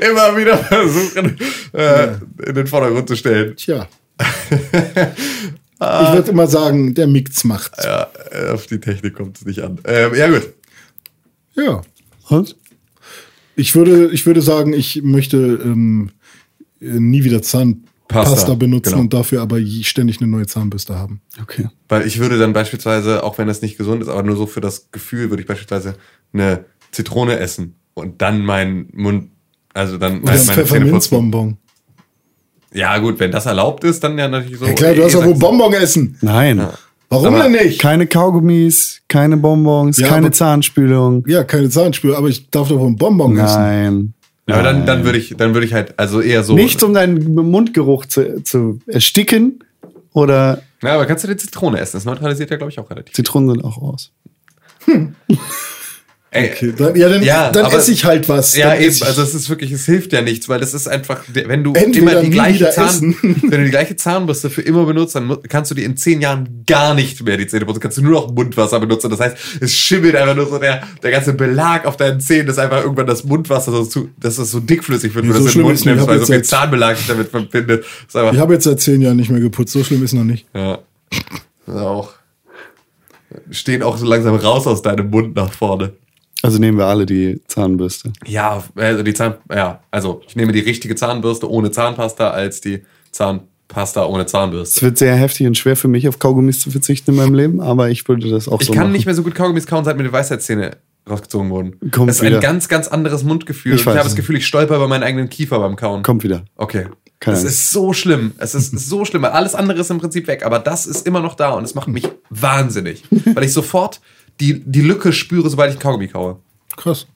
immer 0.00 0.36
wieder 0.36 0.58
versuchen, 0.58 1.38
äh, 1.72 2.14
in 2.46 2.54
den 2.54 2.66
Vordergrund 2.66 3.08
zu 3.08 3.16
stellen. 3.16 3.56
Tja. 3.56 3.88
ich 4.20 6.12
würde 6.12 6.30
immer 6.30 6.46
sagen, 6.46 6.94
der 6.94 7.08
Mix 7.08 7.44
macht's. 7.44 7.84
Ja, 7.84 8.08
äh, 8.30 8.50
auf 8.50 8.66
die 8.66 8.78
Technik 8.78 9.14
kommt 9.14 9.38
es 9.38 9.44
nicht 9.44 9.60
an. 9.60 9.80
Ähm, 9.84 10.14
ja, 10.14 10.28
gut. 10.28 10.52
Ja. 11.54 11.82
Und? 12.28 12.56
Ich 13.56 13.74
würde, 13.74 14.08
ich 14.12 14.24
würde 14.24 14.40
sagen, 14.40 14.72
ich 14.72 15.02
möchte 15.02 15.36
ähm, 15.36 16.10
äh, 16.80 16.86
nie 16.86 17.24
wieder 17.24 17.42
Zahnpasta 17.42 17.91
Pasta, 18.08 18.54
benutzen 18.54 18.90
genau. 18.90 19.02
und 19.02 19.14
dafür 19.14 19.40
aber 19.42 19.58
ständig 19.82 20.20
eine 20.20 20.30
neue 20.30 20.46
Zahnbürste 20.46 20.96
haben. 20.98 21.20
Okay. 21.40 21.68
Weil 21.88 22.06
ich 22.06 22.18
würde 22.18 22.38
dann 22.38 22.52
beispielsweise, 22.52 23.22
auch 23.22 23.38
wenn 23.38 23.46
das 23.48 23.62
nicht 23.62 23.78
gesund 23.78 24.02
ist, 24.02 24.08
aber 24.08 24.22
nur 24.22 24.36
so 24.36 24.46
für 24.46 24.60
das 24.60 24.90
Gefühl, 24.92 25.30
würde 25.30 25.42
ich 25.42 25.48
beispielsweise 25.48 25.94
eine 26.32 26.64
Zitrone 26.90 27.38
essen 27.38 27.76
und 27.94 28.20
dann 28.20 28.44
meinen 28.44 28.88
Mund, 28.92 29.30
also 29.72 29.96
dann 29.98 30.22
Oder 30.22 30.32
das 30.32 30.46
meine. 30.46 30.62
Pfefferminzbonbon. 30.62 31.56
Ja, 32.74 32.98
gut, 32.98 33.18
wenn 33.20 33.30
das 33.30 33.46
erlaubt 33.46 33.84
ist, 33.84 34.02
dann 34.02 34.18
ja 34.18 34.28
natürlich 34.28 34.58
so. 34.58 34.66
Ja 34.66 34.72
klar, 34.72 34.94
du 34.94 35.04
hast 35.04 35.14
doch 35.14 35.24
wohl 35.24 35.34
Bonbon 35.34 35.72
essen. 35.74 36.16
Nein. 36.22 36.66
Warum 37.10 37.26
Aber 37.34 37.42
denn 37.42 37.52
nicht? 37.52 37.78
Keine 37.78 38.06
Kaugummis, 38.06 39.02
keine 39.08 39.36
Bonbons, 39.36 39.98
Ja, 39.98 40.08
keine 40.08 40.26
aber- 40.28 40.32
Zahnspülung. 40.34 41.24
Ja, 41.26 41.44
keine 41.44 41.68
Zahnspür, 41.68 42.16
aber 42.16 42.28
ich 42.28 42.48
darf 42.48 42.68
doch 42.68 42.78
wohl 42.78 42.86
einen 42.86 42.96
Bonbon 42.96 43.36
essen. 43.38 43.60
Nein. 43.60 44.14
Ja, 44.48 44.56
aber 44.56 44.64
dann, 44.64 44.86
dann 44.86 45.04
würde 45.04 45.18
ich, 45.18 45.34
dann 45.36 45.54
würde 45.54 45.66
ich 45.66 45.72
halt, 45.72 45.98
also 45.98 46.20
eher 46.20 46.42
so. 46.42 46.54
Nicht 46.54 46.82
um 46.82 46.94
deinen 46.94 47.34
Mundgeruch 47.34 48.06
zu, 48.06 48.42
zu 48.42 48.80
ersticken 48.86 49.62
oder 50.12 50.62
Ja, 50.82 50.94
aber 50.94 51.06
kannst 51.06 51.22
du 51.24 51.28
die 51.28 51.36
Zitrone 51.36 51.78
essen? 51.78 51.96
Das 51.96 52.04
neutralisiert 52.04 52.50
ja, 52.50 52.56
glaube 52.56 52.72
ich, 52.72 52.78
auch 52.78 52.90
relativ. 52.90 53.14
Zitronen 53.14 53.50
sind 53.50 53.64
auch 53.64 53.78
aus. 53.78 54.10
Ey, 54.88 55.08
Okay, 56.34 56.72
dann, 56.74 56.96
ja, 56.96 57.08
dann, 57.10 57.22
Ja, 57.22 57.50
dann 57.50 57.66
aber- 57.66 57.76
esse 57.76 57.92
ich 57.92 58.06
halt 58.06 58.26
was. 58.26 58.56
Ja, 58.56 58.74
eben. 58.74 58.90
ich- 58.90 59.04
Also 59.04 59.20
es 59.20 59.34
ist 59.34 59.50
wirklich, 59.50 59.70
es 59.70 59.84
hilft 59.84 60.14
ja 60.14 60.22
nichts, 60.22 60.48
weil 60.48 60.60
das 60.60 60.72
ist 60.72 60.88
einfach, 60.88 61.22
wenn 61.30 61.62
du 61.62 61.74
Entweder 61.74 62.12
immer 62.12 62.22
die 62.22 62.30
gleiche 62.30 62.70
Zahn, 62.70 63.14
wenn 63.22 63.50
du 63.50 63.64
die 63.64 63.70
gleiche 63.70 63.96
Zahnbürste 63.96 64.48
für 64.48 64.62
immer 64.62 64.86
benutzt, 64.86 65.14
dann 65.14 65.36
kannst 65.50 65.70
du 65.70 65.74
die 65.74 65.84
in 65.84 65.94
zehn 65.98 66.22
Jahren 66.22 66.64
gar 66.66 66.94
nicht 66.94 67.22
mehr 67.22 67.36
die 67.36 67.46
Zähne 67.46 67.66
putzen. 67.66 67.80
Kannst 67.80 67.98
du 67.98 68.02
nur 68.02 68.12
noch 68.12 68.32
Mundwasser 68.32 68.80
benutzen. 68.80 69.10
Das 69.10 69.20
heißt, 69.20 69.36
es 69.60 69.74
schimmelt 69.76 70.16
einfach 70.16 70.34
nur 70.34 70.46
so 70.48 70.56
der, 70.58 70.82
der 71.02 71.10
ganze 71.10 71.34
Belag 71.34 71.84
auf 71.84 71.98
deinen 71.98 72.18
Zähnen, 72.20 72.48
ist 72.48 72.58
einfach 72.58 72.82
irgendwann 72.82 73.06
das 73.06 73.24
Mundwasser 73.24 73.70
so 73.70 73.84
zu, 73.84 74.08
dass 74.18 74.38
es 74.38 74.50
so 74.50 74.60
dickflüssig 74.60 75.14
wird, 75.14 75.26
wenn 75.26 75.32
So 75.34 75.38
du 75.40 75.44
das 75.44 75.54
in 75.54 75.60
den 75.60 75.66
Mund. 75.66 75.78
Ich 75.80 75.84
nimmst, 75.84 76.06
weil 76.06 76.18
so 76.18 76.24
viel 76.26 76.40
Zahnbelag 76.42 76.96
sich 76.96 77.08
damit 77.08 77.28
verbindet. 77.28 77.84
Das 78.06 78.16
einfach, 78.16 78.32
ich 78.32 78.40
habe 78.40 78.54
jetzt 78.54 78.64
seit 78.64 78.80
zehn 78.80 79.02
Jahren 79.02 79.16
nicht 79.18 79.30
mehr 79.30 79.40
geputzt. 79.40 79.74
So 79.74 79.84
schlimm 79.84 80.02
ist 80.02 80.14
noch 80.14 80.24
nicht. 80.24 80.46
ja. 80.54 80.78
Das 81.66 81.74
ist 81.76 81.80
auch, 81.82 82.12
stehen 83.50 83.82
auch 83.82 83.96
so 83.98 84.06
langsam 84.06 84.34
raus 84.34 84.66
aus 84.66 84.80
deinem 84.80 85.10
Mund 85.10 85.36
nach 85.36 85.52
vorne. 85.52 85.92
Also 86.42 86.58
nehmen 86.58 86.76
wir 86.78 86.86
alle 86.86 87.06
die 87.06 87.40
Zahnbürste. 87.46 88.12
Ja, 88.26 88.62
also 88.74 89.02
die 89.02 89.14
Zahn, 89.14 89.34
ja, 89.50 89.80
also 89.90 90.22
ich 90.26 90.36
nehme 90.36 90.52
die 90.52 90.60
richtige 90.60 90.94
Zahnbürste 90.96 91.48
ohne 91.50 91.70
Zahnpasta 91.70 92.30
als 92.30 92.60
die 92.60 92.82
Zahnpasta 93.12 94.04
ohne 94.06 94.26
Zahnbürste. 94.26 94.76
Es 94.78 94.82
wird 94.82 94.98
sehr 94.98 95.14
heftig 95.14 95.46
und 95.46 95.56
schwer 95.56 95.76
für 95.76 95.88
mich, 95.88 96.08
auf 96.08 96.18
Kaugummis 96.18 96.60
zu 96.60 96.70
verzichten 96.70 97.12
in 97.12 97.16
meinem 97.16 97.34
Leben, 97.34 97.60
aber 97.60 97.90
ich 97.90 98.06
würde 98.08 98.28
das 98.28 98.48
auch 98.48 98.60
Ich 98.60 98.66
so 98.66 98.72
kann 98.72 98.84
machen. 98.84 98.92
nicht 98.92 99.06
mehr 99.06 99.14
so 99.14 99.22
gut 99.22 99.34
Kaugummis 99.34 99.66
kauen, 99.66 99.84
seit 99.84 99.96
mir 99.96 100.04
die 100.04 100.12
Weisheitszähne 100.12 100.76
rausgezogen 101.08 101.50
wurden. 101.50 101.78
Kommt 101.90 102.08
das 102.10 102.16
ist 102.16 102.22
wieder. 102.22 102.36
ein 102.38 102.42
ganz, 102.42 102.68
ganz 102.68 102.88
anderes 102.88 103.24
Mundgefühl. 103.24 103.74
Ich 103.74 103.80
Ich, 103.80 103.86
habe 103.86 103.98
das 103.98 104.14
Gefühl, 104.14 104.36
ich 104.36 104.46
stolper 104.46 104.76
über 104.76 104.88
meinen 104.88 105.02
eigenen 105.02 105.28
Kiefer 105.28 105.58
beim 105.58 105.76
Kauen. 105.76 106.02
Kommt 106.02 106.22
wieder. 106.22 106.44
Okay. 106.56 106.86
Keine 107.18 107.36
Es 107.36 107.44
ist 107.44 107.70
so 107.70 107.92
schlimm. 107.92 108.32
Es 108.38 108.54
ist 108.54 108.76
so 108.88 109.04
schlimm. 109.04 109.24
Alles 109.24 109.54
andere 109.54 109.80
ist 109.80 109.90
im 109.92 109.98
Prinzip 109.98 110.26
weg, 110.26 110.44
aber 110.44 110.58
das 110.58 110.86
ist 110.88 111.06
immer 111.06 111.20
noch 111.20 111.34
da 111.34 111.50
und 111.50 111.62
es 111.64 111.74
macht 111.76 111.86
mich 111.88 112.08
wahnsinnig. 112.30 113.04
Weil 113.34 113.44
ich 113.44 113.52
sofort 113.52 114.00
die, 114.40 114.60
die 114.64 114.80
Lücke 114.80 115.12
spüre, 115.12 115.48
sobald 115.48 115.72
ich 115.74 115.80
Kaugummi 115.80 116.08
kaue. 116.08 116.38
Krass. 116.76 117.06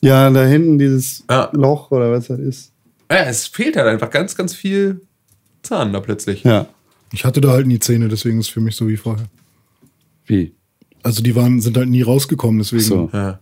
Ja, 0.00 0.28
da 0.30 0.44
hinten 0.44 0.78
dieses 0.78 1.24
Ja. 1.30 1.50
Loch 1.52 1.90
oder 1.90 2.10
was 2.12 2.26
das 2.28 2.38
ist. 2.38 2.72
Ja, 3.10 3.18
es 3.24 3.46
fehlt 3.46 3.76
halt 3.76 3.86
einfach 3.88 4.10
ganz, 4.10 4.36
ganz 4.36 4.54
viel 4.54 5.00
Zahn 5.62 5.92
da 5.92 6.00
plötzlich. 6.00 6.44
Ja. 6.44 6.66
Ich 7.12 7.24
hatte 7.24 7.40
da 7.40 7.50
halt 7.50 7.66
nie 7.66 7.78
Zähne, 7.78 8.08
deswegen 8.08 8.38
ist 8.40 8.46
es 8.46 8.52
für 8.52 8.60
mich 8.60 8.76
so 8.76 8.88
wie 8.88 8.96
vorher. 8.96 9.26
Wie? 10.26 10.54
Also 11.02 11.22
die 11.22 11.34
waren, 11.36 11.60
sind 11.60 11.76
halt 11.76 11.88
nie 11.88 12.02
rausgekommen, 12.02 12.58
deswegen. 12.58 12.82
So. 12.82 13.10
Ja. 13.12 13.40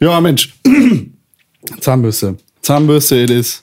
Ja, 0.00 0.20
Mensch. 0.20 0.54
Zahnbürste. 1.80 2.36
Zahnbürste 2.62 3.22
it 3.22 3.30
is. 3.30 3.62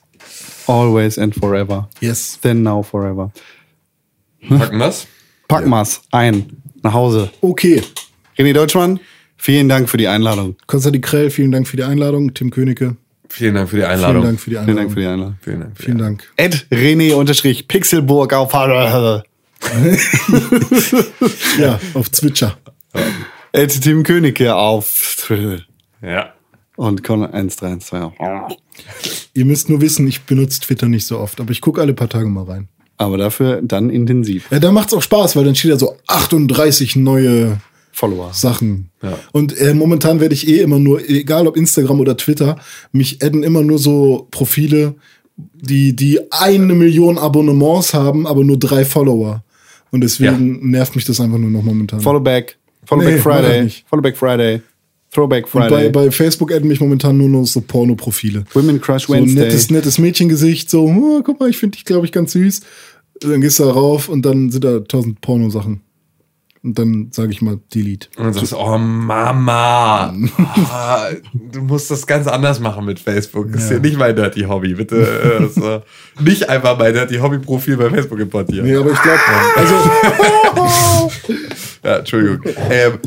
Always 0.68 1.18
and 1.18 1.35
forever. 1.35 1.89
Yes. 1.99 2.39
Then 2.41 2.64
now 2.64 2.81
forever. 2.84 3.31
Packen 4.47 4.80
wir's? 4.80 5.07
Packen 5.47 5.69
wir's 5.69 6.01
ein. 6.11 6.59
Nach 6.84 6.93
Hause. 6.93 7.30
Okay. 7.41 7.81
René 8.38 8.53
Deutschmann, 8.53 8.99
vielen 9.38 9.69
Dank 9.69 9.89
für 9.89 9.97
die 9.97 10.07
Einladung. 10.07 10.56
Konstantin 10.68 11.01
Krell, 11.01 11.30
vielen 11.30 11.51
Dank 11.51 11.68
für 11.68 11.77
die 11.77 11.84
Einladung. 11.84 12.34
Tim 12.34 12.51
Königke, 12.51 12.95
Vielen 13.31 13.53
Dank 13.56 13.69
für 13.69 13.76
die 13.76 13.81
vielen 13.84 13.91
Einladung. 13.93 14.23
Dank 14.23 14.39
für 14.39 14.49
die 14.49 14.56
Vielen 14.56 14.69
Einladung. 14.69 14.85
Dank 14.85 14.93
für 14.93 14.99
die 14.99 15.06
Einladung. 15.06 15.35
Vielen 15.41 15.60
Dank. 15.60 15.76
für 15.77 15.81
die 15.81 15.85
Vielen 15.85 15.97
Dank. 15.99 16.31
Ed 16.35 16.65
René 16.72 17.14
unterstrich 17.14 17.68
Pixelburg 17.68 18.34
auf 18.34 18.51
Ja, 21.60 21.80
auf 21.93 22.10
Twitcher. 22.10 22.57
Ed 23.51 23.81
Tim 23.81 24.03
Königke 24.03 24.56
auf 24.56 25.15
Twitter. 25.19 25.61
Ja. 26.01 26.34
Und 26.76 27.03
Con 27.03 27.23
1312. 27.23 28.14
Ihr 29.34 29.45
müsst 29.45 29.69
nur 29.69 29.81
wissen, 29.81 30.07
ich 30.07 30.22
benutze 30.22 30.61
Twitter 30.61 30.88
nicht 30.88 31.06
so 31.06 31.19
oft, 31.19 31.39
aber 31.41 31.51
ich 31.51 31.61
gucke 31.61 31.81
alle 31.81 31.93
paar 31.93 32.10
Tage 32.10 32.30
mal 32.30 32.45
rein. 32.45 32.68
Aber 32.99 33.17
dafür 33.17 33.61
dann 33.63 33.89
intensiv. 33.89 34.45
Ja, 34.51 34.59
da 34.59 34.71
macht's 34.71 34.93
auch 34.93 35.01
Spaß, 35.01 35.35
weil 35.35 35.45
dann 35.45 35.55
steht 35.55 35.71
da 35.71 35.80
so 35.80 35.95
38 36.07 36.97
neue 36.97 37.57
Follower. 37.93 38.31
Sachen. 38.34 38.89
Ja. 39.01 39.17
Und 39.31 39.57
äh, 39.57 39.73
momentan 39.73 40.19
werde 40.19 40.35
ich 40.35 40.47
eh 40.47 40.59
immer 40.61 40.80
nur, 40.80 41.01
egal 41.09 41.47
ob 41.47 41.57
Instagram 41.57 41.99
oder 42.01 42.15
Twitter, 42.17 42.57
mich 42.91 43.23
adden 43.23 43.43
immer 43.43 43.61
nur 43.63 43.80
so 43.80 44.27
Profile, 44.31 44.95
die, 45.38 45.95
die 45.95 46.19
eine 46.31 46.76
Million 46.76 47.17
Abonnements 47.17 47.93
haben, 47.93 48.27
aber 48.27 48.43
nur 48.43 48.59
drei 48.59 48.84
Follower. 48.85 49.43
Und 49.91 50.01
deswegen 50.01 50.69
nervt 50.69 50.95
mich 50.95 51.05
das 51.05 51.19
einfach 51.19 51.38
nur 51.39 51.49
noch 51.49 51.63
momentan. 51.63 52.01
Followback. 52.01 52.57
Followback 52.85 53.15
Nee, 53.15 53.21
Friday. 53.21 53.71
Followback 53.89 54.17
Friday. 54.17 54.61
Throwback 55.11 55.45
Und 55.45 55.61
bei, 55.61 55.67
Friday. 55.69 55.89
bei 55.89 56.11
Facebook 56.11 56.51
adden 56.53 56.67
mich 56.67 56.80
momentan 56.80 57.17
nur 57.17 57.30
noch 57.30 57.45
so 57.45 57.61
Porno-Profile. 57.61 58.43
Women 58.53 58.80
Crush 58.80 59.07
So 59.07 59.13
ein 59.13 59.21
Wednesday. 59.23 59.43
nettes, 59.43 59.71
nettes 59.71 59.97
Mädchengesicht, 59.97 60.69
so, 60.69 60.85
oh, 60.85 61.21
guck 61.23 61.39
mal, 61.39 61.49
ich 61.49 61.57
finde 61.57 61.77
dich, 61.77 61.85
glaube 61.85 62.05
ich, 62.05 62.11
ganz 62.11 62.34
süß. 62.34 62.61
Dann 63.21 63.41
gehst 63.41 63.59
du 63.59 63.65
da 63.65 63.71
rauf 63.71 64.09
und 64.09 64.25
dann 64.25 64.49
sind 64.49 64.63
da 64.63 64.79
tausend 64.79 65.21
Pornosachen. 65.21 65.81
Und 66.61 66.77
dann 66.77 67.07
sage 67.11 67.31
ich 67.31 67.41
mal 67.41 67.57
Delete. 67.73 68.09
Und 68.17 68.25
dann 68.25 68.33
sagst 68.33 68.51
du, 68.51 68.57
oh 68.57 68.77
Mama, 68.77 70.13
ah, 70.69 71.09
du 71.33 71.61
musst 71.61 71.89
das 71.89 72.05
ganz 72.05 72.27
anders 72.27 72.59
machen 72.59 72.85
mit 72.85 72.99
Facebook. 72.99 73.51
Das 73.53 73.63
ist 73.63 73.71
ja 73.71 73.79
nicht 73.79 73.97
mein 73.97 74.13
Dirty 74.13 74.41
Hobby. 74.41 74.73
Bitte 74.73 75.81
äh, 76.19 76.21
nicht 76.21 76.49
einfach 76.49 76.77
mein 76.77 76.93
Dirty 76.93 77.15
Hobby-Profil 77.15 77.77
bei 77.77 77.89
Facebook 77.89 78.19
importieren. 78.19 78.65
Nee, 78.65 78.75
aber 78.75 78.91
ich 78.91 79.01
glaube, 79.01 79.19
also, 79.55 81.11
Ja, 81.83 81.97
Entschuldigung. 81.99 82.41
Ähm, 82.69 82.99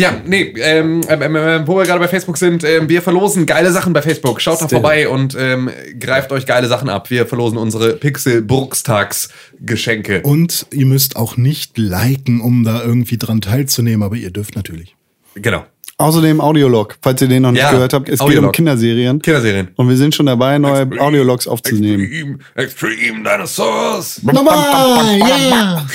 ja, 0.00 0.20
nee, 0.24 0.54
ähm, 0.58 1.02
ähm, 1.08 1.22
ähm, 1.22 1.36
ähm, 1.36 1.66
wo 1.66 1.76
wir 1.76 1.84
gerade 1.84 2.00
bei 2.00 2.08
Facebook 2.08 2.38
sind, 2.38 2.64
ähm, 2.64 2.88
wir 2.88 3.02
verlosen 3.02 3.44
geile 3.44 3.70
Sachen 3.70 3.92
bei 3.92 4.00
Facebook. 4.00 4.40
Schaut 4.40 4.62
da 4.62 4.66
Still. 4.66 4.78
vorbei 4.78 5.06
und 5.08 5.36
ähm, 5.38 5.68
greift 5.98 6.32
euch 6.32 6.46
geile 6.46 6.68
Sachen 6.68 6.88
ab. 6.88 7.10
Wir 7.10 7.26
verlosen 7.26 7.58
unsere 7.58 7.96
Pixel-Burgstags-Geschenke. 7.96 10.22
und 10.22 10.64
ihr 10.72 10.86
müsst 10.86 11.16
auch 11.16 11.36
nicht 11.36 11.76
liken, 11.76 12.40
um 12.40 12.64
da 12.64 12.82
irgendwie 12.82 13.18
dran 13.18 13.42
teilzunehmen, 13.42 14.02
aber 14.02 14.16
ihr 14.16 14.30
dürft 14.30 14.56
natürlich. 14.56 14.96
Genau. 15.34 15.66
Außerdem 16.00 16.40
Audiolog, 16.40 16.96
falls 17.02 17.20
ihr 17.20 17.28
den 17.28 17.42
noch 17.42 17.50
nicht 17.52 17.60
Ja, 17.60 17.70
gehört 17.72 17.92
habt. 17.92 18.08
Es 18.08 18.14
geht 18.14 18.20
um 18.22 18.26
Audiolog. 18.28 18.52
Kinderserien. 18.54 19.20
Kinderserien. 19.20 19.68
Und 19.76 19.88
wir 19.88 19.96
sind 19.98 20.14
schon 20.14 20.24
dabei, 20.26 20.56
neue 20.58 20.88
Audiologs 20.98 21.46
aufzunehmen. 21.46 22.40
Extreme, 22.54 22.94
Extreme 22.94 23.22
Dinosaurs. 23.30 24.22
Nochmal, 24.22 25.18
yeah! 25.20 25.86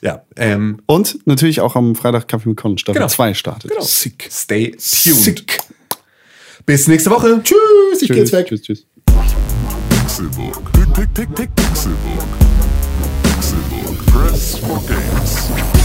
ja, 0.00 0.22
ähm, 0.36 0.78
Und 0.86 1.18
natürlich 1.26 1.60
auch 1.60 1.74
am 1.74 1.96
Freitag 1.96 2.28
Kaffee 2.28 2.50
mit 2.50 2.58
Con 2.58 2.78
Staffel 2.78 3.00
Genau. 3.00 3.08
2 3.08 3.34
startet. 3.34 3.70
genau. 3.72 3.82
Sick. 3.82 4.28
Stay 4.30 4.70
tuned. 4.70 4.80
Sick. 4.80 5.58
Bis 6.64 6.86
nächste 6.86 7.10
Woche. 7.10 7.40
Tschüss, 7.42 8.02
ich 8.02 8.08
geh 8.08 8.14
jetzt 8.14 8.30
Tschüss, 8.30 8.38
weg. 8.38 8.46
tschüss, 8.46 8.62
tschüss. 8.62 8.86
Pixelburg. 9.90 10.72
Pick, 10.72 10.94
pick, 10.94 11.14
pick, 11.14 11.34
pick, 11.34 11.56
Pixelburg. 11.56 12.28
Pixelburg. 13.24 14.06
Press 14.06 14.56
for 14.58 14.80
games. 14.86 15.79